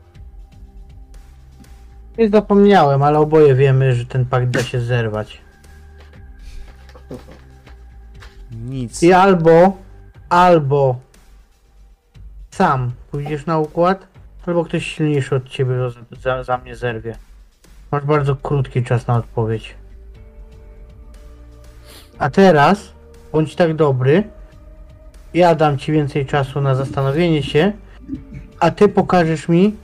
Nie 2.17 2.29
zapomniałem, 2.29 3.03
ale 3.03 3.19
oboje 3.19 3.55
wiemy, 3.55 3.95
że 3.95 4.05
ten 4.05 4.25
pakt 4.25 4.47
da 4.47 4.63
się 4.63 4.81
zerwać. 4.81 5.41
Nic. 8.63 9.03
I 9.03 9.13
albo, 9.13 9.77
albo 10.29 10.99
sam 12.51 12.91
pójdziesz 13.11 13.45
na 13.45 13.59
układ, 13.59 14.07
albo 14.45 14.65
ktoś 14.65 14.85
silniejszy 14.85 15.35
od 15.35 15.49
ciebie 15.49 15.75
za, 16.21 16.43
za 16.43 16.57
mnie 16.57 16.75
zerwie. 16.75 17.15
Masz 17.91 18.03
bardzo 18.03 18.35
krótki 18.35 18.83
czas 18.83 19.07
na 19.07 19.15
odpowiedź. 19.15 19.75
A 22.19 22.29
teraz 22.29 22.93
bądź 23.31 23.55
tak 23.55 23.75
dobry. 23.75 24.23
Ja 25.33 25.55
dam 25.55 25.77
ci 25.77 25.91
więcej 25.91 26.25
czasu 26.25 26.61
na 26.61 26.75
zastanowienie 26.75 27.43
się, 27.43 27.71
a 28.59 28.71
ty 28.71 28.89
pokażesz 28.89 29.47
mi 29.49 29.75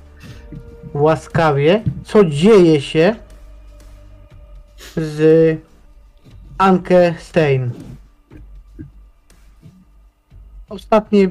łaskawie, 0.93 1.83
co 2.03 2.25
dzieje 2.25 2.81
się 2.81 3.15
z 4.97 5.59
Anke 6.57 7.15
Stein. 7.19 7.71
Ostatnie 10.71 11.27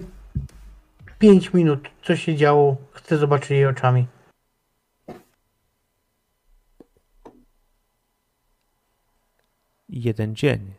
5 1.19 1.55
minut, 1.55 1.91
co 2.03 2.17
się 2.17 2.37
działo, 2.37 2.77
chcę 2.93 3.19
zobaczyć 3.19 3.51
jej 3.51 3.67
oczami. 3.67 4.07
Jeden 9.89 10.37
dzień. 10.37 10.75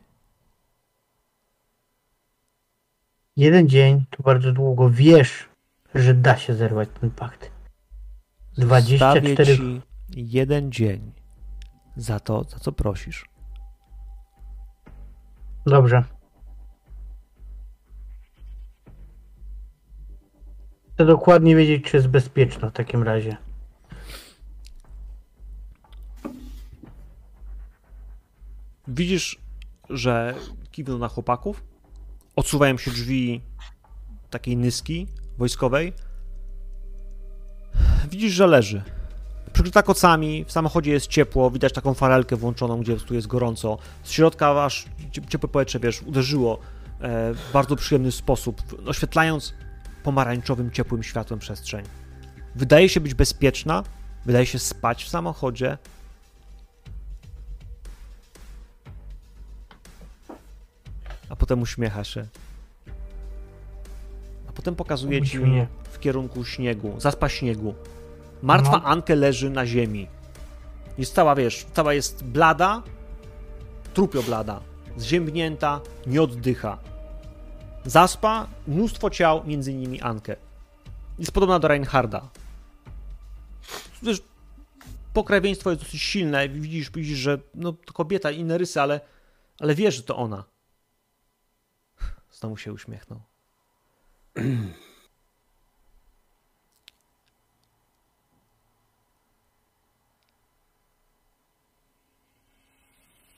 Jeden 3.36 3.70
dzień 3.70 4.06
to 4.10 4.24
bardzo 4.24 4.52
długo. 4.52 4.90
Wiesz, 4.90 5.50
że 5.96 6.14
da 6.14 6.38
się 6.38 6.54
zerwać 6.54 6.90
ten 7.00 7.12
pakt. 7.12 7.52
Zostawię 8.52 8.98
24 8.98 9.58
ci 9.58 9.82
jeden 10.16 10.72
dzień 10.72 11.12
za 11.96 12.20
to, 12.20 12.44
za 12.44 12.60
co 12.60 12.72
prosisz. 12.72 13.26
Dobrze. 15.66 16.21
Chcę 21.02 21.06
dokładnie 21.06 21.56
wiedzieć, 21.56 21.84
czy 21.84 21.98
jest 21.98 22.08
bezpieczna 22.08 22.70
w 22.70 22.74
takim 22.74 23.04
razie. 23.04 23.38
Widzisz, 28.88 29.40
że 29.90 30.36
kiwną 30.72 30.98
na 30.98 31.08
chłopaków. 31.08 31.64
Odsuwają 32.36 32.78
się 32.78 32.92
drzwi 32.92 33.42
takiej 34.30 34.58
nyski 34.58 35.08
wojskowej. 35.38 35.94
Widzisz, 38.10 38.34
że 38.34 38.48
leży. 38.48 38.82
Przykryta 39.54 39.84
kocami, 39.84 40.46
w 40.46 40.52
samochodzie 40.52 40.92
jest 40.92 41.08
ciepło, 41.08 41.52
widać 41.52 41.74
taką 41.74 41.94
farelkę 41.94 42.36
włączoną, 42.36 42.82
gdzie 42.82 42.98
tu 42.98 43.14
jest 43.14 43.28
gorąco. 43.28 43.78
Z 44.04 44.12
środka 44.12 44.64
aż 44.66 44.86
cie- 45.12 45.28
ciepłe 45.28 45.50
powietrze, 45.50 45.80
wiesz, 45.80 46.02
uderzyło 46.02 46.60
e, 47.00 47.34
w 47.34 47.52
bardzo 47.54 47.76
przyjemny 47.76 48.12
sposób, 48.12 48.62
oświetlając 48.86 49.54
pomarańczowym, 50.04 50.72
ciepłym 50.72 51.04
światłem 51.04 51.40
przestrzeń. 51.40 51.86
Wydaje 52.56 52.90
się 52.90 53.00
być 53.00 53.14
bezpieczna, 53.14 53.84
wydaje 54.26 54.46
się 54.46 54.60
spać 54.60 55.04
w 55.04 55.10
samochodzie, 55.10 55.78
a 61.30 61.36
potem 61.36 61.62
uśmiecha 61.62 62.04
się. 62.04 62.26
A 64.50 64.52
potem 64.52 64.76
pokazuje 64.76 65.22
ci 65.22 65.40
w 65.92 66.00
kierunku 66.00 66.46
śniegu, 66.46 67.00
zaspa 67.00 67.30
śniegu. 67.30 67.76
Martwa 68.42 68.78
No. 68.78 68.84
Ankę 68.84 69.16
leży 69.16 69.50
na 69.50 69.66
ziemi. 69.66 70.08
Jest 70.98 71.14
cała, 71.14 71.36
wiesz, 71.36 71.66
cała 71.74 71.94
jest 71.94 72.24
blada, 72.24 72.84
trupio 73.94 74.24
blada, 74.24 74.60
zziębnięta, 74.98 75.82
nie 76.08 76.22
oddycha. 76.22 76.78
Zaspa, 77.86 78.48
mnóstwo 78.68 79.10
ciał, 79.10 79.44
między 79.46 79.72
innymi 79.72 80.02
Ankę. 80.02 80.36
Jest 81.20 81.32
podobna 81.32 81.60
do 81.60 81.68
Reinharda. 81.68 82.30
Wiesz, 84.04 84.22
pokrewieństwo 85.14 85.70
jest 85.70 85.82
dosyć 85.82 86.02
silne, 86.02 86.50
widzisz, 86.50 86.92
widzisz, 86.92 87.18
że 87.18 87.40
no, 87.56 87.74
to 87.74 87.94
kobieta, 87.94 88.32
inne 88.32 88.58
rysy, 88.58 88.82
ale, 88.82 89.02
ale 89.60 89.76
wiesz, 89.76 89.96
że 89.96 90.04
to 90.04 90.18
ona. 90.18 90.44
Znowu 92.32 92.58
się 92.58 92.74
uśmiechnął. 92.74 93.22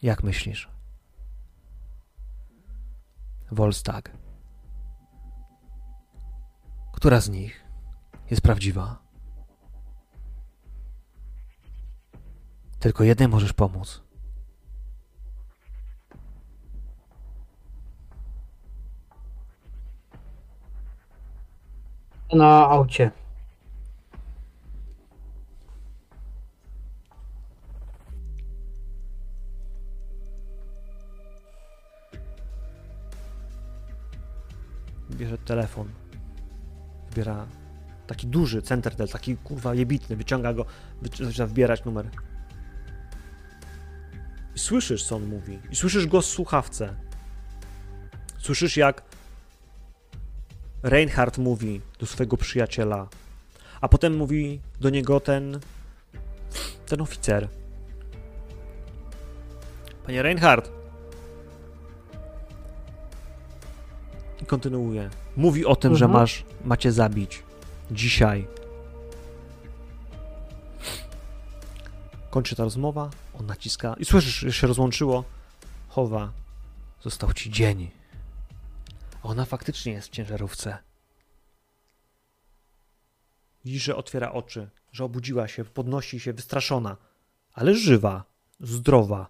Jak 0.02 0.24
myślisz? 0.24 0.70
Wolstag. 3.52 4.23
Która 7.04 7.22
z 7.22 7.30
nich 7.30 7.64
jest 8.32 8.42
prawdziwa? 8.42 8.98
Tylko 12.80 13.04
jednej 13.04 13.28
możesz 13.28 13.54
pomóc. 13.54 14.04
Na 22.34 22.70
aucie. 22.70 23.12
Bierze 35.12 35.38
telefon. 35.38 36.03
Wybiera 37.14 37.46
taki 38.08 38.28
duży 38.28 38.62
Centertel, 38.62 39.08
taki 39.08 39.38
kurwa 39.38 39.76
jebitny, 39.76 40.16
wyciąga 40.16 40.54
go, 40.54 40.66
zaczyna 41.20 41.48
wbierać 41.48 41.86
numer. 41.86 42.10
I 44.56 44.60
słyszysz, 44.60 45.06
co 45.06 45.16
on 45.16 45.26
mówi. 45.26 45.60
I 45.72 45.76
słyszysz 45.76 46.08
go 46.08 46.22
w 46.22 46.26
słuchawce. 46.26 46.94
Słyszysz, 48.40 48.78
jak 48.78 49.02
Reinhardt 50.84 51.38
mówi 51.38 51.82
do 52.00 52.06
swojego 52.06 52.38
przyjaciela, 52.38 53.08
a 53.82 53.88
potem 53.88 54.18
mówi 54.18 54.60
do 54.80 54.90
niego 54.90 55.20
ten 55.20 55.60
ten 56.86 57.02
oficer. 57.02 57.48
Panie 60.06 60.22
Reinhardt, 60.22 60.72
I 64.42 64.46
kontynuuje. 64.46 65.10
Mówi 65.38 65.66
o 65.66 65.76
tym, 65.76 65.96
że 65.96 66.06
Mhm. 66.06 66.22
masz, 66.22 66.44
macie 66.66 66.92
zabić. 66.92 67.44
Dzisiaj. 67.92 68.48
Kończy 72.30 72.56
ta 72.56 72.64
rozmowa, 72.64 73.10
on 73.40 73.46
naciska 73.46 73.96
i 73.98 74.06
słyszysz, 74.06 74.40
że 74.40 74.54
się 74.54 74.68
rozłączyło. 74.68 75.24
Chowa. 75.90 76.32
Został 77.02 77.34
ci 77.34 77.52
dzień. 77.52 77.92
Ona 79.24 79.46
faktycznie 79.46 79.92
jest 79.94 80.08
w 80.08 80.12
ciężarówce. 80.12 80.78
Widzisz, 83.66 83.84
że 83.84 83.96
otwiera 83.96 84.32
oczy, 84.32 84.70
że 84.92 85.04
obudziła 85.04 85.48
się, 85.48 85.66
podnosi 85.66 86.20
się, 86.20 86.34
wystraszona, 86.34 86.98
ale 87.54 87.74
żywa, 87.76 88.24
zdrowa. 88.60 89.28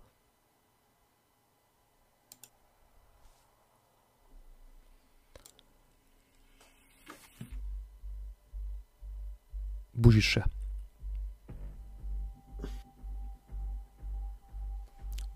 Budzisz 9.94 10.26
się. 10.26 10.44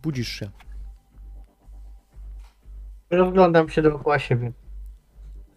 Budzisz 0.03 0.27
się. 0.27 0.49
Rozglądam 3.09 3.69
się 3.69 3.81
dookoła 3.81 4.19
siebie. 4.19 4.53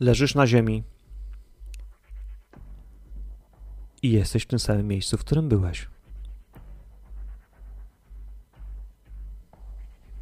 Leżysz 0.01 0.35
na 0.35 0.47
ziemi. 0.47 0.85
I 4.03 4.13
jesteś 4.13 4.43
w 4.43 4.47
tym 4.47 4.59
samym 4.59 4.89
miejscu, 4.89 5.17
w 5.17 5.21
którym 5.21 5.49
byłeś. 5.49 5.89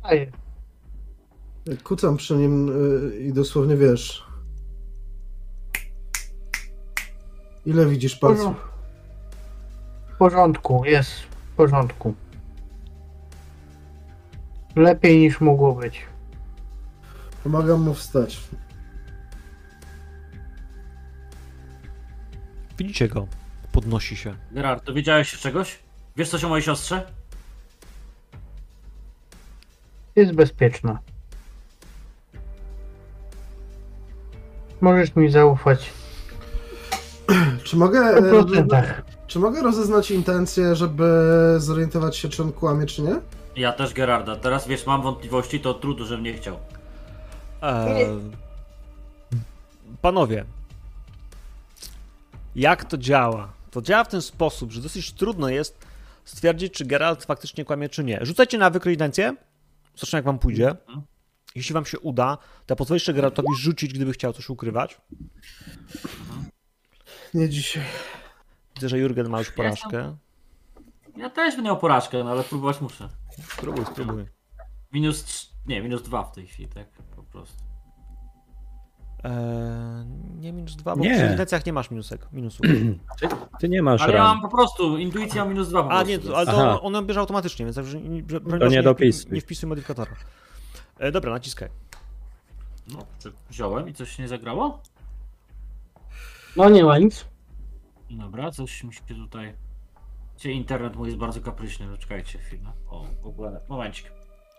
Daję. 0.02 0.32
Kucam 1.84 2.16
przy 2.16 2.36
nim 2.36 2.68
y, 2.68 3.18
i 3.18 3.32
dosłownie 3.32 3.76
wiesz. 3.76 4.28
Ile 7.68 7.86
widzisz 7.86 8.16
palców? 8.16 8.56
W 10.14 10.16
porządku, 10.16 10.84
jest 10.84 11.10
w 11.20 11.56
porządku. 11.56 12.14
Lepiej 14.76 15.18
niż 15.18 15.40
mogło 15.40 15.74
być. 15.74 16.00
Pomagam 17.44 17.80
mu 17.82 17.94
wstać. 17.94 18.40
Widzicie 22.78 23.08
go. 23.08 23.26
Podnosi 23.72 24.16
się. 24.16 24.36
Gerard, 24.52 24.84
dowiedziałeś 24.84 25.28
się 25.28 25.36
czegoś? 25.36 25.78
Wiesz 26.16 26.30
coś 26.30 26.44
o 26.44 26.48
mojej 26.48 26.62
siostrze? 26.62 27.12
Jest 30.16 30.32
bezpieczna. 30.32 30.98
Możesz 34.80 35.16
mi 35.16 35.30
zaufać. 35.30 35.90
Czy 37.64 37.76
mogę, 37.76 38.22
W 38.22 38.26
e, 38.26 38.30
procentach. 38.30 39.02
czy 39.26 39.38
mogę 39.38 39.62
rozeznać 39.62 40.10
intencję, 40.10 40.76
żeby 40.76 41.04
zorientować 41.58 42.16
się, 42.16 42.28
czy 42.28 42.42
on 42.42 42.52
kłamie, 42.52 42.86
czy 42.86 43.02
nie? 43.02 43.20
Ja 43.56 43.72
też 43.72 43.94
Gerarda. 43.94 44.36
Teraz 44.36 44.68
wiesz, 44.68 44.86
mam 44.86 45.02
wątpliwości, 45.02 45.60
to 45.60 45.74
trudno, 45.74 46.04
żebym 46.06 46.24
nie 46.24 46.34
chciał. 46.34 46.56
Eee, 47.62 48.06
panowie, 50.02 50.44
jak 52.56 52.84
to 52.84 52.98
działa? 52.98 53.52
To 53.70 53.82
działa 53.82 54.04
w 54.04 54.08
ten 54.08 54.22
sposób, 54.22 54.72
że 54.72 54.80
dosyć 54.80 55.12
trudno 55.12 55.48
jest 55.48 55.78
stwierdzić, 56.24 56.72
czy 56.74 56.84
Geralt 56.84 57.24
faktycznie 57.24 57.64
kłamie, 57.64 57.88
czy 57.88 58.04
nie. 58.04 58.18
Rzucajcie 58.22 58.58
na 58.58 58.70
wykryj 58.70 58.94
intencję. 58.94 59.36
Zobaczmy, 59.96 60.16
jak 60.16 60.24
wam 60.24 60.38
pójdzie. 60.38 60.74
Jeśli 61.54 61.72
wam 61.74 61.84
się 61.84 61.98
uda, 61.98 62.38
to 62.66 62.94
jeszcze 62.94 63.14
Geraltowi 63.14 63.48
rzucić, 63.56 63.92
gdyby 63.94 64.12
chciał 64.12 64.32
coś 64.32 64.50
ukrywać. 64.50 65.00
Nie 67.34 67.48
dzisiaj. 67.48 67.82
Widzę, 68.74 68.88
że 68.88 68.98
Jurgen 68.98 69.28
ma 69.28 69.38
już 69.38 69.50
porażkę. 69.50 70.16
Ja 71.16 71.30
też 71.30 71.54
będę 71.54 71.62
miał 71.70 71.78
porażkę, 71.78 72.24
no 72.24 72.30
ale 72.30 72.44
próbować 72.44 72.80
muszę. 72.80 73.08
Spróbuj, 73.52 73.84
spróbuj. 73.86 74.24
Minus, 74.92 75.24
trz- 75.24 75.48
nie, 75.66 75.82
minus 75.82 76.02
dwa 76.02 76.24
w 76.24 76.32
tej 76.32 76.46
chwili, 76.46 76.68
tak? 76.68 76.88
Po 77.16 77.22
prostu. 77.22 77.62
Eee, 79.24 79.32
nie 80.40 80.52
minus 80.52 80.76
dwa, 80.76 80.96
bo 80.96 81.02
Nie. 81.04 81.14
przy 81.16 81.26
intencjach 81.26 81.66
nie 81.66 81.72
masz 81.72 81.90
minusek, 81.90 82.26
minusów. 82.32 82.60
Ty 83.60 83.68
nie 83.68 83.82
masz 83.82 84.02
Ale 84.02 84.12
ja 84.12 84.18
ran. 84.18 84.26
mam 84.26 84.42
po 84.50 84.56
prostu 84.56 84.98
intuicja 84.98 85.44
minus 85.44 85.68
dwa 85.68 85.82
po 85.82 85.88
A 85.88 85.90
prostu. 85.90 86.08
nie, 86.08 86.18
to- 86.18 86.36
ale 86.38 86.50
Aha. 86.50 86.62
to 86.62 86.82
on 86.82 87.06
bierze 87.06 87.20
automatycznie, 87.20 87.64
więc 87.66 87.76
także 87.76 88.00
nie, 88.00 88.22
że- 88.30 88.40
broń 88.40 88.60
To 88.60 88.68
nie 88.68 88.82
dopisuj. 88.82 89.32
Nie 89.32 89.40
wpisuj 89.40 89.68
modyfikatora. 89.68 90.12
E, 90.98 91.12
dobra, 91.12 91.32
naciskaj. 91.32 91.68
No, 92.92 92.98
czy 93.18 93.32
wziąłem 93.50 93.88
i 93.88 93.94
coś 93.94 94.18
nie 94.18 94.28
zagrało? 94.28 94.82
No 96.56 96.68
nie 96.70 96.84
ma 96.84 96.98
nic. 96.98 97.24
Dobra, 98.10 98.50
coś 98.50 98.84
mi 98.84 98.94
się 98.94 99.00
tutaj... 99.00 99.54
Gdzie 100.36 100.52
internet 100.52 100.96
mój 100.96 101.06
jest 101.06 101.18
bardzo 101.18 101.40
kapryśny, 101.40 101.86
no 101.86 101.96
czekajcie 101.96 102.38
chwilę. 102.38 102.72
O, 102.90 103.04
w 103.22 103.26
ogóle, 103.26 103.60
momencik. 103.68 104.12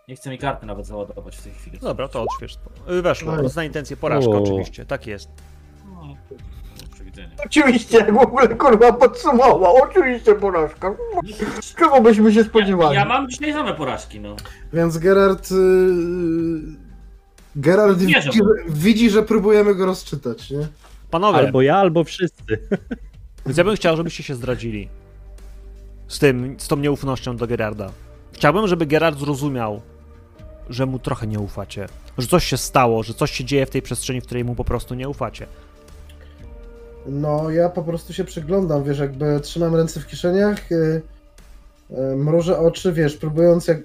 Nie 0.07 0.16
chce 0.16 0.30
mi 0.30 0.38
karty 0.38 0.66
nawet 0.66 0.86
załadować 0.86 1.38
w 1.38 1.44
tej 1.44 1.53
chwili. 1.53 1.80
Dobra, 1.80 2.07
to 2.07 2.24
odśwież. 2.24 2.57
Y, 2.91 3.02
Weszło, 3.02 3.36
No 3.36 3.49
zna 3.49 3.64
intencję, 3.64 3.98
porażka 3.98 4.32
O. 4.32 4.44
oczywiście, 4.44 4.86
tak 4.86 5.07
jest. 5.07 5.30
No. 5.86 6.16
Oczywiście, 7.45 7.98
jak 7.98 8.14
w 8.14 8.18
ogóle 8.18 8.48
kurwa 8.48 8.94
podsumował. 8.94 9.76
Oczywiście 9.84 10.36
porażka. 10.36 10.95
Czego 11.78 12.02
byśmy 12.02 12.34
się 12.34 12.44
spodziewali? 12.44 12.95
Ja 12.95 13.06
mam 13.06 13.30
dzisiaj 13.30 13.53
same 13.53 13.74
porażki, 13.74 14.20
no. 14.20 14.36
Więc 14.74 14.98
Gerard. 14.98 15.52
Yy... 15.52 15.57
Gerard 17.56 17.98
widzi, 17.98 18.40
widzi, 18.68 19.10
że 19.10 19.24
próbujemy 19.24 19.76
go 19.76 19.86
rozczytać, 19.86 20.52
nie? 20.52 20.68
Panowie, 21.11 21.38
Albo 21.38 21.61
ja, 21.61 21.77
albo 21.77 22.03
wszyscy. 22.03 22.68
więc 23.45 23.57
ja 23.57 23.64
bym 23.64 23.76
chciał, 23.76 23.98
żebyście 23.98 24.23
się 24.23 24.36
zdradzili. 24.36 24.90
Z 26.07 26.19
tym, 26.19 26.56
z 26.60 26.68
tą 26.68 26.77
nieufnością 26.77 27.38
do 27.38 27.48
Gerarda. 27.48 27.91
Chciałbym, 28.31 28.68
żeby 28.68 28.86
Gerard 28.86 29.19
zrozumiał, 29.19 29.81
że 30.69 30.86
mu 30.86 30.99
trochę 30.99 31.27
nie 31.27 31.40
ufacie. 31.40 31.88
Że 32.18 32.27
coś 32.27 32.45
się 32.45 32.57
stało, 32.57 33.03
że 33.03 33.14
coś 33.14 33.31
się 33.31 33.45
dzieje 33.45 33.65
w 33.65 33.69
tej 33.69 33.81
przestrzeni, 33.81 34.22
w 34.22 34.26
której 34.26 34.45
mu 34.45 34.56
po 34.56 34.64
prostu 34.64 34.95
nie 34.95 35.10
ufacie. 35.10 35.48
No, 37.06 37.49
ja 37.49 37.69
po 37.69 37.84
prostu 37.84 38.14
się 38.14 38.23
przyglądam, 38.23 38.84
wiesz, 38.84 38.99
jakby 38.99 39.40
trzymam 39.40 39.76
ręce 39.76 39.99
w 39.99 40.07
kieszeniach, 40.07 40.72
yy, 40.72 41.02
yy, 41.90 42.15
mrużę 42.15 42.60
oczy, 42.60 42.94
wiesz, 42.94 43.18
próbując 43.18 43.68
jak... 43.68 43.77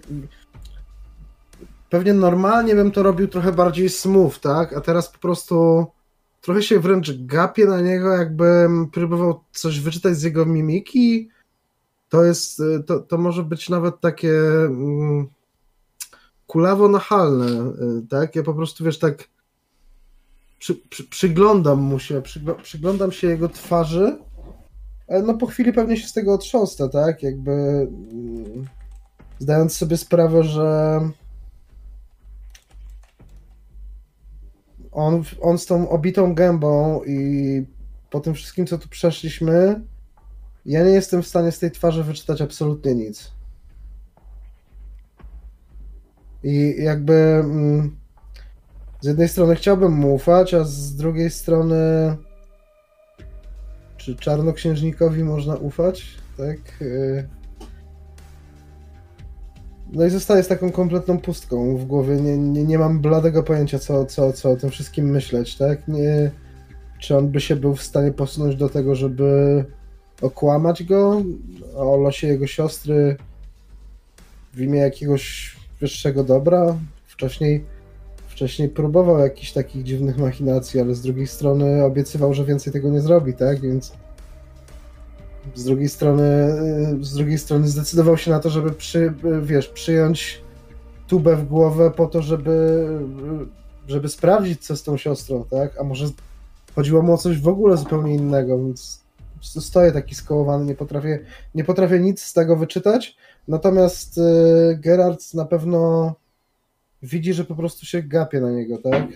Pewnie 1.91 2.13
normalnie 2.13 2.75
bym 2.75 2.91
to 2.91 3.03
robił 3.03 3.29
trochę 3.29 3.53
bardziej 3.53 3.89
smooth, 3.89 4.33
tak? 4.43 4.73
A 4.73 4.81
teraz 4.81 5.09
po 5.09 5.19
prostu 5.19 5.87
trochę 6.45 6.63
się 6.63 6.81
wręcz 6.81 7.13
gapię 7.13 7.67
na 7.67 7.81
niego, 7.81 8.09
jakbym 8.09 8.91
próbował 8.91 9.41
coś 9.53 9.81
wyczytać 9.81 10.17
z 10.17 10.23
jego 10.23 10.47
mimiki. 10.47 11.29
To 12.09 12.25
jest, 12.25 12.59
yy, 12.59 12.83
to, 12.83 13.01
to 13.01 13.19
może 13.19 13.43
być 13.43 13.69
nawet 13.69 14.01
takie 14.01 14.33
mm, 14.65 15.29
kulawo 16.47 16.89
nachalne, 16.89 17.47
yy, 17.47 18.03
tak? 18.11 18.37
Ja 18.37 18.43
po 18.43 18.55
prostu, 18.55 18.85
wiesz, 18.85 18.99
tak 18.99 19.29
przy, 20.59 20.75
przy, 20.75 21.05
przyglądam 21.05 21.81
mu 21.81 21.99
się, 21.99 22.21
przygl- 22.21 22.63
przyglądam 22.63 23.13
się 23.13 23.29
jego 23.29 23.49
twarzy, 23.49 24.19
ale 25.09 25.23
no 25.23 25.35
po 25.35 25.47
chwili 25.47 25.73
pewnie 25.73 25.97
się 25.97 26.09
z 26.09 26.13
tego 26.13 26.35
otrząsnę, 26.35 26.89
tak? 26.89 27.23
Jakby 27.23 27.53
mm, 27.53 28.67
zdając 29.39 29.77
sobie 29.77 29.97
sprawę, 29.97 30.43
że 30.43 31.01
on, 34.95 35.23
on 35.41 35.59
z 35.59 35.67
tą 35.67 35.89
obitą 35.89 36.35
gębą 36.35 37.05
i 37.07 37.67
po 38.11 38.21
tym 38.21 38.35
wszystkim, 38.35 38.67
co 38.67 38.79
tu 38.79 38.89
przeszliśmy, 38.89 39.81
ja 40.67 40.85
nie 40.85 40.91
jestem 40.91 41.23
w 41.23 41.27
stanie 41.27 41.53
z 41.53 41.59
tej 41.59 41.71
twarzy 41.71 42.05
wyczytać 42.05 42.43
absolutnie 42.43 42.95
nic. 42.95 43.33
I 46.43 46.75
jakby 46.79 47.13
mm, 47.13 47.97
z 49.01 49.07
jednej 49.07 49.29
strony 49.29 49.57
chciałbym 49.57 49.93
mu 49.93 50.15
ufać, 50.15 50.55
a 50.55 50.65
z 50.65 50.97
drugiej 50.97 51.31
strony 51.31 51.77
czy 53.97 54.17
czarnoksiężnikowi 54.17 55.25
można 55.25 55.57
ufać? 55.57 56.19
Tak? 56.37 56.81
Yy. 56.81 57.29
No 59.95 60.07
i 60.07 60.11
zostaję 60.11 60.43
z 60.43 60.49
taką 60.49 60.73
kompletną 60.73 61.19
pustką 61.19 61.77
w 61.77 61.85
głowie. 61.85 62.17
Nie, 62.17 62.39
nie, 62.39 62.65
nie 62.65 62.79
mam 62.79 63.01
bladego 63.01 63.43
pojęcia, 63.43 63.79
co, 63.79 64.07
co, 64.07 64.33
co 64.33 64.51
o 64.51 64.57
tym 64.57 64.71
wszystkim 64.71 65.11
myśleć, 65.11 65.57
tak? 65.57 65.89
Nie, 65.89 66.31
czy 67.01 67.17
on 67.17 67.29
by 67.29 67.41
się 67.41 67.57
był 67.57 67.75
w 67.75 67.83
stanie 67.83 68.13
posunąć 68.13 68.57
do 68.57 68.69
tego, 68.69 68.95
żeby 68.95 69.65
okłamać 70.23 70.85
go 70.85 71.23
o 71.77 71.97
losie 71.97 72.27
jego 72.27 72.47
siostry 72.47 73.17
w 74.55 74.61
imię 74.61 74.79
jakiegoś 74.79 75.57
wyższego 75.81 76.25
dobra? 76.25 76.77
Wcześniej 77.07 77.65
wcześniej 78.29 78.69
próbował 78.69 79.19
jakichś 79.19 79.53
takich 79.53 79.83
dziwnych 79.83 80.19
machinacji, 80.19 80.81
ale 80.81 80.95
z 80.95 81.03
drugiej 81.03 81.27
strony 81.27 81.85
obiecywał, 81.85 82.35
że 82.35 82.45
więcej 82.45 82.73
tego 82.73 82.91
nie 82.91 83.01
zrobi, 83.01 83.35
tak? 83.35 83.61
Więc 83.61 83.93
z 85.55 85.65
drugiej 85.65 85.89
strony 85.89 86.25
z 87.01 87.15
drugiej 87.15 87.39
strony 87.39 87.69
zdecydował 87.69 88.17
się 88.17 88.31
na 88.31 88.41
to, 88.41 88.51
żeby 88.51 88.71
przy, 88.71 89.15
wiesz, 89.43 89.69
przyjąć 89.69 90.43
tubę 91.09 91.37
w 91.37 91.49
głowę 91.49 91.91
po 91.91 92.07
to, 92.07 92.23
żeby 92.23 92.87
żeby 93.89 94.09
sprawdzić, 94.09 94.67
co 94.67 94.77
z 94.77 94.83
tą 94.83 94.97
siostrą, 94.97 95.45
tak? 95.51 95.79
A 95.81 95.85
może 95.85 96.07
chodziło 96.75 97.03
mu 97.03 97.13
o 97.13 97.19
coś 97.19 97.41
w 97.41 97.49
ogóle 97.49 97.77
zupełnie 97.77 98.15
innego, 98.15 98.59
więc 98.59 99.05
stoję 99.43 99.93
taki 99.93 100.15
skołowany, 100.15 100.65
nie 100.65 100.75
potrafię, 100.75 101.21
nie 101.55 101.65
potrafię 101.65 102.01
nic 102.01 102.23
z 102.23 102.33
tego 102.33 102.57
wyczytać, 102.57 103.17
natomiast 103.49 104.19
y, 104.19 104.79
Gerard 104.81 105.35
na 105.35 105.45
pewno 105.45 106.15
widzi, 107.03 107.35
że 107.35 107.45
po 107.45 107.55
prostu 107.55 107.87
się 107.87 108.03
gapie 108.03 108.41
na 108.41 108.51
niego, 108.51 108.79
tak? 108.79 109.07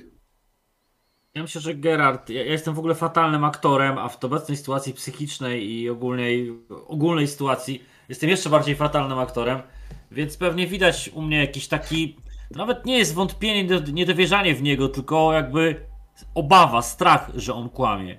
Ja 1.35 1.43
myślę, 1.43 1.61
że 1.61 1.75
Gerard, 1.75 2.31
ja, 2.31 2.43
jestem 2.43 2.75
w 2.75 2.79
ogóle 2.79 2.95
fatalnym 2.95 3.45
aktorem, 3.45 3.99
a 3.99 4.09
w 4.09 4.25
obecnej 4.25 4.57
sytuacji 4.57 4.95
psychicznej 4.95 5.71
i 5.71 5.91
ogólnej, 5.91 6.53
ogólnej 6.87 7.29
sytuacji 7.29 7.85
jestem 8.09 8.31
jeszcze 8.31 8.51
bardziej 8.51 8.77
fatalnym 8.77 9.19
aktorem, 9.19 9.63
więc 10.11 10.37
pewnie 10.37 10.67
widać 10.67 11.11
u 11.15 11.23
mnie 11.23 11.39
jakiś 11.39 11.69
taki, 11.69 12.17
nawet 12.51 12.87
nie 12.87 12.99
jest 12.99 13.15
wątpienie, 13.15 13.69
nied- 13.69 13.93
niedowierzanie 13.93 14.55
w 14.55 14.63
niego, 14.63 14.89
tylko 14.89 15.33
jakby 15.33 15.87
obawa, 16.35 16.83
strach, 16.83 17.31
że 17.35 17.55
on 17.55 17.69
kłamie. 17.69 18.19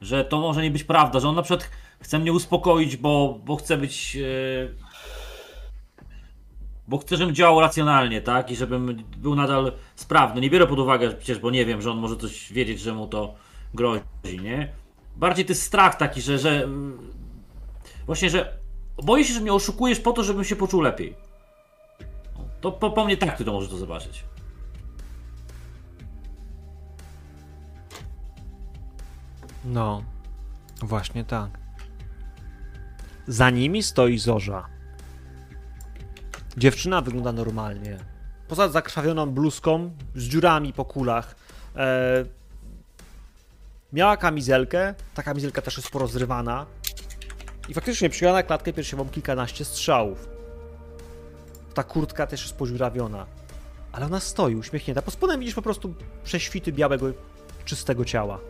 Że 0.00 0.24
to 0.24 0.40
może 0.40 0.62
nie 0.62 0.70
być 0.70 0.84
prawda, 0.84 1.20
że 1.20 1.28
on 1.28 1.34
na 1.34 1.42
przykład 1.42 1.70
chce 2.00 2.18
mnie 2.18 2.32
uspokoić, 2.32 2.96
bo, 2.96 3.40
bo 3.44 3.56
chce 3.56 3.76
być... 3.76 4.16
e, 4.16 4.89
bo 6.90 6.98
chcę, 6.98 7.16
żebym 7.16 7.34
działał 7.34 7.60
racjonalnie, 7.60 8.20
tak? 8.20 8.50
I 8.50 8.56
żebym 8.56 9.04
był 9.16 9.34
nadal 9.34 9.72
sprawny. 9.96 10.40
Nie 10.40 10.50
biorę 10.50 10.66
pod 10.66 10.78
uwagę 10.78 11.10
przecież, 11.10 11.38
bo 11.38 11.50
nie 11.50 11.66
wiem, 11.66 11.82
że 11.82 11.90
on 11.90 11.98
może 11.98 12.16
coś 12.16 12.52
wiedzieć, 12.52 12.80
że 12.80 12.92
mu 12.92 13.06
to 13.06 13.34
grozi, 13.74 14.02
nie? 14.42 14.72
Bardziej 15.16 15.44
to 15.44 15.52
jest 15.52 15.62
strach 15.62 15.96
taki, 15.96 16.22
że, 16.22 16.38
że 16.38 16.68
właśnie, 18.06 18.30
że 18.30 18.58
boję 19.02 19.24
się, 19.24 19.34
że 19.34 19.40
mnie 19.40 19.52
oszukujesz 19.52 20.00
po 20.00 20.12
to, 20.12 20.24
żebym 20.24 20.44
się 20.44 20.56
poczuł 20.56 20.80
lepiej. 20.80 21.16
To 22.60 22.72
po, 22.72 22.90
po 22.90 23.04
mnie 23.04 23.16
tak 23.16 23.38
ty 23.38 23.44
to 23.44 23.52
możesz 23.52 23.70
to 23.70 23.76
zobaczyć. 23.76 24.24
No, 29.64 30.02
właśnie 30.82 31.24
tak. 31.24 31.50
Za 33.26 33.50
nimi 33.50 33.82
stoi 33.82 34.18
Zorza. 34.18 34.79
Dziewczyna 36.56 37.00
wygląda 37.00 37.32
normalnie. 37.32 37.98
Poza 38.48 38.68
zakrwawioną 38.68 39.26
bluzką, 39.26 39.90
z 40.14 40.22
dziurami 40.22 40.72
po 40.72 40.84
kulach. 40.84 41.34
E, 41.76 42.24
miała 43.92 44.16
kamizelkę, 44.16 44.94
ta 45.14 45.22
kamizelka 45.22 45.62
też 45.62 45.76
jest 45.76 45.90
porozrywana. 45.90 46.66
I 47.68 47.74
faktycznie 47.74 48.10
przyjęła 48.10 48.36
na 48.38 48.42
klatkę 48.42 48.72
piersiową 48.72 49.08
kilkanaście 49.08 49.64
strzałów. 49.64 50.28
Ta 51.74 51.82
kurtka 51.82 52.26
też 52.26 52.42
jest 52.42 52.56
podziurawiona. 52.56 53.26
Ale 53.92 54.06
ona 54.06 54.20
stoi 54.20 54.54
uśmiechnięta. 54.54 55.02
Po 55.02 55.10
spodem 55.10 55.40
widzisz 55.40 55.54
po 55.54 55.62
prostu 55.62 55.94
prześwity 56.24 56.72
białego, 56.72 57.06
czystego 57.64 58.04
ciała. 58.04 58.40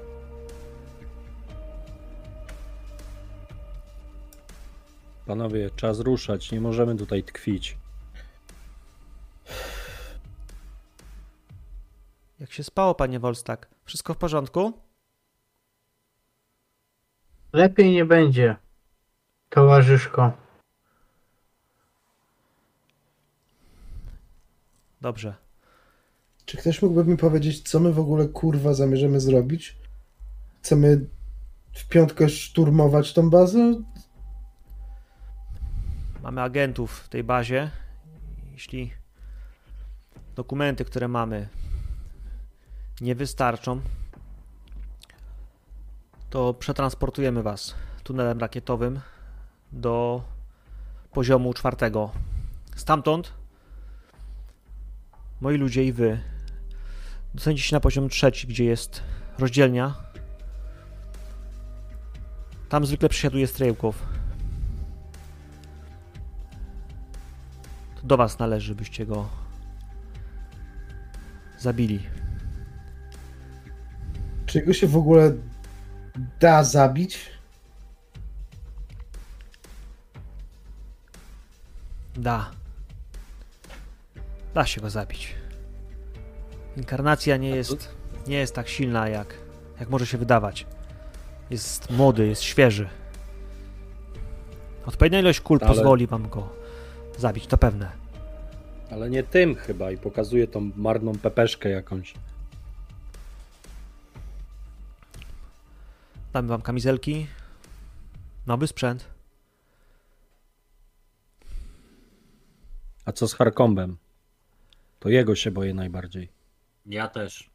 Panowie, 5.26 5.70
czas 5.76 6.00
ruszać, 6.00 6.52
nie 6.52 6.60
możemy 6.60 6.96
tutaj 6.96 7.22
tkwić. 7.22 7.76
Jak 12.40 12.52
się 12.52 12.64
spało, 12.64 12.94
panie 12.94 13.20
Wolstak? 13.20 13.68
Wszystko 13.84 14.14
w 14.14 14.16
porządku? 14.16 14.72
Lepiej 17.52 17.92
nie 17.92 18.04
będzie, 18.04 18.56
towarzyszko. 19.48 20.32
Dobrze. 25.00 25.34
Czy 26.44 26.56
ktoś 26.56 26.82
mógłby 26.82 27.04
mi 27.04 27.16
powiedzieć, 27.16 27.68
co 27.68 27.80
my 27.80 27.92
w 27.92 27.98
ogóle 27.98 28.28
kurwa 28.28 28.74
zamierzamy 28.74 29.20
zrobić? 29.20 29.76
Chcemy 30.62 31.06
w 31.72 31.88
piątkę 31.88 32.28
szturmować 32.28 33.12
tą 33.12 33.30
bazę? 33.30 33.82
Mamy 36.22 36.42
agentów 36.42 36.98
w 36.98 37.08
tej 37.08 37.24
bazie. 37.24 37.70
Jeśli 38.52 38.92
dokumenty, 40.34 40.84
które 40.84 41.08
mamy, 41.08 41.48
nie 43.00 43.14
wystarczą, 43.14 43.80
to 46.30 46.54
przetransportujemy 46.54 47.42
was 47.42 47.74
tunelem 48.04 48.38
rakietowym 48.38 49.00
do 49.72 50.22
poziomu 51.12 51.54
czwartego. 51.54 52.10
Stamtąd 52.76 53.32
moi 55.40 55.56
ludzie 55.56 55.84
i 55.84 55.92
wy 55.92 56.20
dostaniecie 57.34 57.62
się 57.62 57.76
na 57.76 57.80
poziom 57.80 58.08
trzeci, 58.08 58.46
gdzie 58.46 58.64
jest 58.64 59.02
rozdzielnia. 59.38 59.94
Tam 62.68 62.86
zwykle 62.86 63.08
przesiaduje 63.08 63.46
strejłków. 63.46 64.02
To 67.94 68.06
do 68.06 68.16
was 68.16 68.38
należy, 68.38 68.74
byście 68.74 69.06
go 69.06 69.28
zabili. 71.58 72.00
Czy 74.50 74.62
go 74.62 74.72
się 74.72 74.86
w 74.86 74.96
ogóle 74.96 75.32
da 76.40 76.64
zabić? 76.64 77.30
Da. 82.16 82.50
Da 84.54 84.66
się 84.66 84.80
go 84.80 84.90
zabić. 84.90 85.34
Inkarnacja 86.76 87.36
nie 87.36 87.50
jest, 87.50 87.94
nie 88.26 88.36
jest 88.36 88.54
tak 88.54 88.68
silna, 88.68 89.08
jak, 89.08 89.34
jak 89.80 89.90
może 89.90 90.06
się 90.06 90.18
wydawać. 90.18 90.66
Jest 91.50 91.90
młody, 91.90 92.26
jest 92.26 92.42
świeży. 92.42 92.88
Odpowiednia 94.86 95.20
ilość 95.20 95.40
kul 95.40 95.58
Ale- 95.62 95.74
pozwoli 95.74 96.06
wam 96.06 96.28
go 96.28 96.48
zabić, 97.18 97.46
to 97.46 97.56
pewne. 97.58 97.90
Ale 98.90 99.10
nie 99.10 99.22
tym 99.22 99.54
chyba 99.54 99.90
i 99.90 99.96
pokazuje 99.96 100.46
tą 100.46 100.70
marną 100.76 101.12
pepeszkę 101.18 101.68
jakąś. 101.68 102.14
Damy 106.32 106.48
wam 106.48 106.62
kamizelki, 106.62 107.26
nowy 108.46 108.66
sprzęt. 108.66 109.08
A 113.04 113.12
co 113.12 113.28
z 113.28 113.34
Harkombem? 113.34 113.96
To 115.00 115.08
jego 115.08 115.34
się 115.36 115.50
boję 115.50 115.74
najbardziej. 115.74 116.32
Ja 116.86 117.08
też. 117.08 117.50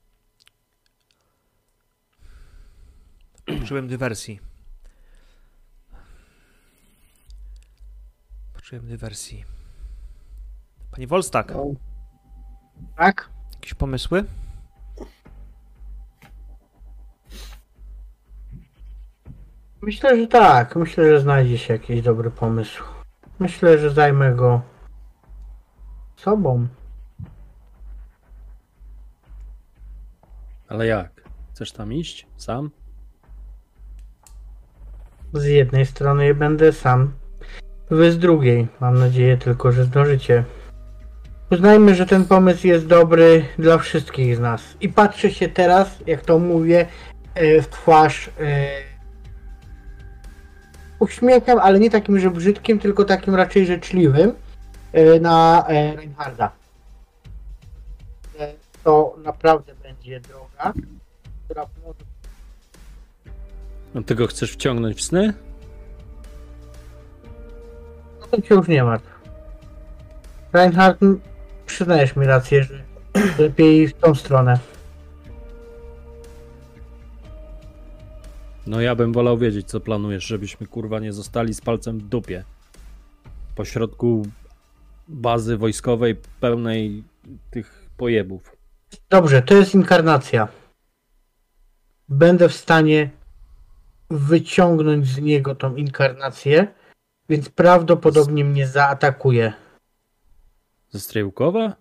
Poczułem 3.45 3.87
dywersji. 3.87 4.39
Poczułem 8.53 8.87
dywersji. 8.87 9.45
Panie 10.91 11.07
Wolstak, 11.07 11.49
No. 11.53 11.65
Tak? 12.97 13.29
jakieś 13.53 13.73
pomysły? 13.73 14.23
Myślę, 19.85 20.17
że 20.17 20.27
tak. 20.27 20.75
Myślę, 20.75 21.09
że 21.09 21.19
znajdzie 21.19 21.57
się 21.57 21.73
jakiś 21.73 22.01
dobry 22.01 22.31
pomysł. 22.31 22.83
Myślę, 23.39 23.77
że 23.77 23.89
zajmę 23.89 24.33
go 24.33 24.61
sobą. 26.15 26.67
Ale 30.67 30.87
jak? 30.87 31.21
Chcesz 31.53 31.71
tam 31.71 31.93
iść? 31.93 32.27
Sam? 32.37 32.71
Z 35.33 35.45
jednej 35.45 35.85
strony 35.85 36.35
będę 36.35 36.71
sam, 36.71 37.13
wy 37.89 38.11
z 38.11 38.17
drugiej. 38.19 38.67
Mam 38.79 38.99
nadzieję 38.99 39.37
tylko, 39.37 39.71
że 39.71 39.83
zdążycie. 39.83 40.43
Uznajmy, 41.51 41.95
że 41.95 42.05
ten 42.05 42.25
pomysł 42.25 42.67
jest 42.67 42.87
dobry 42.87 43.45
dla 43.59 43.77
wszystkich 43.77 44.35
z 44.35 44.39
nas. 44.39 44.77
I 44.81 44.89
patrzę 44.89 45.31
się 45.31 45.49
teraz, 45.49 45.99
jak 46.07 46.21
to 46.21 46.39
mówię, 46.39 46.87
e, 47.35 47.61
w 47.61 47.69
twarz 47.69 48.29
e, 48.39 48.94
uśmiechem, 50.99 51.59
ale 51.59 51.79
nie 51.79 51.89
takim, 51.89 52.19
że 52.19 52.31
brzydkim, 52.31 52.79
tylko 52.79 53.05
takim 53.05 53.35
raczej 53.35 53.65
życzliwym 53.65 54.31
e, 54.93 55.19
na 55.19 55.65
e, 55.67 55.95
Reinharda. 55.95 56.51
E, 58.39 58.53
To 58.83 59.15
naprawdę 59.23 59.73
będzie 59.83 60.19
droga, 60.19 60.73
która 61.45 61.65
może 61.85 61.99
No 63.93 64.27
chcesz 64.27 64.51
wciągnąć 64.51 64.97
w 64.97 65.01
sny? 65.01 65.33
No 68.21 68.27
to 68.27 68.47
się 68.47 68.55
już 68.55 68.67
nie 68.67 68.83
martw. 68.83 69.15
Reinhardt, 70.53 71.03
m, 71.03 71.21
przyznajesz 71.65 72.15
mi 72.15 72.25
rację, 72.25 72.63
że 72.63 72.83
lepiej 73.43 73.87
w 73.87 73.93
tą 73.93 74.15
stronę. 74.15 74.59
No 78.67 78.81
ja 78.81 78.95
bym 78.95 79.13
wolał 79.13 79.37
wiedzieć, 79.37 79.67
co 79.67 79.79
planujesz, 79.79 80.25
żebyśmy 80.25 80.67
kurwa 80.67 80.99
nie 80.99 81.13
zostali 81.13 81.53
z 81.53 81.61
palcem 81.61 81.99
w 81.99 82.03
dupie. 82.03 82.43
Po 83.55 83.65
środku 83.65 84.27
bazy 85.07 85.57
wojskowej 85.57 86.15
pełnej 86.39 87.03
tych 87.51 87.89
pojebów. 87.97 88.55
Dobrze, 89.09 89.41
to 89.41 89.53
jest 89.53 89.75
inkarnacja. 89.75 90.47
Będę 92.09 92.49
w 92.49 92.53
stanie 92.55 93.09
wyciągnąć 94.09 95.07
z 95.07 95.19
niego 95.19 95.55
tą 95.55 95.75
inkarnację, 95.75 96.67
więc 97.29 97.49
prawdopodobnie 97.49 98.45
mnie 98.45 98.67
zaatakuje. 98.67 99.53
Ze 100.89 100.99
Strejłkowa? 100.99 101.75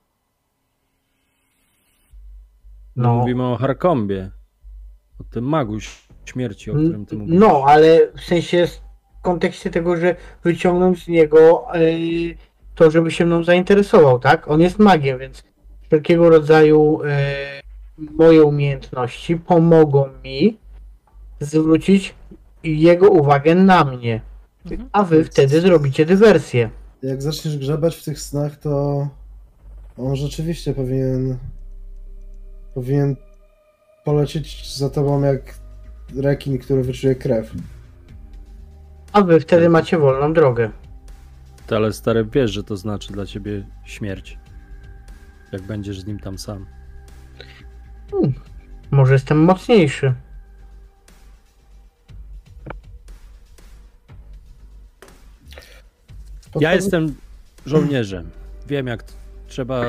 No. 2.97 3.15
Mówimy 3.15 3.43
o 3.44 3.56
Harkombie. 3.56 4.31
O 5.20 5.24
tym 5.24 5.44
magu 5.44 5.77
ś- 5.77 6.09
śmierci, 6.25 6.71
o 6.71 6.75
którym 6.75 7.07
ty 7.07 7.17
mówisz. 7.17 7.35
No, 7.39 7.65
ale 7.67 8.13
w 8.17 8.21
sensie 8.21 8.67
w 8.67 9.23
kontekście 9.23 9.71
tego, 9.71 9.97
że 9.97 10.17
wyciągnąć 10.45 11.05
z 11.05 11.09
niego 11.09 11.67
yy, 11.75 12.35
to, 12.75 12.91
żeby 12.91 13.11
się 13.11 13.27
mną 13.27 13.45
zainteresował, 13.45 14.19
tak? 14.19 14.49
On 14.49 14.61
jest 14.61 14.79
magiem, 14.79 15.19
więc 15.19 15.43
wszelkiego 15.87 16.29
rodzaju 16.31 17.01
yy, 17.99 18.11
moje 18.11 18.43
umiejętności 18.43 19.37
pomogą 19.37 20.07
mi 20.25 20.59
zwrócić 21.41 22.15
jego 22.65 23.09
uwagę 23.09 23.55
na 23.55 23.85
mnie. 23.85 24.21
Mhm. 24.65 24.89
A 24.93 25.03
wy 25.03 25.25
wtedy 25.25 25.61
zrobicie 25.61 26.07
dywersję. 26.07 26.71
Jak 27.03 27.23
zaczniesz 27.23 27.59
grzebać 27.59 27.97
w 27.97 28.05
tych 28.05 28.21
snach, 28.21 28.57
to 28.57 29.09
on 29.99 30.17
rzeczywiście 30.17 30.75
powinien 30.75 31.39
powinien 32.75 33.17
polecieć 34.05 34.77
za 34.77 34.91
tobą 34.91 35.23
jak 35.23 35.55
rekin, 36.16 36.59
który 36.59 36.82
wyczuje 36.82 37.14
krew. 37.14 37.52
A 39.12 39.22
wy 39.22 39.40
wtedy 39.40 39.68
macie 39.68 39.98
wolną 39.98 40.32
drogę. 40.32 40.70
Ty, 41.66 41.76
ale 41.76 41.93
stary, 41.93 42.24
wiesz, 42.24 42.51
że 42.52 42.64
to 42.64 42.76
znaczy 42.76 43.12
dla 43.12 43.26
ciebie 43.26 43.66
śmierć. 43.85 44.39
Jak 45.52 45.62
będziesz 45.62 46.01
z 46.01 46.06
nim 46.06 46.18
tam 46.18 46.39
sam. 46.39 46.66
Może 48.90 49.12
jestem 49.12 49.39
mocniejszy. 49.39 50.14
Ja 56.60 56.74
jestem 56.74 57.14
żołnierzem. 57.66 58.31
Wiem, 58.66 58.86
jak 58.86 59.05
trzeba 59.47 59.85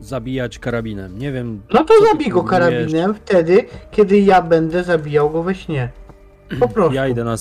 zabijać 0.00 0.58
karabinem. 0.58 1.18
Nie 1.18 1.32
wiem. 1.32 1.62
No 1.72 1.84
to 1.84 1.94
zabij 2.12 2.28
go 2.28 2.44
karabinem 2.44 3.14
wtedy, 3.14 3.64
kiedy 3.90 4.18
ja 4.18 4.42
będę 4.42 4.84
zabijał 4.84 5.30
go 5.30 5.42
we 5.42 5.54
śnie. 5.54 5.90
Po 6.60 6.68
prostu. 6.68 6.94
Ja 6.94 7.08
idę 7.08 7.24
na 7.24 7.36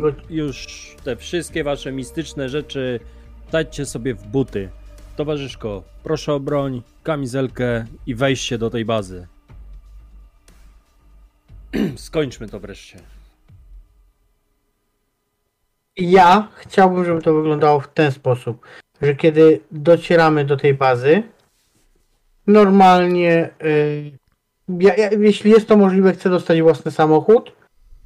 go. 0.00 0.12
Już 0.30 0.66
te 1.04 1.16
wszystkie 1.16 1.64
wasze 1.64 1.92
mistyczne 1.92 2.48
rzeczy 2.48 3.00
dajcie 3.52 3.86
sobie 3.86 4.14
w 4.14 4.26
buty. 4.26 4.68
Towarzyszko, 5.16 5.82
proszę 6.02 6.32
o 6.32 6.40
broń, 6.40 6.82
kamizelkę 7.02 7.84
i 8.06 8.14
wejście 8.14 8.58
do 8.58 8.70
tej 8.70 8.84
bazy. 8.84 9.26
Skończmy 11.96 12.48
to 12.48 12.60
wreszcie. 12.60 12.98
Ja 15.96 16.48
chciałbym, 16.56 17.04
żeby 17.04 17.22
to 17.22 17.34
wyglądało 17.34 17.80
w 17.80 17.88
ten 17.88 18.12
sposób, 18.12 18.66
że 19.02 19.14
kiedy 19.14 19.60
docieramy 19.70 20.44
do 20.44 20.56
tej 20.56 20.74
bazy, 20.74 21.22
normalnie, 22.46 23.50
y, 23.64 24.18
ja, 24.68 24.94
ja, 24.94 25.10
jeśli 25.10 25.50
jest 25.50 25.68
to 25.68 25.76
możliwe, 25.76 26.12
chcę 26.12 26.30
dostać 26.30 26.62
własny 26.62 26.90
samochód, 26.90 27.52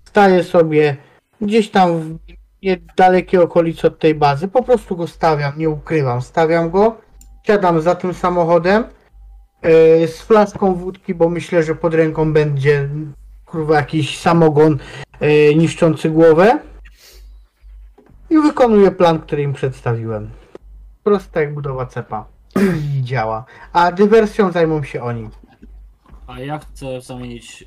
staję 0.04 0.44
sobie 0.44 0.96
gdzieś 1.40 1.70
tam 1.70 2.00
w 2.00 2.18
niedalekiej 2.62 3.40
okolicy 3.40 3.86
od 3.86 3.98
tej 3.98 4.14
bazy, 4.14 4.48
po 4.48 4.62
prostu 4.62 4.96
go 4.96 5.06
stawiam, 5.06 5.52
nie 5.58 5.70
ukrywam, 5.70 6.22
stawiam 6.22 6.70
go, 6.70 6.96
siadam 7.42 7.80
za 7.80 7.94
tym 7.94 8.14
samochodem 8.14 8.84
y, 8.84 10.08
z 10.08 10.22
flaszką 10.22 10.74
wódki, 10.74 11.14
bo 11.14 11.28
myślę, 11.28 11.62
że 11.62 11.74
pod 11.74 11.94
ręką 11.94 12.32
będzie 12.32 12.88
kurwa 13.46 13.76
jakiś 13.76 14.18
samogon 14.18 14.78
y, 15.22 15.54
niszczący 15.54 16.10
głowę 16.10 16.58
i 18.30 18.38
wykonuję 18.38 18.90
plan, 18.90 19.18
który 19.18 19.42
im 19.42 19.52
przedstawiłem. 19.52 20.30
Prosta 21.04 21.40
jak 21.40 21.54
budowa 21.54 21.86
cepa. 21.86 22.37
I 22.60 23.02
działa. 23.10 23.44
A 23.72 23.92
dywersją 23.92 24.52
zajmą 24.52 24.82
się 24.82 25.02
oni. 25.02 25.28
A 26.26 26.40
ja 26.40 26.58
chcę 26.58 27.00
zamienić 27.00 27.66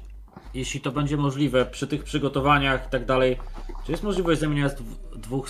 jeśli 0.54 0.82
to 0.82 0.92
będzie 0.92 1.18
możliwe 1.18 1.66
przy 1.66 1.88
tych 1.88 2.04
przygotowaniach 2.04 2.88
i 2.88 2.90
tak 2.90 3.06
dalej, 3.06 3.38
czy 3.86 3.92
jest 3.92 4.04
możliwość 4.04 4.40
zamienienia 4.40 4.70
dwóch, 5.16 5.48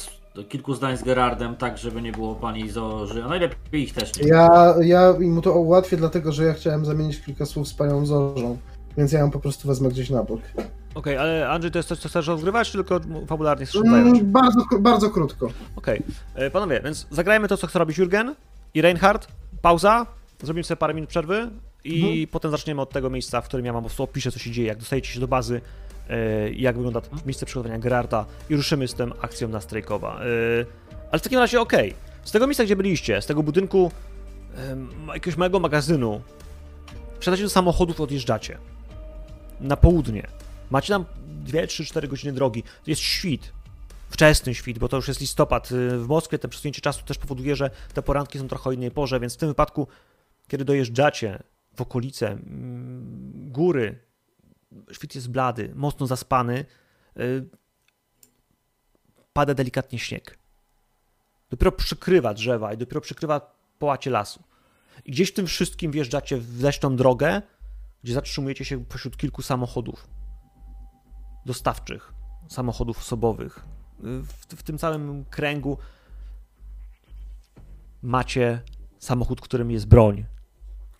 kilku 0.49 0.73
zdań 0.73 0.97
z 0.97 1.03
Gerardem, 1.03 1.55
tak 1.55 1.77
żeby 1.77 2.01
nie 2.01 2.11
było 2.11 2.35
pani 2.35 2.69
Zorzy, 2.69 3.23
a 3.23 3.27
najlepiej 3.27 3.83
ich 3.83 3.93
też 3.93 4.19
nie. 4.19 4.27
Ja, 4.27 4.75
ja 4.81 5.13
mu 5.19 5.41
to 5.41 5.53
ułatwię, 5.53 5.97
dlatego 5.97 6.31
że 6.31 6.43
ja 6.43 6.53
chciałem 6.53 6.85
zamienić 6.85 7.21
kilka 7.21 7.45
słów 7.45 7.67
z 7.67 7.73
panią 7.73 8.05
Zorzą, 8.05 8.57
więc 8.97 9.11
ja 9.11 9.19
ją 9.19 9.31
po 9.31 9.39
prostu 9.39 9.67
wezmę 9.67 9.89
gdzieś 9.89 10.09
na 10.09 10.23
bok. 10.23 10.39
Okej, 10.95 11.17
ale 11.17 11.49
Andrzej, 11.49 11.71
to 11.71 11.79
jest 11.79 11.89
coś, 11.89 11.99
co 11.99 12.09
chcesz 12.09 12.27
rozgrywać, 12.27 12.71
czy 12.71 12.77
tylko 12.77 12.99
fabularnie 13.27 13.65
chcesz? 13.65 13.81
Mm, 13.85 14.31
bardzo, 14.31 14.59
bardzo 14.79 15.09
krótko. 15.09 15.47
Okej, 15.75 16.03
E, 16.35 16.51
panowie, 16.51 16.81
więc 16.83 17.07
zagrajmy 17.11 17.47
to, 17.47 17.57
co 17.57 17.67
chce 17.67 17.79
robić 17.79 17.97
Jurgen 17.97 18.35
i 18.73 18.81
Reinhardt. 18.81 19.27
Pauza, 19.61 20.05
zrobimy 20.43 20.63
sobie 20.63 20.77
parę 20.77 20.93
minut 20.93 21.09
przerwy 21.09 21.49
i 21.83 22.27
potem 22.31 22.51
zaczniemy 22.51 22.81
od 22.81 22.89
tego 22.89 23.09
miejsca, 23.09 23.41
w 23.41 23.45
którym 23.45 23.65
ja 23.65 23.73
wam 23.73 23.83
po 23.83 23.89
prostu 23.89 24.03
opiszę, 24.03 24.31
co 24.31 24.39
się 24.39 24.51
dzieje, 24.51 24.67
jak 24.67 24.77
dostajecie 24.77 25.13
się 25.13 25.19
do 25.19 25.27
bazy, 25.27 25.61
e, 26.09 26.51
jak 26.51 26.75
wygląda 26.75 27.01
miejsce 27.25 27.45
przygotowania 27.45 27.79
Gerarta 27.79 28.25
i 28.49 28.55
ruszymy 28.55 28.87
z 28.87 28.93
tym 28.93 29.13
akcją 29.21 29.47
na 29.47 29.61
Strajkowa. 29.61 30.19
E, 30.19 30.21
ale 31.11 31.19
w 31.19 31.21
takim 31.21 31.39
razie 31.39 31.61
okej, 31.61 31.93
z 32.23 32.31
tego 32.31 32.47
miejsca, 32.47 32.63
gdzie 32.63 32.75
byliście, 32.75 33.21
z 33.21 33.25
tego 33.25 33.43
budynku 33.43 33.91
jakiegoś 35.13 35.37
małego 35.37 35.59
magazynu, 35.59 36.21
wsiadacie 37.19 37.43
do 37.43 37.49
samochodów, 37.49 38.01
odjeżdżacie 38.01 38.57
na 39.59 39.77
południe. 39.77 40.27
Macie 40.69 40.93
tam 40.93 41.05
2, 41.27 41.67
3, 41.67 41.85
4 41.85 42.07
godziny 42.07 42.33
drogi. 42.33 42.63
Jest 42.87 43.01
świt, 43.01 43.51
wczesny 44.11 44.55
świt, 44.55 44.79
bo 44.79 44.87
to 44.87 44.97
już 44.97 45.07
jest 45.07 45.21
listopad. 45.21 45.71
Y, 45.71 45.99
W 45.99 46.07
Moskwie 46.07 46.39
te 46.39 46.47
przesunięcie 46.47 46.81
czasu 46.81 47.03
też 47.05 47.17
powoduje, 47.17 47.55
że 47.55 47.69
te 47.93 48.01
poranki 48.01 48.39
są 48.39 48.47
trochę 48.47 48.73
innej 48.73 48.91
porze, 48.91 49.19
więc 49.19 49.33
w 49.33 49.37
tym 49.37 49.49
wypadku, 49.49 49.87
kiedy 50.47 50.65
dojeżdżacie 50.65 51.43
w 51.75 51.81
okolice 51.81 52.27
mm, 52.27 53.51
góry, 53.51 53.99
świt 54.91 55.15
jest 55.15 55.31
blady, 55.31 55.71
mocno 55.75 56.07
zaspany, 56.07 56.65
y, 57.19 57.49
pada 59.33 59.53
delikatnie 59.53 59.99
śnieg. 59.99 60.37
Dopiero 61.49 61.71
przykrywa 61.71 62.33
drzewa 62.33 62.73
i 62.73 62.77
dopiero 62.77 63.01
przykrywa 63.01 63.55
połacie 63.79 64.09
lasu. 64.09 64.43
I 65.05 65.11
gdzieś 65.11 65.29
w 65.29 65.33
tym 65.33 65.47
wszystkim 65.47 65.91
wjeżdżacie 65.91 66.37
w 66.37 66.63
leśną 66.63 66.95
drogę, 66.95 67.41
gdzie 68.03 68.13
zatrzymujecie 68.13 68.65
się 68.65 68.85
pośród 68.85 69.17
kilku 69.17 69.41
samochodów 69.41 70.07
dostawczych, 71.45 72.13
samochodów 72.49 72.99
osobowych. 72.99 73.59
W, 74.03 74.55
w 74.55 74.63
tym 74.63 74.77
całym 74.77 75.25
kręgu 75.29 75.77
macie 78.01 78.61
samochód, 78.99 79.41
którym 79.41 79.71
jest 79.71 79.87
broń. 79.87 80.25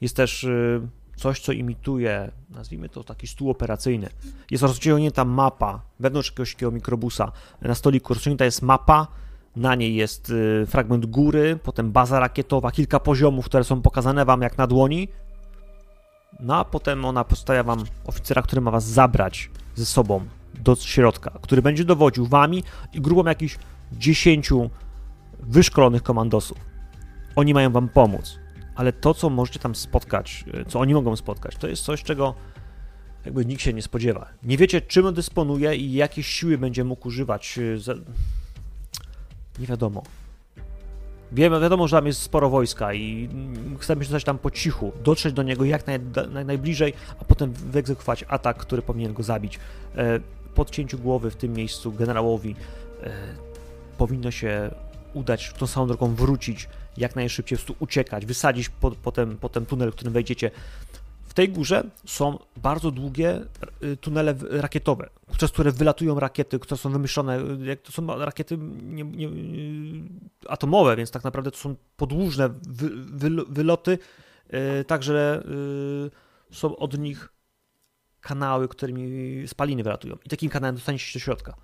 Jest 0.02 0.16
też 0.16 0.44
y, 0.44 0.88
coś, 1.16 1.40
co 1.40 1.52
imituje, 1.52 2.32
nazwijmy 2.50 2.90
to 2.90 3.04
taki 3.04 3.28
stół 3.28 3.50
operacyjny. 3.50 4.10
Jest 4.52 4.64
rozciągnięta 4.64 5.26
mapa 5.26 5.82
wewnątrz 6.00 6.30
jakiegoś 6.30 6.54
takiego 6.54 6.72
mikrobusa. 6.72 7.32
Na 7.62 7.76
stoliku 7.76 8.14
rozciągnięta 8.14 8.46
jest 8.46 8.62
mapa, 8.62 9.08
na 9.56 9.76
niej 9.76 9.96
jest 9.96 10.30
y, 10.30 10.66
fragment 10.68 11.06
góry, 11.06 11.60
potem 11.64 11.92
baza 11.92 12.20
rakietowa, 12.20 12.72
kilka 12.72 13.00
poziomów, 13.00 13.46
które 13.46 13.64
są 13.64 13.82
pokazane 13.82 14.26
wam 14.26 14.42
jak 14.42 14.58
na 14.58 14.68
dłoni. 14.68 15.08
No 16.40 16.56
a 16.56 16.66
potem 16.66 17.06
ona 17.06 17.24
postawia 17.24 17.64
wam 17.64 17.84
oficera, 18.06 18.42
który 18.42 18.62
ma 18.62 18.72
was 18.72 18.84
zabrać 18.86 19.50
ze 19.76 19.86
sobą 19.86 20.26
do 20.54 20.76
środka, 20.76 21.32
który 21.42 21.62
będzie 21.62 21.86
dowodził 21.86 22.26
wami 22.26 22.64
i 22.94 23.02
grupą 23.02 23.26
jakichś 23.30 23.58
10 23.92 24.50
wyszkolonych 25.40 26.04
komandosów. 26.04 26.58
Oni 27.36 27.54
mają 27.54 27.72
wam 27.72 27.90
pomóc, 27.90 28.40
ale 28.76 28.94
to, 28.94 29.14
co 29.14 29.30
możecie 29.30 29.60
tam 29.60 29.76
spotkać, 29.76 30.46
y, 30.62 30.66
co 30.66 30.80
oni 30.80 30.94
mogą 30.94 31.16
spotkać, 31.16 31.56
to 31.56 31.68
jest 31.68 31.84
coś, 31.84 32.04
czego 32.04 32.36
jakby 33.26 33.46
nikt 33.46 33.62
się 33.62 33.74
nie 33.74 33.82
spodziewa. 33.82 34.28
Nie 34.44 34.58
wiecie, 34.58 34.82
czym 34.82 35.06
on 35.06 35.14
dysponuje 35.14 35.76
i 35.76 35.94
jakie 35.94 36.24
siły 36.24 36.58
będzie 36.58 36.84
mógł 36.84 37.08
używać. 37.08 37.60
za- 37.78 37.94
Nie 39.60 39.68
wiadomo. 39.68 40.04
Wiemy, 41.32 41.60
wiadomo, 41.60 41.88
że 41.88 41.98
tam 41.98 42.08
jest 42.08 42.22
sporo 42.22 42.50
wojska 42.50 42.94
i 42.94 43.30
chcemy 43.80 44.04
się 44.04 44.10
dostać 44.10 44.24
tam 44.24 44.38
po 44.38 44.52
cichu, 44.52 44.92
dotrzeć 45.04 45.34
do 45.34 45.44
niego 45.44 45.66
jak 45.66 45.88
naj, 45.88 46.00
naj, 46.32 46.46
najbliżej, 46.46 46.94
a 47.22 47.26
potem 47.26 47.54
wyegzekwować 47.54 48.26
atak, 48.28 48.58
który 48.58 48.82
powinien 48.82 49.14
go 49.14 49.24
zabić. 49.24 49.60
E, 50.52 50.56
Po 50.56 50.62
odcięciu 50.62 51.00
głowy 51.00 51.32
w 51.32 51.36
tym 51.36 51.54
miejscu 51.54 51.92
generałowi 51.92 52.56
e, 53.04 53.12
powinno 53.98 54.32
się 54.32 54.72
udać 55.14 55.54
tą 55.58 55.68
samą 55.68 55.88
drogą 55.88 56.16
wrócić, 56.16 56.70
jak 56.98 57.16
najszybciej, 57.16 57.58
po 57.58 57.64
prostu 57.64 57.84
uciekać, 57.84 58.26
wysadzić 58.26 58.70
po, 58.70 58.92
potem, 58.92 59.38
potem 59.38 59.66
tunel, 59.66 59.92
w 59.92 59.96
którym 59.96 60.14
wejdziecie. 60.14 60.52
W 61.24 61.34
tej 61.34 61.50
górze 61.50 61.84
są 62.06 62.40
bardzo 62.58 62.92
długie 62.92 63.42
y, 63.84 63.98
tunele 63.98 64.36
rakietowe, 64.50 65.10
przez 65.38 65.52
które 65.52 65.72
wylatują 65.72 66.20
rakiety, 66.20 66.60
które 66.60 66.78
są 66.78 66.90
wymyślone, 66.90 67.40
y, 67.40 67.66
jak 67.66 67.82
to 67.82 67.92
są 67.92 68.08
rakiety 68.08 68.58
nie, 68.84 69.04
nie, 69.04 69.30
atomowe, 70.48 70.96
więc 70.96 71.12
tak 71.12 71.24
naprawdę 71.24 71.52
to 71.52 71.58
są 71.58 71.76
podłużne 71.98 72.50
wy, 72.50 72.90
wy, 72.96 73.30
wyloty, 73.50 73.98
także 74.88 75.44
są 76.52 76.76
od 76.76 76.98
nich 76.98 77.30
kanały, 78.22 78.68
którymi 78.68 79.48
spaliny 79.48 79.84
wylatują. 79.84 80.16
I 80.26 80.30
takim 80.30 80.50
kanałem 80.50 80.76
dostaniecie 80.76 81.06
się 81.06 81.20
do 81.20 81.24
środka. 81.24 81.56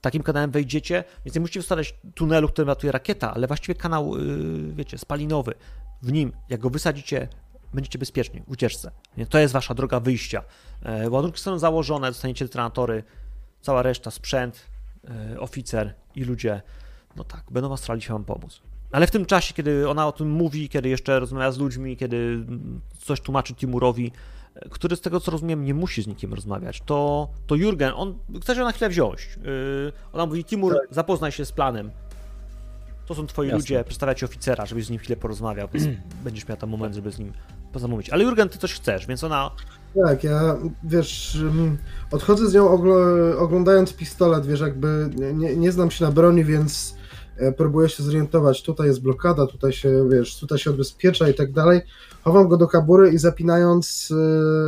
Takim 0.00 0.22
kanałem 0.22 0.50
wejdziecie, 0.50 1.04
więc 1.24 1.34
nie 1.34 1.40
musicie 1.40 1.62
wstawiać 1.62 1.94
tunelu, 2.14 2.48
którym 2.48 2.68
latuje 2.68 2.92
rakieta, 2.92 3.34
ale 3.34 3.46
właściwie 3.46 3.74
kanał, 3.74 4.16
y, 4.16 4.72
wiecie, 4.74 4.98
spalinowy. 4.98 5.54
W 6.02 6.12
nim, 6.12 6.32
jak 6.48 6.60
go 6.60 6.70
wysadzicie, 6.70 7.28
będziecie 7.74 7.98
bezpieczni 7.98 8.40
w 8.40 8.50
ucieczce. 8.50 8.90
To 9.28 9.38
jest 9.38 9.54
wasza 9.54 9.74
droga 9.74 10.00
wyjścia. 10.00 10.44
E, 10.82 11.10
Ładunki 11.10 11.40
są 11.40 11.58
założone, 11.58 12.08
dostaniecie 12.08 12.44
detonatory, 12.44 13.04
cała 13.60 13.82
reszta, 13.82 14.10
sprzęt, 14.10 14.66
e, 15.34 15.40
oficer 15.40 15.94
i 16.14 16.24
ludzie, 16.24 16.62
no 17.16 17.24
tak, 17.24 17.44
będą 17.50 17.68
was 17.68 17.80
starali 17.80 18.02
się 18.02 18.12
wam 18.12 18.24
pomóc. 18.24 18.60
Ale 18.92 19.06
w 19.06 19.10
tym 19.10 19.26
czasie, 19.26 19.54
kiedy 19.54 19.88
ona 19.88 20.06
o 20.06 20.12
tym 20.12 20.30
mówi, 20.30 20.68
kiedy 20.68 20.88
jeszcze 20.88 21.20
rozmawia 21.20 21.52
z 21.52 21.58
ludźmi, 21.58 21.96
kiedy 21.96 22.46
coś 22.98 23.20
tłumaczy 23.20 23.54
Timurowi, 23.54 24.12
który 24.70 24.96
z 24.96 25.00
tego 25.00 25.20
co 25.20 25.30
rozumiem 25.30 25.64
nie 25.64 25.74
musi 25.74 26.02
z 26.02 26.06
nikim 26.06 26.34
rozmawiać, 26.34 26.82
to, 26.86 27.28
to 27.46 27.54
Jurgen, 27.54 27.92
on 27.96 28.18
chce 28.42 28.54
się 28.54 28.60
na 28.60 28.72
chwilę 28.72 28.88
wziąć. 28.90 29.38
Yy, 29.44 29.92
ona 30.12 30.26
mówi, 30.26 30.44
Timur, 30.44 30.78
zapoznaj 30.90 31.32
się 31.32 31.44
z 31.44 31.52
planem. 31.52 31.90
To 33.06 33.14
są 33.14 33.26
twoi 33.26 33.46
Jasne. 33.46 33.58
ludzie, 33.58 33.84
przedstawia 33.84 34.14
ci 34.14 34.24
oficera, 34.24 34.66
żebyś 34.66 34.86
z 34.86 34.90
nim 34.90 34.98
chwilę 34.98 35.16
porozmawiał, 35.16 35.68
więc 35.72 35.88
będziesz 36.24 36.48
miał 36.48 36.56
tam 36.56 36.70
moment, 36.70 36.94
żeby 36.94 37.12
z 37.12 37.18
nim 37.18 37.32
pozamówić. 37.72 38.10
Ale 38.10 38.24
Jurgen, 38.24 38.48
ty 38.48 38.58
coś 38.58 38.74
chcesz, 38.74 39.06
więc 39.06 39.24
ona 39.24 39.50
Tak, 40.06 40.24
ja 40.24 40.56
wiesz, 40.84 41.38
odchodzę 42.10 42.50
z 42.50 42.54
nią 42.54 42.68
oglo- 42.68 43.38
oglądając 43.38 43.92
pistolet, 43.92 44.46
wiesz, 44.46 44.60
jakby 44.60 45.10
nie- 45.14 45.32
nie, 45.32 45.56
nie 45.56 45.72
znam 45.72 45.90
się 45.90 46.04
na 46.04 46.10
broni, 46.10 46.44
więc 46.44 46.96
e, 47.36 47.52
próbuję 47.52 47.88
się 47.88 48.02
zorientować. 48.02 48.62
Tutaj 48.62 48.86
jest 48.86 49.02
blokada, 49.02 49.46
tutaj 49.46 49.72
się, 49.72 50.08
wiesz, 50.12 50.40
tutaj 50.40 50.58
się 50.58 50.70
odbezpiecza 50.70 51.28
i 51.28 51.34
tak 51.34 51.52
dalej. 51.52 51.80
Chowam 52.24 52.48
go 52.48 52.56
do 52.56 52.68
kabury 52.68 53.12
i 53.12 53.18
zapinając, 53.18 54.10
y, 54.10 54.14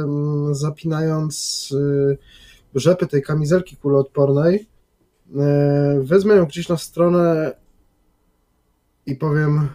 mm, 0.05 0.55
zapinając 0.55 1.69
y, 1.73 2.19
rzepy 2.75 3.07
tej 3.07 3.23
kamizelki 3.23 3.77
kuloodpornej, 3.77 4.69
e, 5.37 6.01
wezmę 6.03 6.35
ją 6.35 6.47
gdzieś 6.47 6.69
na 6.69 6.77
stronę 6.77 7.55
i 9.07 9.17
powiem 9.17 9.69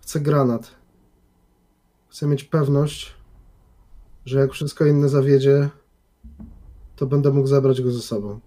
chcę 0.00 0.20
granat. 0.20 0.70
Chcę 2.08 2.26
mieć 2.26 2.44
pewność, 2.44 3.14
że 4.24 4.40
jak 4.40 4.52
wszystko 4.52 4.86
inne 4.86 5.08
zawiedzie, 5.08 5.68
to 6.96 7.06
będę 7.06 7.30
mógł 7.30 7.48
zabrać 7.48 7.82
go 7.82 7.90
ze 7.90 8.00
sobą. 8.00 8.40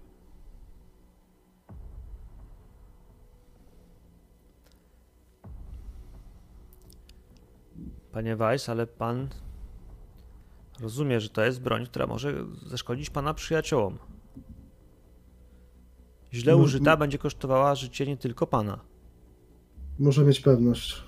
Panie 8.12 8.36
Weiss, 8.36 8.68
ale 8.68 8.86
pan 8.86 9.28
rozumie, 10.80 11.20
że 11.20 11.28
to 11.28 11.44
jest 11.44 11.60
broń, 11.60 11.86
która 11.86 12.06
może 12.06 12.34
zaszkodzić 12.66 13.10
pana 13.10 13.34
przyjaciołom. 13.34 13.98
Źle 16.32 16.52
No, 16.52 16.58
użyta 16.58 16.96
będzie 16.96 17.18
kosztowała 17.18 17.74
życie 17.74 18.06
nie 18.06 18.16
tylko 18.16 18.46
pana. 18.46 18.80
Muszę 19.98 20.24
mieć 20.24 20.40
pewność. 20.40 21.04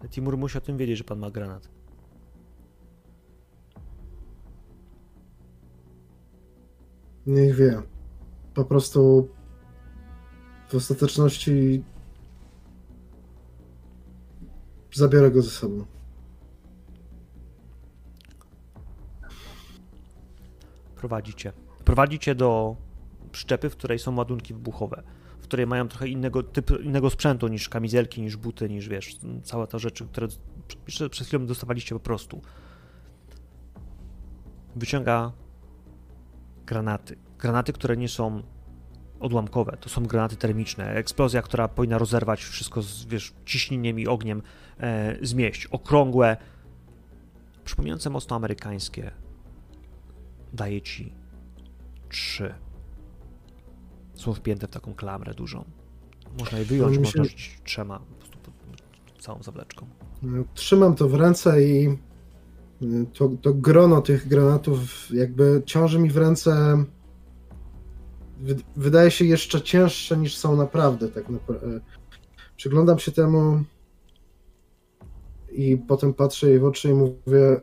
Ale 0.00 0.08
Timur 0.08 0.38
musi 0.38 0.58
o 0.58 0.60
tym 0.60 0.76
wiedzieć, 0.76 0.98
że 0.98 1.04
pan 1.04 1.18
ma 1.18 1.30
granat. 1.30 1.68
Niech 7.26 7.56
wie. 7.56 7.82
Po 8.54 8.64
prostu 8.64 9.28
w 10.68 10.74
ostateczności 10.74 11.84
zabiorę 14.94 15.30
go 15.30 15.42
ze 15.42 15.50
sobą. 15.50 15.84
Prowadzicie. 20.96 21.52
Prowadzicie 21.84 22.34
do 22.34 22.76
przyczepy, 23.32 23.70
w 23.70 23.76
której 23.76 23.98
są 23.98 24.16
ładunki 24.16 24.54
wybuchowe. 24.54 25.02
której 25.42 25.66
mają 25.66 25.88
trochę 25.88 26.08
innego 26.08 26.42
typu, 26.42 26.76
innego 26.76 27.10
sprzętu 27.10 27.48
niż 27.48 27.68
kamizelki, 27.68 28.22
niż 28.22 28.36
buty, 28.36 28.68
niż 28.68 28.88
wiesz, 28.88 29.16
całe 29.42 29.66
te 29.66 29.78
rzeczy, 29.78 30.06
które 30.06 30.28
jeszcze 30.86 31.10
przed 31.10 31.26
chwilą 31.26 31.46
dostawaliście 31.46 31.94
po 31.94 32.00
prostu. 32.00 32.42
Wyciąga 34.76 35.32
granaty. 36.66 37.16
Granaty, 37.38 37.72
które 37.72 37.96
nie 37.96 38.08
są 38.08 38.42
odłamkowe, 39.24 39.76
to 39.80 39.88
są 39.88 40.06
granaty 40.06 40.36
termiczne. 40.36 40.90
Eksplozja, 40.94 41.42
która 41.42 41.68
powinna 41.68 41.98
rozerwać 41.98 42.44
wszystko 42.44 42.82
z 42.82 43.04
wiesz, 43.04 43.32
ciśnieniem 43.44 44.00
i 44.00 44.06
ogniem, 44.06 44.42
e, 44.80 45.16
zmieść. 45.22 45.66
Okrągłe, 45.66 46.36
przypominające 47.64 48.10
mocno 48.10 48.36
amerykańskie. 48.36 49.10
Daje 50.52 50.82
ci 50.82 51.12
trzy. 52.08 52.54
Są 54.14 54.34
wpięte 54.34 54.66
w 54.66 54.70
taką 54.70 54.94
klamrę 54.94 55.34
dużą. 55.34 55.64
Można 56.38 56.58
je 56.58 56.64
wyjąć, 56.64 56.92
No, 56.94 56.96
mi 57.00 57.04
można 57.04 57.24
się- 57.24 57.30
rzucić 57.30 57.60
trzema, 57.64 57.98
po 57.98 58.14
prostu 58.14 58.38
pod, 58.38 59.22
całą 59.22 59.42
zawleczką. 59.42 59.86
Trzymam 60.54 60.94
to 60.94 61.08
w 61.08 61.14
ręce 61.14 61.62
i 61.64 61.88
y, 62.82 63.06
to, 63.12 63.28
to 63.42 63.54
grono 63.54 64.00
tych 64.00 64.28
granatów 64.28 65.10
jakby 65.10 65.62
ciąży 65.66 65.98
mi 65.98 66.10
w 66.10 66.16
ręce. 66.16 66.84
Wy- 68.40 68.62
Wydaje 68.76 69.10
się 69.10 69.24
jeszcze 69.24 69.62
cięższe 69.62 70.16
niż 70.16 70.36
są 70.36 70.56
naprawdę. 70.56 71.08
Tak 71.08 71.28
naprawdę. 71.28 71.80
Przyglądam 72.56 72.98
się 72.98 73.12
temu 73.12 73.64
i 75.52 75.76
potem 75.76 76.14
patrzę 76.14 76.48
jej 76.50 76.58
w 76.58 76.64
oczy 76.64 76.90
i 76.90 76.94
mówię: 76.94 77.60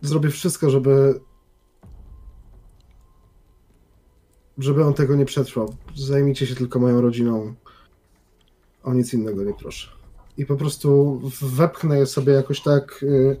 Zrobię 0.00 0.30
wszystko, 0.30 0.70
żeby. 0.70 1.20
Żeby 4.58 4.84
on 4.84 4.94
tego 4.94 5.16
nie 5.16 5.24
przetrwał. 5.24 5.76
Zajmijcie 5.96 6.46
się 6.46 6.54
tylko 6.54 6.78
moją 6.78 7.00
rodziną. 7.00 7.54
O 8.82 8.94
nic 8.94 9.14
innego 9.14 9.44
nie 9.44 9.54
proszę. 9.54 9.88
I 10.36 10.46
po 10.46 10.56
prostu 10.56 11.20
wepchnę 11.42 11.98
je 11.98 12.06
sobie 12.06 12.32
jakoś 12.32 12.60
tak 12.62 13.02
y, 13.02 13.36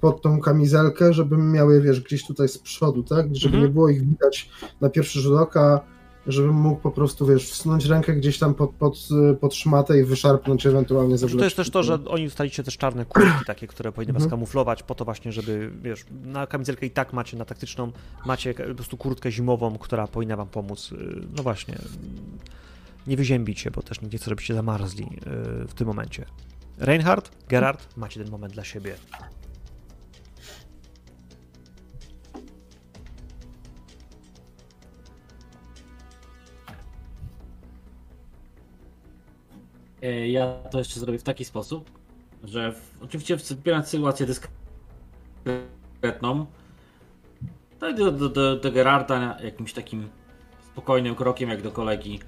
pod 0.00 0.22
tą 0.22 0.40
kamizelkę, 0.40 1.12
żeby 1.12 1.36
miały 1.36 1.74
je, 1.74 1.80
wiesz, 1.80 2.00
gdzieś 2.00 2.26
tutaj 2.26 2.48
z 2.48 2.58
przodu, 2.58 3.02
tak? 3.02 3.26
Żeby 3.36 3.54
Mhm. 3.56 3.62
nie 3.62 3.68
było 3.74 3.88
ich 3.88 4.08
widać 4.08 4.50
na 4.80 4.88
pierwszy 4.88 5.20
rzut 5.20 5.38
oka, 5.40 5.80
żebym 6.26 6.54
mógł 6.54 6.80
po 6.80 6.90
prostu, 6.90 7.26
wiesz, 7.26 7.50
wsunąć 7.50 7.86
rękę 7.86 8.14
gdzieś 8.14 8.38
tam 8.38 8.54
pod, 8.54 8.70
pod, 8.70 9.08
pod 9.40 9.54
szmatę 9.54 9.98
i 10.00 10.04
wyszarpnąć 10.04 10.66
ewentualnie 10.66 11.18
za 11.18 11.28
To 11.28 11.44
jest 11.44 11.56
też 11.56 11.70
to, 11.70 11.82
że 11.82 11.98
oni 12.06 12.24
dostaliście 12.24 12.62
też 12.64 12.76
czarne 12.76 13.04
kurtki 13.04 13.44
takie, 13.46 13.66
które 13.66 13.92
powinny 13.92 14.12
was 14.12 14.22
Mhm. 14.22 14.30
kamuflować 14.30 14.82
po 14.82 14.94
to 14.94 15.04
właśnie, 15.04 15.32
żeby, 15.32 15.70
wiesz, 15.82 16.04
na 16.24 16.46
kamizelkę 16.46 16.86
i 16.86 16.90
tak 16.90 17.12
macie, 17.12 17.36
na 17.36 17.44
taktyczną, 17.44 17.92
macie 18.26 18.54
po 18.54 18.74
prostu 18.74 18.96
kurtkę 18.96 19.30
zimową, 19.32 19.78
która 19.78 20.06
powinna 20.06 20.36
wam 20.36 20.48
pomóc, 20.48 20.92
y, 20.92 20.96
no 21.36 21.42
właśnie, 21.42 21.74
nie 23.06 23.16
wyziębić 23.16 23.60
się, 23.60 23.70
bo 23.70 23.82
też 23.82 24.00
nie 24.00 24.08
chce, 24.18 24.30
żebyście 24.30 24.54
zamarzli 24.54 25.04
y, 25.04 25.68
w 25.68 25.74
tym 25.74 25.86
momencie. 25.86 26.24
Reinhard, 26.78 27.30
Gerard, 27.48 27.96
macie 27.96 28.20
ten 28.22 28.30
moment 28.30 28.52
dla 28.54 28.64
siebie. 28.64 28.94
Ja 40.26 40.52
to 40.70 40.78
jeszcze 40.78 41.00
zrobię 41.00 41.18
w 41.18 41.22
taki 41.22 41.44
sposób, 41.44 41.90
że 42.44 42.72
w, 42.72 42.98
oczywiście 43.02 43.36
wspierając 43.36 43.88
sytuację 43.88 44.26
dyskretną, 44.26 46.46
to 47.78 47.88
idę 47.88 48.12
do, 48.12 48.28
do, 48.28 48.56
do 48.56 48.72
Gerarda 48.72 49.38
jakimś 49.42 49.72
takim 49.72 50.08
spokojnym 50.72 51.14
krokiem 51.14 51.50
jak 51.50 51.62
do 51.62 51.72
kolegi, 51.72 52.20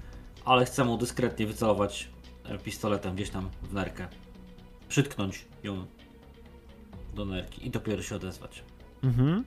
ale 0.45 0.65
chcę 0.65 0.83
mu 0.83 0.97
dyskretnie 0.97 1.47
wycelować 1.47 2.09
e, 2.45 2.57
pistoletem 2.57 3.15
gdzieś 3.15 3.29
tam 3.29 3.49
w 3.61 3.73
nerkę. 3.73 4.07
Przytknąć 4.89 5.45
ją 5.63 5.85
do 7.13 7.25
nerki 7.25 7.67
i 7.67 7.69
dopiero 7.69 8.01
się 8.01 8.15
odezwać. 8.15 8.63
Mhm. 9.03 9.43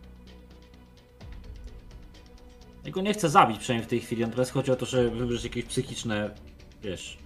Ja 2.85 2.91
go 2.91 3.01
nie 3.01 3.13
chcę 3.13 3.29
zabić 3.29 3.59
przynajmniej 3.59 3.87
w 3.87 3.91
tej 3.91 4.01
chwili, 4.01 4.23
natomiast 4.23 4.51
chodzi 4.51 4.73
o 4.73 4.77
to, 4.77 4.87
żeby 4.87 5.11
wywrzeć 5.11 5.45
jakieś 5.45 5.65
psychiczne, 5.65 6.35
wiesz, 6.83 7.19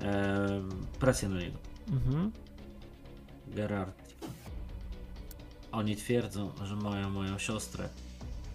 em, 0.00 0.86
presję 1.00 1.28
na 1.28 1.40
niego. 1.40 1.58
Mhm. 1.90 2.32
Gerard. 3.46 4.14
Oni 5.72 5.96
twierdzą, 5.96 6.52
że 6.64 6.76
mają 6.76 7.10
moją 7.10 7.38
siostrę 7.38 7.88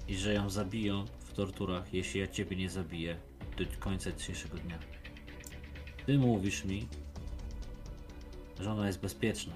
i 0.08 0.18
że 0.18 0.34
ją 0.34 0.50
zabiją 0.50 1.06
w 1.20 1.34
torturach, 1.34 1.94
jeśli 1.94 2.20
ja 2.20 2.28
ciebie 2.28 2.56
nie 2.56 2.70
zabiję 2.70 3.18
do 3.58 3.66
końca 3.80 4.12
dzisiejszego 4.12 4.58
dnia. 4.58 4.80
Ty 6.06 6.18
mówisz 6.18 6.66
mi, 6.66 6.88
że 8.60 8.72
ona 8.72 8.88
jest 8.88 9.00
bezpieczna. 9.00 9.54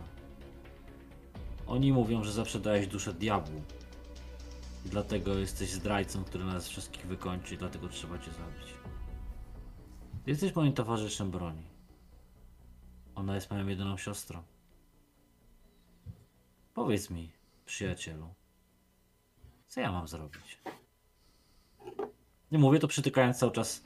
Oni 1.67 1.93
mówią, 1.93 2.23
że 2.23 2.31
zawsze 2.31 2.59
dałeś 2.59 2.87
duszę 2.87 3.13
diabłu. 3.13 3.61
I 4.85 4.89
dlatego 4.89 5.37
jesteś 5.37 5.69
zdrajcą, 5.69 6.23
który 6.23 6.45
nas 6.45 6.67
wszystkich 6.67 7.07
wykończy, 7.07 7.55
i 7.55 7.57
dlatego 7.57 7.89
trzeba 7.89 8.17
cię 8.17 8.31
zabić. 8.31 8.73
Jesteś 10.27 10.55
moim 10.55 10.73
towarzyszem 10.73 11.31
broni. 11.31 11.72
Ona 13.15 13.35
jest 13.35 13.51
moją 13.51 13.67
jedyną 13.67 13.97
siostrą. 13.97 14.43
Powiedz 16.73 17.09
mi, 17.09 17.31
przyjacielu, 17.65 18.33
co 19.67 19.81
ja 19.81 19.91
mam 19.91 20.07
zrobić? 20.07 20.61
Nie 22.51 22.59
mówię 22.59 22.79
to 22.79 22.87
przytykając 22.87 23.37
cały 23.37 23.51
czas 23.51 23.83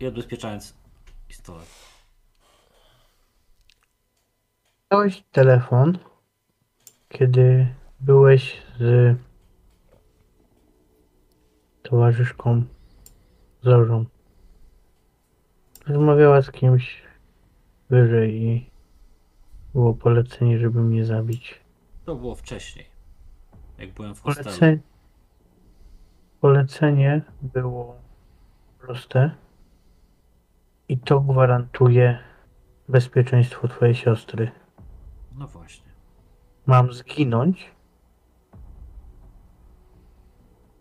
i 0.00 0.06
odbezpieczając 0.06 0.74
pistolet. 1.28 1.68
Miałeś 4.92 5.24
telefon, 5.32 5.98
kiedy 7.08 7.74
byłeś 8.00 8.62
z 8.78 9.16
towarzyszką 11.82 12.64
Zorzą. 13.62 14.04
Rozmawiała 15.86 16.42
z 16.42 16.50
kimś 16.50 17.02
wyżej 17.92 18.42
i 18.42 18.70
było 19.72 19.94
polecenie, 19.94 20.58
żeby 20.58 20.82
mnie 20.82 21.04
zabić. 21.04 21.60
To 22.04 22.16
było 22.16 22.34
wcześniej, 22.34 22.86
jak 23.78 23.92
byłem 23.92 24.14
w 24.14 24.20
hostelu. 24.20 24.44
Polecenie, 24.44 24.78
polecenie 26.40 27.22
było 27.42 27.96
proste 28.80 29.30
i 30.88 30.98
to 30.98 31.20
gwarantuje 31.20 32.18
bezpieczeństwo 32.88 33.68
twojej 33.68 33.94
siostry. 33.94 34.50
No 35.38 35.46
właśnie. 35.46 35.92
Mam 36.66 36.92
zginąć 36.92 37.70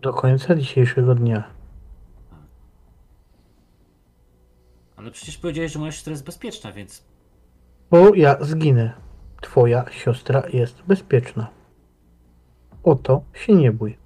do 0.01 0.13
końca 0.13 0.55
dzisiejszego 0.55 1.15
dnia. 1.15 1.60
Ale 5.01 5.11
przecież 5.11 5.37
powiedziałeś, 5.37 5.71
że 5.71 5.79
moja 5.79 5.91
siostra 5.91 6.11
jest 6.11 6.25
bezpieczna, 6.25 6.71
więc 6.71 7.03
Bo 7.91 8.15
ja 8.15 8.37
zginę. 8.41 8.93
Twoja 9.41 9.85
siostra 9.91 10.43
jest 10.53 10.81
bezpieczna. 10.81 11.47
O 12.83 12.95
to 12.95 13.23
się 13.33 13.53
nie 13.53 13.71
bój. 13.71 13.97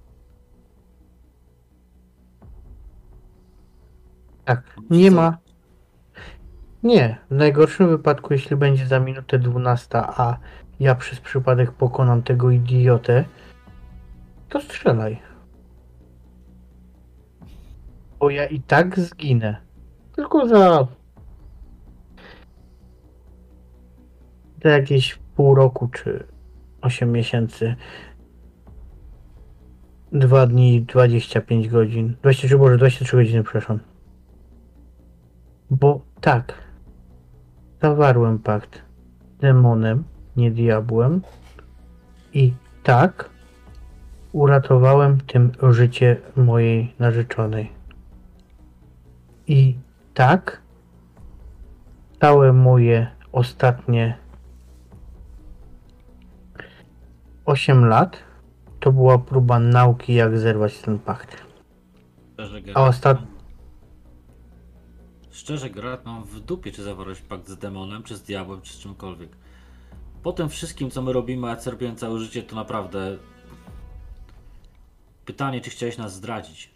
Tak, 4.44 4.76
nie 4.90 5.10
ma. 5.10 5.38
Nie, 6.82 7.18
w 7.30 7.34
najgorszym 7.34 7.88
wypadku, 7.88 8.32
jeśli 8.32 8.56
będzie 8.56 8.86
za 8.86 9.00
minutę 9.00 9.38
12, 9.38 9.98
a 9.98 10.38
ja 10.80 10.94
przez 10.94 11.20
przypadek 11.20 11.72
pokonam 11.72 12.22
tego 12.22 12.50
idiotę, 12.50 13.24
to 14.48 14.60
strzelaj. 14.60 15.22
Bo 18.18 18.30
ja 18.30 18.46
i 18.46 18.60
tak 18.60 19.00
zginę. 19.00 19.65
Tylko 20.16 20.48
za 20.48 20.86
za 24.62 24.70
jakieś 24.70 25.18
pół 25.36 25.54
roku 25.54 25.88
czy 25.88 26.24
8 26.80 27.12
miesięcy. 27.12 27.76
2 30.12 30.46
dni 30.46 30.74
i 30.74 30.82
25 30.82 31.68
godzin. 31.68 32.16
23, 32.20 32.58
Boże, 32.58 32.76
23 32.76 33.16
godziny, 33.16 33.42
przepraszam. 33.42 33.78
Bo 35.70 36.00
tak, 36.20 36.54
zawarłem 37.82 38.38
pakt 38.38 38.82
z 39.36 39.40
demonem, 39.40 40.04
nie 40.36 40.50
diabłem. 40.50 41.22
I 42.34 42.52
tak, 42.82 43.30
uratowałem 44.32 45.20
tym 45.20 45.52
życie 45.70 46.16
mojej 46.36 46.94
narzeczonej. 46.98 47.72
I 49.46 49.78
tak, 50.16 50.62
całe 52.20 52.52
moje 52.52 53.10
ostatnie 53.32 54.18
8 57.44 57.84
lat 57.84 58.18
to 58.80 58.92
była 58.92 59.18
próba 59.18 59.58
nauki, 59.58 60.14
jak 60.14 60.38
zerwać 60.38 60.78
ten 60.78 60.98
pakt. 60.98 61.44
szczerze 62.34 62.62
A 62.74 62.84
ostat- 62.88 63.22
Szczerze, 65.30 65.70
Geralt, 65.70 66.04
mam 66.04 66.24
w 66.24 66.40
dupie, 66.40 66.72
czy 66.72 66.82
zawarłeś 66.82 67.20
pakt 67.20 67.48
z 67.48 67.58
demonem, 67.58 68.02
czy 68.02 68.16
z 68.16 68.22
diabłem, 68.22 68.62
czy 68.62 68.72
z 68.72 68.78
czymkolwiek. 68.78 69.30
Po 70.22 70.32
tym 70.32 70.48
wszystkim, 70.48 70.90
co 70.90 71.02
my 71.02 71.12
robimy, 71.12 71.50
a 71.50 71.56
cierpiałem 71.56 71.96
całe 71.96 72.18
życie, 72.18 72.42
to 72.42 72.56
naprawdę... 72.56 73.16
Pytanie, 75.24 75.60
czy 75.60 75.70
chciałeś 75.70 75.98
nas 75.98 76.14
zdradzić? 76.14 76.75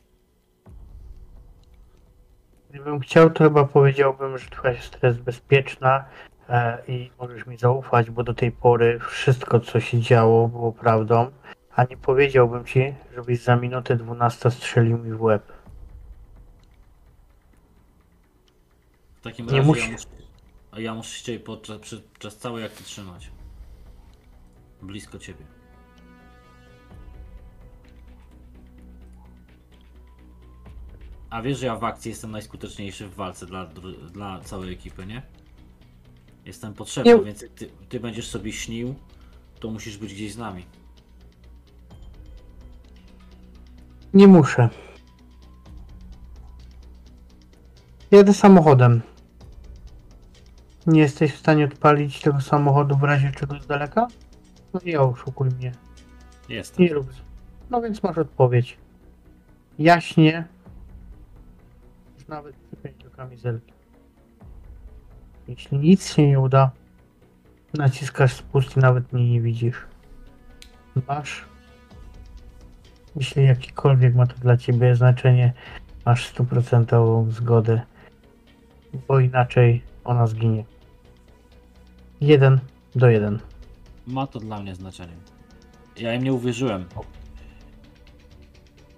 Gdybym 2.70 3.00
chciał, 3.00 3.30
to 3.30 3.44
chyba 3.44 3.64
powiedziałbym, 3.64 4.38
że 4.38 4.50
twoja 4.50 4.74
siostra 4.76 5.08
jest 5.08 5.20
bezpieczna 5.20 6.04
e, 6.48 6.82
i 6.88 7.10
możesz 7.18 7.46
mi 7.46 7.56
zaufać, 7.56 8.10
bo 8.10 8.22
do 8.24 8.34
tej 8.34 8.52
pory 8.52 8.98
wszystko, 9.08 9.60
co 9.60 9.80
się 9.80 10.00
działo, 10.00 10.48
było 10.48 10.72
prawdą. 10.72 11.30
A 11.76 11.84
nie 11.84 11.96
powiedziałbym 11.96 12.64
ci, 12.64 12.94
żebyś 13.14 13.42
za 13.42 13.56
minutę 13.56 13.96
12 13.96 14.50
strzelił 14.50 14.98
mi 14.98 15.12
w 15.12 15.22
łeb. 15.22 15.52
W 19.20 19.22
takim 19.22 19.46
Nie 19.46 19.52
razie 19.52 19.66
musi- 19.68 19.80
ja 19.86 19.92
muszę, 19.92 20.06
a 20.72 20.80
ja 20.80 20.94
muszę 20.94 21.18
się 21.24 21.38
podczas, 21.40 21.78
przy- 21.78 22.02
przez 22.18 22.36
całej 22.38 22.64
akty 22.64 22.84
trzymać. 22.84 23.30
Blisko 24.82 25.18
ciebie. 25.18 25.44
A 31.30 31.42
wiesz, 31.42 31.58
że 31.58 31.66
ja 31.66 31.76
w 31.76 31.84
akcji 31.84 32.08
jestem 32.08 32.30
najskuteczniejszy 32.30 33.06
w 33.08 33.14
walce 33.14 33.46
dla, 33.46 33.66
dla 34.12 34.40
całej 34.40 34.72
ekipy, 34.72 35.06
nie? 35.06 35.22
Jestem 36.44 36.74
potrzebny, 36.74 37.14
Nie- 37.14 37.24
więc 37.24 37.42
jak 37.42 37.50
ty, 37.50 37.70
ty 37.88 38.00
będziesz 38.00 38.28
sobie 38.28 38.52
śnił, 38.52 38.94
to 39.60 39.70
musisz 39.70 39.98
być 39.98 40.14
gdzieś 40.14 40.32
z 40.32 40.38
nami. 40.38 40.64
Nie 44.14 44.26
muszę. 44.28 44.68
Jedę 48.10 48.34
samochodem. 48.34 49.00
Nie 50.86 51.00
jesteś 51.00 51.32
w 51.32 51.38
stanie 51.38 51.64
odpalić 51.64 52.20
tego 52.20 52.40
samochodu 52.40 52.96
w 52.96 53.02
razie 53.02 53.32
czego 53.36 53.60
z 53.60 53.66
daleka? 53.66 54.06
No 54.74 54.80
nie 54.84 55.00
oszukuj 55.00 55.48
mnie. 55.48 55.72
Jestem. 56.48 56.86
Nie 56.86 56.94
rób. 56.94 57.06
No 57.70 57.82
więc 57.82 58.02
masz 58.02 58.18
odpowiedź. 58.18 58.76
Jaśnie. 59.78 60.48
Nawet 62.30 62.56
przypiąć 62.56 63.04
do 63.04 63.10
kamizelki. 63.10 63.72
Jeśli 65.48 65.78
nic 65.78 66.14
się 66.14 66.28
nie 66.28 66.40
uda, 66.40 66.70
naciskasz 67.74 68.32
spust 68.32 68.76
i 68.76 68.80
nawet 68.80 69.12
mnie 69.12 69.30
nie 69.30 69.40
widzisz. 69.40 69.76
Masz. 71.08 71.44
Jeśli 73.16 73.44
jakikolwiek 73.44 74.14
ma 74.14 74.26
to 74.26 74.34
dla 74.38 74.56
ciebie 74.56 74.94
znaczenie, 74.94 75.52
masz 76.06 76.26
stuprocentową 76.26 77.30
zgodę. 77.30 77.80
Bo 79.08 79.20
inaczej 79.20 79.82
ona 80.04 80.26
zginie. 80.26 80.64
Jeden 82.20 82.60
do 82.94 83.08
jeden. 83.08 83.38
Ma 84.06 84.26
to 84.26 84.40
dla 84.40 84.60
mnie 84.62 84.74
znaczenie. 84.74 85.16
Ja 85.96 86.14
im 86.14 86.22
nie 86.22 86.32
uwierzyłem. 86.32 86.84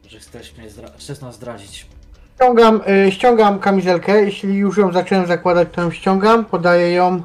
Że 0.09 0.18
chcesz, 0.18 0.56
mnie 0.56 0.70
zdra- 0.70 0.96
chcesz 0.98 1.20
nas 1.20 1.34
zdradzić. 1.34 1.86
Ściągam, 2.34 2.80
y, 3.06 3.12
ściągam 3.12 3.59
kamizelkę. 3.59 4.22
Jeśli 4.22 4.54
już 4.54 4.78
ją 4.78 4.92
zacząłem 4.92 5.26
zakładać, 5.26 5.68
to 5.72 5.82
ją 5.82 5.90
ściągam. 5.90 6.44
Podaję 6.44 6.92
ją 6.92 7.22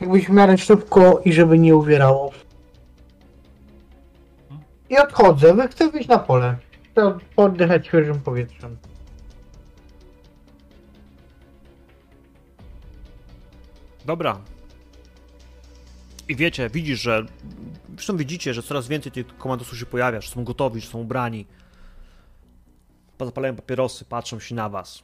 jakbyś 0.00 0.26
w 0.26 0.30
miarę 0.30 0.58
szybko 0.58 1.20
i 1.24 1.32
żeby 1.32 1.58
nie 1.58 1.76
uwierało. 1.76 2.32
I 4.90 4.98
odchodzę. 4.98 5.68
Chcę 5.70 5.90
wyjść 5.90 6.08
na 6.08 6.18
pole. 6.18 6.56
Chcę 6.92 7.18
oddychać 7.36 7.86
świeżym 7.86 8.20
powietrzem. 8.20 8.76
Dobra. 14.04 14.40
I 16.28 16.36
wiecie, 16.36 16.70
widzisz, 16.70 17.00
że. 17.00 17.26
Zresztą 17.94 18.16
widzicie, 18.16 18.54
że 18.54 18.62
coraz 18.62 18.88
więcej 18.88 19.12
tych 19.12 19.38
komandosów 19.38 19.78
się 19.78 19.86
pojawia, 19.86 20.20
że 20.20 20.30
są 20.30 20.44
gotowi, 20.44 20.80
że 20.80 20.88
są 20.88 20.98
ubrani. 20.98 21.46
Pozapalają 23.18 23.56
papierosy, 23.56 24.04
patrzą 24.04 24.38
się 24.40 24.54
na 24.54 24.68
was. 24.68 25.02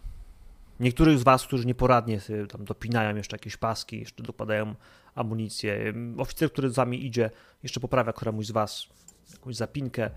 Niektórych 0.80 1.18
z 1.18 1.22
was, 1.22 1.46
którzy 1.46 1.66
nieporadnie 1.66 2.20
tam 2.48 2.64
dopinają 2.64 3.16
jeszcze 3.16 3.34
jakieś 3.36 3.56
paski, 3.56 3.98
jeszcze 4.00 4.22
dokładają 4.22 4.74
amunicję. 5.14 5.92
Oficer, 6.18 6.52
który 6.52 6.70
z 6.70 6.74
wami 6.74 7.06
idzie, 7.06 7.30
jeszcze 7.62 7.80
poprawia 7.80 8.12
któremuś 8.12 8.46
z 8.46 8.50
was 8.50 8.86
jakąś 9.32 9.56
zapinkę. 9.56 10.10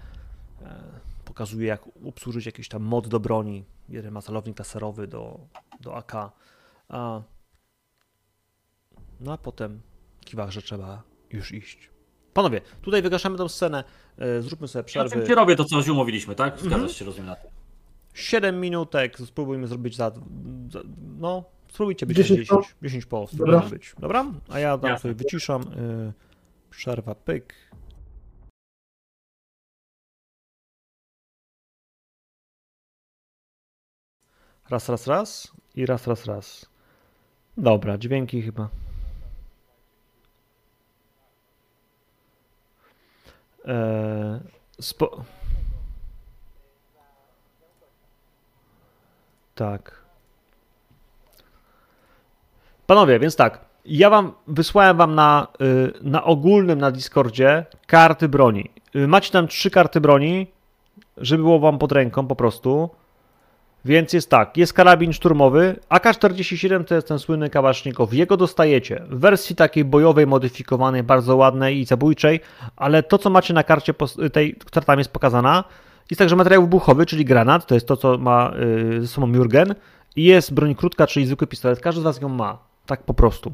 e, 0.61 0.83
Pokazuje, 1.25 1.67
jak 1.67 1.81
obsłużyć 2.07 2.45
jakiś 2.45 2.67
tam 2.69 2.83
mod 2.83 3.07
do 3.07 3.19
broni. 3.19 3.65
Jeden 3.89 4.13
ma 4.13 4.21
celownik 4.21 4.59
laserowy 4.59 5.07
do, 5.07 5.39
do 5.81 5.95
AK. 5.95 6.13
A 6.89 7.21
no 9.19 9.33
a 9.33 9.37
potem 9.37 9.81
kiwach, 10.25 10.51
że 10.51 10.61
trzeba 10.61 11.03
już 11.31 11.51
iść. 11.51 11.89
Panowie, 12.33 12.61
tutaj 12.81 13.01
wygaszamy 13.01 13.37
tą 13.37 13.47
scenę, 13.47 13.83
e, 14.17 14.41
zróbmy 14.41 14.67
sobie 14.67 14.79
Ja 14.81 14.83
przerwy. 14.83 15.27
ci 15.27 15.35
robię 15.35 15.55
to, 15.55 15.65
co 15.65 15.77
już 15.77 15.87
umówiliśmy, 15.87 16.35
tak? 16.35 16.53
Mhm. 16.53 16.69
Zgadzasz 16.71 16.97
się, 16.97 17.05
rozumiem 17.05 17.25
na 17.27 17.35
to. 17.35 17.56
7 18.17 18.59
minutek, 18.59 19.17
spróbujmy 19.17 19.67
zrobić 19.67 19.95
za... 19.95 20.11
za 20.69 20.79
no, 21.17 21.43
spróbujcie 21.69 22.05
być 22.05 22.17
10, 22.17 22.39
10 22.39 22.49
po? 22.49 22.61
10, 22.61 22.75
10 22.81 23.05
po, 23.05 23.27
spróbujmy 23.27 23.51
Dobra. 23.61 23.69
być. 23.69 23.95
Dobra? 23.99 24.25
A 24.49 24.59
ja 24.59 24.77
tam 24.77 24.97
sobie 24.97 25.13
wyciszam. 25.13 25.61
Y, 25.61 26.13
przerwa, 26.69 27.15
pyk. 27.15 27.53
Raz, 34.69 34.89
raz, 34.89 35.07
raz 35.07 35.51
i 35.75 35.85
raz, 35.85 36.07
raz, 36.07 36.25
raz. 36.25 36.65
Dobra, 37.57 37.97
dźwięki 37.97 38.41
chyba. 38.41 38.69
Eee, 43.65 44.39
spo... 44.81 45.25
Tak. 49.57 50.01
Panowie, 52.87 53.19
więc 53.19 53.35
tak. 53.35 53.59
Ja 53.85 54.09
wam 54.09 54.33
wysłałem 54.47 54.97
wam 54.97 55.15
na, 55.15 55.47
y, 55.61 55.93
na 56.01 56.23
ogólnym 56.23 56.79
na 56.79 56.91
Discordzie 56.91 57.65
karty 57.87 58.29
broni. 58.29 58.69
Y, 58.95 59.07
Macie 59.07 59.31
tam 59.31 59.47
trzy 59.47 59.71
karty 59.71 60.01
broni, 60.01 60.47
żeby 61.17 61.43
było 61.43 61.59
wam 61.59 61.77
pod 61.79 61.91
ręką 61.91 62.27
po 62.27 62.35
prostu. 62.35 62.89
Więc 63.85 64.13
jest 64.13 64.29
tak, 64.29 64.57
jest 64.57 64.73
karabin 64.73 65.13
szturmowy, 65.13 65.79
AK-47 65.89 66.83
to 66.83 66.95
jest 66.95 67.07
ten 67.07 67.19
słynny 67.19 67.49
kałasznikow, 67.49 68.13
jego 68.13 68.37
dostajecie 68.37 69.03
w 69.09 69.19
wersji 69.19 69.55
takiej 69.55 69.85
bojowej, 69.85 70.27
modyfikowanej, 70.27 71.03
bardzo 71.03 71.35
ładnej 71.35 71.79
i 71.79 71.85
zabójczej, 71.85 72.39
ale 72.75 73.03
to 73.03 73.17
co 73.17 73.29
macie 73.29 73.53
na 73.53 73.63
karcie 73.63 73.93
tej, 74.33 74.55
która 74.55 74.85
tam 74.85 74.97
jest 74.97 75.11
pokazana, 75.11 75.63
jest 76.09 76.19
także 76.19 76.35
materiał 76.35 76.61
wybuchowy, 76.61 77.05
czyli 77.05 77.25
granat, 77.25 77.65
to 77.67 77.75
jest 77.75 77.87
to 77.87 77.97
co 77.97 78.17
ma 78.17 78.53
y, 78.97 79.01
ze 79.01 79.07
sobą 79.07 79.33
Jurgen 79.33 79.75
i 80.15 80.23
jest 80.23 80.53
broń 80.53 80.75
krótka, 80.75 81.07
czyli 81.07 81.25
zwykły 81.25 81.47
pistolet, 81.47 81.79
każdy 81.79 82.01
z 82.01 82.03
was 82.03 82.21
ją 82.21 82.29
ma, 82.29 82.57
tak 82.85 83.03
po 83.03 83.13
prostu. 83.13 83.53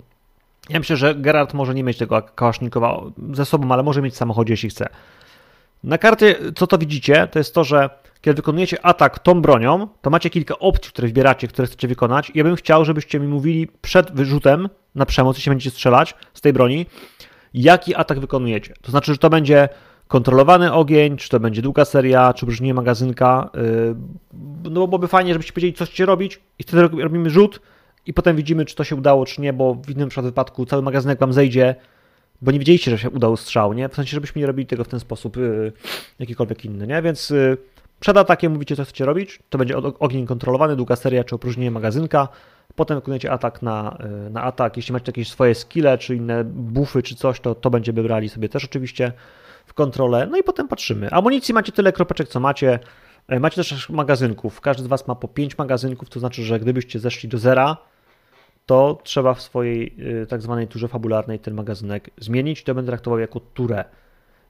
Ja 0.70 0.80
myślę, 0.80 0.98
że 0.98 1.16
Gerard 1.16 1.54
może 1.54 1.74
nie 1.74 1.84
mieć 1.84 1.98
tego 1.98 2.22
kałasznikowa 2.36 3.02
ze 3.34 3.46
sobą, 3.46 3.72
ale 3.72 3.84
może 3.84 4.02
mieć 4.02 4.14
w 4.14 4.18
samochodzie, 4.18 4.54
jeśli 4.54 4.70
chce. 4.70 4.90
Na 5.84 5.98
karcie, 5.98 6.36
co 6.56 6.68
to 6.68 6.78
widzicie, 6.78 7.28
to 7.28 7.40
jest 7.40 7.54
to, 7.54 7.64
że 7.64 7.90
kiedy 8.22 8.36
wykonujecie 8.36 8.86
atak 8.86 9.20
tą 9.20 9.42
bronią, 9.42 9.88
to 10.02 10.10
macie 10.10 10.30
kilka 10.30 10.60
opcji, 10.60 10.92
które 10.92 11.08
wybieracie, 11.08 11.48
które 11.48 11.68
chcecie 11.68 11.88
wykonać. 11.88 12.32
Ja 12.36 12.44
bym 12.44 12.56
chciał, 12.56 12.86
żebyście 12.86 13.20
mi 13.20 13.28
mówili 13.28 13.68
przed 13.82 14.12
wyrzutem 14.12 14.70
na 14.96 15.06
przemoc, 15.06 15.38
jeśli 15.38 15.50
będziecie 15.50 15.72
strzelać 15.72 16.16
z 16.34 16.42
tej 16.42 16.54
broni, 16.54 16.86
jaki 17.54 17.96
atak 17.96 18.20
wykonujecie. 18.20 18.74
To 18.82 18.92
znaczy, 18.92 19.12
że 19.12 19.18
to 19.18 19.30
będzie 19.30 19.70
kontrolowany 20.14 20.74
ogień, 20.74 21.18
czy 21.18 21.30
to 21.30 21.40
będzie 21.40 21.62
długa 21.62 21.86
seria, 21.86 22.34
czy 22.34 22.46
brzmienie 22.46 22.74
magazynka. 22.74 23.50
Yy, 23.54 23.96
no 24.64 24.70
bo 24.80 24.88
byłoby 24.88 25.08
fajnie, 25.08 25.34
żebyście 25.34 25.54
powiedzieli, 25.54 25.74
co 25.74 25.86
chcecie 25.86 26.06
robić 26.06 26.42
i 26.60 26.64
wtedy 26.64 26.82
robimy 26.82 27.30
rzut 27.30 27.62
i 28.06 28.14
potem 28.14 28.36
widzimy, 28.36 28.66
czy 28.66 28.76
to 28.76 28.84
się 28.84 28.96
udało, 28.96 29.26
czy 29.26 29.42
nie, 29.42 29.54
bo 29.54 29.76
w 29.76 29.90
innym 29.90 30.10
przykład 30.10 30.26
wypadku 30.26 30.66
cały 30.66 30.82
magazynek 30.82 31.20
wam 31.20 31.34
zejdzie, 31.34 31.76
bo 32.42 32.52
nie 32.52 32.60
wiedzieliście, 32.60 32.92
że 32.92 32.98
się 32.98 33.10
udał 33.10 33.38
strzał, 33.38 33.74
nie? 33.74 33.90
W 33.90 33.96
sensie, 33.96 34.12
żebyśmy 34.12 34.40
nie 34.42 34.48
robili 34.48 34.68
tego 34.68 34.84
w 34.84 34.88
ten 34.88 35.00
sposób, 35.00 35.38
yy, 35.38 35.72
jakikolwiek 36.20 36.66
inny, 36.66 36.88
nie? 36.88 37.02
Więc 37.02 37.30
yy, 37.30 37.58
przed 38.00 38.18
atakiem 38.18 38.54
mówicie, 38.54 38.76
co 38.76 38.84
chcecie 38.84 39.06
robić, 39.06 39.40
to 39.50 39.58
będzie 39.58 39.78
ogień 39.78 40.26
kontrolowany, 40.26 40.76
długa 40.76 40.96
seria, 40.96 41.24
czy 41.24 41.36
opróżnienie 41.36 41.72
magazynka, 41.72 42.28
potem 42.76 42.98
wykonujecie 42.98 43.32
atak 43.32 43.62
na, 43.62 43.98
yy, 44.24 44.30
na 44.30 44.44
atak, 44.44 44.78
jeśli 44.78 44.94
macie 44.94 45.04
jakieś 45.08 45.30
swoje 45.30 45.56
skille, 45.56 45.98
czy 45.98 46.16
inne 46.16 46.44
buffy, 46.44 47.04
czy 47.04 47.16
coś, 47.16 47.40
to 47.40 47.56
to 47.56 47.70
będziemy 47.70 48.04
brali 48.04 48.30
sobie 48.30 48.50
też 48.50 48.66
oczywiście 48.66 49.12
w 49.66 49.74
kontrolę, 49.74 50.28
no 50.32 50.38
i 50.38 50.44
potem 50.44 50.68
patrzymy. 50.68 51.12
Amunicji 51.12 51.54
macie 51.54 51.72
tyle 51.72 51.94
kropeczek, 51.94 52.28
co 52.28 52.40
macie, 52.40 52.80
Yy, 53.30 53.40
macie 53.40 53.56
też 53.56 53.90
magazynków, 53.90 54.62
każdy 54.62 54.84
z 54.84 54.88
Was 54.88 55.08
ma 55.08 55.16
po 55.16 55.28
5 55.28 55.58
magazynków, 55.58 56.10
to 56.10 56.20
znaczy, 56.20 56.44
że 56.44 56.60
gdybyście 56.60 57.00
zeszli 57.00 57.30
do 57.30 57.38
zera, 57.38 57.78
to 58.66 59.00
trzeba 59.04 59.34
w 59.34 59.42
swojej 59.42 59.96
y, 60.24 60.28
tak 60.28 60.42
zwanej 60.42 60.68
turze 60.68 60.88
fabularnej 60.88 61.40
ten 61.40 61.54
magazynek 61.54 62.10
zmienić. 62.18 62.64
To 62.64 62.76
będę 62.76 62.90
traktował 62.90 63.20
jako 63.20 63.40
turę. 63.40 63.86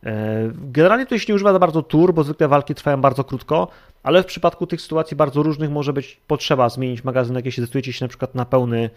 E, 0.05 0.51
Generalnie 0.55 1.05
to 1.05 1.17
się 1.17 1.25
nie 1.29 1.35
używa 1.35 1.53
za 1.53 1.59
bardzo 1.59 1.81
tur, 1.81 2.13
bo 2.13 2.23
zwykle 2.23 2.47
walki 2.47 2.75
trwają 2.75 3.01
bardzo 3.01 3.23
krótko, 3.23 3.67
ale 4.03 4.23
w 4.23 4.25
przypadku 4.25 4.67
tych 4.67 4.81
sytuacji 4.81 5.17
bardzo 5.17 5.43
różnych 5.43 5.71
może 5.71 5.93
być 5.93 6.21
potrzeba 6.27 6.69
zmienić 6.69 7.03
magazyn, 7.03 7.35
jak 7.35 7.45
się 7.45 7.61
zdecydujecie 7.61 7.93
się 7.93 8.05
na 8.05 8.09
przykład 8.09 8.35
na 8.35 8.45
pełny 8.45 8.89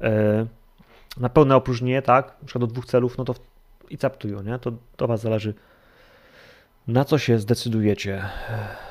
e, 0.00 0.46
na 1.20 1.28
pełne 1.28 1.56
opróżnienie, 1.56 2.02
tak, 2.02 2.26
na 2.40 2.46
przykład 2.46 2.60
do 2.60 2.72
dwóch 2.72 2.86
celów, 2.86 3.18
no 3.18 3.24
to 3.24 3.34
i 3.90 3.98
captują, 3.98 4.42
nie? 4.42 4.58
To 4.58 4.72
do 4.98 5.06
was 5.06 5.20
zależy 5.20 5.54
na 6.88 7.04
co 7.04 7.18
się 7.18 7.38
zdecydujecie. 7.38 8.22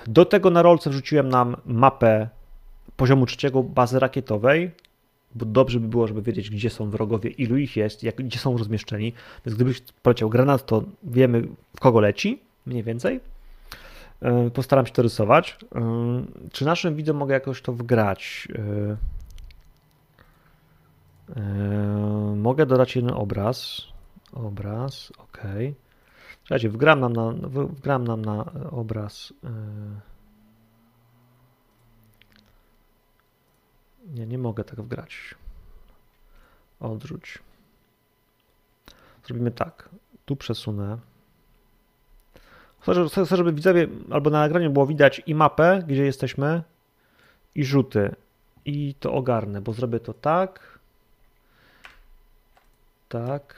Do 0.08 0.26
tego 0.26 0.50
na 0.50 0.62
rolce 0.62 0.90
wrzuciłem 0.90 1.30
nam 1.30 1.56
mapę 1.66 2.28
poziomu 2.98 3.26
trzeciego 3.26 3.64
bazy 3.64 4.00
rakietowej, 4.00 4.72
bo 5.36 5.46
dobrze 5.46 5.80
by 5.80 5.88
było, 5.88 6.08
żeby 6.08 6.22
wiedzieć, 6.22 6.50
gdzie 6.50 6.70
są 6.70 6.90
wrogowie, 6.90 7.30
ilu 7.30 7.58
ich 7.58 7.78
jest, 7.78 8.04
jak, 8.04 8.16
gdzie 8.16 8.40
są 8.40 8.58
rozmieszczeni. 8.58 9.14
Więc 9.46 9.56
gdybyś 9.56 9.82
poleciał 9.82 10.30
granat, 10.30 10.66
to 10.66 10.84
wiemy, 11.04 11.48
w 11.76 11.80
kogo 11.80 12.00
leci, 12.00 12.42
mniej 12.66 12.84
więcej. 12.84 13.20
Yy, 14.22 14.52
Postaram 14.52 14.86
się 14.86 14.94
to 14.94 15.02
rysować. 15.02 15.58
Yy, 15.76 16.50
Czy 16.52 16.66
naszym 16.66 16.96
widzom 16.96 17.18
mogę 17.18 17.34
jakoś 17.34 17.62
to 17.62 17.74
wgrać? 17.74 18.48
Yy, 18.50 18.98
Mogę 22.36 22.66
dodać 22.66 22.96
jeden 22.96 23.12
obraz. 23.12 23.82
Obraz, 24.34 25.12
ok. 25.18 25.42
Słuchajcie, 26.40 26.70
wgram 26.70 27.00
nam 27.00 27.14
na, 27.14 27.34
wgram 27.52 28.04
nam 28.04 28.26
na 28.26 28.52
e, 28.56 28.72
obraz. 28.72 29.34
Nie, 34.04 34.28
nie 34.28 34.38
mogę 34.38 34.64
tak 34.64 34.82
wgrać. 34.82 35.36
Odrzuć. 36.80 37.40
Zrobimy 39.26 39.52
tak. 39.52 39.90
Tu 40.26 40.36
przesunę. 40.36 40.98
Chcę, 42.82 43.26
żeby- 43.38 43.54
widzowie 43.54 43.88
albo 44.12 44.30
na 44.30 44.40
nagraniu 44.40 44.72
było 44.72 44.88
widać 44.88 45.22
i 45.26 45.36
mapę, 45.36 45.84
gdzie 45.88 46.06
jesteśmy, 46.06 46.64
i 47.56 47.66
rzuty. 47.66 48.16
I 48.66 48.96
to 49.00 49.14
ogarnę, 49.14 49.62
bo 49.62 49.74
zrobię 49.74 50.00
to 50.00 50.14
tak. 50.14 50.80
Tak. 53.10 53.56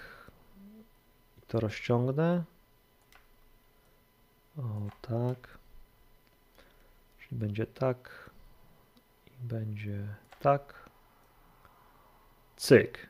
I 1.38 1.42
to 1.48 1.60
rozciągnę. 1.60 2.44
O, 4.58 4.62
tak. 5.02 5.58
Czyli 7.20 7.40
będzie 7.40 7.66
tak. 7.66 8.30
I 9.28 9.48
będzie 9.48 10.08
tak. 10.46 10.90
Cyk. 12.56 13.10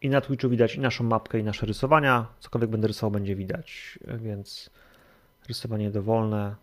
I 0.00 0.08
na 0.08 0.20
Twitchu 0.20 0.48
widać 0.48 0.74
i 0.74 0.80
naszą 0.80 1.04
mapkę, 1.04 1.38
i 1.38 1.44
nasze 1.44 1.66
rysowania. 1.66 2.26
Cokolwiek 2.40 2.70
będę 2.70 2.88
rysował, 2.88 3.10
będzie 3.10 3.36
widać, 3.36 3.98
więc 4.04 4.70
rysowanie 5.48 5.90
dowolne. 5.90 6.56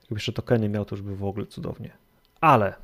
Jakby 0.00 0.14
jeszcze 0.14 0.32
tokeny 0.32 0.68
miał, 0.68 0.84
to 0.84 0.94
już 0.94 1.02
by 1.02 1.16
w 1.16 1.24
ogóle 1.24 1.46
cudownie. 1.46 1.90
Ale 2.40 2.74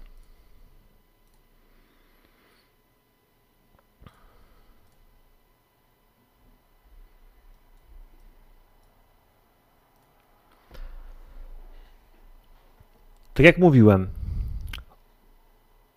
tak 13.34 13.46
jak 13.46 13.58
mówiłem, 13.58 14.08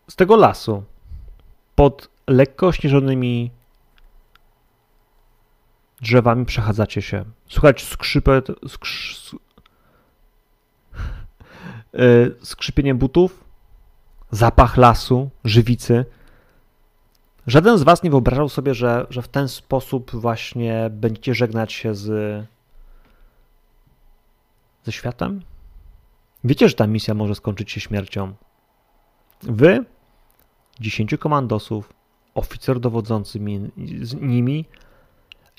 z 0.09 0.15
tego 0.15 0.35
lasu 0.35 0.83
pod 1.75 2.09
lekko 2.27 2.67
ośnieżonymi 2.67 3.51
drzewami 6.01 6.45
przechadzacie 6.45 7.01
się. 7.01 7.25
Słuchać 7.49 7.83
skrzypet, 7.83 8.47
skrz, 8.67 9.35
yy, 11.93 12.35
skrzypienie 12.43 12.95
butów, 12.95 13.43
zapach 14.31 14.77
lasu, 14.77 15.29
żywicy. 15.43 16.05
Żaden 17.47 17.77
z 17.77 17.83
Was 17.83 18.03
nie 18.03 18.09
wyobrażał 18.09 18.49
sobie, 18.49 18.73
że, 18.73 19.07
że 19.09 19.21
w 19.21 19.27
ten 19.27 19.47
sposób 19.47 20.11
właśnie 20.11 20.89
będziecie 20.91 21.35
żegnać 21.35 21.73
się 21.73 21.95
z, 21.95 22.07
ze 24.83 24.91
światem? 24.91 25.41
Wiecie, 26.45 26.69
że 26.69 26.75
ta 26.75 26.87
misja 26.87 27.13
może 27.13 27.35
skończyć 27.35 27.71
się 27.71 27.79
śmiercią. 27.81 28.33
Wy, 29.41 29.85
10 30.79 31.15
komandosów, 31.19 31.93
oficer 32.35 32.79
dowodzący 32.79 33.39
mi, 33.39 33.71
z 34.01 34.13
nimi 34.13 34.65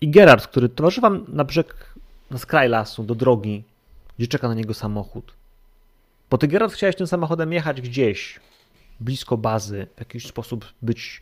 i 0.01 0.11
Gerard, 0.11 0.47
który 0.47 0.69
towarzyszy 0.69 1.01
wam 1.01 1.25
na 1.29 1.45
brzeg, 1.45 1.95
na 2.31 2.39
skraj 2.39 2.69
lasu, 2.69 3.05
do 3.05 3.15
drogi, 3.15 3.65
gdzie 4.19 4.27
czeka 4.27 4.49
na 4.49 4.55
niego 4.55 4.75
samochód. 4.75 5.35
Bo 6.31 6.39
ty, 6.39 6.49
Gerard, 6.49 6.75
chciałeś 6.75 6.97
tym 6.97 7.07
samochodem 7.07 7.53
jechać 7.53 7.81
gdzieś, 7.81 8.41
blisko 9.01 9.37
bazy, 9.37 9.87
w 9.97 9.99
jakiś 9.99 10.27
sposób 10.27 10.73
być 10.83 11.21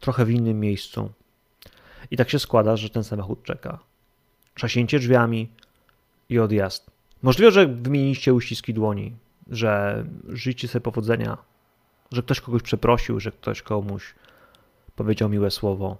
trochę 0.00 0.24
w 0.24 0.30
innym 0.30 0.60
miejscu. 0.60 1.10
I 2.10 2.16
tak 2.16 2.30
się 2.30 2.38
składa, 2.38 2.76
że 2.76 2.90
ten 2.90 3.04
samochód 3.04 3.42
czeka. 3.42 3.78
Trzaśnięcie 4.54 4.98
drzwiami 4.98 5.48
i 6.28 6.38
odjazd. 6.38 6.91
Możliwe, 7.22 7.50
że 7.50 7.66
wymieniliście 7.66 8.34
uściski 8.34 8.74
dłoni, 8.74 9.16
że 9.50 10.04
żyjcie 10.28 10.68
sobie 10.68 10.80
powodzenia, 10.80 11.38
że 12.12 12.22
ktoś 12.22 12.40
kogoś 12.40 12.62
przeprosił, 12.62 13.20
że 13.20 13.32
ktoś 13.32 13.62
komuś 13.62 14.14
powiedział 14.96 15.28
miłe 15.28 15.50
słowo. 15.50 15.96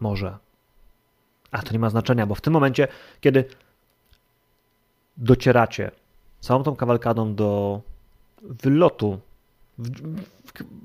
Może. 0.00 0.36
A 1.50 1.62
to 1.62 1.72
nie 1.72 1.78
ma 1.78 1.90
znaczenia, 1.90 2.26
bo 2.26 2.34
w 2.34 2.40
tym 2.40 2.52
momencie, 2.52 2.88
kiedy 3.20 3.44
docieracie 5.16 5.90
całą 6.40 6.62
tą 6.62 6.76
kawalkadą 6.76 7.34
do 7.34 7.80
wylotu, 8.42 9.20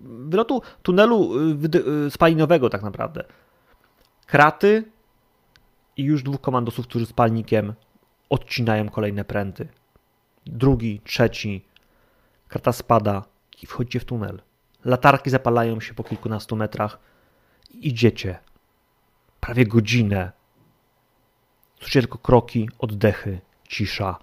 wylotu 0.03 0.61
tunelu 0.81 1.39
y, 1.39 2.05
y, 2.05 2.11
spalinowego 2.11 2.69
tak 2.69 2.83
naprawdę. 2.83 3.23
Kraty 4.25 4.83
i 5.97 6.03
już 6.03 6.23
dwóch 6.23 6.41
komandosów, 6.41 6.87
którzy 6.87 7.05
z 7.05 7.13
odcinają 8.31 8.89
kolejne 8.89 9.25
pręty. 9.25 9.67
Drugi, 10.45 11.01
trzeci, 11.03 11.65
krata 12.47 12.71
spada 12.71 13.23
i 13.61 13.65
wchodzicie 13.65 13.99
w 13.99 14.05
tunel. 14.05 14.41
Latarki 14.85 15.29
zapalają 15.29 15.79
się 15.79 15.93
po 15.93 16.03
kilkunastu 16.03 16.55
metrach. 16.55 16.99
Idziecie. 17.71 18.39
Prawie 19.39 19.65
godzinę. 19.65 20.31
Słyszycie 21.79 22.01
tylko 22.01 22.17
kroki, 22.17 22.69
oddechy, 22.79 23.41
cisza. 23.67 24.19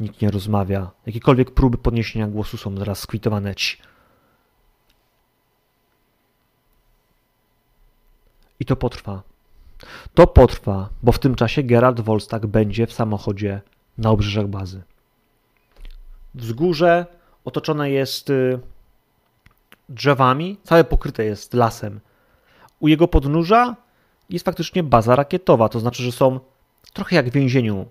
Nikt 0.00 0.20
nie 0.20 0.30
rozmawia. 0.30 0.90
Jakiekolwiek 1.06 1.50
próby 1.50 1.78
podniesienia 1.78 2.26
głosu 2.26 2.56
są 2.56 2.76
zaraz 2.78 2.98
skwitowane. 2.98 3.54
Ci. 3.54 3.78
I 8.60 8.64
to 8.64 8.76
potrwa. 8.76 9.31
To 10.14 10.26
potrwa, 10.26 10.88
bo 11.02 11.12
w 11.12 11.18
tym 11.18 11.34
czasie 11.34 11.62
Gerard 11.62 12.00
Wolstag 12.00 12.46
będzie 12.46 12.86
w 12.86 12.92
samochodzie 12.92 13.60
na 13.98 14.10
obrzeżach 14.10 14.46
bazy. 14.46 14.82
Wzgórze 16.34 17.06
otoczone 17.44 17.90
jest 17.90 18.30
y, 18.30 18.60
drzewami, 19.88 20.58
całe 20.64 20.84
pokryte 20.84 21.24
jest 21.24 21.54
lasem. 21.54 22.00
U 22.80 22.88
jego 22.88 23.08
podnóża 23.08 23.76
jest 24.30 24.44
faktycznie 24.44 24.82
baza 24.82 25.16
rakietowa, 25.16 25.68
to 25.68 25.80
znaczy, 25.80 26.02
że 26.02 26.12
są 26.12 26.40
trochę 26.92 27.16
jak 27.16 27.28
w 27.30 27.32
więzieniu 27.32 27.86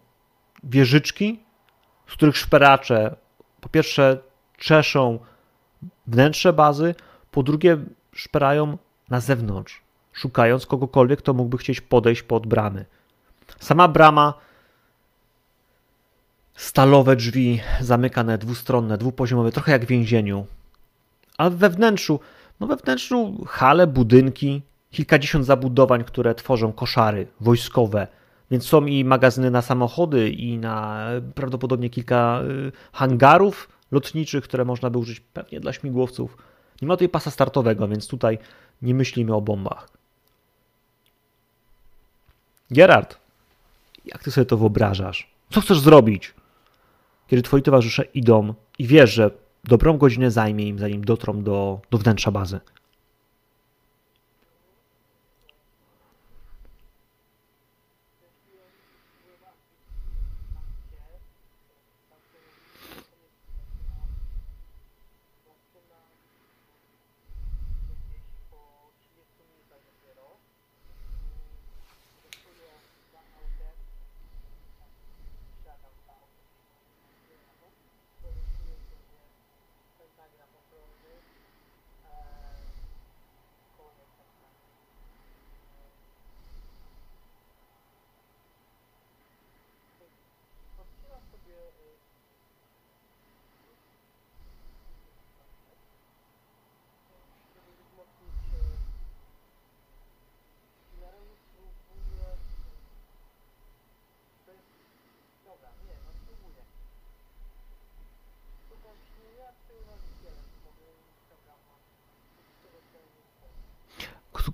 wieżyczki, 0.64 1.40
z 2.08 2.14
których 2.14 2.38
szperacze 2.38 3.16
po 3.62 3.70
pierwsze 3.70 4.18
czeszą 4.58 5.20
wnętrze 6.08 6.54
bazy, 6.54 6.96
po 7.32 7.44
drugie 7.44 7.78
szperają 8.14 8.78
na 9.10 9.20
zewnątrz, 9.20 9.81
szukając 10.14 10.66
kogokolwiek, 10.66 11.20
kto 11.20 11.34
mógłby 11.34 11.58
chcieć 11.58 11.82
podejść 11.82 12.24
pod 12.24 12.48
bramy. 12.48 12.86
Sama 13.60 13.88
brama, 13.88 14.34
stalowe 16.56 17.16
drzwi 17.16 17.62
zamykane, 17.82 18.38
dwustronne, 18.38 18.98
dwupoziomowe, 18.98 19.52
trochę 19.52 19.72
jak 19.72 19.86
w 19.86 19.88
więzieniu. 19.88 20.46
A 21.38 21.50
we 21.50 21.70
wnętrzu, 21.70 22.20
no 22.60 22.68
we 22.68 22.76
wnętrzu 22.76 23.46
hale, 23.48 23.88
budynki, 23.88 24.62
kilkadziesiąt 24.92 25.46
zabudowań, 25.46 26.04
które 26.04 26.36
tworzą 26.36 26.74
koszary 26.74 27.28
wojskowe, 27.40 28.08
więc 28.52 28.68
są 28.68 28.86
i 28.86 29.06
magazyny 29.06 29.52
na 29.52 29.62
samochody, 29.62 30.30
i 30.30 30.58
na 30.58 31.06
prawdopodobnie 31.36 31.90
kilka 31.90 32.42
y, 32.68 32.72
hangarów 32.92 33.70
lotniczych, 33.92 34.44
które 34.44 34.66
można 34.66 34.90
by 34.90 34.98
użyć 34.98 35.20
pewnie 35.20 35.60
dla 35.60 35.74
śmigłowców. 35.74 36.38
Nie 36.82 36.88
ma 36.88 36.94
tutaj 36.94 37.10
pasa 37.10 37.32
startowego, 37.32 37.88
więc 37.88 38.08
tutaj 38.08 38.40
nie 38.82 38.94
myślimy 38.94 39.36
o 39.36 39.42
bombach. 39.42 40.01
Gerard, 42.72 43.18
jak 44.06 44.24
ty 44.24 44.32
sobie 44.32 44.46
to 44.46 44.58
wyobrażasz? 44.58 45.28
Co 45.50 45.62
chcesz 45.62 45.80
zrobić? 45.80 46.34
Kiedy 47.28 47.44
twoi 47.44 47.62
towarzysze 47.62 48.04
idą 48.04 48.54
i 48.80 48.88
wiesz, 48.88 49.14
że 49.14 49.32
dobrą 49.64 49.98
godzinę 49.98 50.32
zajmie 50.32 50.68
im, 50.68 50.80
zanim 50.80 51.06
dotrą 51.06 51.44
do, 51.44 51.82
do 51.92 51.98
wnętrza 51.98 52.32
bazy. 52.32 52.60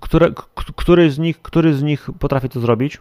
Które, 0.08 0.30
który, 0.76 1.10
z 1.10 1.18
nich, 1.18 1.42
który 1.42 1.74
z 1.74 1.82
nich 1.82 2.08
potrafi 2.18 2.48
to 2.48 2.60
zrobić? 2.60 2.98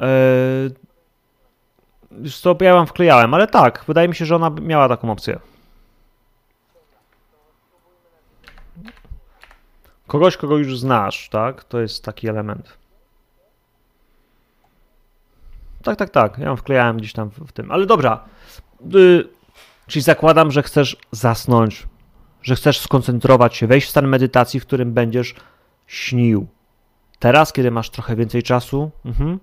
Eee, 0.00 0.70
Wiesz 2.10 2.40
co, 2.40 2.56
ja 2.60 2.74
wam 2.74 2.86
wklejałem, 2.86 3.34
ale 3.34 3.46
tak, 3.46 3.84
wydaje 3.88 4.08
mi 4.08 4.14
się, 4.14 4.26
że 4.26 4.36
ona 4.36 4.50
miała 4.50 4.88
taką 4.88 5.10
opcję. 5.10 5.38
Kogoś, 10.06 10.36
kogo 10.36 10.58
już 10.58 10.78
znasz, 10.78 11.28
tak? 11.28 11.64
To 11.64 11.80
jest 11.80 12.04
taki 12.04 12.28
element. 12.28 12.83
Tak, 15.84 15.96
tak, 15.96 16.10
tak. 16.10 16.38
Ja 16.38 16.46
ją 16.46 16.56
wklejałem 16.56 16.96
gdzieś 16.96 17.12
tam 17.12 17.30
w, 17.30 17.52
tym. 17.52 17.70
Ale 17.70 17.86
dobra. 17.86 18.24
Y, 18.94 19.28
czyli 19.86 20.02
zakładam, 20.02 20.50
że 20.50 20.62
chcesz 20.62 20.96
zasnąć, 21.10 21.86
że 22.42 22.56
chcesz 22.56 22.80
skoncentrować 22.80 23.56
się, 23.56 23.66
wejść 23.66 23.86
w 23.86 23.90
stan 23.90 24.08
medytacji, 24.08 24.60
w 24.60 24.66
którym 24.66 24.92
będziesz 24.92 25.34
śnił. 25.86 26.46
Teraz, 27.18 27.52
kiedy 27.52 27.70
masz 27.70 27.90
trochę 27.90 28.16
więcej 28.16 28.42
czasu, 28.42 28.90
mhm. 29.04 29.38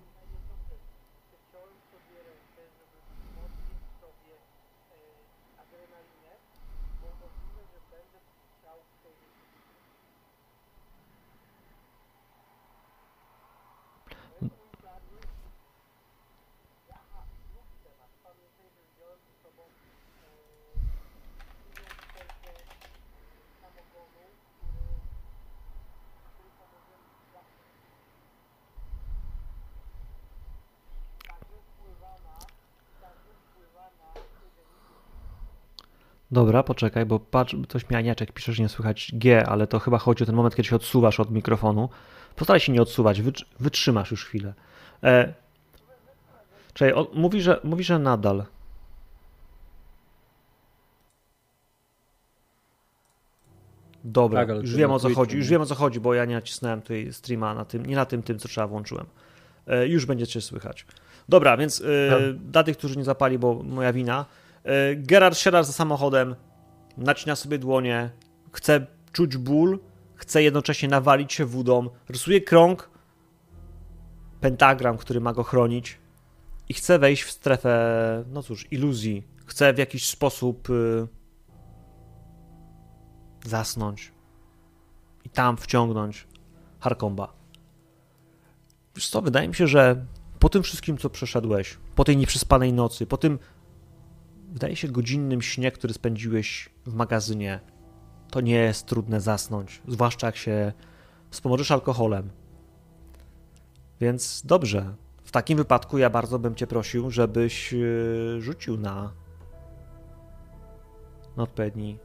Dobra, 36.31 36.63
poczekaj, 36.63 37.05
bo 37.05 37.19
patrz, 37.19 37.55
coś 37.69 37.89
mianiaczek 37.89 38.31
pisze, 38.31 38.53
że 38.53 38.63
nie 38.63 38.69
słychać 38.69 39.11
G, 39.13 39.45
ale 39.47 39.67
to 39.67 39.79
chyba 39.79 39.97
chodzi 39.97 40.23
o 40.23 40.25
ten 40.25 40.35
moment, 40.35 40.55
kiedy 40.55 40.69
się 40.69 40.75
odsuwasz 40.75 41.19
od 41.19 41.31
mikrofonu. 41.31 41.89
Postaraj 42.35 42.59
się 42.59 42.71
nie 42.71 42.81
odsuwać, 42.81 43.21
wytr- 43.21 43.45
wytrzymasz 43.59 44.11
już 44.11 44.25
chwilę. 44.25 44.53
E, 45.03 45.33
czekaj, 46.73 47.05
mówi, 47.13 47.41
że, 47.41 47.59
mówi, 47.63 47.83
że 47.83 47.99
nadal. 47.99 48.45
Dobra, 54.03 54.45
Tak, 54.45 54.55
już 54.55 54.75
wiem 54.75 54.91
o 54.91 54.99
co 54.99 55.13
chodzi, 55.13 55.37
już 55.37 55.47
wiem 55.47 55.61
o 55.61 55.65
co 55.65 55.75
chodzi, 55.75 55.99
bo 55.99 56.13
ja 56.13 56.25
nie 56.25 56.35
nacisnąłem 56.35 56.81
tutaj 56.81 57.13
streama 57.13 57.53
na 57.53 57.65
tym, 57.65 57.85
nie 57.85 57.95
na 57.95 58.05
tym, 58.05 58.23
tym 58.23 58.39
co 58.39 58.47
trzeba 58.47 58.67
włączyłem. 58.67 59.05
E, 59.67 59.87
już 59.87 60.05
będziecie 60.05 60.41
słychać. 60.41 60.85
Dobra, 61.29 61.57
więc 61.57 61.81
e, 61.81 62.09
Tak. 62.09 62.37
dla 62.37 62.63
tych, 62.63 62.77
którzy 62.77 62.97
nie 62.97 63.03
zapali, 63.03 63.39
bo 63.39 63.63
moja 63.63 63.93
wina. 63.93 64.25
E, 64.63 64.95
Gerard 64.95 65.37
siada 65.37 65.63
za 65.63 65.73
samochodem, 65.73 66.35
nacina 66.97 67.35
sobie 67.35 67.59
dłonie, 67.59 68.09
chce 68.51 68.87
czuć 69.11 69.37
ból, 69.37 69.79
chce 70.15 70.43
jednocześnie 70.43 70.89
nawalić 70.89 71.33
się 71.33 71.45
wódą, 71.45 71.89
rysuje 72.09 72.41
krąg, 72.41 72.89
pentagram, 74.41 74.97
który 74.97 75.21
ma 75.21 75.33
go 75.33 75.43
chronić 75.43 75.99
i 76.69 76.73
chce 76.73 76.99
wejść 76.99 77.23
w 77.23 77.31
strefę, 77.31 78.23
no 78.31 78.43
cóż, 78.43 78.67
iluzji. 78.71 79.27
Chce 79.45 79.73
w 79.73 79.77
jakiś 79.77 80.07
sposób 80.07 80.69
y, 80.69 81.07
zasnąć 83.45 84.11
i 85.25 85.29
tam 85.29 85.57
wciągnąć 85.57 86.27
Harkomba. 86.79 87.33
Wiesz 88.95 89.09
co, 89.09 89.21
wydaje 89.21 89.47
mi 89.47 89.55
się, 89.55 89.67
że 89.67 90.05
po 90.39 90.49
tym 90.49 90.63
wszystkim, 90.63 90.97
co 90.97 91.09
przeszedłeś, 91.09 91.77
po 91.95 92.03
tej 92.03 92.17
nieprzespanej 92.17 92.73
nocy, 92.73 93.05
po 93.05 93.17
tym, 93.17 93.39
wydaje 94.51 94.75
się, 94.75 94.87
godzinnym 94.87 95.41
śnie, 95.41 95.71
który 95.71 95.93
spędziłeś 95.93 96.69
w 96.85 96.93
magazynie, 96.93 97.59
to 98.31 98.41
nie 98.41 98.55
jest 98.55 98.85
trudne 98.85 99.21
zasnąć, 99.21 99.81
zwłaszcza 99.87 100.27
jak 100.27 100.35
się 100.35 100.73
wspomożesz 101.29 101.71
alkoholem. 101.71 102.29
Więc 104.01 104.41
dobrze. 104.45 104.95
W 105.23 105.31
takim 105.31 105.57
wypadku 105.57 105.97
ja 105.97 106.09
bardzo 106.09 106.39
bym 106.39 106.55
cię 106.55 106.67
prosił, 106.67 107.11
żebyś 107.11 107.73
yy, 107.73 108.41
rzucił 108.41 108.77
na, 108.77 109.13
na 111.37 111.43
odpowiedni 111.43 111.99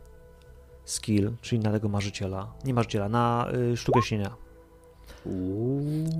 skill, 0.85 1.32
czyli 1.40 1.60
na 1.60 1.73
tego 1.73 1.89
marzyciela. 1.89 2.55
Nie 2.64 2.74
marzyciela, 2.74 3.09
na 3.09 3.48
y, 3.73 3.77
sztukę 3.77 4.02
śnienia. 4.02 4.45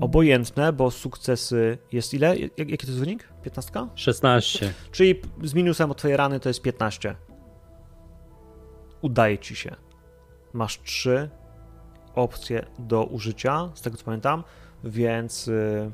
Obojętne, 0.01 0.73
bo 0.73 0.91
sukcesy 0.91 1.77
jest 1.91 2.13
ile? 2.13 2.37
Jak, 2.39 2.57
jaki 2.57 2.77
to 2.77 2.87
jest 2.87 2.99
wynik? 2.99 3.29
15? 3.43 3.87
16. 3.95 4.73
Czyli 4.91 5.21
z 5.43 5.53
minusem 5.53 5.91
od 5.91 5.97
twojej 5.97 6.17
rany 6.17 6.39
to 6.39 6.49
jest 6.49 6.61
15. 6.61 7.15
Udaje 9.01 9.37
ci 9.37 9.55
się. 9.55 9.75
Masz 10.53 10.81
3 10.81 11.29
opcje 12.15 12.65
do 12.79 13.03
użycia, 13.03 13.69
z 13.75 13.81
tego 13.81 13.97
co 13.97 14.05
pamiętam, 14.05 14.43
więc 14.83 15.47
y, 15.47 15.91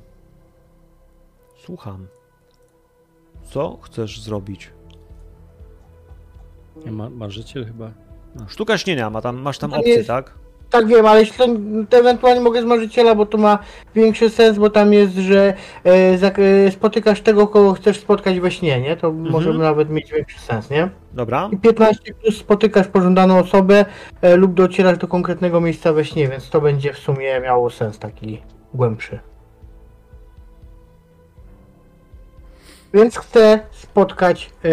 słucham. 1.57 2.07
Co 3.43 3.77
chcesz 3.81 4.21
zrobić? 4.21 4.71
Nie, 6.85 6.91
ma, 6.91 7.09
marzyciel 7.09 7.65
chyba. 7.65 7.91
Sztuka 8.47 8.77
śnienia, 8.77 9.09
ma 9.09 9.21
tam, 9.21 9.37
masz 9.37 9.57
tam 9.57 9.71
jest- 9.85 10.07
tak? 10.07 10.42
Tak 10.73 10.87
wiem, 10.87 11.05
ale 11.05 11.19
jeśli 11.19 11.37
to, 11.37 11.47
to 11.89 11.97
ewentualnie 11.97 12.41
mogę 12.41 12.61
z 12.61 12.65
marzyciela, 12.65 13.15
bo 13.15 13.25
to 13.25 13.37
ma 13.37 13.59
większy 13.95 14.29
sens, 14.29 14.57
bo 14.57 14.69
tam 14.69 14.93
jest, 14.93 15.13
że 15.15 15.53
e, 15.83 16.17
zak- 16.17 16.39
e, 16.67 16.71
spotykasz 16.71 17.21
tego, 17.21 17.47
kogo 17.47 17.73
chcesz 17.73 17.99
spotkać 17.99 18.39
we 18.39 18.51
śnie, 18.51 18.81
nie? 18.81 18.97
To 18.97 19.11
może 19.11 19.53
nawet 19.53 19.89
mieć 19.89 20.11
większy 20.11 20.39
sens, 20.39 20.69
nie? 20.69 20.89
Dobra. 21.13 21.49
I 21.51 21.57
15 21.57 22.13
plus 22.13 22.37
spotykasz 22.37 22.87
pożądaną 22.87 23.39
osobę 23.39 23.85
e, 24.21 24.35
lub 24.35 24.53
docierasz 24.53 24.97
do 24.97 25.07
konkretnego 25.07 25.61
miejsca 25.61 25.93
we 25.93 26.05
śnie, 26.05 26.27
więc 26.27 26.49
to 26.49 26.61
będzie 26.61 26.93
w 26.93 26.97
sumie 26.97 27.39
miało 27.39 27.69
sens 27.69 27.99
taki 27.99 28.41
głębszy. 28.73 29.19
Więc 32.93 33.17
chcę 33.17 33.59
spotkać 33.71 34.51
e, 34.65 34.69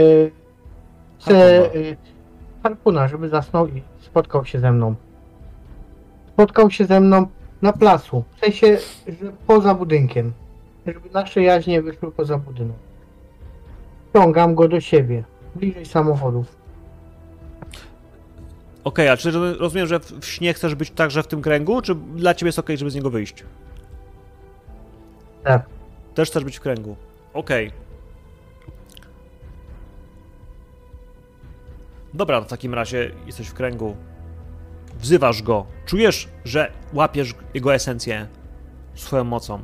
chcę 1.20 1.64
e, 1.64 1.70
harpuna, 2.62 3.08
żeby 3.08 3.28
zasnął 3.28 3.66
i 3.66 3.82
spotkał 4.00 4.44
się 4.44 4.58
ze 4.60 4.72
mną. 4.72 4.94
Spotkał 6.32 6.70
się 6.70 6.84
ze 6.84 7.00
mną 7.00 7.26
na 7.62 7.72
placu, 7.72 8.24
w 8.36 8.40
sensie, 8.40 8.78
że 9.22 9.32
poza 9.46 9.74
budynkiem. 9.74 10.32
Żeby 10.86 11.10
nasze 11.10 11.42
jaźnie 11.42 11.82
wyszły 11.82 12.12
poza 12.12 12.38
budynek. 12.38 12.76
Ściągam 14.10 14.54
go 14.54 14.68
do 14.68 14.80
siebie, 14.80 15.24
bliżej 15.54 15.86
samochodów. 15.86 16.56
Okej, 18.84 19.08
a 19.08 19.16
czy 19.16 19.30
roz- 19.30 19.58
rozumiem, 19.58 19.86
że 19.86 20.00
w 20.00 20.12
w 20.12 20.24
śnie 20.26 20.54
chcesz 20.54 20.74
być 20.74 20.90
także 20.90 21.22
w 21.22 21.26
tym 21.26 21.42
kręgu, 21.42 21.82
czy 21.82 21.94
dla 21.94 22.34
ciebie 22.34 22.48
jest 22.48 22.58
okej, 22.58 22.76
żeby 22.78 22.90
z 22.90 22.94
niego 22.94 23.10
wyjść? 23.10 23.44
Tak. 25.44 25.66
Też 26.14 26.30
chcesz 26.30 26.44
być 26.44 26.56
w 26.56 26.60
kręgu. 26.60 26.96
Okej. 27.34 27.72
Dobra, 32.14 32.40
w 32.40 32.46
takim 32.46 32.74
razie 32.74 33.10
jesteś 33.26 33.48
w 33.48 33.54
kręgu. 33.54 33.96
Wzywasz 35.00 35.42
go. 35.42 35.66
Czujesz, 35.86 36.28
że 36.44 36.72
łapiesz 36.92 37.34
jego 37.54 37.74
esencję 37.74 38.26
swoją 38.94 39.24
mocą. 39.24 39.62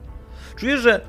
Czujesz, 0.57 0.81
że 0.81 1.01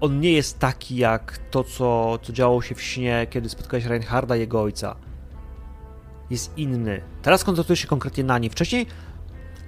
on 0.00 0.20
nie 0.20 0.32
jest 0.32 0.58
taki 0.58 0.96
jak 0.96 1.38
to, 1.50 1.64
co, 1.64 2.18
co 2.22 2.32
działo 2.32 2.62
się 2.62 2.74
w 2.74 2.82
śnie, 2.82 3.26
kiedy 3.30 3.48
spotkałeś 3.48 3.84
Reinharda, 3.84 4.36
jego 4.36 4.62
ojca. 4.62 4.96
Jest 6.30 6.58
inny. 6.58 7.02
Teraz 7.22 7.44
koncentrujesz 7.44 7.80
się 7.80 7.86
konkretnie 7.88 8.24
na 8.24 8.38
nim. 8.38 8.50
Wcześniej 8.50 8.86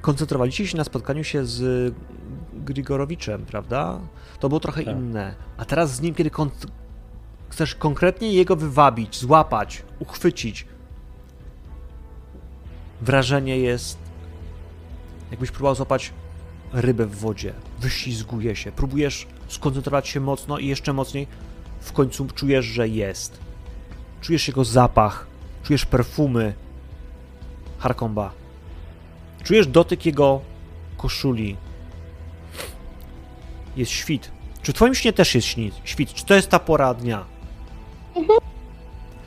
koncentrowaliście 0.01 0.67
się 0.67 0.77
na 0.77 0.85
spotkaniu 0.85 1.25
się 1.25 1.45
z 1.47 1.95
Grigorowiczem, 2.55 3.47
prawda? 3.47 4.01
To 4.41 4.49
było 4.49 4.61
trochę 4.61 4.83
Tak. 4.83 4.97
inne. 4.97 5.35
A 5.57 5.65
teraz 5.65 5.95
z 5.95 6.01
nim, 6.01 6.15
kiedy 6.15 6.31
kon- 6.31 6.51
chcesz 7.49 7.75
konkretnie 7.75 8.33
jego 8.33 8.57
wywabić, 8.57 9.19
złapać, 9.19 9.83
uchwycić, 9.99 10.67
wrażenie 13.05 13.59
jest, 13.59 13.99
jakbyś 15.31 15.51
próbował 15.51 15.75
złapać 15.75 16.13
rybę 16.73 17.07
w 17.07 17.17
wodzie. 17.17 17.53
Wyślizguje 17.81 18.57
się. 18.57 18.73
Próbujesz 18.73 19.27
skoncentrować 19.49 20.09
się 20.09 20.21
mocno 20.21 20.59
i 20.59 20.67
jeszcze 20.67 20.93
mocniej. 20.93 21.27
W 21.81 21.93
końcu 21.93 22.27
czujesz, 22.27 22.65
że 22.65 22.89
jest. 22.89 23.39
Czujesz 24.21 24.49
jego 24.49 24.65
zapach. 24.65 25.27
Czujesz 25.63 25.87
perfumy 25.87 26.55
Harkomba. 27.79 28.33
Czujesz 29.45 29.67
dotyk 29.67 30.07
jego 30.07 30.41
koszuli. 30.97 31.57
Jest 33.77 33.91
świt. 33.91 34.31
Czy 34.63 34.73
w 34.73 34.75
twoim 34.75 34.95
śnie 34.95 35.13
też 35.13 35.35
jest 35.35 35.47
świt? 35.85 36.15
Czy 36.15 36.25
to 36.25 36.35
jest 36.35 36.49
ta 36.49 36.59
pora 36.59 36.95
dnia? 36.95 37.25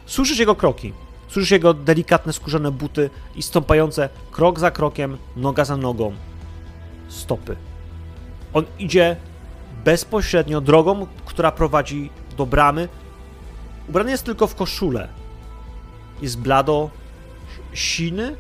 Słyszysz 0.05 0.39
jego 0.39 0.55
kroki. 0.55 0.93
Słyszysz 1.27 1.51
jego 1.51 1.73
delikatne, 1.73 2.33
skórzane 2.33 2.71
buty 2.71 3.09
i 3.35 3.43
stąpające 3.43 4.09
krok 4.31 4.59
za 4.59 4.71
krokiem, 4.71 5.17
noga 5.35 5.65
za 5.65 5.77
nogą 5.77 6.13
stopy. 7.07 7.55
On 8.53 8.65
idzie 8.79 9.15
bezpośrednio 9.85 10.61
drogą, 10.61 11.07
która 11.25 11.51
prowadzi 11.51 12.09
do 12.37 12.45
bramy. 12.45 12.89
Ubrany 13.89 14.11
jest 14.11 14.23
tylko 14.23 14.47
w 14.47 14.55
koszulę. 14.55 15.07
Jest 16.21 16.39
blado, 16.39 16.89
siny, 17.73 18.35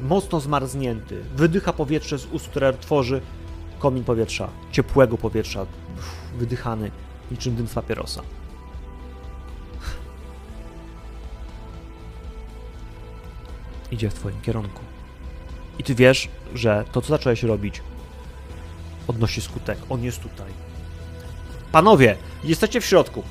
mocno 0.00 0.40
zmarznięty. 0.40 1.24
Wydycha 1.36 1.72
powietrze 1.72 2.18
z 2.18 2.26
ust, 2.26 2.48
które 2.48 2.72
tworzy 2.72 3.20
komin 3.78 4.04
powietrza, 4.04 4.48
ciepłego 4.72 5.18
powietrza, 5.18 5.66
wydychany 6.38 6.90
niczym 7.30 7.54
dym 7.56 7.68
z 7.68 7.74
papierosa. 7.74 8.22
Idzie 13.92 14.10
w 14.10 14.14
twoim 14.14 14.40
kierunku. 14.40 14.80
I 15.78 15.84
ty 15.84 15.94
wiesz, 15.94 16.28
że 16.54 16.84
to, 16.92 17.02
co 17.02 17.08
zacząłeś 17.08 17.42
robić, 17.42 17.82
odnosi 19.08 19.40
skutek. 19.40 19.78
On 19.90 20.04
jest 20.04 20.22
tutaj. 20.22 20.52
Panowie, 21.72 22.16
jesteście 22.44 22.80
w 22.80 22.84
środku. 22.84 23.22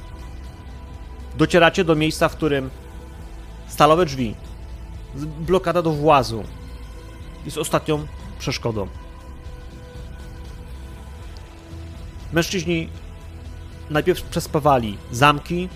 Docieracie 1.38 1.84
do 1.84 1.96
miejsca, 1.96 2.30
w 2.30 2.36
którym 2.36 2.70
stalowe 3.68 4.06
drzwi, 4.06 4.36
blokada 5.40 5.82
do 5.82 5.92
włazu 5.92 6.44
jest 7.46 7.58
ostatnią 7.58 8.08
przeszkodą. 8.40 8.88
Mężczyźni 12.34 12.90
najpierw 13.90 14.22
przespawali 14.22 14.98
zamki, 15.12 15.70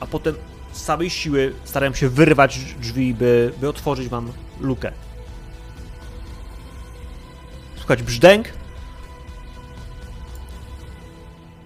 a 0.00 0.06
potem 0.06 0.34
z 0.72 0.82
całej 0.82 1.10
siły 1.10 1.54
starają 1.64 1.94
się 1.94 2.08
wyrwać 2.08 2.74
drzwi, 2.74 3.14
by, 3.14 3.52
by 3.60 3.68
otworzyć 3.68 4.08
wam 4.08 4.32
lukę. 4.60 4.92
Słuchać 7.76 8.02
brzdęk. 8.02 8.48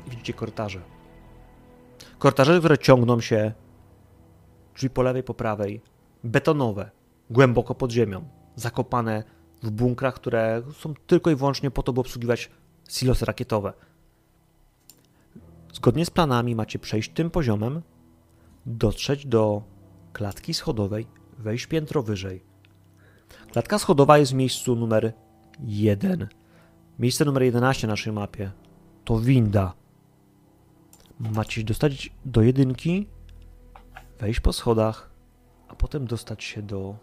Widzicie 0.07 0.33
korytarze. 0.33 0.81
Korytarze, 2.19 2.59
które 2.59 2.79
ciągną 2.79 3.21
się. 3.21 3.53
Drzwi 4.75 4.91
po 4.91 5.03
lewej, 5.03 5.23
po 5.23 5.35
prawej. 5.35 5.81
Betonowe. 6.25 6.91
Głęboko 7.31 7.75
pod 7.75 7.93
ziemią. 7.93 8.29
Zakopane 8.57 9.25
w 9.63 9.71
bunkrach, 9.71 10.15
które 10.15 10.63
są 10.73 10.95
tylko 11.07 11.31
i 11.31 11.35
wyłącznie 11.35 11.71
po 11.71 11.83
to, 11.83 11.93
by 11.93 12.01
obsługiwać 12.01 12.51
silosy 12.91 13.25
rakietowe. 13.25 13.73
Zgodnie 15.73 16.07
z 16.07 16.11
planami 16.11 16.55
macie 16.55 16.79
przejść 16.79 17.11
tym 17.11 17.31
poziomem, 17.31 17.83
dotrzeć 18.67 19.27
do 19.27 19.63
klatki 20.13 20.55
schodowej, 20.55 21.07
wejść 21.39 21.67
piętro 21.67 22.03
wyżej. 22.03 22.45
Klatka 23.53 23.79
schodowa 23.79 24.19
jest 24.19 24.33
w 24.33 24.35
miejscu 24.35 24.77
numer 24.77 25.13
1. 25.61 26.29
Miejsce 26.99 27.25
numer 27.25 27.43
11 27.43 27.87
na 27.87 27.93
naszej 27.93 28.13
mapie 28.13 28.53
to 29.05 29.19
winda. 29.19 29.75
Macie 31.19 31.61
się 31.61 31.65
dostać 31.65 32.11
do 32.25 32.43
jedynki, 32.43 33.07
wejść 34.19 34.41
po 34.41 34.53
schodach, 34.53 35.11
a 35.69 35.75
potem 35.75 36.07
dostać 36.07 36.45
się 36.45 36.63
do 36.63 36.97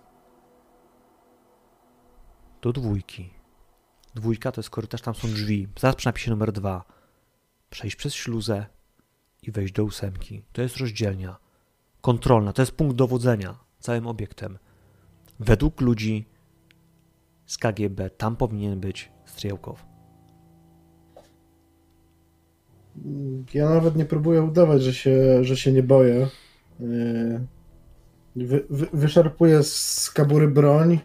do 2.61 2.74
dwójki. 2.74 3.30
Dwójka 4.16 4.51
to 4.51 4.61
jest 4.61 4.69
korytarz, 4.69 5.01
tam 5.01 5.16
są 5.16 5.27
drzwi. 5.27 5.67
Zaraz 5.80 5.95
przy 5.95 6.08
napisie 6.08 6.32
numer 6.32 6.51
2. 6.51 6.83
Przejść 7.69 7.95
przez 7.95 8.14
śluzę 8.14 8.66
i 9.42 9.51
wejść 9.51 9.74
do 9.74 9.83
ósemki. 9.83 10.43
To 10.53 10.61
jest 10.61 10.77
rozdzielnia. 10.77 11.42
Kontrolna, 12.03 12.53
to 12.53 12.61
jest 12.61 12.72
punkt 12.72 12.95
dowodzenia 12.95 13.56
całym 13.80 14.07
obiektem. 14.07 14.57
Według 15.40 15.82
ludzi 15.82 16.25
z 17.45 17.57
KGB 17.57 18.09
tam 18.09 18.35
powinien 18.35 18.80
być 18.80 19.11
Strzałkow. 19.25 19.85
Ja 23.53 23.69
nawet 23.69 23.95
nie 23.95 24.06
próbuję 24.06 24.41
udawać, 24.41 24.83
że 24.83 24.93
się, 24.93 25.43
że 25.43 25.57
się 25.57 25.72
nie 25.72 25.83
boję. 25.83 26.27
Yy, 26.80 27.48
wy, 28.35 28.65
wy, 28.69 28.88
wyszarpuję 28.93 29.64
z 29.64 30.11
kabury 30.11 30.48
broń 30.48 30.99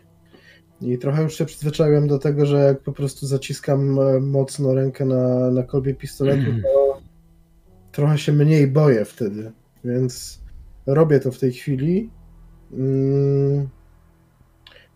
i 0.80 0.98
trochę 0.98 1.22
już 1.22 1.34
się 1.34 1.44
przyzwyczaiłem 1.44 2.08
do 2.08 2.18
tego, 2.18 2.46
że 2.46 2.58
jak 2.58 2.80
po 2.80 2.92
prostu 2.92 3.26
zaciskam 3.26 4.00
e, 4.00 4.20
mocno 4.20 4.74
rękę 4.74 5.04
na, 5.04 5.50
na 5.50 5.62
kolbie 5.62 5.94
pistoletu, 5.94 6.50
to 6.62 7.00
trochę 7.92 8.18
się 8.18 8.32
mniej 8.32 8.66
boję 8.66 9.04
wtedy. 9.04 9.52
Więc 9.84 10.40
robię 10.88 11.20
to 11.20 11.32
w 11.32 11.38
tej 11.38 11.52
chwili. 11.52 12.10
Mm. 12.72 13.68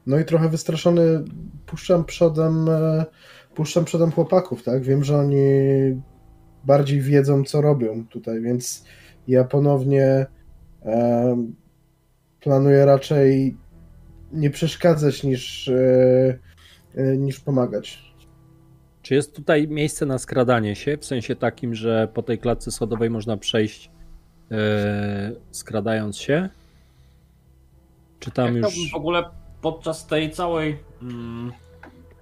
No 0.06 0.18
i 0.18 0.24
trochę 0.24 0.48
wystraszony 0.48 1.24
puszczam 1.66 2.04
przodem, 2.04 2.68
e, 2.68 3.04
puszczam 3.54 3.84
przodem 3.84 4.10
chłopaków, 4.10 4.62
tak? 4.62 4.82
Wiem, 4.82 5.04
że 5.04 5.18
oni 5.18 5.36
bardziej 6.64 7.00
wiedzą, 7.00 7.44
co 7.44 7.60
robią 7.60 8.06
tutaj, 8.06 8.40
więc 8.40 8.84
ja 9.28 9.44
ponownie 9.44 10.26
e, 10.82 11.46
planuję 12.40 12.84
raczej 12.84 13.56
nie 14.32 14.50
przeszkadzać 14.50 15.22
niż, 15.22 15.68
e, 15.68 17.16
niż 17.16 17.40
pomagać. 17.40 18.12
Czy 19.02 19.14
jest 19.14 19.36
tutaj 19.36 19.68
miejsce 19.68 20.06
na 20.06 20.18
skradanie 20.18 20.76
się? 20.76 20.96
W 20.96 21.04
sensie 21.04 21.36
takim, 21.36 21.74
że 21.74 22.08
po 22.14 22.22
tej 22.22 22.38
klatce 22.38 22.70
schodowej 22.70 23.10
można 23.10 23.36
przejść 23.36 23.90
skradając 25.50 26.18
się? 26.18 26.48
Czy 28.20 28.31
tam 28.31 28.56
ja 28.56 28.60
już. 28.60 28.92
w 28.92 28.94
ogóle 28.94 29.24
podczas 29.60 30.06
tej 30.06 30.31
całej 30.31 30.78
mm, 31.02 31.52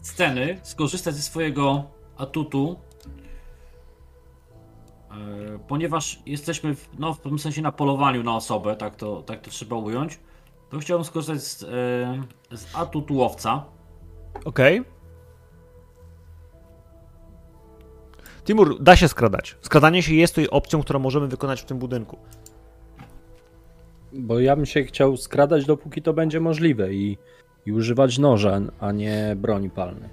sceny 0.00 0.58
skorzystać 0.62 1.14
ze 1.14 1.22
swojego 1.22 1.84
atutu, 2.16 2.76
e, 5.10 5.14
ponieważ 5.68 6.22
jesteśmy 6.26 6.74
w, 6.74 6.88
no, 6.98 7.14
w 7.14 7.20
pewnym 7.20 7.38
sensie 7.38 7.62
na 7.62 7.72
polowaniu 7.72 8.22
na 8.22 8.36
osobę, 8.36 8.76
tak 8.76 8.96
to, 8.96 9.22
tak 9.22 9.40
to 9.40 9.50
trzeba 9.50 9.76
ująć, 9.76 10.18
to 10.70 10.78
chciałbym 10.78 11.04
skorzystać 11.04 11.42
z, 11.42 11.62
e, 11.62 12.56
z 12.56 12.74
atutu 12.74 13.14
łowca. 13.14 13.64
Okej. 14.44 14.99
Timur, 18.44 18.82
da 18.82 18.96
się 18.96 19.08
skradać. 19.08 19.56
Skradanie 19.60 20.02
się 20.02 20.14
jest 20.14 20.34
tej 20.34 20.50
opcją, 20.50 20.82
którą 20.82 20.98
możemy 20.98 21.28
wykonać 21.28 21.62
w 21.62 21.64
tym 21.64 21.78
budynku. 21.78 22.18
Bo 24.12 24.40
ja 24.40 24.56
bym 24.56 24.66
się 24.66 24.84
chciał 24.84 25.16
skradać, 25.16 25.66
dopóki 25.66 26.02
to 26.02 26.12
będzie 26.12 26.40
możliwe 26.40 26.94
i, 26.94 27.18
i 27.66 27.72
używać 27.72 28.18
noża, 28.18 28.60
a 28.80 28.92
nie 28.92 29.36
broni 29.36 29.70
palnej. 29.70 30.10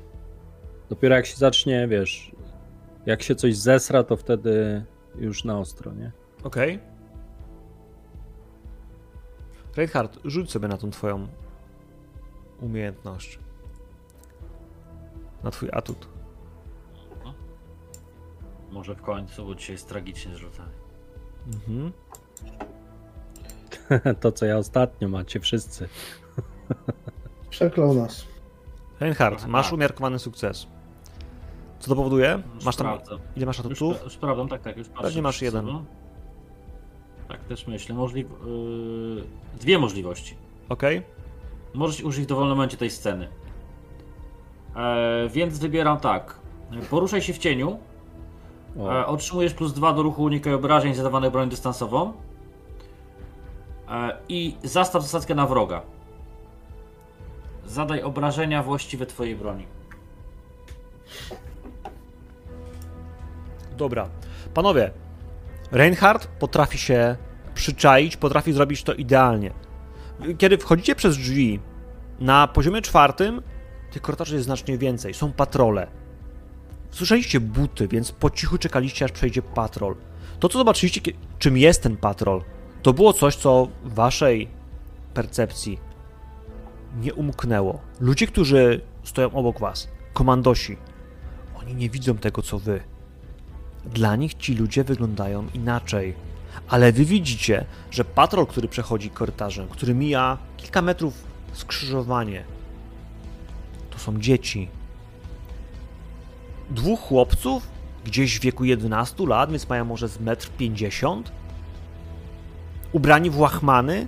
Dopiero 0.89 1.15
jak 1.15 1.25
się 1.25 1.35
zacznie, 1.35 1.87
wiesz, 1.87 2.31
jak 3.05 3.23
się 3.23 3.35
coś 3.35 3.57
zesra, 3.57 4.03
to 4.03 4.17
wtedy 4.17 4.85
już 5.19 5.43
na 5.43 5.59
ostro, 5.59 5.93
nie? 5.93 6.11
Okej. 6.43 6.79
Reinhard, 9.75 10.19
rzuć 10.25 10.51
sobie 10.51 10.67
na 10.67 10.77
tą 10.77 10.91
twoją 10.91 11.27
umiejętność. 12.61 13.39
Na 15.43 15.51
twój 15.51 15.69
atut. 15.71 16.16
Może 18.71 18.95
w 18.95 19.01
końcu, 19.01 19.45
bo 19.45 19.55
dzisiaj 19.55 19.73
jest 19.73 19.89
tragicznie 19.89 20.33
zrzucany. 20.35 20.69
Mhm. 21.53 21.91
To, 24.21 24.31
co 24.31 24.45
ja 24.45 24.57
ostatnio 24.57 25.09
macie 25.09 25.39
wszyscy. 25.39 25.89
Przeklął 27.49 27.93
nas. 27.93 28.25
Reinhard, 28.99 29.35
Trochę 29.37 29.51
masz 29.51 29.65
tak. 29.65 29.73
umiarkowany 29.73 30.19
sukces. 30.19 30.67
Co 31.79 31.89
to 31.89 31.95
powoduje? 31.95 32.43
Już 32.55 32.65
Masz 32.65 32.75
tam. 32.75 32.87
sprawdzę. 32.87 33.17
Ile 33.35 33.45
masz 33.45 33.57
Już, 33.57 33.65
atutów? 33.65 34.03
już 34.03 34.13
sprawdzam, 34.13 34.47
tak, 34.49 34.61
tak, 34.61 34.77
już 34.77 34.87
patrzę. 34.87 35.03
Pewnie 35.03 35.21
masz 35.21 35.41
jeden. 35.41 35.67
Tak, 37.27 37.43
też 37.43 37.67
myślę. 37.67 37.95
Możliw... 37.95 38.27
Yy, 38.45 39.23
dwie 39.59 39.79
możliwości. 39.79 40.35
Okej. 40.69 41.03
Możesz 41.73 42.01
użyć 42.01 42.25
w 42.25 42.27
dowolnym 42.27 42.57
momencie 42.57 42.77
tej 42.77 42.89
sceny. 42.91 43.27
E, 44.75 45.29
więc 45.29 45.59
wybieram 45.59 45.99
tak. 45.99 46.39
Poruszaj 46.89 47.21
się 47.21 47.33
w 47.33 47.37
cieniu. 47.37 47.79
E, 48.79 49.05
otrzymujesz 49.05 49.53
plus 49.53 49.73
2 49.73 49.93
do 49.93 50.03
ruchu 50.03 50.23
unikaj 50.23 50.53
obrażeń 50.53 50.93
zadawanych 50.93 51.31
bronią 51.31 51.49
dystansową. 51.49 52.13
E, 53.89 54.17
I 54.29 54.55
zastaw 54.63 55.01
zasadzkę 55.01 55.35
na 55.35 55.47
wroga. 55.47 55.81
Zadaj 57.65 58.01
obrażenia 58.01 58.63
właściwe 58.63 59.05
twojej 59.05 59.35
broni. 59.35 59.65
Dobra. 63.77 64.09
Panowie, 64.53 64.91
Reinhard 65.71 66.27
potrafi 66.27 66.77
się 66.77 67.15
przyczaić, 67.53 68.17
potrafi 68.17 68.53
zrobić 68.53 68.83
to 68.83 68.93
idealnie. 68.93 69.51
Kiedy 70.37 70.57
wchodzicie 70.57 70.95
przez 70.95 71.17
drzwi 71.17 71.59
na 72.19 72.47
poziomie 72.47 72.81
czwartym, 72.81 73.41
tych 73.91 74.01
korytarzy 74.01 74.35
jest 74.35 74.45
znacznie 74.45 74.77
więcej. 74.77 75.13
Są 75.13 75.31
patrole. 75.31 75.87
Słyszeliście 76.97 77.39
buty, 77.39 77.87
więc 77.87 78.11
po 78.11 78.29
cichu 78.29 78.57
czekaliście, 78.57 79.05
aż 79.05 79.11
przejdzie 79.11 79.41
patrol. 79.41 79.95
To, 80.39 80.49
co 80.49 80.57
zobaczyliście, 80.57 81.01
czym 81.39 81.57
jest 81.57 81.83
ten 81.83 81.97
patrol, 81.97 82.43
to 82.81 82.93
było 82.93 83.13
coś, 83.13 83.35
co 83.35 83.67
w 83.83 83.93
waszej 83.93 84.47
percepcji 85.13 85.79
nie 87.01 87.13
umknęło. 87.13 87.79
Ludzie, 87.99 88.27
którzy 88.27 88.81
stoją 89.03 89.31
obok 89.31 89.59
was, 89.59 89.87
komandosi, 90.13 90.77
oni 91.59 91.75
nie 91.75 91.89
widzą 91.89 92.17
tego, 92.17 92.41
co 92.41 92.59
wy. 92.59 92.81
Dla 93.85 94.15
nich 94.15 94.33
ci 94.33 94.55
ludzie 94.55 94.83
wyglądają 94.83 95.47
inaczej. 95.53 96.13
Ale 96.67 96.91
wy 96.91 97.05
widzicie, 97.05 97.65
że 97.91 98.05
patrol, 98.05 98.47
który 98.47 98.67
przechodzi 98.67 99.09
korytarzem, 99.09 99.67
który 99.67 99.93
mija 99.93 100.37
kilka 100.57 100.81
metrów 100.81 101.13
skrzyżowanie, 101.53 102.43
to 103.89 103.99
są 103.99 104.19
dzieci. 104.19 104.69
Dwóch 106.69 106.99
chłopców, 106.99 107.67
gdzieś 108.05 108.39
w 108.39 108.41
wieku 108.41 108.63
11 108.63 109.27
lat, 109.27 109.51
więc 109.51 109.69
mają 109.69 109.85
może 109.85 110.07
z 110.07 110.19
metr 110.19 110.49
50, 110.49 111.31
ubrani 112.91 113.29
w 113.29 113.39
łachmany, 113.39 114.07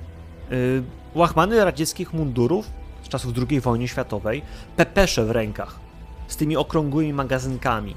yy, 0.49 0.83
łachmany 1.15 1.65
radzieckich 1.65 2.13
mundurów 2.13 2.71
z 3.03 3.09
czasów 3.09 3.33
II 3.49 3.61
wojny 3.61 3.87
światowej, 3.87 4.41
pepesze 4.75 5.25
w 5.25 5.31
rękach, 5.31 5.79
z 6.27 6.35
tymi 6.35 6.57
okrągłymi 6.57 7.13
magazynkami, 7.13 7.95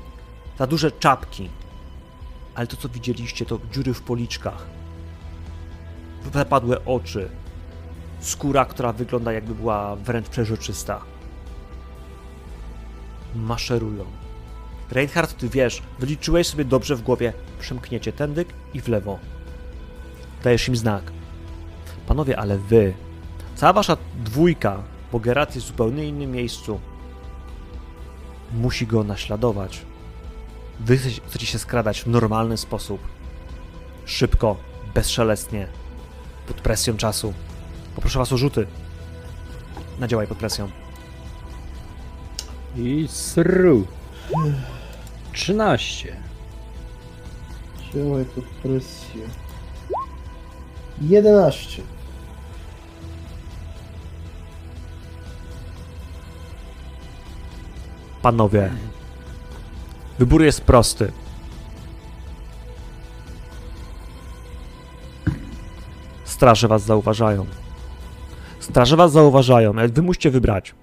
za 0.59 0.67
duże 0.67 0.93
czapki. 0.93 1.49
Ale 2.55 2.67
to, 2.67 2.77
co 2.77 2.89
widzieliście, 2.89 3.47
to 3.47 3.59
dziury 3.73 3.95
w 3.95 4.03
policzkach, 4.03 4.67
wypadłe 6.25 6.85
oczy, 6.85 7.29
skóra, 8.21 8.65
która 8.65 8.93
wygląda 8.93 9.33
jakby 9.33 9.55
była 9.55 9.97
wręcz 9.97 10.29
przeźroczysta. 10.29 11.01
Maszerują. 13.35 14.22
Reinhardt, 14.93 15.37
ty 15.37 15.49
wiesz, 15.49 15.83
wyliczyłeś 15.99 16.47
sobie 16.47 16.65
dobrze 16.65 16.97
w 16.97 17.03
głowie, 17.03 17.33
przemkniecie 17.61 18.13
tędy 18.13 18.45
i 18.75 18.81
w 18.81 18.89
lewo. 18.89 19.19
Dajesz 20.45 20.69
im 20.69 20.77
znak. 20.77 21.03
Panowie, 22.07 22.39
ale 22.39 22.59
wy, 22.59 22.95
cała 23.55 23.73
wasza 23.73 23.97
dwójka, 24.25 24.83
bo 25.13 25.21
Gerat 25.21 25.55
jest 25.55 25.67
w 25.67 25.69
zupełnie 25.69 26.05
innym 26.05 26.31
miejscu, 26.31 26.81
musi 28.53 28.87
go 28.87 29.05
naśladować. 29.05 29.83
Wy 30.81 30.99
chcecie 30.99 31.47
się 31.47 31.59
skradać 31.59 32.03
w 32.03 32.07
normalny 32.07 32.57
sposób. 32.57 33.01
Szybko, 34.05 34.57
bezszelestnie, 34.95 35.69
pod 36.47 36.61
presją 36.61 36.97
czasu. 36.97 37.33
Poproszę 37.95 38.19
was 38.19 38.33
o 38.33 38.37
rzuty. 38.37 38.67
Nadziałaj 39.99 40.27
pod 40.27 40.39
presją. 40.39 40.71
I 42.77 43.09
sru. 43.09 43.87
13. 45.33 46.17
Działaj 47.95 48.25
pod 48.25 48.45
presję. 48.45 49.23
11. 51.01 51.83
Panowie, 58.23 58.71
wybór 60.19 60.43
jest 60.43 60.61
prosty. 60.61 61.13
Straże 66.25 66.69
was 66.69 66.83
zauważają. 66.83 67.47
Straże 68.61 68.97
was 68.97 69.13
zauważają, 69.13 69.73
ale 69.79 69.89
wy 69.89 70.03
musicie 70.03 70.31
wybrać. 70.31 70.75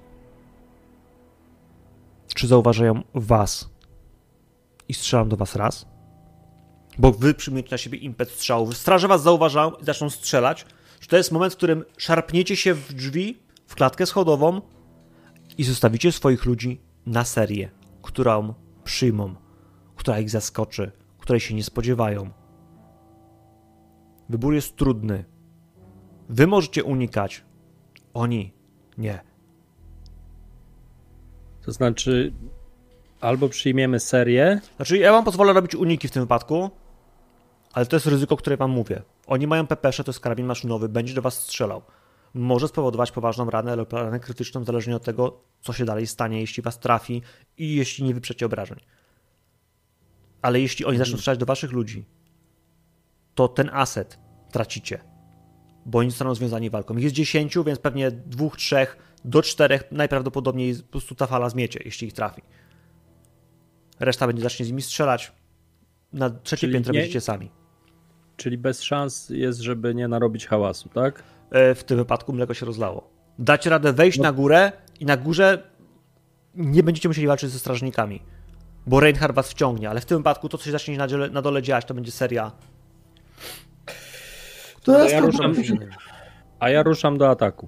Czy 2.36 2.48
zauważają 2.48 3.03
was 3.14 3.69
i 4.90 4.93
strzelam 4.93 5.30
do 5.30 5.38
was 5.38 5.56
raz? 5.56 5.85
Bo 6.98 7.11
wy 7.11 7.34
przyjmujecie 7.34 7.72
na 7.72 7.77
siebie 7.77 7.98
impet 7.98 8.32
strzałów. 8.32 8.77
Straże 8.77 9.08
was 9.08 9.24
zauważają 9.24 9.72
i 9.72 9.85
zaczną 9.85 10.09
strzelać. 10.09 10.66
To 11.09 11.18
jest 11.18 11.32
moment, 11.32 11.53
w 11.53 11.58
którym 11.58 11.85
szarpniecie 11.98 12.56
się 12.56 12.74
w 12.74 12.93
drzwi, 12.93 13.38
w 13.68 13.76
klatkę 13.76 14.06
schodową 14.06 14.61
i 15.58 15.64
zostawicie 15.64 16.11
swoich 16.11 16.45
ludzi 16.45 16.82
na 17.06 17.24
serię, 17.24 17.69
którą 18.01 18.53
przyjmą, 18.84 19.35
która 19.95 20.19
ich 20.19 20.30
zaskoczy, 20.30 20.92
której 21.19 21.40
się 21.40 21.56
nie 21.56 21.64
spodziewają. 21.64 22.30
Wybór 24.30 24.53
jest 24.53 24.76
trudny. 24.76 25.26
Wy 26.30 26.48
możecie 26.48 26.84
unikać, 26.84 27.43
oni 28.14 28.53
nie. 28.98 29.19
To 31.61 31.72
znaczy, 31.72 32.34
albo 33.22 33.49
przyjmiemy 33.49 33.99
serię, 33.99 34.61
Znaczy, 34.75 34.98
ja 34.98 35.11
wam 35.11 35.23
pozwolę 35.23 35.53
robić 35.53 35.75
uniki 35.75 36.07
w 36.07 36.11
tym 36.11 36.23
wypadku, 36.23 36.69
ale 37.73 37.85
to 37.85 37.95
jest 37.95 38.06
ryzyko, 38.06 38.38
które 38.38 38.57
wam 38.57 38.72
mówię. 38.72 39.01
Oni 39.27 39.48
mają 39.48 39.67
pepesze, 39.67 40.03
to 40.03 40.09
jest 40.09 40.19
karabin 40.19 40.45
maszynowy, 40.45 40.89
będzie 40.89 41.14
do 41.14 41.22
was 41.22 41.43
strzelał. 41.43 41.81
Może 42.33 42.67
spowodować 42.67 43.11
poważną 43.11 43.49
ranę 43.49 43.75
lub 43.75 43.93
ranę 43.93 44.19
krytyczną, 44.19 44.64
zależnie 44.64 44.95
od 44.95 45.03
tego, 45.03 45.41
co 45.61 45.73
się 45.73 45.85
dalej 45.85 46.07
stanie, 46.07 46.41
jeśli 46.41 46.64
was 46.64 46.80
trafi 46.80 47.22
i 47.57 47.75
jeśli 47.75 48.03
nie 48.03 48.14
wyprzecie 48.14 48.45
obrażeń. 48.45 48.80
Ale 50.41 50.61
jeśli 50.61 50.85
oni 50.85 50.98
zaczną 50.98 51.17
strzelać 51.17 51.39
do 51.39 51.45
waszych 51.45 51.72
ludzi, 51.72 52.06
to 53.35 53.48
ten 53.48 53.69
aset 53.73 54.19
tracicie, 54.51 54.99
bo 55.85 55.99
oni 55.99 56.09
zostaną 56.09 56.35
związani 56.35 56.69
walką. 56.69 56.98
Ich 56.98 57.03
jest 57.03 57.15
10, 57.15 57.57
więc 57.65 57.80
pewnie 57.80 58.11
dwóch, 58.11 58.57
trzech, 58.57 58.98
do 59.25 59.41
czterech 59.41 59.83
najprawdopodobniej 59.91 60.75
po 60.75 60.91
prostu 60.91 61.15
ta 61.15 61.27
fala 61.27 61.49
zmiecie, 61.49 61.80
jeśli 61.85 62.07
ich 62.07 62.14
trafi. 62.14 62.41
Reszta 64.00 64.28
będzie 64.28 64.44
zacznie 64.44 64.66
z 64.66 64.69
nimi 64.69 64.82
strzelać. 64.82 65.32
Na 66.14 66.30
trzecie 66.30 66.60
Czyli 66.60 66.74
piętro 66.74 66.94
nie- 66.94 67.00
będziecie 67.00 67.22
sami. 67.22 67.52
czyli 68.38 68.58
bez 68.58 68.84
szans 68.84 69.30
jest, 69.30 69.60
żeby 69.60 69.95
nie 69.95 70.08
narobić 70.08 70.48
hałasu, 70.48 70.90
tak? 70.90 71.24
E, 71.52 71.76
W 71.76 71.84
tym 71.84 71.98
wypadku 71.98 72.34
mleko 72.34 72.53
się 72.53 72.66
rozlało. 72.66 73.10
Dacie 73.40 73.69
radę 73.69 73.94
wejść 73.94 74.19
na 74.19 74.32
górę 74.32 74.72
i 75.00 75.06
na 75.06 75.18
górze 75.18 75.64
nie 76.56 76.84
będziecie 76.84 77.10
musieli 77.10 77.28
walczyć 77.28 77.50
ze 77.52 77.60
strażnikami, 77.60 78.22
bo 78.88 79.00
Reinhardt 79.00 79.36
was 79.36 79.50
wciągnie, 79.52 79.90
ale 79.90 80.02
w 80.02 80.06
tym 80.06 80.18
wypadku 80.18 80.50
to, 80.50 80.58
co 80.58 80.66
się 80.66 80.72
zacznie 80.72 80.98
na, 80.98 81.08
dziele, 81.08 81.30
na 81.30 81.42
dole 81.42 81.61
dziać, 81.61 81.86
to 81.86 81.94
będzie 81.94 82.11
seria. 82.11 82.52
To 84.84 85.00
ja, 85.00 85.10
ja 85.10 85.19
ruszam, 85.19 85.53
a 86.60 86.69
ja 86.69 86.84
ruszam 86.84 87.18
do 87.18 87.30
ataku. 87.30 87.68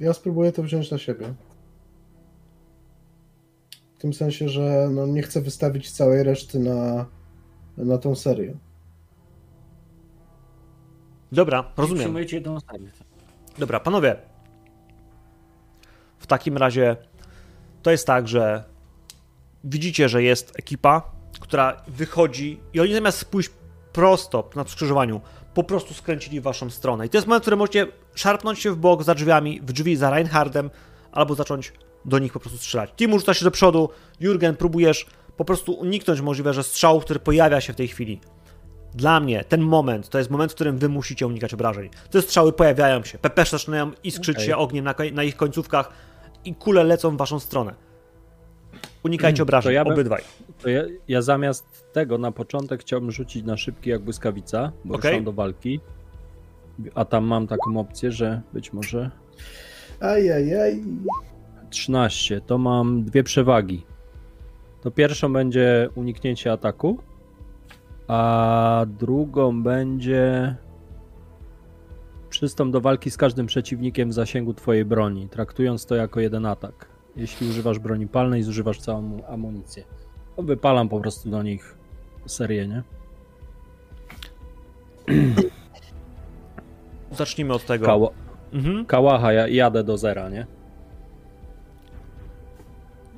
ja 0.00 0.12
spróbuję 0.12 0.52
to 0.52 0.62
wziąć 0.62 0.90
na 0.90 0.98
siebie. 0.98 1.34
W 4.02 4.04
tym 4.04 4.14
sensie, 4.14 4.48
że 4.48 4.88
no 4.90 5.06
nie 5.06 5.22
chcę 5.22 5.40
wystawić 5.40 5.90
całej 5.90 6.22
reszty 6.22 6.58
na, 6.58 7.06
na 7.76 7.98
tą 7.98 8.14
serię. 8.14 8.54
Dobra, 11.32 11.72
rozumiem. 11.76 12.00
Przyjmujecie 12.00 12.36
jedną 12.36 12.60
serię. 12.60 12.90
Dobra, 13.58 13.80
panowie. 13.80 14.16
W 16.18 16.26
takim 16.26 16.56
razie 16.56 16.96
to 17.82 17.90
jest 17.90 18.06
tak, 18.06 18.28
że 18.28 18.64
widzicie, 19.64 20.08
że 20.08 20.22
jest 20.22 20.58
ekipa, 20.58 21.02
która 21.40 21.82
wychodzi 21.88 22.60
i 22.72 22.80
oni 22.80 22.94
zamiast 22.94 23.24
pójść 23.24 23.50
prosto 23.92 24.50
na 24.56 24.64
skrzyżowaniu, 24.64 25.20
po 25.54 25.64
prostu 25.64 25.94
skręcili 25.94 26.40
w 26.40 26.42
waszą 26.42 26.70
stronę. 26.70 27.06
I 27.06 27.08
to 27.08 27.16
jest 27.16 27.26
moment, 27.26 27.42
w 27.42 27.44
którym 27.44 27.58
możecie 27.58 27.86
szarpnąć 28.14 28.58
się 28.58 28.70
w 28.70 28.76
bok 28.76 29.02
za 29.02 29.14
drzwiami, 29.14 29.60
w 29.60 29.72
drzwi 29.72 29.96
za 29.96 30.10
Reinhardem, 30.10 30.70
albo 31.12 31.34
zacząć 31.34 31.72
do 32.04 32.18
nich 32.18 32.32
po 32.32 32.40
prostu 32.40 32.58
strzelać. 32.58 32.90
Timo 32.96 33.18
rzuca 33.18 33.34
się 33.34 33.44
do 33.44 33.50
przodu, 33.50 33.88
Jurgen, 34.20 34.56
próbujesz 34.56 35.06
po 35.36 35.44
prostu 35.44 35.72
uniknąć 35.72 36.20
możliwe, 36.20 36.54
że 36.54 36.62
strzału, 36.62 37.00
który 37.00 37.20
pojawia 37.20 37.60
się 37.60 37.72
w 37.72 37.76
tej 37.76 37.88
chwili. 37.88 38.20
Dla 38.94 39.20
mnie 39.20 39.44
ten 39.44 39.60
moment 39.60 40.08
to 40.08 40.18
jest 40.18 40.30
moment, 40.30 40.52
w 40.52 40.54
którym 40.54 40.78
wy 40.78 40.88
musicie 40.88 41.26
unikać 41.26 41.54
obrażeń. 41.54 41.90
Te 42.10 42.22
strzały 42.22 42.52
pojawiają 42.52 43.04
się, 43.04 43.18
pepesze 43.18 43.50
zaczynają 43.50 43.90
iskrzyć 44.04 44.36
Okej. 44.36 44.46
się 44.46 44.56
ogniem 44.56 44.84
na, 44.84 44.94
na 45.12 45.22
ich 45.22 45.36
końcówkach 45.36 45.92
i 46.44 46.54
kule 46.54 46.84
lecą 46.84 47.10
w 47.10 47.16
waszą 47.16 47.40
stronę. 47.40 47.74
Unikajcie 49.04 49.42
obrażeń, 49.42 49.74
ja 49.74 49.84
bym- 49.84 49.92
obydwaj. 49.92 50.22
To 50.62 50.68
ja, 50.68 50.82
ja 51.08 51.22
zamiast 51.22 51.92
tego 51.92 52.18
na 52.18 52.32
początek 52.32 52.80
chciałbym 52.80 53.10
rzucić 53.10 53.44
na 53.44 53.56
szybki 53.56 53.90
jak 53.90 54.02
błyskawica, 54.02 54.72
bo 54.84 54.96
ruszam 54.96 55.24
do 55.24 55.32
walki. 55.32 55.80
A 56.94 57.04
tam 57.04 57.24
mam 57.24 57.46
taką 57.46 57.80
opcję, 57.80 58.12
że 58.12 58.42
być 58.52 58.72
może 58.72 59.10
Ajajaj. 60.00 60.82
13, 61.72 62.40
to 62.40 62.58
mam 62.58 63.04
dwie 63.04 63.22
przewagi. 63.22 63.86
To 64.82 64.90
pierwszą 64.90 65.32
będzie 65.32 65.88
uniknięcie 65.94 66.52
ataku, 66.52 66.98
a 68.08 68.86
drugą 68.98 69.62
będzie 69.62 70.56
przystąp 72.30 72.72
do 72.72 72.80
walki 72.80 73.10
z 73.10 73.16
każdym 73.16 73.46
przeciwnikiem 73.46 74.08
w 74.10 74.12
zasięgu 74.12 74.54
twojej 74.54 74.84
broni, 74.84 75.28
traktując 75.28 75.86
to 75.86 75.94
jako 75.94 76.20
jeden 76.20 76.46
atak. 76.46 76.86
Jeśli 77.16 77.48
używasz 77.48 77.78
broni 77.78 78.06
palnej, 78.08 78.42
zużywasz 78.42 78.80
całą 78.80 79.24
amunicję. 79.28 79.84
To 80.36 80.42
wypalam 80.42 80.88
po 80.88 81.00
prostu 81.00 81.30
do 81.30 81.42
nich 81.42 81.76
serię, 82.26 82.68
nie? 82.68 82.82
Zacznijmy 87.10 87.54
od 87.54 87.66
tego. 87.66 87.86
Kała, 87.86 88.08
Mhm. 88.52 88.86
kałacha, 88.86 89.32
ja 89.32 89.48
jadę 89.48 89.84
do 89.84 89.98
zera, 89.98 90.28
nie? 90.28 90.46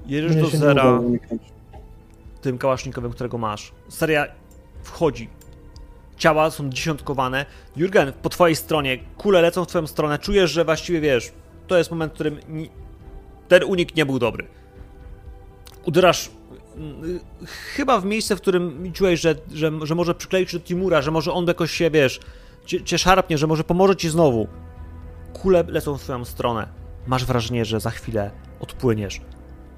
Jedziesz 0.07 0.37
do 0.37 0.47
zera 0.49 1.01
tym 2.41 2.59
kałasznikowym, 2.59 3.13
którego 3.13 3.39
masz. 3.39 3.73
Seria 3.89 4.27
wchodzi. 4.83 5.29
ciała 6.17 6.51
są 6.51 6.71
dziesiątkowane. 6.71 7.47
Jurgen, 7.77 8.13
po 8.23 8.29
twojej 8.29 8.57
stronie, 8.57 8.99
kule 9.19 9.41
lecą 9.43 9.65
w 9.65 9.67
twoją 9.67 9.87
stronę, 9.87 10.19
czujesz, 10.19 10.51
że 10.51 10.65
właściwie 10.65 11.01
wiesz, 11.01 11.33
to 11.67 11.79
jest 11.79 11.91
moment, 11.91 12.13
w 12.13 12.15
którym 12.15 12.39
ni- 12.49 12.71
ten 13.49 13.65
unik 13.65 13.97
nie 13.97 14.07
był 14.07 14.19
dobry. 14.19 14.47
Uderzasz 15.87 16.31
mm, 16.77 17.21
chyba 17.77 18.01
w 18.01 18.05
miejsce, 18.05 18.37
w 18.37 18.41
którym 18.41 18.93
czułeś, 18.93 19.21
że, 19.21 19.35
że, 19.53 19.71
że 19.83 19.95
może 19.95 20.15
przykleić 20.15 20.53
do 20.53 20.61
Timura, 20.61 21.03
że 21.03 21.11
może 21.11 21.33
on 21.33 21.47
jakoś 21.47 21.71
się, 21.71 21.91
wiesz, 21.91 22.21
cię, 22.67 22.83
cię 22.85 22.99
szarpnie, 22.99 23.39
że 23.39 23.47
może 23.47 23.65
pomoże 23.65 23.97
ci 23.97 24.09
znowu. 24.11 24.49
Kule 25.33 25.65
lecą 25.69 25.99
w 25.99 26.03
twoją 26.03 26.25
stronę. 26.25 26.67
Masz 27.07 27.25
wrażenie, 27.25 27.65
że 27.65 27.81
za 27.81 27.91
chwilę 27.91 28.31
odpłyniesz. 28.61 29.21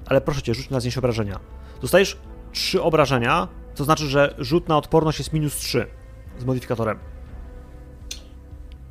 Ale 0.07 0.21
proszę 0.21 0.41
cię, 0.41 0.53
rzuć 0.53 0.69
na 0.69 0.79
znieść 0.79 0.97
obrażenia. 0.97 1.39
Dostajesz 1.81 2.17
trzy 2.51 2.81
obrażenia, 2.81 3.47
to 3.75 3.83
znaczy, 3.83 4.07
że 4.07 4.35
rzut 4.37 4.67
na 4.67 4.77
odporność 4.77 5.19
jest 5.19 5.33
minus 5.33 5.55
3 5.55 5.87
z 6.39 6.45
modyfikatorem. 6.45 6.99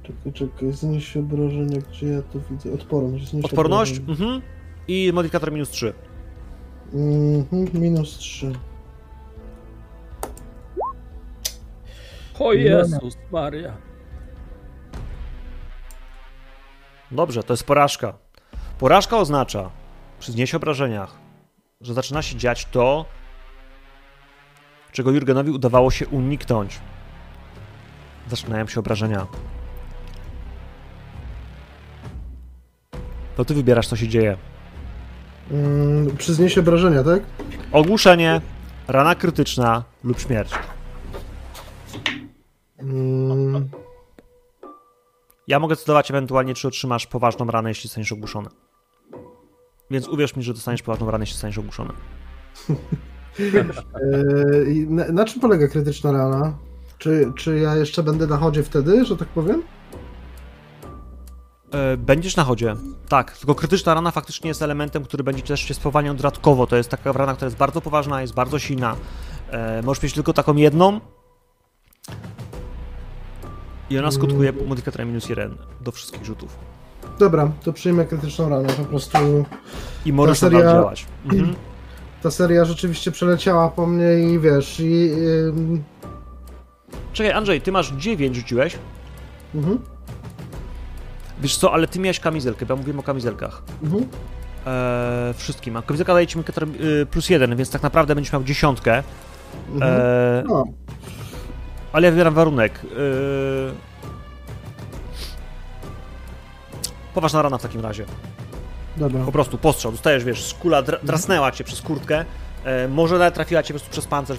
Czekaj, 0.02 0.32
czekaj, 0.32 0.72
znieś 0.72 1.16
obrażenia, 1.16 1.80
gdzie 1.90 2.06
ja 2.06 2.22
to 2.22 2.38
widzę? 2.50 2.72
Odporność. 2.72 3.34
Odporność 3.34 3.98
obrażenia. 3.98 4.26
mhm. 4.26 4.42
i 4.88 5.10
modyfikator 5.14 5.52
minus 5.52 5.70
3. 5.70 5.92
Mhm, 6.92 7.82
minus 7.82 8.18
3. 8.18 8.52
O 12.38 12.52
Jezus 12.52 13.16
Maria. 13.32 13.76
Dobrze, 17.10 17.42
to 17.42 17.52
jest 17.52 17.64
porażka. 17.64 18.18
Porażka 18.78 19.18
oznacza 19.18 19.70
przy 20.18 20.32
obrażeniach, 20.56 21.14
że 21.80 21.94
zaczyna 21.94 22.22
się 22.22 22.36
dziać 22.36 22.64
to, 22.64 23.04
czego 24.92 25.10
Jurgenowi 25.10 25.50
udawało 25.50 25.90
się 25.90 26.06
uniknąć. 26.08 26.78
Zaczynają 28.28 28.66
się 28.66 28.80
obrażenia. 28.80 29.26
To 33.36 33.44
ty 33.44 33.54
wybierasz, 33.54 33.88
co 33.88 33.96
się 33.96 34.08
dzieje. 34.08 34.36
Mm, 35.50 36.16
przy 36.16 36.34
zniesie 36.34 36.60
obrażenia, 36.60 37.04
tak? 37.04 37.22
Ogłuszenie, 37.72 38.40
rana 38.88 39.14
krytyczna 39.14 39.84
lub 40.04 40.20
śmierć. 40.20 40.50
Mm, 42.78 43.68
Ja 45.48 45.58
mogę 45.58 45.74
decydować 45.74 46.10
ewentualnie, 46.10 46.54
czy 46.54 46.68
otrzymasz 46.68 47.06
poważną 47.06 47.46
ranę, 47.46 47.68
jeśli 47.68 47.88
zostaniesz 47.88 48.12
ogłuszony. 48.12 48.48
Więc 49.90 50.08
uwierz 50.08 50.36
mi, 50.36 50.42
że 50.42 50.54
dostaniesz 50.54 50.82
poważną 50.82 51.10
ranę, 51.10 51.22
jeśli 51.22 51.34
zostaniesz 51.34 51.58
ogłuszony. 51.58 51.92
e, 52.70 52.74
na, 54.86 55.08
na 55.12 55.24
czym 55.24 55.40
polega 55.40 55.68
krytyczna 55.68 56.12
rana? 56.12 56.58
Czy, 56.98 57.32
czy 57.36 57.58
ja 57.58 57.76
jeszcze 57.76 58.02
będę 58.02 58.26
na 58.26 58.36
chodzie 58.36 58.62
wtedy, 58.62 59.04
że 59.04 59.16
tak 59.16 59.28
powiem? 59.28 59.62
E, 61.70 61.96
Będziesz 61.96 62.36
na 62.36 62.44
chodzie. 62.44 62.76
Tak, 63.08 63.38
tylko 63.38 63.54
krytyczna 63.54 63.94
rana 63.94 64.10
faktycznie 64.10 64.48
jest 64.48 64.62
elementem, 64.62 65.04
który 65.04 65.24
będzie 65.24 65.42
też 65.42 65.60
się 65.60 65.74
spowalniał 65.74 66.14
dodatkowo. 66.14 66.66
To 66.66 66.76
jest 66.76 66.88
taka 66.88 67.12
rana, 67.12 67.34
która 67.34 67.46
jest 67.46 67.56
bardzo 67.56 67.80
poważna, 67.80 68.22
jest 68.22 68.34
bardzo 68.34 68.58
silna. 68.58 68.96
E, 69.50 69.82
możesz 69.82 70.02
mieć 70.02 70.12
tylko 70.12 70.32
taką 70.32 70.56
jedną. 70.56 71.00
I 73.90 73.98
ona 73.98 74.10
skutkuje 74.10 74.52
modyfikatorem 74.52 75.08
minus 75.08 75.28
1 75.28 75.56
do 75.80 75.92
wszystkich 75.92 76.24
rzutów. 76.24 76.75
Dobra, 77.18 77.50
to 77.64 77.72
przyjmę 77.72 78.04
krytyczną 78.04 78.48
ranę. 78.48 78.68
Po 78.68 78.84
prostu 78.84 79.18
I 80.06 80.12
możesz 80.12 80.40
Ta 80.40 80.46
nadal 80.46 80.60
seria- 80.62 80.72
działać. 80.72 81.06
Mhm. 81.24 81.54
ta 82.22 82.30
seria 82.30 82.64
rzeczywiście 82.64 83.10
przeleciała 83.10 83.68
po 83.68 83.86
mnie 83.86 84.18
i 84.34 84.38
wiesz, 84.38 84.80
i... 84.80 85.10
ym, 85.48 85.82
Czekaj, 87.12 87.32
Andrzej, 87.32 87.60
ty 87.60 87.72
masz 87.72 87.92
9 87.92 88.36
rzuciłeś. 88.36 88.78
mhm, 89.54 89.78
Wiesz 91.42 91.56
co, 91.56 91.72
ale 91.72 91.86
ty 91.88 91.98
miałeś 91.98 92.20
kamizelkę, 92.20 92.66
bo 92.66 92.74
ja 92.74 92.78
mówiłem 92.78 93.00
o 93.00 93.02
kamizelkach. 93.02 93.62
mhm. 93.82 94.02
Eee, 94.66 95.34
wszystkim. 95.34 95.76
A 95.76 95.82
kamizelka 95.82 96.14
daje 96.14 96.26
ci 96.26 96.38
y, 96.38 97.06
plus 97.10 97.30
1, 97.30 97.56
więc 97.56 97.70
tak 97.70 97.82
naprawdę 97.82 98.14
będziesz 98.14 98.32
miał 98.32 98.44
dziesiątkę. 98.44 99.02
mhm. 99.74 99.92
Eee, 99.92 100.44
No, 100.48 100.64
Ale 101.92 102.06
ja 102.06 102.10
wybieram 102.12 102.34
warunek. 102.34 102.80
Yy... 102.82 102.90
Poważna 107.16 107.42
rana 107.42 107.58
w 107.58 107.62
takim 107.62 107.80
razie. 107.80 108.04
dobra. 108.96 109.24
Po 109.24 109.32
prostu 109.32 109.58
postrzał. 109.58 109.92
Dostajesz, 109.92 110.24
wiesz, 110.24 110.54
kula 110.54 110.82
dra 110.82 110.98
drasnęła 111.02 111.52
cię 111.52 111.64
przez 111.64 111.82
kurtkę. 111.82 112.24
E, 112.64 112.88
może 112.88 113.18
nawet 113.18 113.34
trafiła 113.34 113.62
cię 113.62 113.74
po 113.74 113.80
prostu 113.80 113.92
przez 113.92 114.06
pancerz, 114.06 114.38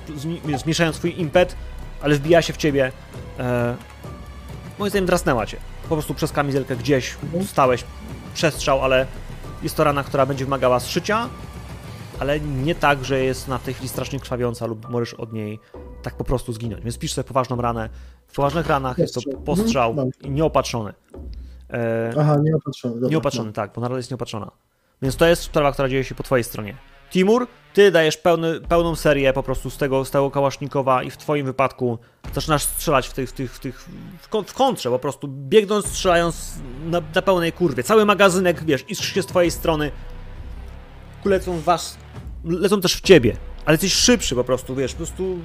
zmniejszając 0.57 0.95
swój 0.95 1.19
impet, 1.21 1.55
ale 2.01 2.15
wbija 2.15 2.41
się 2.41 2.53
w 2.53 2.57
ciebie. 2.57 2.91
E, 3.39 3.75
moim 4.79 4.89
zdaniem 4.89 5.05
drasnęła 5.05 5.45
cię. 5.45 5.57
Po 5.89 5.95
prostu 5.95 6.13
przez 6.13 6.31
kamizelkę 6.31 6.75
gdzieś 6.75 7.15
stałeś, 7.45 7.83
przestrzał, 8.33 8.83
ale 8.83 9.05
jest 9.63 9.75
to 9.75 9.83
rana, 9.83 10.03
która 10.03 10.25
będzie 10.25 10.45
wymagała 10.45 10.79
zszycia, 10.79 11.29
ale 12.19 12.39
nie 12.39 12.75
tak, 12.75 13.05
że 13.05 13.19
jest 13.23 13.47
na 13.47 13.59
tej 13.59 13.73
chwili 13.73 13.89
strasznie 13.89 14.19
krwawiąca 14.19 14.65
lub 14.65 14.89
możesz 14.89 15.13
od 15.13 15.33
niej 15.33 15.59
tak 16.03 16.15
po 16.15 16.23
prostu 16.23 16.53
zginąć. 16.53 16.83
Więc 16.83 16.97
pisz 16.97 17.13
sobie 17.13 17.27
poważną 17.27 17.61
ranę. 17.61 17.89
W 18.27 18.35
poważnych 18.35 18.67
ranach 18.67 18.97
jest 18.97 19.13
to 19.13 19.21
Postrzał. 19.21 19.43
postrzał 19.43 19.89
Mhm, 19.89 20.11
i 20.21 20.29
nieopatrzony. 20.29 20.93
E, 21.73 22.13
Aha, 22.19 22.37
nieopatrzony. 22.43 22.93
Dobra, 22.93 23.09
Nieopatrzony, 23.09 23.53
tak, 23.53 23.71
bo 23.75 23.81
nadal 23.81 23.97
jest 23.97 24.11
nieopatrzona. 24.11 24.51
Więc 25.01 25.15
to 25.15 25.25
jest 25.25 25.41
sprawa, 25.41 25.71
która 25.71 25.89
dzieje 25.89 26.03
się 26.03 26.15
po 26.15 26.23
twojej 26.23 26.43
stronie. 26.43 26.75
Timur, 27.11 27.47
ty 27.73 27.91
dajesz 27.91 28.17
pełny, 28.17 28.61
pełną 28.61 28.95
serię 28.95 29.33
po 29.33 29.43
prostu 29.43 29.69
z 29.69 29.77
tego, 29.77 30.05
z 30.05 30.11
tego 30.11 30.31
kałasznikowa 30.31 31.03
i 31.03 31.11
w 31.11 31.17
twoim 31.17 31.45
wypadku 31.45 31.99
zaczynasz 32.33 32.63
strzelać 32.63 33.07
w 33.07 33.13
tych, 33.13 33.29
w 33.29 33.33
tych, 33.33 33.53
w 33.55 33.59
tych, 33.59 33.89
w, 34.19 34.29
kon- 34.29 34.45
w 34.45 34.53
kontrze 34.53 34.89
po 34.89 34.99
prostu, 34.99 35.27
biegnąc, 35.27 35.85
strzelając 35.87 36.53
na, 36.85 37.01
na 37.15 37.21
pełnej 37.21 37.51
kurwie. 37.53 37.83
Cały 37.83 38.05
magazynek, 38.05 38.63
wiesz, 38.63 38.85
iskrzy 38.89 39.13
się 39.13 39.21
z 39.21 39.25
twojej 39.25 39.51
strony. 39.51 39.91
Lecą 41.25 41.57
w 41.57 41.63
was, 41.63 41.97
lecą 42.43 42.81
też 42.81 42.95
w 42.95 43.01
ciebie, 43.01 43.37
ale 43.65 43.73
jesteś 43.73 43.93
szybszy 43.93 44.35
po 44.35 44.43
prostu, 44.43 44.75
wiesz, 44.75 44.91
po 44.91 44.97
prostu 44.97 45.39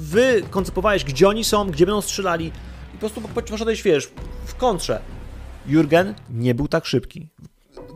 wy 0.00 0.42
koncypowałeś, 0.50 1.04
gdzie 1.04 1.28
oni 1.28 1.44
są, 1.44 1.70
gdzie 1.70 1.86
będą 1.86 2.00
strzelali 2.00 2.46
i 2.46 2.92
po 2.92 2.98
prostu 2.98 3.20
po- 3.20 3.42
poszedłeś, 3.42 3.82
wiesz, 3.82 4.10
w 4.44 4.54
kontrze. 4.54 5.00
Jurgen 5.66 6.14
nie 6.30 6.54
był 6.54 6.68
tak 6.68 6.86
szybki. 6.86 7.28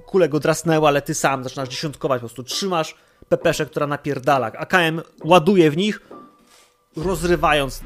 Kule 0.06 0.28
go 0.28 0.40
drasnęły, 0.40 0.88
ale 0.88 1.02
ty 1.02 1.14
sam 1.14 1.44
zaczynasz 1.44 1.68
dziesiątkować, 1.68 2.16
po 2.16 2.26
prostu 2.26 2.42
trzymasz 2.42 2.94
pepeszę, 3.28 3.66
która 3.66 3.86
napierdala. 3.86 4.46
AKM 4.46 5.00
ładuje 5.24 5.70
w 5.70 5.76
nich, 5.76 6.00
rozrywając, 6.96 7.80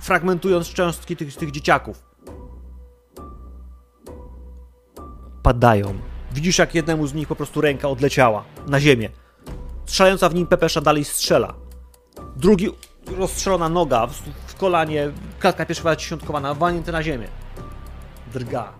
fragmentując 0.00 0.68
cząstki 0.68 1.16
tych, 1.16 1.36
tych 1.36 1.50
dzieciaków. 1.50 2.02
Padają. 5.42 5.98
Widzisz, 6.32 6.58
jak 6.58 6.74
jednemu 6.74 7.06
z 7.06 7.14
nich 7.14 7.28
po 7.28 7.36
prostu 7.36 7.60
ręka 7.60 7.88
odleciała 7.88 8.44
na 8.66 8.80
ziemię. 8.80 9.10
Strzelająca 9.86 10.28
w 10.28 10.34
nim 10.34 10.46
pepesza 10.46 10.80
dalej 10.80 11.04
strzela. 11.04 11.54
Drugi 12.36 12.70
rozstrzelona 13.18 13.68
noga, 13.68 14.06
w 14.46 14.54
kolanie, 14.54 15.10
klatka 15.38 15.66
piersiowa 15.66 15.96
dziesiątkowana, 15.96 16.54
walnięty 16.54 16.92
na 16.92 17.02
ziemię. 17.02 17.28
Drga 18.32 18.79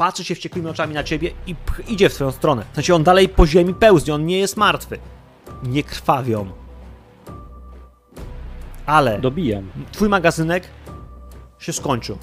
patrzy 0.00 0.24
się 0.24 0.34
wściekłymi 0.34 0.68
oczami 0.68 0.94
na 0.94 1.04
ciebie 1.04 1.30
i 1.46 1.54
pch, 1.54 1.88
idzie 1.88 2.08
w 2.08 2.12
swoją 2.12 2.30
stronę. 2.30 2.64
Sensie 2.72 2.94
on 2.94 3.04
dalej 3.04 3.28
po 3.28 3.46
ziemi 3.46 3.74
pełznie, 3.74 4.14
on 4.14 4.26
nie 4.26 4.38
jest 4.38 4.56
martwy. 4.56 4.98
Nie 5.62 5.82
krwawią. 5.82 6.50
Ale 8.86 9.18
Dobijam. 9.18 9.70
twój 9.92 10.08
magazynek 10.08 10.68
się 11.58 11.72
skończył. 11.72 12.18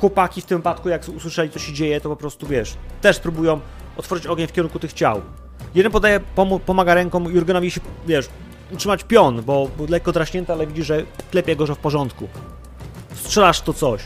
Chłopaki 0.00 0.40
w 0.40 0.44
tym 0.44 0.58
wypadku, 0.58 0.88
jak 0.88 1.08
usłyszeli, 1.16 1.50
co 1.50 1.58
się 1.58 1.72
dzieje, 1.72 2.00
to 2.00 2.08
po 2.08 2.16
prostu 2.16 2.46
wiesz, 2.46 2.74
też 3.00 3.18
próbują 3.18 3.60
otworzyć 3.96 4.26
ogień 4.26 4.46
w 4.46 4.52
kierunku 4.52 4.78
tych 4.78 4.92
ciał. 4.92 5.20
Jeden 5.74 5.92
podaje, 5.92 6.20
pomu- 6.36 6.60
pomaga 6.60 6.94
ręką 6.94 7.28
Jurgenowi 7.28 7.70
się, 7.70 7.80
wiesz, 8.06 8.28
utrzymać 8.72 9.04
pion, 9.04 9.42
bo 9.42 9.68
był 9.76 9.86
lekko 9.88 10.12
draśnięty, 10.12 10.52
ale 10.52 10.66
widzi, 10.66 10.82
że 10.82 11.02
klepie 11.30 11.56
go, 11.56 11.66
że 11.66 11.74
w 11.74 11.78
porządku. 11.78 12.28
Strzelasz 13.14 13.60
to 13.60 13.72
coś. 13.72 14.02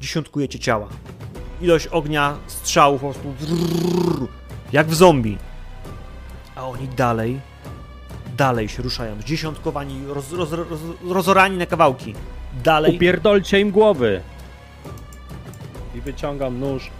Dziesiątkujecie 0.00 0.58
ciała. 0.58 0.88
Ilość 1.60 1.86
ognia, 1.86 2.36
strzałów 2.46 3.00
po 3.02 3.12
prostu 3.12 4.28
jak 4.72 4.86
w 4.86 4.94
zombie. 4.94 5.38
A 6.56 6.66
oni 6.68 6.88
dalej, 6.88 7.40
dalej 8.36 8.68
się 8.68 8.82
ruszają. 8.82 9.22
Dziesiątkowani, 9.22 10.06
roz, 10.06 10.32
roz, 10.32 10.52
roz, 10.52 10.80
rozorani 11.08 11.56
na 11.56 11.66
kawałki. 11.66 12.14
Dalej. 12.64 12.96
Upierdolcie 12.96 13.60
im 13.60 13.70
głowy. 13.70 14.20
I 15.94 16.00
wyciągam 16.00 16.60
nóż 16.60 16.90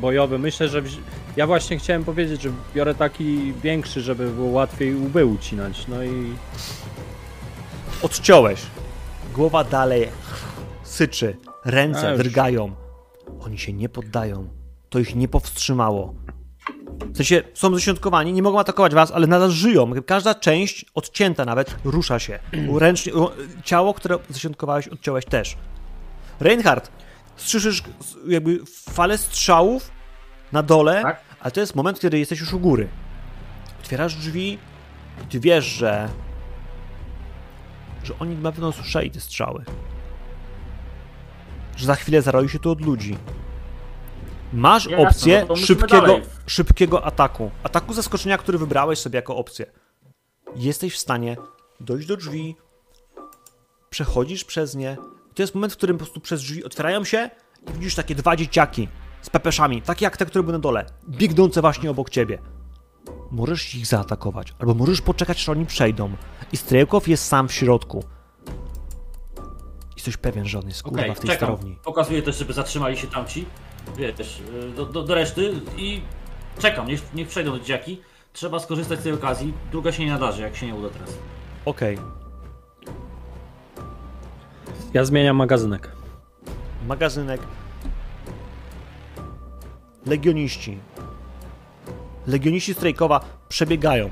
bojowy. 0.00 0.38
Myślę, 0.38 0.68
że 0.68 0.82
wzi- 0.82 1.00
ja 1.36 1.46
właśnie 1.46 1.78
chciałem 1.78 2.04
powiedzieć, 2.04 2.42
że 2.42 2.50
biorę 2.74 2.94
taki 2.94 3.52
większy, 3.62 4.00
żeby 4.00 4.30
było 4.30 4.50
łatwiej 4.50 4.94
łby 4.96 5.26
ucinać. 5.26 5.86
No 5.88 6.02
i 6.04 6.32
Odciąłeś. 8.02 8.60
Głowa 9.34 9.64
dalej 9.64 10.08
syczy. 10.82 11.36
Ręce 11.64 12.12
A 12.12 12.16
drgają. 12.16 12.70
Oni 13.40 13.58
się 13.58 13.72
nie 13.72 13.88
poddają. 13.88 14.48
To 14.88 14.98
ich 14.98 15.14
nie 15.16 15.28
powstrzymało. 15.28 16.14
W 17.12 17.16
sensie 17.16 17.42
są 17.54 17.74
zesiątkowani, 17.74 18.32
nie 18.32 18.42
mogą 18.42 18.60
atakować 18.60 18.94
was, 18.94 19.10
ale 19.10 19.26
nadal 19.26 19.50
żyją. 19.50 19.90
Każda 20.06 20.34
część, 20.34 20.84
odcięta 20.94 21.44
nawet, 21.44 21.76
rusza 21.84 22.18
się. 22.18 22.38
Ręcznie, 22.78 23.12
ciało, 23.64 23.94
które 23.94 24.18
zesiątkowałeś, 24.28 24.88
odciąłeś 24.88 25.24
też. 25.24 25.56
Reinhardt, 26.40 26.90
słyszysz 27.36 27.82
jakby 28.28 28.60
falę 28.90 29.18
strzałów 29.18 29.90
na 30.52 30.62
dole, 30.62 31.02
Tak. 31.02 31.20
ale 31.40 31.50
to 31.50 31.60
jest 31.60 31.74
moment, 31.74 32.00
kiedy 32.00 32.18
jesteś 32.18 32.40
już 32.40 32.52
u 32.52 32.60
góry. 32.60 32.88
Otwierasz 33.80 34.14
drzwi 34.14 34.58
i 35.24 35.26
ty 35.28 35.40
wiesz, 35.40 35.64
że 35.64 36.08
że 38.04 38.14
oni 38.18 38.36
na 38.36 38.52
pewno 38.52 38.72
słyszeli 38.72 39.10
te 39.10 39.20
strzały. 39.20 39.64
Że 41.80 41.86
za 41.86 41.94
chwilę 41.94 42.22
zaroi 42.22 42.48
się 42.48 42.58
tu 42.58 42.70
od 42.70 42.80
ludzi. 42.80 43.16
Masz 44.52 44.86
opcję 44.86 45.40
no 45.40 45.46
to 45.46 45.52
musimy 45.52 45.66
szybkiego, 45.66 46.20
szybkiego 46.46 47.04
ataku. 47.04 47.50
Ataku 47.62 47.94
zaskoczenia, 47.94 48.38
który 48.38 48.58
wybrałeś 48.58 48.98
sobie 48.98 49.16
jako 49.16 49.36
opcję. 49.36 49.66
Jesteś 50.56 50.94
w 50.94 50.98
stanie 50.98 51.36
dojść 51.80 52.08
do 52.08 52.16
drzwi, 52.16 52.56
przechodzisz 53.90 54.44
przez 54.44 54.74
nie. 54.74 54.96
To 55.34 55.42
jest 55.42 55.54
moment, 55.54 55.72
w 55.72 55.76
którym 55.76 55.98
po 55.98 56.04
prostu 56.04 56.20
przez 56.20 56.40
drzwi 56.40 56.64
otwierają 56.64 57.04
się 57.04 57.30
i 57.68 57.72
widzisz 57.72 57.94
takie 57.94 58.14
dwa 58.14 58.36
dzieciaki 58.36 58.88
z 59.22 59.30
pepeszami, 59.30 59.82
takie 59.82 60.04
jak 60.04 60.16
te, 60.16 60.26
które 60.26 60.42
były 60.42 60.52
na 60.52 60.58
dole, 60.58 60.86
biegnące 61.08 61.60
właśnie 61.60 61.90
obok 61.90 62.10
ciebie. 62.10 62.38
Możesz 63.30 63.74
ich 63.74 63.86
zaatakować, 63.86 64.54
albo 64.58 64.74
możesz 64.74 65.00
poczekać, 65.00 65.36
aż 65.36 65.48
oni 65.48 65.66
przejdą. 65.66 66.10
I 66.52 66.56
Strejkow 66.56 67.08
jest 67.08 67.26
sam 67.26 67.48
w 67.48 67.52
środku. 67.52 68.04
Jesteś 70.00 70.16
pewien, 70.16 70.44
że 70.48 70.58
on 70.58 70.68
jest 70.68 70.82
kurwa 70.82 71.00
Okej, 71.00 71.14
w 71.14 71.18
tej 71.20 71.30
czekam. 71.30 71.36
sterowni. 71.48 71.76
Pokazuję 71.84 72.22
też, 72.22 72.36
żeby 72.38 72.52
zatrzymali 72.52 72.96
się 72.96 73.06
tamci. 73.06 73.46
Wiesz, 73.96 74.40
y, 74.40 74.70
do, 74.76 74.86
do, 74.86 75.02
do 75.02 75.14
reszty 75.14 75.52
i 75.76 76.00
czekam, 76.58 76.86
niech, 76.88 77.14
niech 77.14 77.28
przejdą 77.28 77.58
dzieciaki. 77.58 78.00
Trzeba 78.32 78.58
skorzystać 78.60 79.00
z 79.00 79.02
tej 79.02 79.12
okazji. 79.12 79.54
Druga 79.70 79.92
się 79.92 80.04
nie 80.04 80.10
nadarzy, 80.10 80.42
jak 80.42 80.56
się 80.56 80.66
nie 80.66 80.74
uda 80.74 80.88
teraz. 80.88 81.10
Okej, 81.64 81.98
Ja 84.94 85.04
zmieniam 85.04 85.36
magazynek. 85.36 85.92
magazynek. 86.86 87.40
Legioniści. 90.06 90.78
Legioniści 92.26 92.74
Strejkowa 92.74 93.20
przebiegają. 93.48 94.10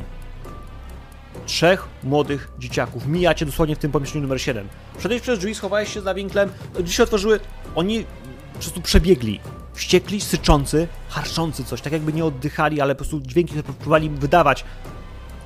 Trzech 1.49 1.89
młodych 2.03 2.51
dzieciaków. 2.59 3.07
Mijacie 3.07 3.47
dosłownie 3.47 3.77
w 3.77 3.79
tym 3.79 3.93
pomieszczeniu 3.93 4.23
numer 4.23 4.41
7. 4.41 4.69
Przedejść 4.99 5.23
przez 5.23 5.39
drzwi, 5.39 5.55
schowałeś 5.55 5.95
się 5.95 6.01
za 6.01 6.15
winklem. 6.15 6.51
Drzwi 6.75 6.93
się 6.93 7.03
otworzyły. 7.03 7.41
Oni 7.75 8.05
po 8.53 8.59
prostu 8.59 8.81
przebiegli. 8.81 9.41
Wściekli, 9.75 10.21
syczący, 10.21 10.89
harczący 11.09 11.65
coś. 11.65 11.81
Tak 11.81 11.93
jakby 11.93 12.13
nie 12.13 12.25
oddychali, 12.25 12.81
ale 12.81 12.95
po 12.95 12.99
prostu 12.99 13.21
dźwięki, 13.21 13.51
które 13.51 13.63
próbowali 13.63 14.11
wydawać, 14.11 14.65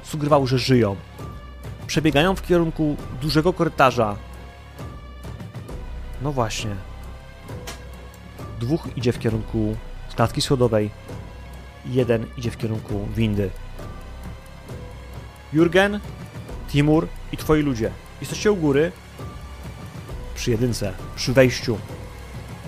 sugerowały, 0.02 0.46
że 0.46 0.58
żyją. 0.58 0.96
Przebiegają 1.86 2.36
w 2.36 2.42
kierunku 2.42 2.96
dużego 3.20 3.52
korytarza. 3.52 4.16
No 6.22 6.32
właśnie. 6.32 6.70
Dwóch 8.60 8.96
idzie 8.96 9.12
w 9.12 9.18
kierunku 9.18 9.76
klatki 10.16 10.42
schodowej, 10.42 10.90
jeden 11.86 12.26
idzie 12.36 12.50
w 12.50 12.56
kierunku 12.56 13.08
windy. 13.16 13.50
Jurgen, 15.52 16.00
Timur 16.68 17.08
i 17.32 17.36
twoi 17.36 17.62
ludzie. 17.62 17.90
Jesteście 18.20 18.52
u 18.52 18.56
góry 18.56 18.92
przy 20.34 20.50
jedynce, 20.50 20.92
przy 21.16 21.32
wejściu. 21.32 21.78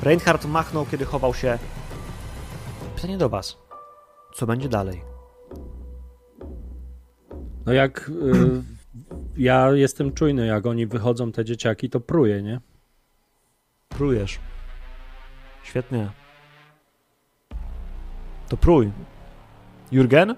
Reinhardt 0.03 0.45
machnął, 0.45 0.87
kiedy 0.87 1.05
chował 1.05 1.35
się. 1.35 1.59
Pytanie 2.97 3.19
do 3.19 3.29
was. 3.29 3.59
Co 4.35 4.47
będzie 4.47 4.69
dalej? 4.69 5.03
No 7.67 7.73
jak 7.73 8.09
y, 8.09 8.63
ja 9.49 9.73
jestem 9.73 10.13
czujny, 10.13 10.47
jak 10.47 10.67
oni 10.67 10.87
wychodzą, 10.87 11.33
te 11.33 11.45
dzieciaki, 11.45 11.91
to 11.91 12.01
pruję, 12.01 12.43
nie? 12.43 12.61
Prujesz. 13.89 14.39
Świetnie. 15.63 16.11
To 18.49 18.57
prój. 18.57 18.93
Jurgen? 19.93 20.35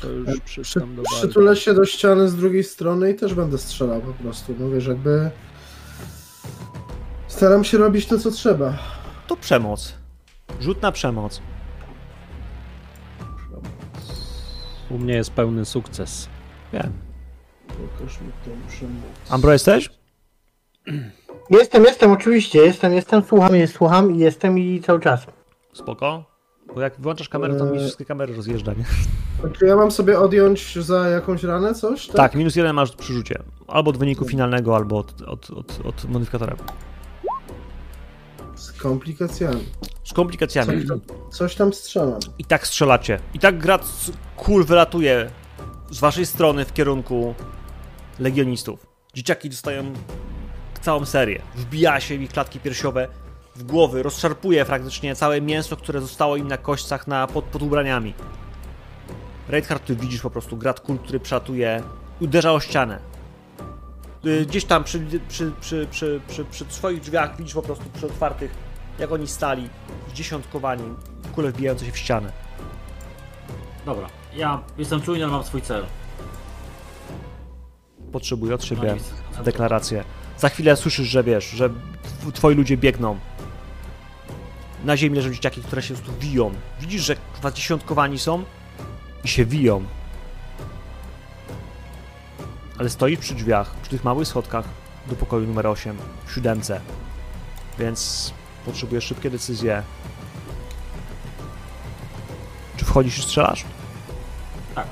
To 0.00 0.08
już 0.08 0.26
Przy, 0.26 0.40
przystęp 0.40 0.94
do 0.94 1.02
przytulę 1.02 1.56
się 1.56 1.74
do 1.74 1.84
ściany 1.84 2.28
z 2.28 2.36
drugiej 2.36 2.64
strony 2.64 3.10
i 3.10 3.14
też 3.14 3.34
będę 3.34 3.58
strzelał 3.58 4.00
po 4.00 4.12
prostu. 4.12 4.54
No 4.58 4.70
wiesz, 4.70 4.86
jakby... 4.86 5.30
Staram 7.28 7.64
się 7.64 7.78
robić 7.78 8.06
to, 8.06 8.18
co 8.18 8.30
trzeba. 8.30 8.78
To 9.26 9.36
przemoc. 9.36 9.94
Rzut 10.60 10.82
na 10.82 10.92
przemoc. 10.92 11.42
U 14.90 14.98
mnie 14.98 15.14
jest 15.14 15.30
pełny 15.30 15.64
sukces. 15.64 16.28
Wiem. 16.72 16.92
Pokaż 17.68 18.20
mi 18.20 18.32
tą 18.44 18.50
przemoc. 18.68 19.30
Ambro 19.30 19.52
jesteś? 19.52 19.90
Jestem, 21.50 21.84
jestem, 21.84 22.10
oczywiście, 22.10 22.58
jestem, 22.58 22.92
jestem, 22.92 23.22
słucham, 23.22 23.54
jest, 23.54 23.74
słucham 23.74 24.14
i 24.14 24.18
jestem 24.18 24.58
i 24.58 24.80
cały 24.80 25.00
czas. 25.00 25.26
Spoko. 25.72 26.31
Bo 26.74 26.80
jak 26.80 27.00
włączasz 27.00 27.28
kamerę, 27.28 27.54
to 27.54 27.64
mi 27.64 27.72
Eee. 27.72 27.78
wszystkie 27.80 28.04
kamery 28.04 28.36
rozjeżdża, 28.36 28.72
nie? 28.72 28.84
Czy 29.58 29.66
ja 29.66 29.76
mam 29.76 29.90
sobie 29.90 30.18
odjąć 30.20 30.78
za 30.78 31.08
jakąś 31.08 31.42
ranę 31.42 31.74
coś? 31.74 32.06
Tak. 32.06 32.16
Tak, 32.16 32.34
minus 32.34 32.56
jeden 32.56 32.74
masz 32.76 32.92
przy 32.96 33.12
rzucie. 33.12 33.38
Albo 33.68 33.90
od 33.90 33.96
wyniku 33.98 34.24
finalnego, 34.24 34.76
albo 34.76 34.98
od, 34.98 35.22
od, 35.22 35.50
od, 35.50 35.78
od 35.84 36.04
modyfikatora. 36.04 36.56
Z 38.56 38.72
komplikacjami. 38.72 39.64
Z 40.04 40.12
komplikacjami. 40.12 40.84
Coś 41.30 41.54
tam 41.54 41.72
strzelam. 41.72 42.18
I 42.38 42.44
tak 42.44 42.66
strzelacie. 42.66 43.18
I 43.34 43.38
tak 43.38 43.58
grad 43.58 43.84
z 43.86 44.10
kul 44.36 44.64
wylatuje 44.64 45.30
z 45.90 46.00
waszej 46.00 46.26
strony 46.26 46.64
w 46.64 46.72
kierunku 46.72 47.34
legionistów. 48.20 48.86
Dzieciaki 49.14 49.50
dostają 49.50 49.92
całą 50.80 51.04
serię. 51.04 51.42
Wbija 51.56 52.00
się 52.00 52.18
w 52.18 52.22
ich 52.22 52.30
klatki 52.32 52.60
piersiowe 52.60 53.08
w 53.56 53.62
głowy, 53.62 54.02
rozszarpuje 54.02 54.64
praktycznie 54.64 55.14
całe 55.16 55.40
mięso, 55.40 55.76
które 55.76 56.00
zostało 56.00 56.36
im 56.36 56.48
na 56.48 56.56
kośćcach 56.56 57.06
na, 57.06 57.26
pod, 57.26 57.44
pod 57.44 57.62
ubraniami. 57.62 58.14
Reinhardt, 59.48 59.84
ty 59.86 59.96
widzisz 59.96 60.20
po 60.20 60.30
prostu 60.30 60.56
grad 60.56 60.80
kul, 60.80 60.98
który 60.98 61.20
przelatuje 61.20 61.82
uderza 62.20 62.52
o 62.52 62.60
ścianę. 62.60 62.98
Y, 64.26 64.46
Gdzieś 64.46 64.64
tam 64.64 64.84
przy, 64.84 65.00
przy, 65.28 65.52
przy, 65.60 65.86
przy, 65.90 66.20
przy, 66.28 66.44
przy 66.44 66.64
swoich 66.68 67.00
drzwiach 67.00 67.36
widzisz 67.36 67.54
po 67.54 67.62
prostu 67.62 67.84
przy 67.94 68.06
otwartych, 68.06 68.50
jak 68.98 69.12
oni 69.12 69.26
stali, 69.28 69.68
zdziesiątkowani, 70.08 70.84
kule 71.34 71.52
wbijające 71.52 71.86
się 71.86 71.92
w 71.92 71.98
ścianę. 71.98 72.32
Dobra, 73.86 74.06
ja 74.36 74.60
jestem 74.78 75.02
czujny, 75.02 75.24
ale 75.24 75.32
mam 75.32 75.44
swój 75.44 75.62
cel. 75.62 75.84
Potrzebuję 78.12 78.54
od 78.54 78.60
No 78.60 78.66
siebie 78.66 78.94
nic. 78.94 79.12
deklarację. 79.44 80.04
Za 80.38 80.48
chwilę 80.48 80.76
słyszysz, 80.76 81.08
że 81.08 81.24
wiesz, 81.24 81.44
że 81.50 81.68
tw- 81.68 82.32
twoi 82.32 82.54
ludzie 82.54 82.76
biegną. 82.76 83.18
Na 84.84 84.96
ziemi 84.96 85.16
leżą 85.16 85.30
dzieciaki, 85.30 85.62
które 85.62 85.82
się 85.82 85.94
tu 85.94 86.12
wiją. 86.20 86.52
Widzisz, 86.80 87.02
że 87.02 87.16
kurwa 87.16 87.50
dziesiątkowani 87.50 88.18
są 88.18 88.44
i 89.24 89.28
się 89.28 89.44
wiją. 89.44 89.84
Ale 92.78 92.90
stoisz 92.90 93.18
przy 93.18 93.34
drzwiach, 93.34 93.74
przy 93.74 93.90
tych 93.90 94.04
małych 94.04 94.28
schodkach 94.28 94.64
do 95.06 95.16
pokoju 95.16 95.46
numer 95.46 95.66
8, 95.66 95.96
w 96.26 96.32
siódemce. 96.32 96.80
Więc 97.78 98.32
potrzebujesz 98.64 99.04
szybkie 99.04 99.30
decyzje. 99.30 99.82
Czy 102.76 102.84
wchodzisz 102.84 103.18
i 103.18 103.22
strzelasz? 103.22 103.64
Tak. 104.74 104.86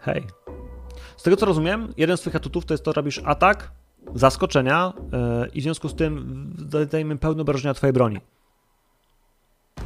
Hej. 0.00 0.26
Z 1.16 1.22
tego 1.22 1.36
co 1.36 1.46
rozumiem, 1.46 1.94
jeden 1.96 2.16
z 2.16 2.20
twoich 2.20 2.36
atutów 2.36 2.66
to 2.66 2.74
jest 2.74 2.84
to, 2.84 2.92
robisz 2.92 3.20
atak, 3.24 3.70
zaskoczenia 4.14 4.92
yy, 5.42 5.48
i 5.54 5.60
w 5.60 5.62
związku 5.62 5.88
z 5.88 5.94
tym 5.94 6.46
dajemy 6.90 7.16
pełne 7.16 7.42
obrażenia 7.42 7.74
twojej 7.74 7.92
broni. 7.92 8.20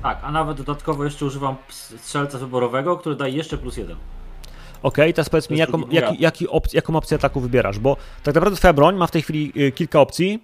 Tak, 0.03 0.19
a 0.23 0.33
nawet 0.33 0.57
dodatkowo 0.57 1.05
jeszcze 1.05 1.25
używam 1.27 1.57
strzelca 1.69 2.39
wyborowego, 2.39 2.97
który 2.97 3.17
daje 3.17 3.37
jeszcze 3.37 3.59
plus 3.59 3.77
jeden. 3.77 3.97
Okej, 4.83 5.15
teraz 5.15 5.29
powiedz 5.29 5.51
mi, 5.51 5.59
jaką, 5.59 5.83
jaki, 6.19 6.47
op- 6.49 6.75
jaką 6.75 6.97
opcję 6.97 7.15
ataku 7.15 7.41
wybierasz, 7.41 7.79
bo 7.79 7.97
tak 8.23 8.35
naprawdę 8.35 8.57
twoja 8.59 8.73
broń 8.73 8.97
ma 8.97 9.07
w 9.07 9.11
tej 9.11 9.23
chwili 9.23 9.53
y, 9.57 9.73
kilka 9.73 10.01
opcji. 10.01 10.43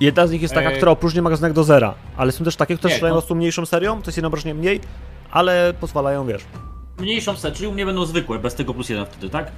Jedna 0.00 0.26
z 0.26 0.30
nich 0.30 0.42
jest 0.42 0.54
taka, 0.54 0.70
Ej. 0.70 0.76
która 0.76 0.92
opróżnia 0.92 1.22
magazynek 1.22 1.52
do 1.52 1.64
zera, 1.64 1.94
ale 2.16 2.32
są 2.32 2.44
też 2.44 2.56
takie, 2.56 2.76
które 2.76 2.92
strzelają 2.94 3.14
to- 3.14 3.16
po 3.16 3.22
prostu 3.22 3.34
mniejszą 3.34 3.66
serią, 3.66 4.02
to 4.02 4.08
jest 4.08 4.16
jedno 4.18 4.28
obrażenie 4.28 4.54
mniej, 4.54 4.80
ale 5.30 5.74
pozwalają, 5.80 6.26
wiesz. 6.26 6.42
Mniejszą 6.98 7.36
set, 7.36 7.54
czyli 7.54 7.66
u 7.68 7.72
mnie 7.72 7.86
będą 7.86 8.06
zwykłe, 8.06 8.38
bez 8.38 8.54
tego 8.54 8.74
plus 8.74 8.88
jeden 8.88 9.06
wtedy, 9.06 9.30
tak? 9.30 9.52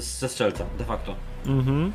Ze 0.00 0.28
strzelca, 0.28 0.64
de 0.78 0.84
facto. 0.84 1.14
Mhm. 1.46 1.92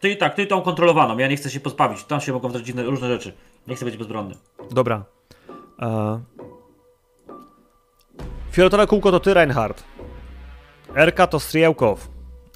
Ty 0.00 0.16
tak, 0.16 0.34
ty 0.34 0.46
tą 0.46 0.62
kontrolowaną, 0.62 1.18
ja 1.18 1.28
nie 1.28 1.36
chcę 1.36 1.50
się 1.50 1.60
pozbawić, 1.60 2.04
tam 2.04 2.20
się 2.20 2.32
mogą 2.32 2.48
wdać 2.48 2.66
dziwne, 2.66 2.82
różne 2.82 3.08
rzeczy. 3.08 3.32
Nie 3.66 3.74
chcę 3.74 3.84
być 3.84 3.96
bezbronny. 3.96 4.34
Dobra. 4.70 5.04
E... 5.82 6.20
Fioletowe 8.52 8.86
kółko 8.86 9.10
to 9.10 9.20
ty, 9.20 9.34
Reinhardt. 9.34 9.84
Erka 10.96 11.26
to 11.26 11.40
Striełkow. 11.40 12.08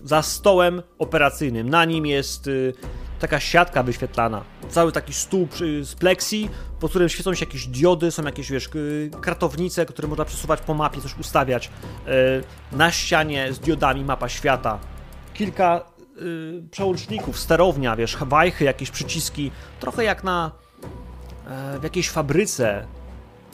Za 0.05 0.23
stołem 0.23 0.83
operacyjnym. 0.99 1.71
Na 1.71 1.85
nim 1.85 2.07
jest 2.07 2.47
y, 2.47 2.75
taka 3.19 3.41
siatka 3.41 3.83
wyświetlana. 3.83 4.45
Cały 4.69 4.93
taki 4.93 5.12
stół 5.12 5.49
z 5.83 5.95
pleksji, 5.95 6.51
po 6.81 6.89
którym 6.89 7.09
świecą 7.09 7.35
się 7.35 7.45
jakieś 7.45 7.67
diody, 7.67 8.11
są 8.11 8.23
jakieś, 8.23 8.51
wiesz, 8.51 8.69
kartownice, 9.20 9.86
które 9.86 10.09
można 10.09 10.25
przesuwać 10.25 10.61
po 10.61 10.75
mapie, 10.75 11.01
coś 11.01 11.19
ustawiać. 11.19 11.70
E, 12.07 12.77
Na 12.77 12.91
ścianie 12.91 13.53
z 13.53 13.59
diodami 13.59 14.05
mapa 14.05 14.28
świata. 14.28 14.78
Kilka 15.35 15.81
y, 16.23 16.62
przełączników, 16.70 17.39
sterownia, 17.39 17.97
wiesz, 17.97 18.17
wajchy, 18.17 18.65
jakieś 18.65 18.91
przyciski. 18.91 19.51
Trochę 19.81 20.05
jak 20.05 20.25
na 20.25 20.51
e, 21.47 21.78
w 21.78 21.83
jakiejś 21.83 22.11
fabryce. 22.11 22.86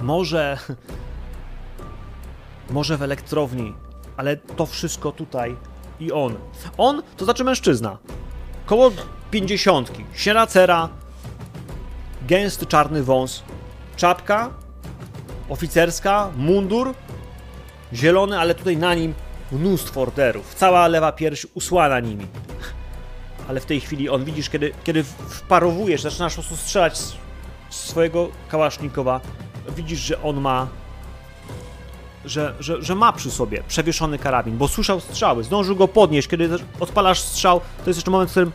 Może 0.01 0.59
może 2.71 2.97
w 2.97 3.03
elektrowni, 3.03 3.75
ale 4.17 4.37
to 4.37 4.67
wszystko 4.67 5.13
tutaj 5.13 5.57
i 6.01 6.13
on. 6.13 6.37
On 6.79 7.03
to 7.17 7.25
znaczy 7.25 7.45
mężczyzna. 7.45 7.99
Koło 8.73 8.91
pięćdziesiątki. 9.31 10.05
Siera 10.15 10.47
cera, 10.47 10.89
gęsty 12.23 12.67
czarny 12.67 13.03
wąs, 13.03 13.43
czapka 13.97 14.51
oficerska, 15.49 16.31
mundur, 16.37 16.95
zielony, 17.93 18.39
ale 18.39 18.55
tutaj 18.55 18.77
na 18.77 18.95
nim 18.95 19.15
mnóstwo 19.53 20.03
orderów. 20.03 20.55
Cała 20.55 20.89
lewa 20.89 21.13
pierś 21.13 21.47
usłana 21.55 22.01
nimi. 22.01 22.27
Ale 23.49 23.61
w 23.61 23.67
tej 23.67 23.81
chwili 23.81 24.09
on, 24.09 24.25
widzisz, 24.25 24.51
kiedy, 24.51 24.73
kiedy 24.85 25.05
wparowujesz, 25.29 26.03
zaczynasz 26.03 26.35
po 26.35 26.43
prostu 26.43 26.57
strzelać 26.57 26.99
z 26.99 27.15
swojego 27.71 28.29
kałasznikowa, 28.49 29.21
widzisz, 29.77 30.01
że 30.01 30.23
on 30.23 30.41
ma 30.41 30.69
że, 32.25 32.55
że, 32.61 32.83
że 32.83 32.95
ma 32.95 33.13
przy 33.13 33.31
sobie 33.31 33.63
przewieszony 33.69 34.19
karabin, 34.19 34.59
bo 34.59 34.69
słyszał 34.69 35.01
strzały, 35.01 35.45
zdążył 35.45 35.77
go 35.77 35.89
podnieść, 35.89 36.29
kiedy 36.29 36.49
odpalasz 36.81 37.21
strzał, 37.21 37.61
to 37.61 37.91
jest 37.91 37.99
jeszcze 37.99 38.11
moment, 38.11 38.31
w 38.31 38.33
którym 38.33 38.53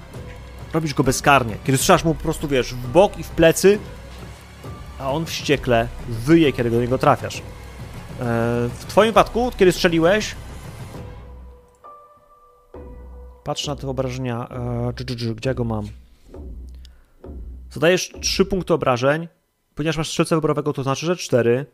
robisz 0.74 0.94
go 0.94 1.04
bezkarnie, 1.04 1.58
kiedy 1.64 1.78
strzelasz 1.78 2.04
mu 2.04 2.16
po 2.16 2.24
prostu, 2.24 2.48
wiesz, 2.48 2.74
w 2.74 2.88
bok 2.88 3.18
i 3.18 3.24
w 3.24 3.30
plecy, 3.30 3.80
a 5.00 5.12
on 5.12 5.26
wściekle 5.26 5.88
wyje, 6.10 6.54
kiedy 6.54 6.72
do 6.72 6.82
niego 6.82 6.98
trafiasz. 6.98 7.38
Eee, 7.38 7.44
w 8.70 8.86
twoim 8.86 9.10
wypadku, 9.10 9.52
kiedy 9.58 9.72
strzeliłeś, 9.72 10.36
patrz 13.44 13.68
na 13.68 13.76
te 13.76 13.88
obrażenia, 13.88 14.48
dż, 14.96 15.34
gdzie 15.34 15.56
go 15.56 15.64
mam? 15.64 15.88
Zadajesz 17.72 18.12
3 18.22 18.46
punkty 18.46 18.74
obrażeń, 18.74 19.28
ponieważ 19.76 19.98
masz 19.98 20.10
strzelcę 20.10 20.36
wyborowego, 20.36 20.74
to 20.74 20.84
znaczy, 20.84 21.06
że 21.06 21.16
4. 21.16 21.66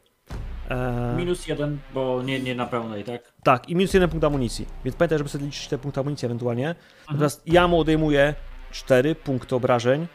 Eee, 0.69 1.17
Minus 1.17 1.47
jeden, 1.47 1.79
bo 1.93 2.21
nie, 2.23 2.39
nie 2.39 2.55
na 2.55 2.65
pełnej, 2.65 3.03
tak? 3.03 3.33
tak, 3.43 3.69
i 3.69 3.75
minus 3.75 3.93
jeden 3.93 4.09
punkt 4.09 4.23
amunicji. 4.23 4.67
Więc 4.85 4.97
pamiętaj, 4.97 5.17
żeby 5.17 5.29
sobie 5.29 5.45
liczyć 5.45 5.67
te 5.67 5.77
punkty 5.77 5.99
amunicji 5.99 6.25
ewentualnie. 6.25 6.75
Natomiast 7.07 7.41
ja 7.45 7.67
mu 7.67 7.79
odejmuję 7.79 8.33
4 8.71 9.15
punkty 9.15 9.55
obrażeń. 9.55 10.07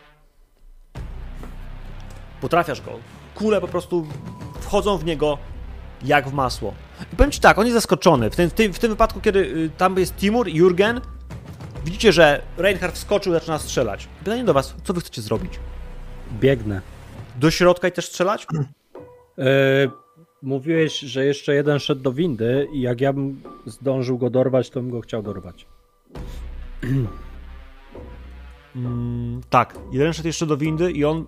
Potrafiasz 2.40 2.80
go. 2.80 2.90
Kule 3.34 3.60
po 3.60 3.68
prostu 3.68 4.06
wchodzą 4.60 4.98
w 4.98 5.04
niego 5.04 5.38
jak 6.04 6.28
w 6.28 6.32
masło. 6.32 6.74
I 7.12 7.16
powiem 7.16 7.30
ci 7.30 7.40
tak, 7.40 7.58
on 7.58 7.64
jest 7.64 7.74
zaskoczony. 7.74 8.30
W 8.30 8.36
tym, 8.36 8.50
w 8.50 8.52
tym, 8.52 8.72
w 8.72 8.78
tym 8.78 8.90
wypadku, 8.90 9.20
kiedy 9.20 9.38
y, 9.38 9.70
tam 9.76 9.98
jest 9.98 10.16
Timur 10.16 10.48
i 10.48 10.54
Jurgen, 10.56 11.00
widzicie, 11.84 12.12
że 12.12 12.42
Reinhardt 12.56 12.96
wskoczył 12.96 13.32
i 13.32 13.34
zaczyna 13.34 13.58
strzelać. 13.58 14.08
Pytanie 14.24 14.44
do 14.44 14.54
was, 14.54 14.74
co 14.84 14.92
wy 14.94 15.00
chcecie 15.00 15.22
zrobić? 15.22 15.52
Biegnę. 16.40 16.80
Do 17.36 17.50
środka 17.50 17.88
i 17.88 17.92
też 17.92 18.06
strzelać? 18.06 18.46
E, 19.38 19.44
mówiłeś, 20.42 20.98
że 20.98 21.24
jeszcze 21.24 21.54
jeden 21.54 21.78
szedł 21.78 22.02
do 22.02 22.12
windy 22.12 22.68
i 22.72 22.80
jak 22.80 23.00
ja 23.00 23.12
bym 23.12 23.42
zdążył 23.66 24.18
go 24.18 24.30
dorwać, 24.30 24.70
to 24.70 24.80
bym 24.80 24.90
go 24.90 25.00
chciał 25.00 25.22
dorwać. 25.22 25.66
Mm, 28.76 29.40
tak, 29.50 29.78
jeden 29.92 30.12
szedł 30.12 30.26
jeszcze 30.26 30.46
do 30.46 30.56
windy 30.56 30.92
i 30.92 31.04
on, 31.04 31.26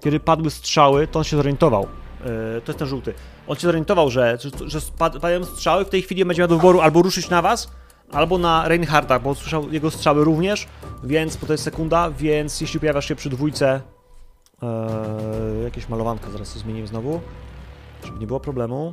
kiedy 0.00 0.20
padły 0.20 0.50
strzały, 0.50 1.06
to 1.06 1.18
on 1.18 1.24
się 1.24 1.36
zorientował. 1.36 1.82
Yy, 1.82 2.60
to 2.60 2.72
jest 2.72 2.78
ten 2.78 2.88
żółty. 2.88 3.14
On 3.46 3.56
się 3.56 3.62
zorientował, 3.62 4.10
że, 4.10 4.38
że, 4.40 4.50
że 4.66 4.80
padają 4.98 5.44
strzały, 5.44 5.84
w 5.84 5.88
tej 5.88 6.02
chwili 6.02 6.24
będzie 6.24 6.42
miał 6.42 6.48
do 6.48 6.56
wyboru 6.56 6.80
albo 6.80 7.02
ruszyć 7.02 7.30
na 7.30 7.42
was, 7.42 7.70
albo 8.12 8.38
na 8.38 8.68
Reinharda, 8.68 9.18
bo 9.18 9.34
słyszał 9.34 9.72
jego 9.72 9.90
strzały 9.90 10.24
również, 10.24 10.68
więc, 11.04 11.36
bo 11.36 11.46
to 11.46 11.52
jest 11.52 11.64
sekunda, 11.64 12.10
więc 12.10 12.60
jeśli 12.60 12.80
pojawiasz 12.80 13.08
się 13.08 13.16
przy 13.16 13.30
dwójce, 13.30 13.80
yy, 14.62 14.68
jakieś 15.64 15.88
malowanko, 15.88 16.30
zaraz 16.30 16.52
to 16.52 16.58
zmienimy 16.58 16.86
znowu, 16.86 17.20
żeby 18.04 18.18
nie 18.18 18.26
było 18.26 18.40
problemu. 18.40 18.90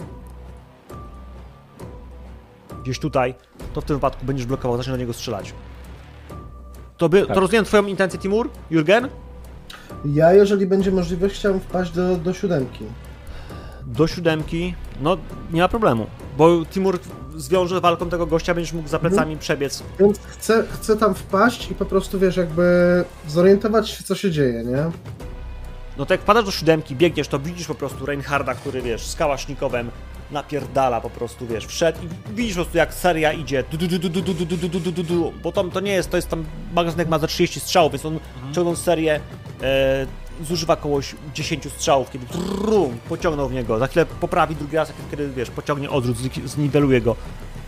Gdzieś 2.84 3.00
tutaj, 3.00 3.36
to 3.74 3.82
w 3.82 3.86
tym 3.86 3.96
wypadku 3.96 4.26
będziesz 4.26 4.46
blokował, 4.46 4.78
zacznie 4.78 4.92
do 4.94 4.98
niego 4.98 5.14
strzelać. 5.14 5.54
To, 6.98 7.10
by, 7.10 7.26
Tak. 7.26 7.36
to 7.36 7.40
rozumiem 7.42 7.66
twoją 7.66 7.86
intencję, 7.86 8.20
Timur? 8.20 8.50
Jurgen? 8.72 9.08
Ja, 10.06 10.34
jeżeli 10.34 10.66
będzie 10.68 10.92
możliwość, 10.92 11.36
chciałbym 11.36 11.62
wpaść 11.62 11.92
do, 11.92 12.16
do 12.18 12.34
siódemki. 12.34 12.86
Do 13.86 14.08
siódemki, 14.08 14.76
no 15.02 15.18
nie 15.52 15.62
ma 15.62 15.68
problemu, 15.68 16.08
bo 16.38 16.66
Timur 16.66 17.00
zwiąże 17.36 17.82
walką 17.82 18.10
tego 18.10 18.26
gościa, 18.26 18.54
będziesz 18.54 18.74
mógł 18.74 18.88
za 18.90 19.00
plecami 19.00 19.38
przebiec. 19.38 19.84
Więc 20.00 20.20
chcę, 20.20 20.64
chcę 20.72 20.98
tam 20.98 21.14
wpaść 21.16 21.72
i 21.72 21.76
po 21.76 21.86
prostu, 21.86 22.20
wiesz, 22.20 22.38
jakby 22.38 22.64
zorientować 23.28 23.90
się, 23.90 24.04
co 24.04 24.16
się 24.16 24.32
dzieje, 24.32 24.64
nie? 24.64 24.92
No 25.98 26.06
to 26.06 26.14
jak 26.14 26.22
wpadasz 26.22 26.46
do 26.46 26.52
siódemki, 26.52 26.96
biegniesz, 26.96 27.28
to 27.28 27.40
widzisz 27.40 27.68
po 27.68 27.76
prostu 27.76 28.06
Reinharda, 28.06 28.54
który, 28.54 28.82
wiesz, 28.82 29.06
z 29.06 29.16
kałasznikowem 29.16 29.92
napierdala 30.32 31.02
po 31.02 31.10
prostu, 31.10 31.48
wiesz, 31.48 31.66
wszedł 31.66 32.00
i 32.04 32.34
widzisz 32.36 32.56
po 32.56 32.62
prostu 32.62 32.78
jak 32.78 32.94
seria 32.94 33.34
idzie, 33.34 33.64
du, 33.72 33.78
du, 33.78 33.88
du, 33.88 34.10
du, 34.10 34.22
du, 34.22 34.70
du, 34.70 34.92
du, 34.92 35.04
du, 35.04 35.34
bo 35.44 35.52
tam 35.52 35.72
to 35.72 35.80
nie 35.80 35.92
jest, 35.92 36.10
to 36.10 36.18
jest 36.18 36.30
tam, 36.30 36.46
magazynek 36.74 37.08
ma 37.08 37.20
za 37.20 37.28
30 37.28 37.60
strzałów, 37.60 37.92
więc 37.92 38.06
on 38.06 38.20
ciągnąc 38.54 38.80
serię 38.80 39.20
e, 39.62 40.08
zużywa 40.42 40.74
około 40.74 41.00
10 41.34 41.64
strzałów, 41.72 42.12
kiedy 42.12 42.26
trum, 42.26 42.98
pociągnął 43.10 43.50
w 43.50 43.54
niego, 43.54 43.80
za 43.80 43.88
chwilę 43.88 44.06
poprawi 44.06 44.56
drugi 44.56 44.76
raz, 44.76 44.94
kiedy, 45.12 45.30
wiesz, 45.30 45.52
pociągnie 45.52 45.90
odrzut, 45.90 46.18
zniweluje 46.46 47.02
go. 47.02 47.16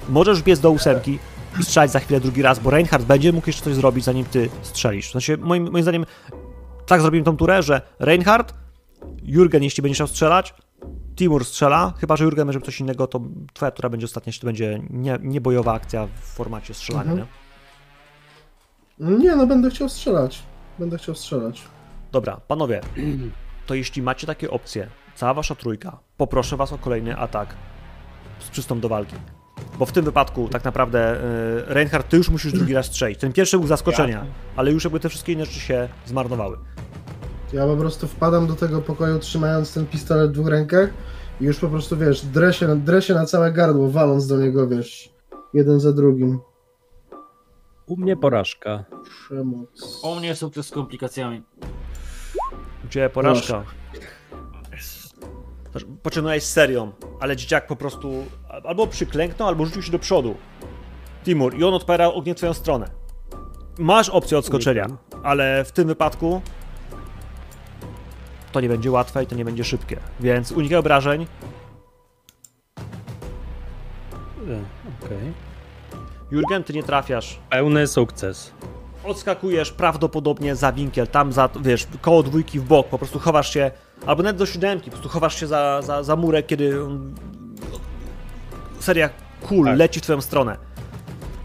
Możesz 0.10 0.44
biec 0.44 0.60
do 0.60 0.72
ósemki 0.72 1.20
i 1.60 1.64
strzelać 1.64 1.92
za 1.92 2.00
chwilę 2.00 2.20
drugi 2.20 2.42
raz, 2.42 2.60
bo 2.60 2.70
Reinhardt 2.70 3.06
będzie 3.06 3.32
mógł 3.34 3.50
jeszcze 3.50 3.64
coś 3.64 3.76
zrobić, 3.76 4.06
zanim 4.06 4.26
ty 4.26 4.50
strzelisz. 4.62 5.10
W 5.10 5.12
sensie, 5.12 5.38
moim, 5.38 5.72
moim 5.72 5.84
zdaniem, 5.84 6.06
tak 6.86 7.02
zrobiłem 7.02 7.26
tą 7.26 7.38
turę, 7.38 7.64
że 7.64 7.82
Reinhardt, 8.00 8.54
Jurgen, 9.24 9.64
jeśli 9.64 9.84
będzie 9.84 9.96
chciał 9.96 10.08
strzelać, 10.08 10.54
Timur 11.16 11.46
strzela, 11.46 11.94
chyba 11.98 12.16
że 12.18 12.24
Jurgen 12.24 12.48
będzie 12.48 12.66
coś 12.66 12.80
innego, 12.80 13.08
to 13.08 13.22
twoja 13.54 13.72
tura 13.72 13.90
będzie 13.90 14.06
ostatnia, 14.06 14.30
jeśli 14.30 14.42
to 14.42 14.46
będzie 14.48 14.82
nie, 14.90 15.18
niebojowa 15.22 15.74
akcja 15.74 16.08
w 16.22 16.26
formacie 16.26 16.74
strzelania, 16.74 17.12
Mhm. 17.12 17.28
nie? 19.00 19.18
Nie, 19.18 19.36
no 19.36 19.48
będę 19.48 19.70
chciał 19.70 19.90
strzelać. 19.90 20.44
Będę 20.80 20.98
chciał 20.98 21.16
strzelać. 21.16 21.62
Dobra, 22.12 22.38
panowie, 22.48 22.82
to 23.66 23.76
jeśli 23.76 24.02
macie 24.02 24.28
takie 24.28 24.52
opcje, 24.52 24.88
cała 25.16 25.34
wasza 25.34 25.56
trójka, 25.56 26.00
poproszę 26.18 26.58
was 26.58 26.74
o 26.74 26.78
kolejny 26.78 27.18
atak 27.18 27.56
z 28.40 28.50
przystąp 28.50 28.82
do 28.82 28.90
walki. 28.90 29.16
Bo 29.80 29.86
w 29.86 29.92
tym 29.92 30.06
wypadku 30.06 30.48
tak 30.48 30.64
naprawdę 30.64 31.22
yy, 31.68 31.74
Reinhardt, 31.74 32.10
ty 32.10 32.18
już 32.18 32.30
musisz 32.30 32.54
drugi 32.54 32.74
raz 32.74 32.86
strzelić. 32.86 33.20
Ten 33.20 33.34
pierwszy 33.34 33.58
był 33.58 33.68
zaskoczenia, 33.68 34.26
ale 34.56 34.72
już 34.72 34.84
jakby 34.84 35.00
te 35.00 35.10
wszystkie 35.10 35.34
inne 35.34 35.46
rzeczy 35.46 35.60
się 35.60 35.90
zmarnowały. 36.06 36.58
Ja 37.54 37.66
po 37.66 37.78
prostu 37.78 38.08
wpadam 38.08 38.48
do 38.48 38.56
tego 38.56 38.82
pokoju 38.82 39.20
trzymając 39.20 39.74
ten 39.74 39.86
pistolet 39.86 40.30
w 40.32 40.34
dwóch 40.34 40.48
rękach 40.48 40.90
i 41.42 41.44
już 41.44 41.60
po 41.60 41.68
prostu, 41.68 41.98
wiesz, 41.98 42.26
drę 42.26 43.02
się 43.02 43.14
na 43.14 43.26
całe 43.26 43.52
gardło, 43.52 43.90
waląc 43.90 44.28
do 44.28 44.38
niego, 44.38 44.68
wiesz, 44.68 45.14
jeden 45.54 45.80
za 45.80 45.94
drugim. 45.94 46.40
U 47.86 47.98
mnie 47.98 48.18
porażka. 48.18 48.86
Przemoc. 49.04 50.02
U 50.04 50.16
mnie 50.16 50.36
sukces 50.36 50.68
z 50.68 50.72
komplikacjami. 50.72 51.44
Gdzie 52.86 53.10
porażka. 53.10 53.64
Znaczy, 55.76 55.88
Poczynałeś 56.04 56.44
serią, 56.44 56.92
ale 57.20 57.36
dzieciak 57.36 57.68
po 57.68 57.76
prostu 57.76 58.26
albo 58.64 58.88
przyklęknął, 58.88 59.48
albo 59.48 59.66
rzucił 59.66 59.82
się 59.82 59.92
do 59.92 60.00
przodu. 60.00 60.36
Timur, 61.24 61.58
i 61.58 61.64
on 61.64 61.74
odpierał 61.74 62.14
ognie 62.14 62.34
w 62.34 62.38
twoją 62.38 62.54
stronę. 62.54 62.90
Masz 63.78 64.10
opcję 64.10 64.38
odskoczenia, 64.38 64.88
ale 65.24 65.66
w 65.66 65.72
tym 65.72 65.88
wypadku 65.88 66.42
to 68.52 68.62
nie 68.62 68.70
będzie 68.70 68.92
łatwe 68.92 69.24
i 69.24 69.28
to 69.28 69.36
nie 69.36 69.46
będzie 69.46 69.64
szybkie. 69.64 69.98
Więc 70.20 70.52
unikaj 70.52 70.78
obrażeń. 70.78 71.28
E, 74.48 74.60
Okej. 75.06 75.34
Jurgen, 76.32 76.64
ty 76.64 76.74
nie 76.74 76.84
trafiasz. 76.84 77.40
Pełny 77.50 77.88
sukces. 77.88 78.52
odskakujesz 79.04 79.72
prawdopodobnie 79.72 80.56
za 80.56 80.72
winkiel, 80.72 81.08
tam 81.08 81.34
za, 81.34 81.50
wiesz, 81.62 81.88
koło 82.02 82.24
dwójki 82.24 82.60
w 82.60 82.64
bok, 82.64 82.88
po 82.88 82.98
prostu 82.98 83.20
chowasz 83.20 83.54
się, 83.54 83.72
albo 84.06 84.24
nawet 84.24 84.38
do 84.38 84.46
siódemki, 84.46 84.86
po 84.86 84.92
prostu 84.92 85.10
chowasz 85.10 85.40
się 85.40 85.48
za, 85.48 85.82
za, 85.82 86.04
za 86.04 86.16
murek, 86.16 86.46
kiedy 86.48 86.78
seria 88.80 89.10
kul 89.42 89.66
Tak. 89.66 89.78
leci 89.78 90.00
w 90.00 90.04
twoją 90.04 90.22
stronę. 90.22 90.58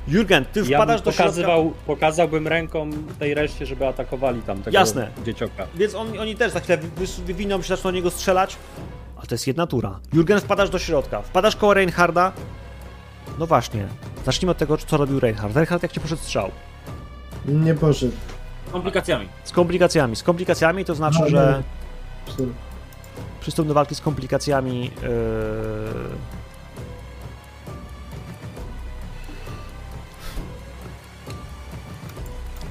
Jurgen, 0.08 0.44
ty 0.44 0.60
Ja 0.68 0.78
wpadasz 0.78 1.00
do 1.02 1.12
środka, 1.12 1.22
pokazywał, 1.24 1.72
pokazałbym 1.86 2.48
ręką 2.48 2.90
tej 3.18 3.34
reszcie, 3.34 3.66
żeby 3.66 3.86
atakowali 3.86 4.42
tam 4.42 4.62
tego 4.62 4.78
Jasne. 4.78 5.10
dziecioka. 5.24 5.66
więc 5.74 5.94
on, 5.94 6.18
oni 6.18 6.36
też 6.36 6.52
za 6.52 6.60
chwilę 6.60 6.78
wy- 6.78 7.06
wy- 7.06 7.22
wywiną 7.24 7.62
się, 7.62 7.68
zaczną 7.68 7.90
do 7.90 7.96
niego 7.96 8.10
strzelać, 8.10 8.56
ale 9.16 9.26
to 9.26 9.34
jest 9.34 9.46
jedna 9.46 9.66
tura. 9.66 10.00
Jurgen, 10.12 10.40
wpadasz 10.40 10.70
do 10.70 10.78
środka, 10.78 11.22
wpadasz 11.22 11.56
koło 11.56 11.74
Reinharda, 11.74 12.32
no 13.38 13.46
właśnie, 13.46 13.86
zacznijmy 14.24 14.50
od 14.52 14.58
tego, 14.58 14.76
co 14.78 14.96
robił 14.96 15.20
Reinhard. 15.20 15.54
Reinhard, 15.56 15.82
jak 15.82 15.92
ci 15.92 16.00
poszedł 16.00 16.22
strzał? 16.22 16.50
Nie 17.46 17.74
poszedł. 17.74 18.12
Z 18.68 18.72
komplikacjami. 18.72 19.28
Z 19.44 19.52
komplikacjami. 19.52 20.16
Z 20.16 20.22
komplikacjami 20.22 20.84
to 20.84 20.94
znaczy, 20.94 21.18
No, 21.20 21.28
że 21.28 21.62
Przystąp 23.40 23.68
do 23.68 23.74
walki 23.74 23.94
z 23.94 24.00
komplikacjami. 24.00 24.84
Yy... 24.84 24.90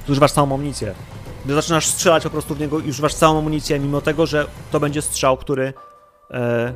Zużywasz 0.07 0.31
całą 0.31 0.53
amunicję. 0.53 0.93
Gdy 1.45 1.53
zaczynasz 1.53 1.87
strzelać 1.87 2.23
po 2.23 2.29
prostu 2.29 2.55
w 2.55 2.59
niego 2.59 2.79
i 2.79 2.89
używasz 2.89 3.13
całą 3.13 3.39
amunicję, 3.39 3.79
mimo 3.79 4.01
tego, 4.01 4.25
że 4.25 4.47
to 4.71 4.79
będzie 4.79 5.01
strzał, 5.01 5.37
który. 5.37 5.73
E... 6.31 6.73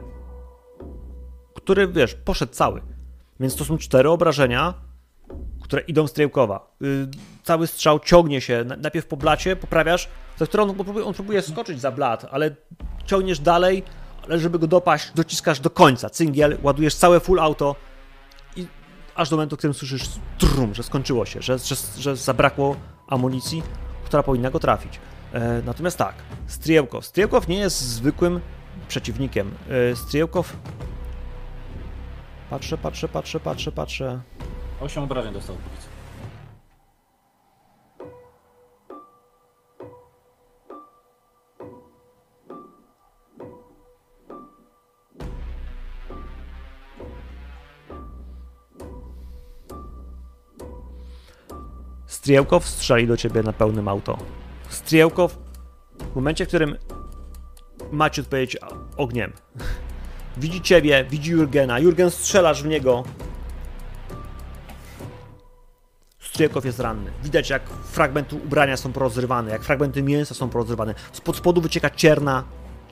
który 1.56 1.88
wiesz, 1.88 2.16
poszedł 2.16 2.53
cały. 2.53 2.82
Więc 3.40 3.56
to 3.56 3.66
są 3.66 3.78
cztery 3.78 4.10
obrażenia, 4.10 4.74
które 5.62 5.82
idą 5.82 6.08
z 6.08 6.14
Trejkowa. 6.14 6.76
Y, 6.82 7.08
cały 7.44 7.68
strzał 7.68 8.00
ciągnie 8.00 8.42
się 8.42 8.64
na- 8.64 8.76
najpierw 8.76 9.06
po 9.06 9.18
blacie, 9.18 9.56
poprawiasz, 9.56 10.10
za 10.38 10.45
którą 10.45 10.64
on 10.70 10.76
próbuje, 10.76 11.06
on 11.06 11.14
próbuje 11.14 11.42
skoczyć 11.42 11.82
za 11.82 11.92
blat, 11.92 12.26
ale 12.32 12.56
ciągniesz 13.06 13.40
dalej, 13.40 13.84
ale 14.24 14.40
żeby 14.40 14.60
go 14.60 14.68
dopaść, 14.68 15.12
dociskasz 15.16 15.60
do 15.60 15.70
końca. 15.70 16.10
Cyngiel, 16.10 16.58
ładujesz 16.64 16.95
całe 16.95 17.20
full 17.20 17.40
auto 17.40 17.76
i 18.56 18.68
aż 19.16 19.30
do 19.30 19.36
momentu, 19.36 19.56
w 19.56 19.58
którym 19.58 19.74
słyszysz 19.74 20.03
trum, 20.38 20.74
że 20.74 20.84
skończyło 20.84 21.26
się, 21.26 21.42
że, 21.42 21.60
że, 21.60 21.76
że 21.98 22.16
zabrakło 22.16 22.76
amunicji, 23.08 23.64
która 24.06 24.24
powinna 24.24 24.50
go 24.50 24.60
trafić. 24.60 25.00
E, 25.34 25.62
natomiast 25.66 25.98
tak, 25.98 26.16
Striełkow. 26.48 27.06
Striełkow 27.06 27.48
nie 27.48 27.58
jest 27.58 27.82
zwykłym 27.82 28.40
przeciwnikiem. 28.88 29.52
E, 29.92 29.95
Striełkow... 29.95 30.58
Patrzę, 32.50 32.78
patrzę, 32.78 33.08
patrzę, 33.08 33.40
patrzę, 33.40 33.72
patrzę. 33.72 34.22
8 34.82 35.03
obrażeń 35.03 35.34
dostał. 35.34 35.56
póki 35.56 35.93
co. 52.24 52.26
Striełkow 52.26 52.68
strzeli 52.68 53.08
do 53.08 53.18
ciebie 53.18 53.43
na 53.43 53.53
pełnym 53.53 53.88
auto. 53.88 54.18
Striełkow, 54.69 55.38
w 56.11 56.16
momencie, 56.16 56.45
w 56.45 56.48
którym 56.48 56.77
macie 57.92 58.22
odpowiedzieć 58.22 58.58
ogniem, 58.98 59.34
widzi 60.38 60.61
ciebie, 60.61 61.06
widzi 61.10 61.32
Jurgena, 61.32 61.80
Jurgen 61.80 62.11
strzelasz 62.11 62.64
w 62.64 62.68
niego. 62.68 63.03
Striełkow 66.19 66.66
jest 66.66 66.80
ranny. 66.80 67.11
Widać, 67.24 67.50
jak 67.50 67.69
fragmenty 67.69 68.35
ubrania 68.35 68.77
są 68.77 68.93
porozrywane, 68.93 69.52
jak 69.52 69.64
fragmenty 69.64 70.03
mięsa 70.03 70.35
są 70.35 70.50
porozrywane. 70.50 70.93
Spod 71.11 71.38
spodu 71.38 71.61
wycieka 71.61 71.90
czerna, 71.90 72.43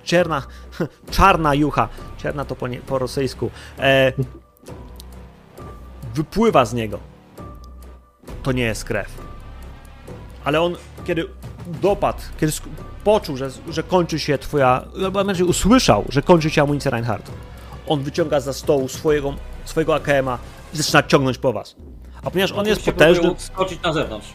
czerna, 0.03 0.43
czarna 1.15 1.55
jucha. 1.55 1.89
Czerna 2.17 2.45
to 2.45 2.55
po, 2.55 2.67
nie, 2.67 2.79
po 2.79 2.99
rosyjsku. 2.99 3.51
E, 3.79 4.13
wypływa 6.13 6.65
z 6.65 6.73
niego 6.73 7.10
to 8.43 8.51
nie 8.51 8.63
jest 8.63 8.85
krew. 8.85 9.07
Ale 10.43 10.61
on, 10.61 10.75
kiedy 11.05 11.27
dopadł, 11.67 12.19
kiedy 12.39 12.53
poczuł, 13.03 13.37
że, 13.37 13.49
że 13.69 13.83
kończy 13.83 14.19
się 14.19 14.37
twoja, 14.37 14.83
albo 15.05 15.21
inaczej 15.21 15.45
usłyszał, 15.45 16.05
że 16.09 16.21
kończy 16.21 16.49
się 16.49 16.61
amunicja 16.61 16.91
Reinhardt, 16.91 17.31
on 17.87 18.03
wyciąga 18.03 18.39
za 18.39 18.53
stołu 18.53 18.87
swojego, 18.87 19.33
swojego 19.65 19.95
AKM-a 19.95 20.37
i 20.73 20.77
zaczyna 20.77 21.03
ciągnąć 21.03 21.37
po 21.37 21.53
was. 21.53 21.75
A 22.23 22.31
ponieważ 22.31 22.51
on 22.51 22.67
jest 22.67 22.85
potężny... 22.85 23.33
skoczyć 23.37 23.81
na 23.81 23.93
zewnątrz. 23.93 24.27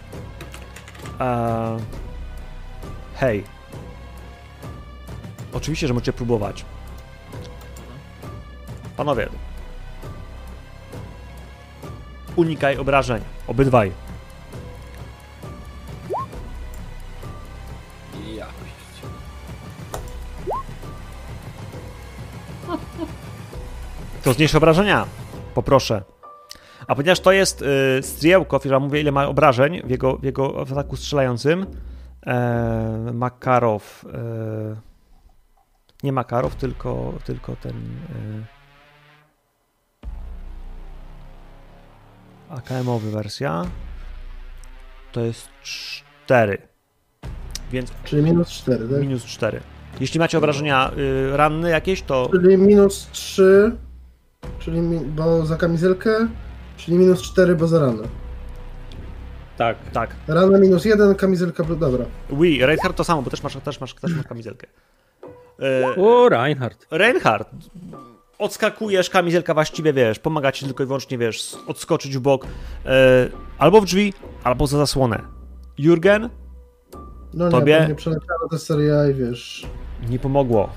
Eee, 1.20 1.78
hej. 3.14 3.44
Oczywiście, 5.52 5.88
że 5.88 5.94
możecie 5.94 6.12
próbować. 6.12 6.64
Panowie. 8.96 9.28
Unikaj 12.36 12.76
obrażeń. 12.76 13.22
Obydwaj. 13.46 13.92
Ja. 18.34 18.46
To 24.22 24.32
zmniejsz 24.32 24.54
obrażenia. 24.54 25.06
Poproszę. 25.54 26.02
A 26.86 26.94
ponieważ 26.94 27.20
to 27.20 27.32
jest 27.32 27.62
y, 27.62 28.02
Striełkow, 28.02 28.64
jeżeli 28.64 28.82
mówię 28.82 29.00
ile 29.00 29.12
ma 29.12 29.28
obrażeń 29.28 29.82
w 29.84 29.90
jego, 29.90 30.16
w 30.16 30.24
jego 30.24 30.60
ataku 30.60 30.96
strzelającym, 30.96 31.66
e, 32.26 33.10
Makarow, 33.14 34.04
e, 34.04 34.76
nie 36.02 36.12
Makarow, 36.12 36.56
tylko, 36.56 37.12
tylko 37.24 37.56
ten 37.56 37.72
e, 37.72 38.55
AKM-owy 42.50 43.10
wersja, 43.10 43.66
to 45.12 45.20
jest 45.20 45.48
4. 45.62 46.58
Więc 47.72 47.92
Czyli 48.04 48.22
minus 48.22 48.48
4, 48.48 48.88
tak? 48.88 49.00
minus 49.00 49.24
4. 49.24 49.60
Jeśli 50.00 50.20
macie 50.20 50.38
obrażenia 50.38 50.90
y, 50.98 51.36
ranne 51.36 51.70
jakieś, 51.70 52.02
to 52.02 52.28
Czyli 52.32 52.58
minus 52.58 53.08
3, 53.12 53.76
czyli 54.58 54.80
mi, 54.80 55.00
bo 55.00 55.46
za 55.46 55.56
kamizelkę, 55.56 56.28
czyli 56.76 56.96
minus 56.98 57.22
4, 57.22 57.56
bo 57.56 57.68
za 57.68 57.78
ranę. 57.80 58.02
Tak. 59.56 59.76
tak. 59.92 60.10
Rana 60.28 60.58
minus 60.58 60.84
1, 60.84 61.14
kamizelka, 61.14 61.64
dobra. 61.64 62.04
Oui, 62.30 62.58
Reinhardt 62.66 62.96
to 62.96 63.04
samo, 63.04 63.22
bo 63.22 63.30
też 63.30 63.42
masz, 63.42 63.56
też 63.56 63.80
masz, 63.80 63.94
też 63.94 64.14
masz 64.16 64.26
kamizelkę. 64.26 64.66
E, 65.62 65.96
O, 65.96 66.28
Reinhardt. 66.28 66.86
Reinhardt, 66.90 67.50
odskakujesz, 68.38 69.10
kamizelka 69.10 69.54
właściwie, 69.54 69.92
wiesz, 69.92 70.18
pomaga 70.18 70.52
ci 70.52 70.64
tylko 70.66 70.82
i 70.82 70.86
wyłącznie, 70.86 71.18
wiesz, 71.18 71.56
odskoczyć 71.66 72.16
w 72.16 72.20
bok, 72.20 72.46
e, 72.46 72.48
albo 73.58 73.80
w 73.80 73.84
drzwi, 73.84 74.14
albo 74.44 74.66
za 74.66 74.78
zasłonę. 74.78 75.22
Jurgen, 75.78 76.30
No 77.34 77.50
Tobie? 77.50 77.80
nie, 77.80 77.88
nie 77.88 77.94
przeleciała 77.94 78.48
ta 78.50 78.58
seria 78.58 79.08
i 79.10 79.14
wiesz... 79.14 79.66
nie 80.08 80.18
pomogło. 80.18 80.68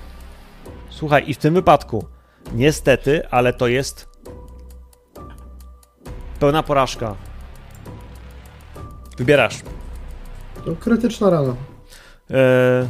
Słuchaj, 0.90 1.24
i 1.28 1.34
w 1.34 1.38
tym 1.38 1.54
wypadku, 1.54 2.06
niestety, 2.54 3.28
ale 3.30 3.54
to 3.54 3.68
jest 3.68 4.10
pełna 6.40 6.64
porażka. 6.64 7.16
Wybierasz. 9.18 9.60
To 10.66 10.76
krytyczna 10.76 11.30
rana. 11.30 11.56
E, 12.32 12.90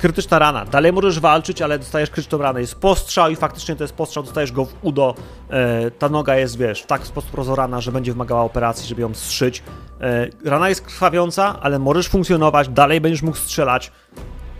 krytyczna 0.00 0.38
rana. 0.38 0.64
Dalej 0.64 0.92
możesz 0.92 1.20
walczyć, 1.20 1.62
ale 1.62 1.78
dostajesz 1.78 2.10
krytyczną 2.10 2.38
ranę. 2.38 2.60
Jest 2.60 2.74
postrzał 2.74 3.30
i 3.30 3.36
faktycznie 3.36 3.76
to 3.76 3.84
jest 3.84 3.94
postrzał, 3.94 4.22
dostajesz 4.22 4.52
go 4.52 4.64
w 4.64 4.74
udo. 4.82 5.14
E, 5.50 5.90
ta 5.90 6.08
noga 6.08 6.36
jest, 6.36 6.58
wiesz, 6.58 6.82
w 6.82 6.86
tak 6.86 7.06
sposób 7.06 7.34
rozorana, 7.34 7.80
że 7.80 7.92
będzie 7.92 8.12
wymagała 8.12 8.42
operacji, 8.42 8.88
żeby 8.88 9.02
ją 9.02 9.14
zszyć. 9.14 9.62
E, 10.00 10.28
rana 10.44 10.68
jest 10.68 10.82
krwawiąca, 10.82 11.60
ale 11.60 11.78
możesz 11.78 12.08
funkcjonować, 12.08 12.68
dalej 12.68 13.00
będziesz 13.00 13.22
mógł 13.22 13.36
strzelać. 13.36 13.92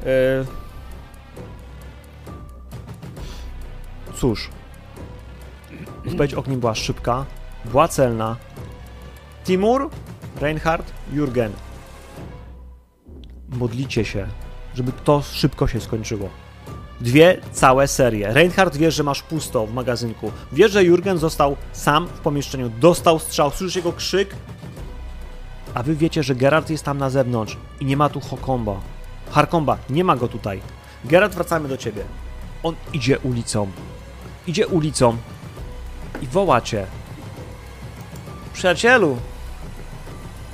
E, 0.07 0.45
cóż. 4.15 4.51
Odpowiedź 6.07 6.35
ogniem 6.35 6.61
była 6.61 6.75
szybka, 6.75 7.25
była 7.65 7.89
celna. 7.89 8.37
Timur, 9.45 9.91
Reinhardt, 10.41 10.93
Jurgen 11.13 11.53
modlicie 13.49 14.05
się, 14.05 14.27
żeby 14.75 14.93
to 15.05 15.23
szybko 15.23 15.67
się 15.67 15.81
skończyło. 15.81 16.29
Dwie 17.01 17.41
całe 17.53 17.89
serie. 17.89 18.33
Reinhardt 18.33 18.77
wie, 18.77 18.91
że 18.91 19.03
masz 19.03 19.23
pusto 19.23 19.67
w 19.67 19.73
magazynku. 19.73 20.33
Wie, 20.53 20.69
że 20.69 20.85
Jurgen 20.85 21.19
został 21.19 21.57
sam 21.73 22.07
w 22.07 22.21
pomieszczeniu. 22.21 22.71
Dostał 22.81 23.19
strzał, 23.19 23.51
słyszysz 23.51 23.77
jego 23.77 23.93
krzyk. 23.93 24.37
A 25.75 25.83
wy 25.83 25.97
wiecie, 25.97 26.23
że 26.23 26.35
Gerard 26.35 26.71
jest 26.71 26.85
tam 26.85 26.99
na 26.99 27.11
zewnątrz 27.11 27.57
i 27.81 27.85
nie 27.85 27.97
ma 27.97 28.09
tu 28.09 28.21
Hokomba. 28.21 28.81
Harkomba, 29.31 29.79
nie 29.91 30.05
ma 30.05 30.17
go 30.17 30.29
tutaj. 30.29 30.61
Gerard, 31.05 31.35
wracamy 31.35 31.69
do 31.69 31.77
ciebie. 31.77 32.05
On 32.63 32.75
idzie 32.93 33.19
ulicą. 33.19 33.71
Idzie 34.47 34.67
ulicą 34.67 35.17
i 36.23 36.27
woła 36.27 36.61
cię. 36.61 36.87
Przyjacielu, 38.53 39.17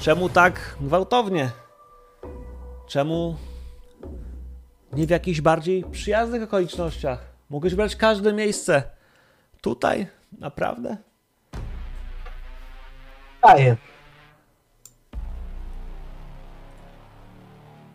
czemu 0.01 0.29
tak 0.29 0.77
gwałtownie? 0.81 1.51
Czemu 2.87 3.37
nie 4.97 5.07
w 5.07 5.11
jakichś 5.11 5.41
bardziej 5.41 5.85
przyjaznych 5.85 6.43
okolicznościach? 6.43 7.25
Mogłeś 7.51 7.75
brać 7.75 7.97
każde 7.97 8.33
miejsce. 8.33 8.83
Tutaj? 9.61 10.07
Naprawdę? 10.39 10.97
Daję. 13.43 13.77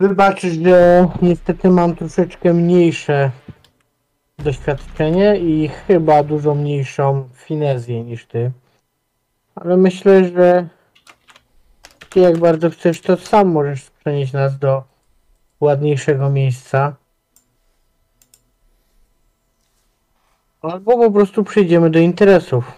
Wybaczysz, 0.00 0.54
że 0.54 1.08
niestety 1.22 1.70
mam 1.70 1.96
troszeczkę 1.96 2.52
mniejsze 2.52 3.30
doświadczenie 4.38 5.36
i 5.36 5.68
chyba 5.68 6.22
dużo 6.22 6.54
mniejszą 6.54 7.28
finezję 7.34 8.04
niż 8.04 8.26
ty. 8.26 8.52
Ale 9.54 9.76
myślę, 9.76 10.24
że 10.24 10.68
ty 12.10 12.20
jak 12.20 12.38
bardzo 12.38 12.70
chcesz, 12.70 13.00
to 13.00 13.16
sam 13.16 13.48
możesz 13.48 13.90
przenieść 13.90 14.32
nas 14.32 14.58
do 14.58 14.91
ładniejszego 15.62 16.30
miejsca. 16.30 16.96
Albo 20.62 20.98
po 20.98 21.10
prostu 21.10 21.44
przejdziemy 21.44 21.90
do 21.90 21.98
interesów. 21.98 22.72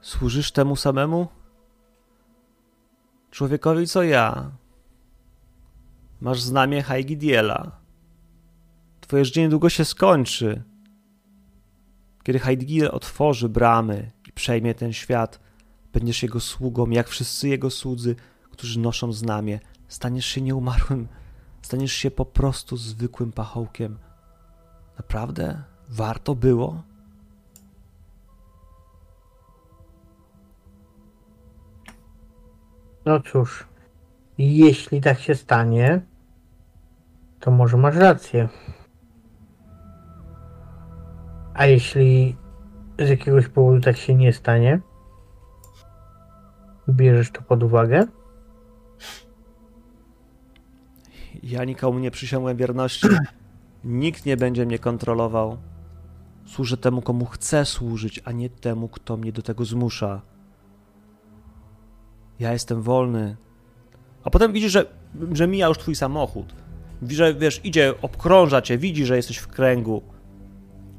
Służysz 0.00 0.52
temu 0.52 0.76
samemu? 0.76 1.28
Człowiekowi 3.30 3.86
co 3.86 4.02
ja. 4.02 4.50
Masz 6.20 6.40
znamie 6.40 6.82
Haigidiela. 6.82 7.70
Twoje 9.00 9.24
życie 9.24 9.42
niedługo 9.42 9.68
się 9.68 9.84
skończy. 9.84 10.62
Kiedy 12.22 12.38
Haigidiel 12.38 12.88
otworzy 12.92 13.48
bramy 13.48 14.10
i 14.28 14.32
przejmie 14.32 14.74
ten 14.74 14.92
świat, 14.92 15.40
będziesz 15.92 16.22
jego 16.22 16.40
sługą, 16.40 16.90
jak 16.90 17.08
wszyscy 17.08 17.48
jego 17.48 17.70
słudzy, 17.70 18.16
którzy 18.50 18.80
noszą 18.80 19.12
znamie. 19.12 19.60
Staniesz 19.88 20.26
się 20.26 20.40
nieumarłym, 20.40 21.08
staniesz 21.62 21.92
się 21.92 22.10
po 22.10 22.24
prostu 22.24 22.76
zwykłym 22.76 23.32
pachołkiem. 23.32 23.98
Naprawdę? 24.98 25.62
Warto 25.88 26.34
było? 26.34 26.82
No 33.04 33.20
cóż, 33.20 33.66
jeśli 34.38 35.00
tak 35.00 35.20
się 35.20 35.34
stanie, 35.34 36.00
to 37.40 37.50
może 37.50 37.76
masz 37.76 37.96
rację. 37.96 38.48
A 41.54 41.66
jeśli 41.66 42.36
z 42.98 43.08
jakiegoś 43.08 43.48
powodu 43.48 43.80
tak 43.80 43.96
się 43.96 44.14
nie 44.14 44.32
stanie, 44.32 44.80
bierzesz 46.92 47.30
to 47.30 47.42
pod 47.42 47.62
uwagę? 47.62 48.06
Ja 51.42 51.64
nikomu 51.64 51.98
nie 51.98 52.10
przysiągłem 52.10 52.56
wierności. 52.56 53.06
Nikt 53.84 54.26
nie 54.26 54.36
będzie 54.36 54.66
mnie 54.66 54.78
kontrolował. 54.78 55.58
Służę 56.46 56.76
temu, 56.76 57.02
komu 57.02 57.26
chcę 57.26 57.64
służyć, 57.64 58.20
a 58.24 58.32
nie 58.32 58.50
temu, 58.50 58.88
kto 58.88 59.16
mnie 59.16 59.32
do 59.32 59.42
tego 59.42 59.64
zmusza. 59.64 60.22
Ja 62.38 62.52
jestem 62.52 62.82
wolny. 62.82 63.36
A 64.24 64.30
potem 64.30 64.52
widzisz, 64.52 64.72
że, 64.72 64.86
że 65.32 65.48
mija 65.48 65.68
już 65.68 65.78
twój 65.78 65.94
samochód. 65.94 66.54
Widzisz, 67.02 67.18
że 67.18 67.34
wiesz, 67.34 67.60
idzie, 67.64 67.94
obkrąża 68.02 68.62
cię, 68.62 68.78
widzi, 68.78 69.06
że 69.06 69.16
jesteś 69.16 69.36
w 69.36 69.48
kręgu. 69.48 70.02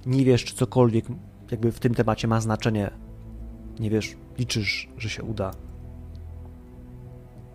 Nie 0.06 0.26
wiesz, 0.26 0.46
czy 0.46 0.56
cokolwiek 0.56 1.06
jakby 1.52 1.72
w 1.72 1.80
tym 1.80 1.94
temacie 1.94 2.28
ma 2.28 2.42
znaczenie. 2.42 2.92
Nie 3.80 3.90
wiesz, 3.90 4.16
liczysz, 4.38 4.90
że 4.98 5.10
się 5.10 5.24
uda. 5.24 5.52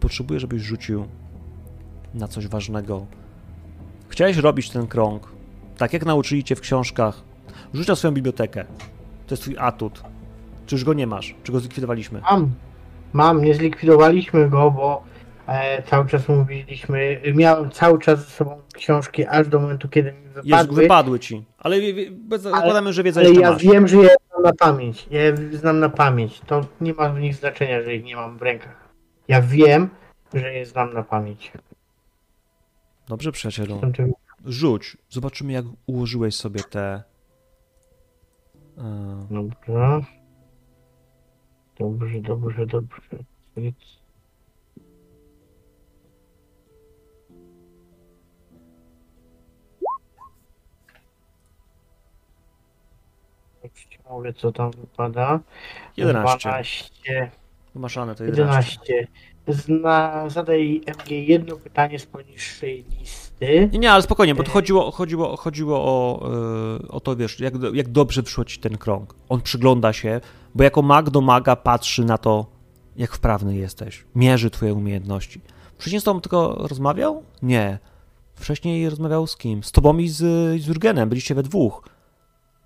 Potrzebuję, 0.01 0.41
żebyś 0.41 0.63
rzucił 0.63 1.07
na 2.15 2.29
coś 2.29 2.47
ważnego. 2.49 3.07
Chciałeś 4.09 4.37
robić 4.37 4.71
ten 4.71 4.87
krąg, 4.87 5.29
tak 5.79 5.93
jak 5.93 6.07
nauczyli 6.07 6.45
cię 6.45 6.57
w 6.57 6.61
książkach. 6.61 7.23
Rzuć 7.75 7.89
na 7.89 7.97
swoją 7.97 8.15
bibliotekę. 8.15 8.65
To 9.27 9.33
jest 9.35 9.43
twój 9.43 9.57
atut. 9.59 10.03
Czy 10.67 10.75
już 10.75 10.85
go 10.85 10.95
nie 10.95 11.07
masz? 11.07 11.35
Czy 11.43 11.53
go 11.53 11.61
zlikwidowaliśmy? 11.61 12.21
Mam. 12.31 12.51
Mam, 13.13 13.45
nie 13.45 13.55
zlikwidowaliśmy 13.55 14.49
go, 14.49 14.71
bo 14.71 15.03
e, 15.47 15.83
cały 15.83 16.07
czas 16.09 16.29
mówiliśmy, 16.29 17.21
miałem 17.35 17.71
cały 17.71 17.99
czas 17.99 18.19
ze 18.19 18.25
sobą 18.31 18.61
książki 18.75 19.27
aż 19.27 19.49
do 19.49 19.61
momentu, 19.61 19.89
kiedy 19.89 20.13
mi 20.13 20.19
Jest, 20.25 20.45
wypadły. 20.47 20.83
wypadły 20.83 21.19
ci. 21.19 21.45
Ale 21.59 21.77
bez- 22.11 22.43
zakładamy, 22.43 22.93
że 22.93 23.03
wiedzę 23.03 23.21
Ale 23.21 23.29
jeszcze 23.29 23.43
ja 23.43 23.51
masz. 23.53 23.63
wiem, 23.63 23.89
że 23.89 23.97
je 23.97 24.09
znam 24.31 24.43
na 24.43 24.53
pamięć. 24.53 25.07
Ja 25.11 25.23
je 25.23 25.37
znam 25.53 25.81
na 25.81 25.89
pamięć. 25.89 26.41
To 26.41 26.61
nie 26.81 26.95
ma 26.95 27.09
w 27.09 27.21
nich 27.21 27.35
znaczenia, 27.35 27.83
że 27.83 27.95
ich 27.95 28.05
nie 28.05 28.17
mam 28.17 28.39
w 28.39 28.43
rękach. 28.43 28.88
Ja 29.29 29.43
wiem, 29.43 29.89
że 30.35 30.53
je 30.55 30.67
znam 30.67 30.95
na 30.95 31.03
pamięć. 31.03 31.53
Dobrze, 33.09 33.33
przyjacielu. 33.33 33.81
Rzuć. 34.45 34.97
Zobaczymy, 35.11 35.53
jak 35.53 35.65
ułożyłeś 35.87 36.35
sobie 36.35 36.61
te... 36.61 37.03
e, 38.79 39.27
Dobrze. 39.31 40.01
Dobrze, 41.79 42.21
dobrze, 42.21 42.67
dobrze. 42.67 43.01
Jak 53.63 53.73
ci 53.75 53.99
mówię, 54.11 54.33
co 54.33 54.53
tam 54.53 54.71
wypada. 54.71 55.41
11. 55.97 56.39
12, 56.49 57.31
Maszane 57.79 58.15
to 58.15 58.25
11. 58.25 58.79
11. 58.89 59.09
Zna, 59.49 60.29
zadaj 60.29 60.81
MG 60.87 61.11
jedno 61.11 61.57
pytanie 61.57 61.99
z 61.99 62.07
poniższej 62.07 62.85
listy. 63.01 63.69
Nie, 63.73 63.79
nie, 63.79 63.93
ale 63.93 64.03
spokojnie, 64.03 64.35
bo 64.35 64.43
to 64.43 64.51
chodziło, 64.51 64.91
chodziło, 64.91 65.37
chodziło 65.37 65.79
o, 65.79 66.29
e, 66.85 66.89
o 66.89 67.01
to, 67.01 67.17
wiesz, 67.17 67.41
jak, 67.41 67.55
jak 67.73 67.89
dobrze 67.89 68.23
przyszło 68.23 68.45
ci 68.45 68.59
ten 68.59 68.79
krąg. 68.79 69.15
On 69.29 69.41
przygląda 69.41 69.93
się, 69.93 70.21
bo 70.55 70.65
jako 70.65 70.83
mag 70.83 71.11
do 71.11 71.21
maga 71.21 71.57
patrzy 71.57 72.05
na 72.05 72.19
to, 72.19 72.47
jak 72.97 73.13
wprawny 73.13 73.57
jesteś. 73.57 74.05
Mierzy 74.15 74.51
twoje 74.51 74.75
umiejętności. 74.75 75.41
Wcześniej 75.79 76.01
z 76.01 76.05
tobą 76.05 76.21
tylko 76.21 76.55
rozmawiał? 76.59 77.23
Nie. 77.43 77.79
Wcześniej 78.35 78.91
rozmawiał 78.91 79.27
z 79.27 79.37
kim? 79.37 79.65
Z 79.65 79.73
tobą 79.73 79.99
i 79.99 80.09
z, 80.09 80.17
z 80.63 80.67
Jurgenem. 80.67 81.09
Byliście 81.09 81.35
we 81.35 81.43
dwóch. 81.43 81.89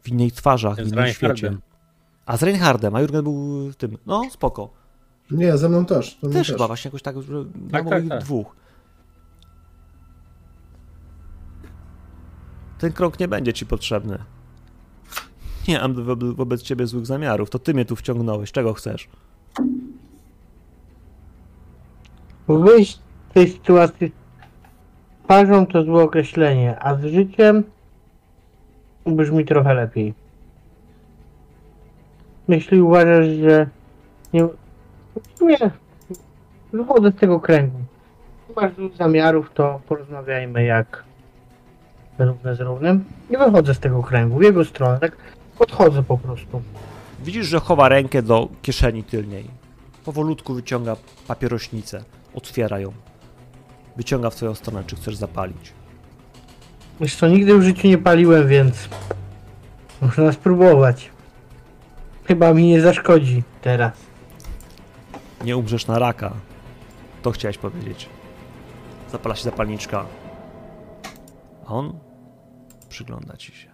W 0.03 0.09
innych 0.09 0.33
twarzach, 0.33 0.77
w 0.77 0.89
innym 0.89 1.09
świecie. 1.09 1.57
A 2.27 2.37
z 2.37 2.43
Reinhardem, 2.43 2.95
a 2.95 3.01
Jurgen 3.01 3.23
był 3.23 3.71
w 3.71 3.77
tym. 3.77 3.99
No, 4.07 4.23
spoko. 4.31 4.82
Nie, 5.33 5.57
ze 5.59 5.69
mną 5.69 5.85
też. 5.87 6.19
Ze 6.23 6.29
mną 6.29 6.39
Też 6.39 6.51
chyba 6.53 6.67
właśnie 6.67 6.89
jakoś 6.89 7.03
tak, 7.03 7.23
że 7.23 7.45
Tak, 7.73 7.89
tak, 7.89 8.03
ich 8.05 8.09
tak. 8.09 8.21
dwóch. 8.21 8.57
Ten 12.79 12.93
krok 12.93 13.21
nie 13.21 13.29
będzie 13.29 13.53
ci 13.53 13.67
potrzebny. 13.67 14.19
Nie 15.69 15.79
mam 15.79 16.05
wo- 16.05 16.17
wobec 16.35 16.63
ciebie 16.63 16.87
złych 16.87 17.07
zamiarów. 17.07 17.51
To 17.51 17.59
ty 17.59 17.75
mnie 17.75 17.85
tu 17.85 17.97
wciągnąłeś. 17.97 18.53
Czego 18.53 18.73
chcesz? 18.75 19.09
Wyjść 22.49 22.97
z 23.31 23.35
tej 23.35 23.49
sytuacji 23.51 24.13
twarzą 25.25 25.67
to 25.67 25.83
złe 25.85 26.03
określenie, 26.03 26.79
a 26.81 26.95
z 26.97 27.05
życiem 27.05 27.65
brzmi 29.07 29.45
trochę 29.45 29.75
lepiej. 29.75 30.15
Jeśli 32.49 32.81
uważasz, 32.83 33.27
że 33.27 33.67
nie... 34.33 34.49
Nie. 35.41 35.71
Wychodzę 36.73 37.11
z 37.11 37.17
tego 37.17 37.41
kręgu. 37.41 37.79
Nie 38.49 38.55
masz 38.55 38.75
złych 38.75 38.97
zamiarów, 38.97 39.51
to 39.55 39.81
porozmawiajmy 39.89 40.65
jak 40.65 41.05
równe 42.19 42.57
z 42.57 42.61
równym. 42.61 43.05
Nie 43.31 43.39
wychodzę 43.39 43.75
z 43.75 43.79
tego 43.79 44.03
kręgu, 44.03 44.39
w 44.39 44.43
jego 44.43 44.65
stronę, 44.65 44.99
tak 44.99 45.17
podchodzę 45.59 46.03
po 46.03 46.19
prostu. 46.19 46.63
Widzisz, 47.25 47.47
że 47.47 47.61
chowa 47.61 47.89
rękę 47.89 48.23
do 48.23 48.49
kieszeni 48.63 49.05
tylnej. 49.05 49.45
Powolutku 50.05 50.55
wyciąga 50.55 50.97
papierośnicę. 51.29 52.05
Otwiera 52.35 52.81
ją. 52.81 52.93
Wyciąga 53.97 54.31
w 54.31 54.35
twoją 54.35 54.55
stronę, 54.55 54.85
czy 54.87 54.97
chcesz 54.97 55.17
zapalić. 55.17 55.73
Wiesz 57.01 57.17
co, 57.17 57.29
nigdy 57.29 57.59
w 57.59 57.63
życiu 57.63 57.89
nie 57.89 57.99
paliłem, 57.99 58.49
więc 58.49 58.89
można 60.03 60.33
spróbować. 60.33 61.11
Chyba 62.25 62.55
mi 62.55 62.67
nie 62.67 62.81
zaszkodzi 62.81 63.43
teraz. 63.63 63.93
Nie 65.45 65.57
umrzesz 65.57 65.87
na 65.87 65.99
raka. 65.99 66.33
To 67.23 67.31
chciałeś 67.31 67.59
powiedzieć. 67.59 68.09
Zapala 69.13 69.35
się 69.37 69.43
zapalniczka. 69.45 70.07
A 71.67 71.69
on 71.69 71.99
przygląda 72.89 73.37
ci 73.37 73.53
się. 73.53 73.73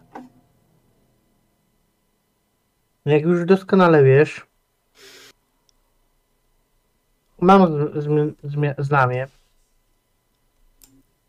Jak 3.04 3.22
już 3.22 3.44
doskonale 3.44 4.04
wiesz, 4.04 4.46
mam 7.40 7.68
z- 7.94 8.86
znamię 8.86 9.26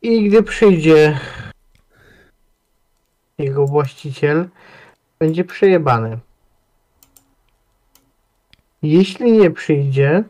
i 0.01 0.30
gdy 0.30 0.43
przyjdzie 0.43 1.19
jego 3.38 3.66
właściciel, 3.68 4.50
będzie 5.19 5.43
przejebany. 5.43 6.19
Jeśli 8.82 9.32
nie 9.32 9.51
przyjdzie, 9.51 10.24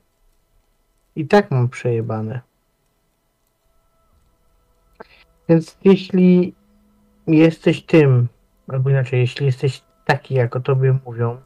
i 1.15 1.27
tak 1.27 1.51
mam 1.51 1.69
przejebane. 1.69 2.41
Więc 5.49 5.77
jeśli 5.83 6.55
jesteś 7.27 7.83
tym, 7.83 8.27
albo 8.67 8.89
inaczej, 8.89 9.19
jeśli 9.19 9.45
jesteś 9.45 9.81
taki, 10.05 10.33
jak 10.33 10.55
o 10.55 10.59
tobie 10.59 10.97
mówią, 11.05 11.37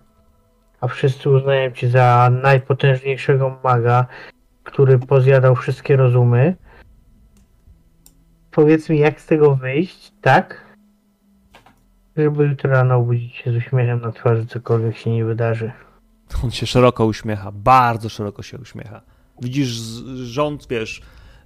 a 0.82 0.88
wszyscy 0.88 1.30
uznają 1.30 1.72
cię 1.72 1.90
za 1.90 2.30
najpotężniejszego 2.44 3.60
maga, 3.64 4.06
który 4.64 5.00
pozjadał 5.00 5.56
wszystkie 5.56 5.96
rozumy, 5.96 6.56
powiedz 8.52 8.90
mi, 8.90 9.00
jak 9.00 9.22
z 9.22 9.26
tego 9.26 9.56
wyjść, 9.56 10.14
tak? 10.22 10.66
Żeby 12.18 12.48
jutro 12.48 12.72
rano 12.72 12.96
obudzić 12.96 13.36
się 13.36 13.52
z 13.52 13.56
uśmiechem 13.56 14.02
na 14.02 14.12
twarzy, 14.12 14.46
cokolwiek 14.46 14.98
się 14.98 15.10
nie 15.10 15.26
wydarzy. 15.26 15.72
On 16.44 16.52
się 16.52 16.66
szeroko 16.66 17.06
uśmiecha, 17.06 17.52
bardzo 17.52 18.10
szeroko 18.10 18.44
się 18.44 18.58
uśmiecha. 18.58 19.02
Widzisz 19.42 19.70
rząd, 20.16 20.68
wiesz, 20.70 21.02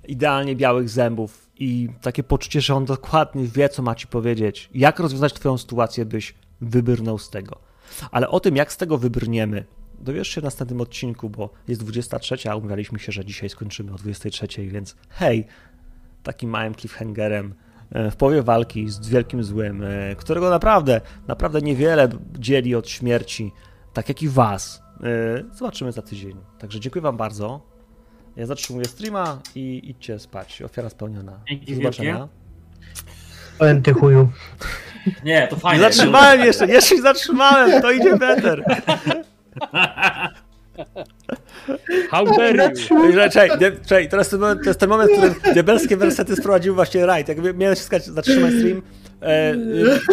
idealnie 0.07 0.55
białych 0.55 0.89
zębów 0.89 1.49
i 1.59 1.89
takie 2.01 2.23
poczucie, 2.23 2.61
że 2.61 2.75
on 2.75 2.85
dokładnie 2.85 3.47
wie, 3.47 3.69
co 3.69 3.81
ma 3.81 3.95
ci 3.95 4.07
powiedzieć. 4.07 4.69
Jak 4.73 4.99
rozwiązać 4.99 5.33
twoją 5.33 5.57
sytuację, 5.57 6.05
byś 6.05 6.33
wybrnął 6.61 7.17
z 7.17 7.29
tego. 7.29 7.59
Ale 8.11 8.29
o 8.29 8.39
tym, 8.39 8.55
jak 8.55 8.73
z 8.73 8.77
tego 8.77 8.97
wybrniemy, 8.97 9.65
dowiesz 9.99 10.27
się 10.27 10.41
w 10.41 10.43
następnym 10.43 10.81
odcinku, 10.81 11.29
bo 11.29 11.49
jest 11.67 11.81
23, 11.81 12.49
a 12.49 12.55
umawialiśmy 12.55 12.99
się, 12.99 13.11
że 13.11 13.25
dzisiaj 13.25 13.49
skończymy 13.49 13.93
o 13.93 13.95
23, 13.95 14.47
więc 14.67 14.95
hej, 15.09 15.47
takim 16.23 16.49
małym 16.49 16.75
cliffhangerem 16.75 17.53
e, 17.91 18.11
w 18.11 18.15
połowie 18.15 18.41
walki 18.41 18.89
z 18.89 19.09
wielkim 19.09 19.43
złym, 19.43 19.83
e, 19.83 20.15
którego 20.15 20.49
naprawdę, 20.49 21.01
naprawdę 21.27 21.61
niewiele 21.61 22.09
dzieli 22.39 22.75
od 22.75 22.89
śmierci, 22.89 23.51
tak 23.93 24.09
jak 24.09 24.21
i 24.21 24.29
was. 24.29 24.81
E, 25.03 25.55
Zobaczymy 25.55 25.91
za 25.91 26.01
tydzień. 26.01 26.37
Także 26.59 26.79
dziękuję 26.79 27.01
wam 27.01 27.17
bardzo. 27.17 27.61
Ja 28.35 28.45
zatrzymuję 28.45 28.85
streama 28.85 29.39
i 29.55 29.81
idźcie 29.89 30.19
spać. 30.19 30.61
Ofiara 30.61 30.89
spełniona. 30.89 31.39
Dzięki 31.49 31.65
Do 31.71 31.75
zobaczenia. 31.75 32.13
wielkie. 32.17 32.27
Powiem 33.57 33.81
ty 33.81 33.93
chuju. 33.93 34.29
Nie, 35.23 35.47
to 35.47 35.55
Nie 35.55 35.61
fajnie. 35.61 35.83
zatrzymałem 35.83 36.39
jeszcze, 36.39 36.67
jeszcze 36.67 36.95
nie 36.95 37.01
zatrzymałem, 37.01 37.81
to 37.81 37.91
idzie 37.91 38.17
better. 38.17 38.63
How 42.11 42.25
dare 42.25 42.71
you? 42.89 43.13
Czekaj, 43.31 43.49
czekaj, 43.85 44.03
nie- 44.03 44.09
teraz 44.09 44.29
ten 44.29 44.39
moment, 44.39 44.63
to 44.63 44.69
jest 44.69 44.79
ten 44.79 44.89
moment, 44.89 45.11
w 45.11 45.13
którym 45.17 45.53
diabelskie 45.53 45.97
wersety 45.97 46.35
sprowadził 46.35 46.75
właśnie 46.75 47.05
Raid. 47.05 47.27
Jakby 47.27 47.53
miałem 47.53 47.75
się 47.75 47.81
skać, 47.81 48.05
zatrzymać 48.05 48.53
stream. 48.53 48.81
E, 49.21 49.55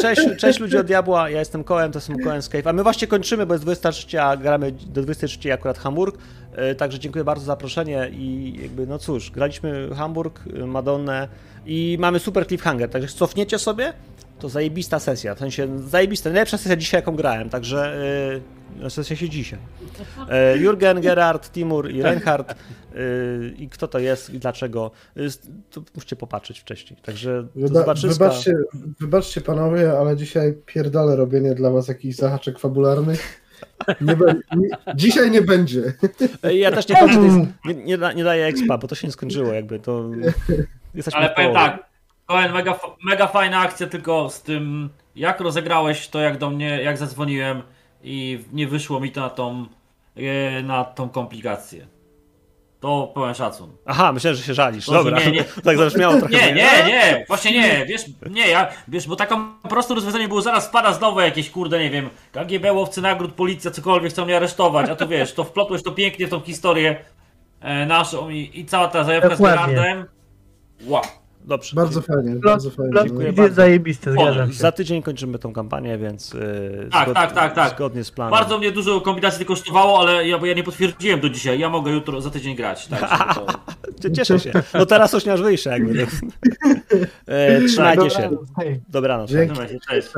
Cześć, 0.00 0.22
cześć 0.38 0.60
ludzie 0.60 0.80
od 0.80 0.86
Diabła, 0.86 1.30
ja 1.30 1.38
jestem 1.38 1.64
Kołem, 1.64 1.92
to 1.92 1.96
jestem 1.96 2.18
Kołem 2.18 2.38
Escape, 2.38 2.70
a 2.70 2.72
my 2.72 2.82
właśnie 2.82 3.08
kończymy, 3.08 3.46
bo 3.46 3.54
jest 3.54 3.64
23, 3.64 4.20
a 4.20 4.36
gramy 4.36 4.72
do 4.72 5.02
23 5.02 5.52
akurat 5.52 5.78
Hamburg, 5.78 6.18
E, 6.56 6.74
także 6.74 6.98
dziękuję 6.98 7.24
bardzo 7.24 7.44
za 7.44 7.52
zaproszenie 7.52 8.10
i 8.12 8.54
jakby, 8.62 8.86
no 8.86 8.98
cóż, 8.98 9.30
graliśmy 9.30 9.88
Hamburg, 9.96 10.40
Madonnę 10.66 11.28
i 11.66 11.96
mamy 12.00 12.18
super 12.18 12.46
cliffhanger, 12.46 12.90
także 12.90 13.08
cofniecie 13.08 13.58
sobie, 13.58 13.92
to 14.38 14.48
zajebista 14.48 14.98
sesja, 14.98 15.34
w 15.34 15.38
sensie 15.38 15.78
zajebista, 15.88 16.30
najlepsza 16.30 16.58
sesja 16.58 16.76
dzisiaj, 16.76 16.98
jaką 16.98 17.16
grałem, 17.16 17.50
także 17.50 18.00
yy, 18.82 18.90
sesja 18.90 19.16
się 19.16 19.28
dzisiaj. 19.28 19.58
E, 20.30 20.58
Jurgen, 20.58 21.00
Gerard, 21.00 21.50
Timur 21.52 21.90
i 21.90 22.02
Reinhardt. 22.02 22.50
e, 22.50 22.56
I 23.58 23.68
kto 23.68 23.88
to 23.88 23.98
jest 23.98 24.30
i 24.34 24.38
dlaczego? 24.38 24.90
E, 25.16 25.20
To 25.70 25.82
musicie 25.94 26.16
popatrzeć 26.16 26.60
wcześniej. 26.60 27.00
Także 27.02 27.46
Wyba- 27.56 27.68
zobaczyska. 27.80 28.24
wybaczcie, 28.24 28.52
wybaczcie 29.00 29.40
panowie, 29.40 29.92
ale 29.98 30.16
dzisiaj 30.16 30.54
pierdolę 30.66 31.16
robienie 31.16 31.54
dla 31.54 31.70
was 31.70 31.88
jakichś 31.88 32.16
zahaczek 32.16 32.58
fabularnych. 32.58 33.40
Nie 34.00 34.16
be, 34.16 34.34
nie, 34.56 34.68
dzisiaj 34.94 35.30
nie 35.30 35.42
będzie. 35.42 35.82
Ja 36.54 36.70
też 36.72 36.88
nie 36.88 36.96
kończę 36.96 37.46
nie, 37.64 37.74
nie, 37.74 37.98
da- 37.98 38.12
nie 38.12 38.24
daję 38.24 38.44
expa, 38.46 38.78
bo 38.78 38.88
to 38.88 38.94
się 38.94 39.06
nie 39.06 39.12
skończyło 39.12 39.52
jakby. 39.52 39.78
To 39.80 40.10
jesteśmy 40.94 41.20
Ale 41.20 41.30
w 41.30 41.34
powiem 41.34 41.54
tak, 41.54 41.86
Koen, 42.26 42.52
mega, 42.52 42.78
mega 43.04 43.26
fajna 43.26 43.58
akcja, 43.60 43.86
tylko 43.86 44.30
z 44.30 44.42
tym, 44.42 44.88
jak 45.16 45.40
rozegrałeś 45.40 46.08
to, 46.08 46.20
jak 46.20 46.38
do 46.38 46.50
mnie, 46.50 46.82
jak 46.82 46.98
zadzwoniłem 46.98 47.62
i 48.04 48.44
nie 48.52 48.66
wyszło 48.66 49.00
mi 49.00 49.12
to 49.12 49.20
na 49.20 49.30
tą, 49.30 49.66
e, 50.16 50.62
na 50.62 50.84
tą 50.84 51.08
komplikację. 51.08 51.86
To 52.80 53.12
pełen 53.14 53.34
szacun. 53.34 53.70
Aha, 53.86 54.12
myślałem, 54.12 54.36
że 54.36 54.42
się 54.42 54.54
żalisz. 54.54 54.86
To, 54.86 54.92
Dobra, 54.92 55.18
nie, 55.18 55.30
nie. 55.30 55.44
tak 55.64 55.78
zabrzmiało 55.78 56.18
trochę. 56.18 56.34
Nie, 56.34 56.52
nie, 56.52 56.84
nie, 56.86 57.24
właśnie 57.28 57.52
nie, 57.52 57.86
wiesz, 57.86 58.02
nie, 58.30 58.48
ja, 58.48 58.68
wiesz, 58.88 59.08
bo 59.08 59.16
taką 59.16 59.58
proste 59.68 59.94
rozwiązanie 59.94 60.28
było 60.28 60.42
zaraz 60.42 60.68
wpada 60.68 60.92
znowu 60.92 61.20
jakieś, 61.20 61.50
kurde, 61.50 61.78
nie 61.78 61.90
wiem, 61.90 62.10
KGB, 62.32 62.72
łowcy 62.72 63.02
nagród, 63.02 63.32
policja, 63.32 63.70
cokolwiek 63.70 64.12
chcą 64.12 64.24
mnie 64.24 64.36
aresztować, 64.36 64.90
a 64.90 64.96
to 64.96 65.08
wiesz, 65.08 65.34
to 65.34 65.44
wplotłeś 65.44 65.82
to 65.82 65.92
pięknie 65.92 66.26
w 66.26 66.30
tą 66.30 66.40
historię 66.40 66.96
e, 67.60 67.86
naszą 67.86 68.30
i, 68.30 68.50
i 68.54 68.66
cała 68.66 68.88
ta 68.88 69.04
zajawka 69.04 69.28
Dokładnie. 69.28 69.64
z 69.64 69.76
Gerardem. 69.76 70.06
Wow. 70.86 71.02
Dobrze. 71.44 71.76
Bardzo 71.76 72.00
fajnie, 72.00 72.34
bardzo 72.34 72.70
fajnie. 72.70 72.92
Dziękuję 73.02 73.32
bardzo. 73.32 73.54
zajebiste, 73.54 74.12
zgadzam 74.12 74.52
się. 74.52 74.58
Za 74.58 74.72
tydzień 74.72 75.02
kończymy 75.02 75.38
tą 75.38 75.52
kampanię, 75.52 75.98
więc 75.98 76.34
e, 76.34 76.88
Tak, 76.90 77.12
tak, 77.14 77.32
tak, 77.32 77.54
tak. 77.54 77.70
zgodnie 77.74 78.04
z 78.04 78.10
planem. 78.10 78.30
Bardzo 78.38 78.58
mnie 78.58 78.72
dużo 78.72 79.00
kombinacji 79.00 79.40
to 79.40 79.48
kosztowało, 79.48 80.00
ale 80.00 80.28
ja, 80.28 80.38
bo 80.38 80.46
ja 80.46 80.54
nie 80.54 80.62
potwierdziłem 80.64 81.20
do 81.20 81.28
dzisiaj. 81.28 81.58
Ja 81.58 81.68
mogę 81.70 81.92
jutro, 81.92 82.20
za 82.20 82.30
tydzień 82.30 82.56
grać. 82.56 82.86
Tak, 82.86 83.34
to... 83.34 83.46
Cieszę 84.16 84.40
się. 84.40 84.52
No 84.74 84.86
teraz 84.86 85.12
już 85.12 85.24
nie 85.24 85.32
aż 85.32 85.42
wyjście 85.42 85.70
jakby. 85.70 86.06
E, 87.26 87.60
trzymajcie 87.60 88.10
się. 88.10 88.30
Dobranoc. 88.88 89.30
Dzięki. 89.30 89.60
Cześć. 89.88 90.08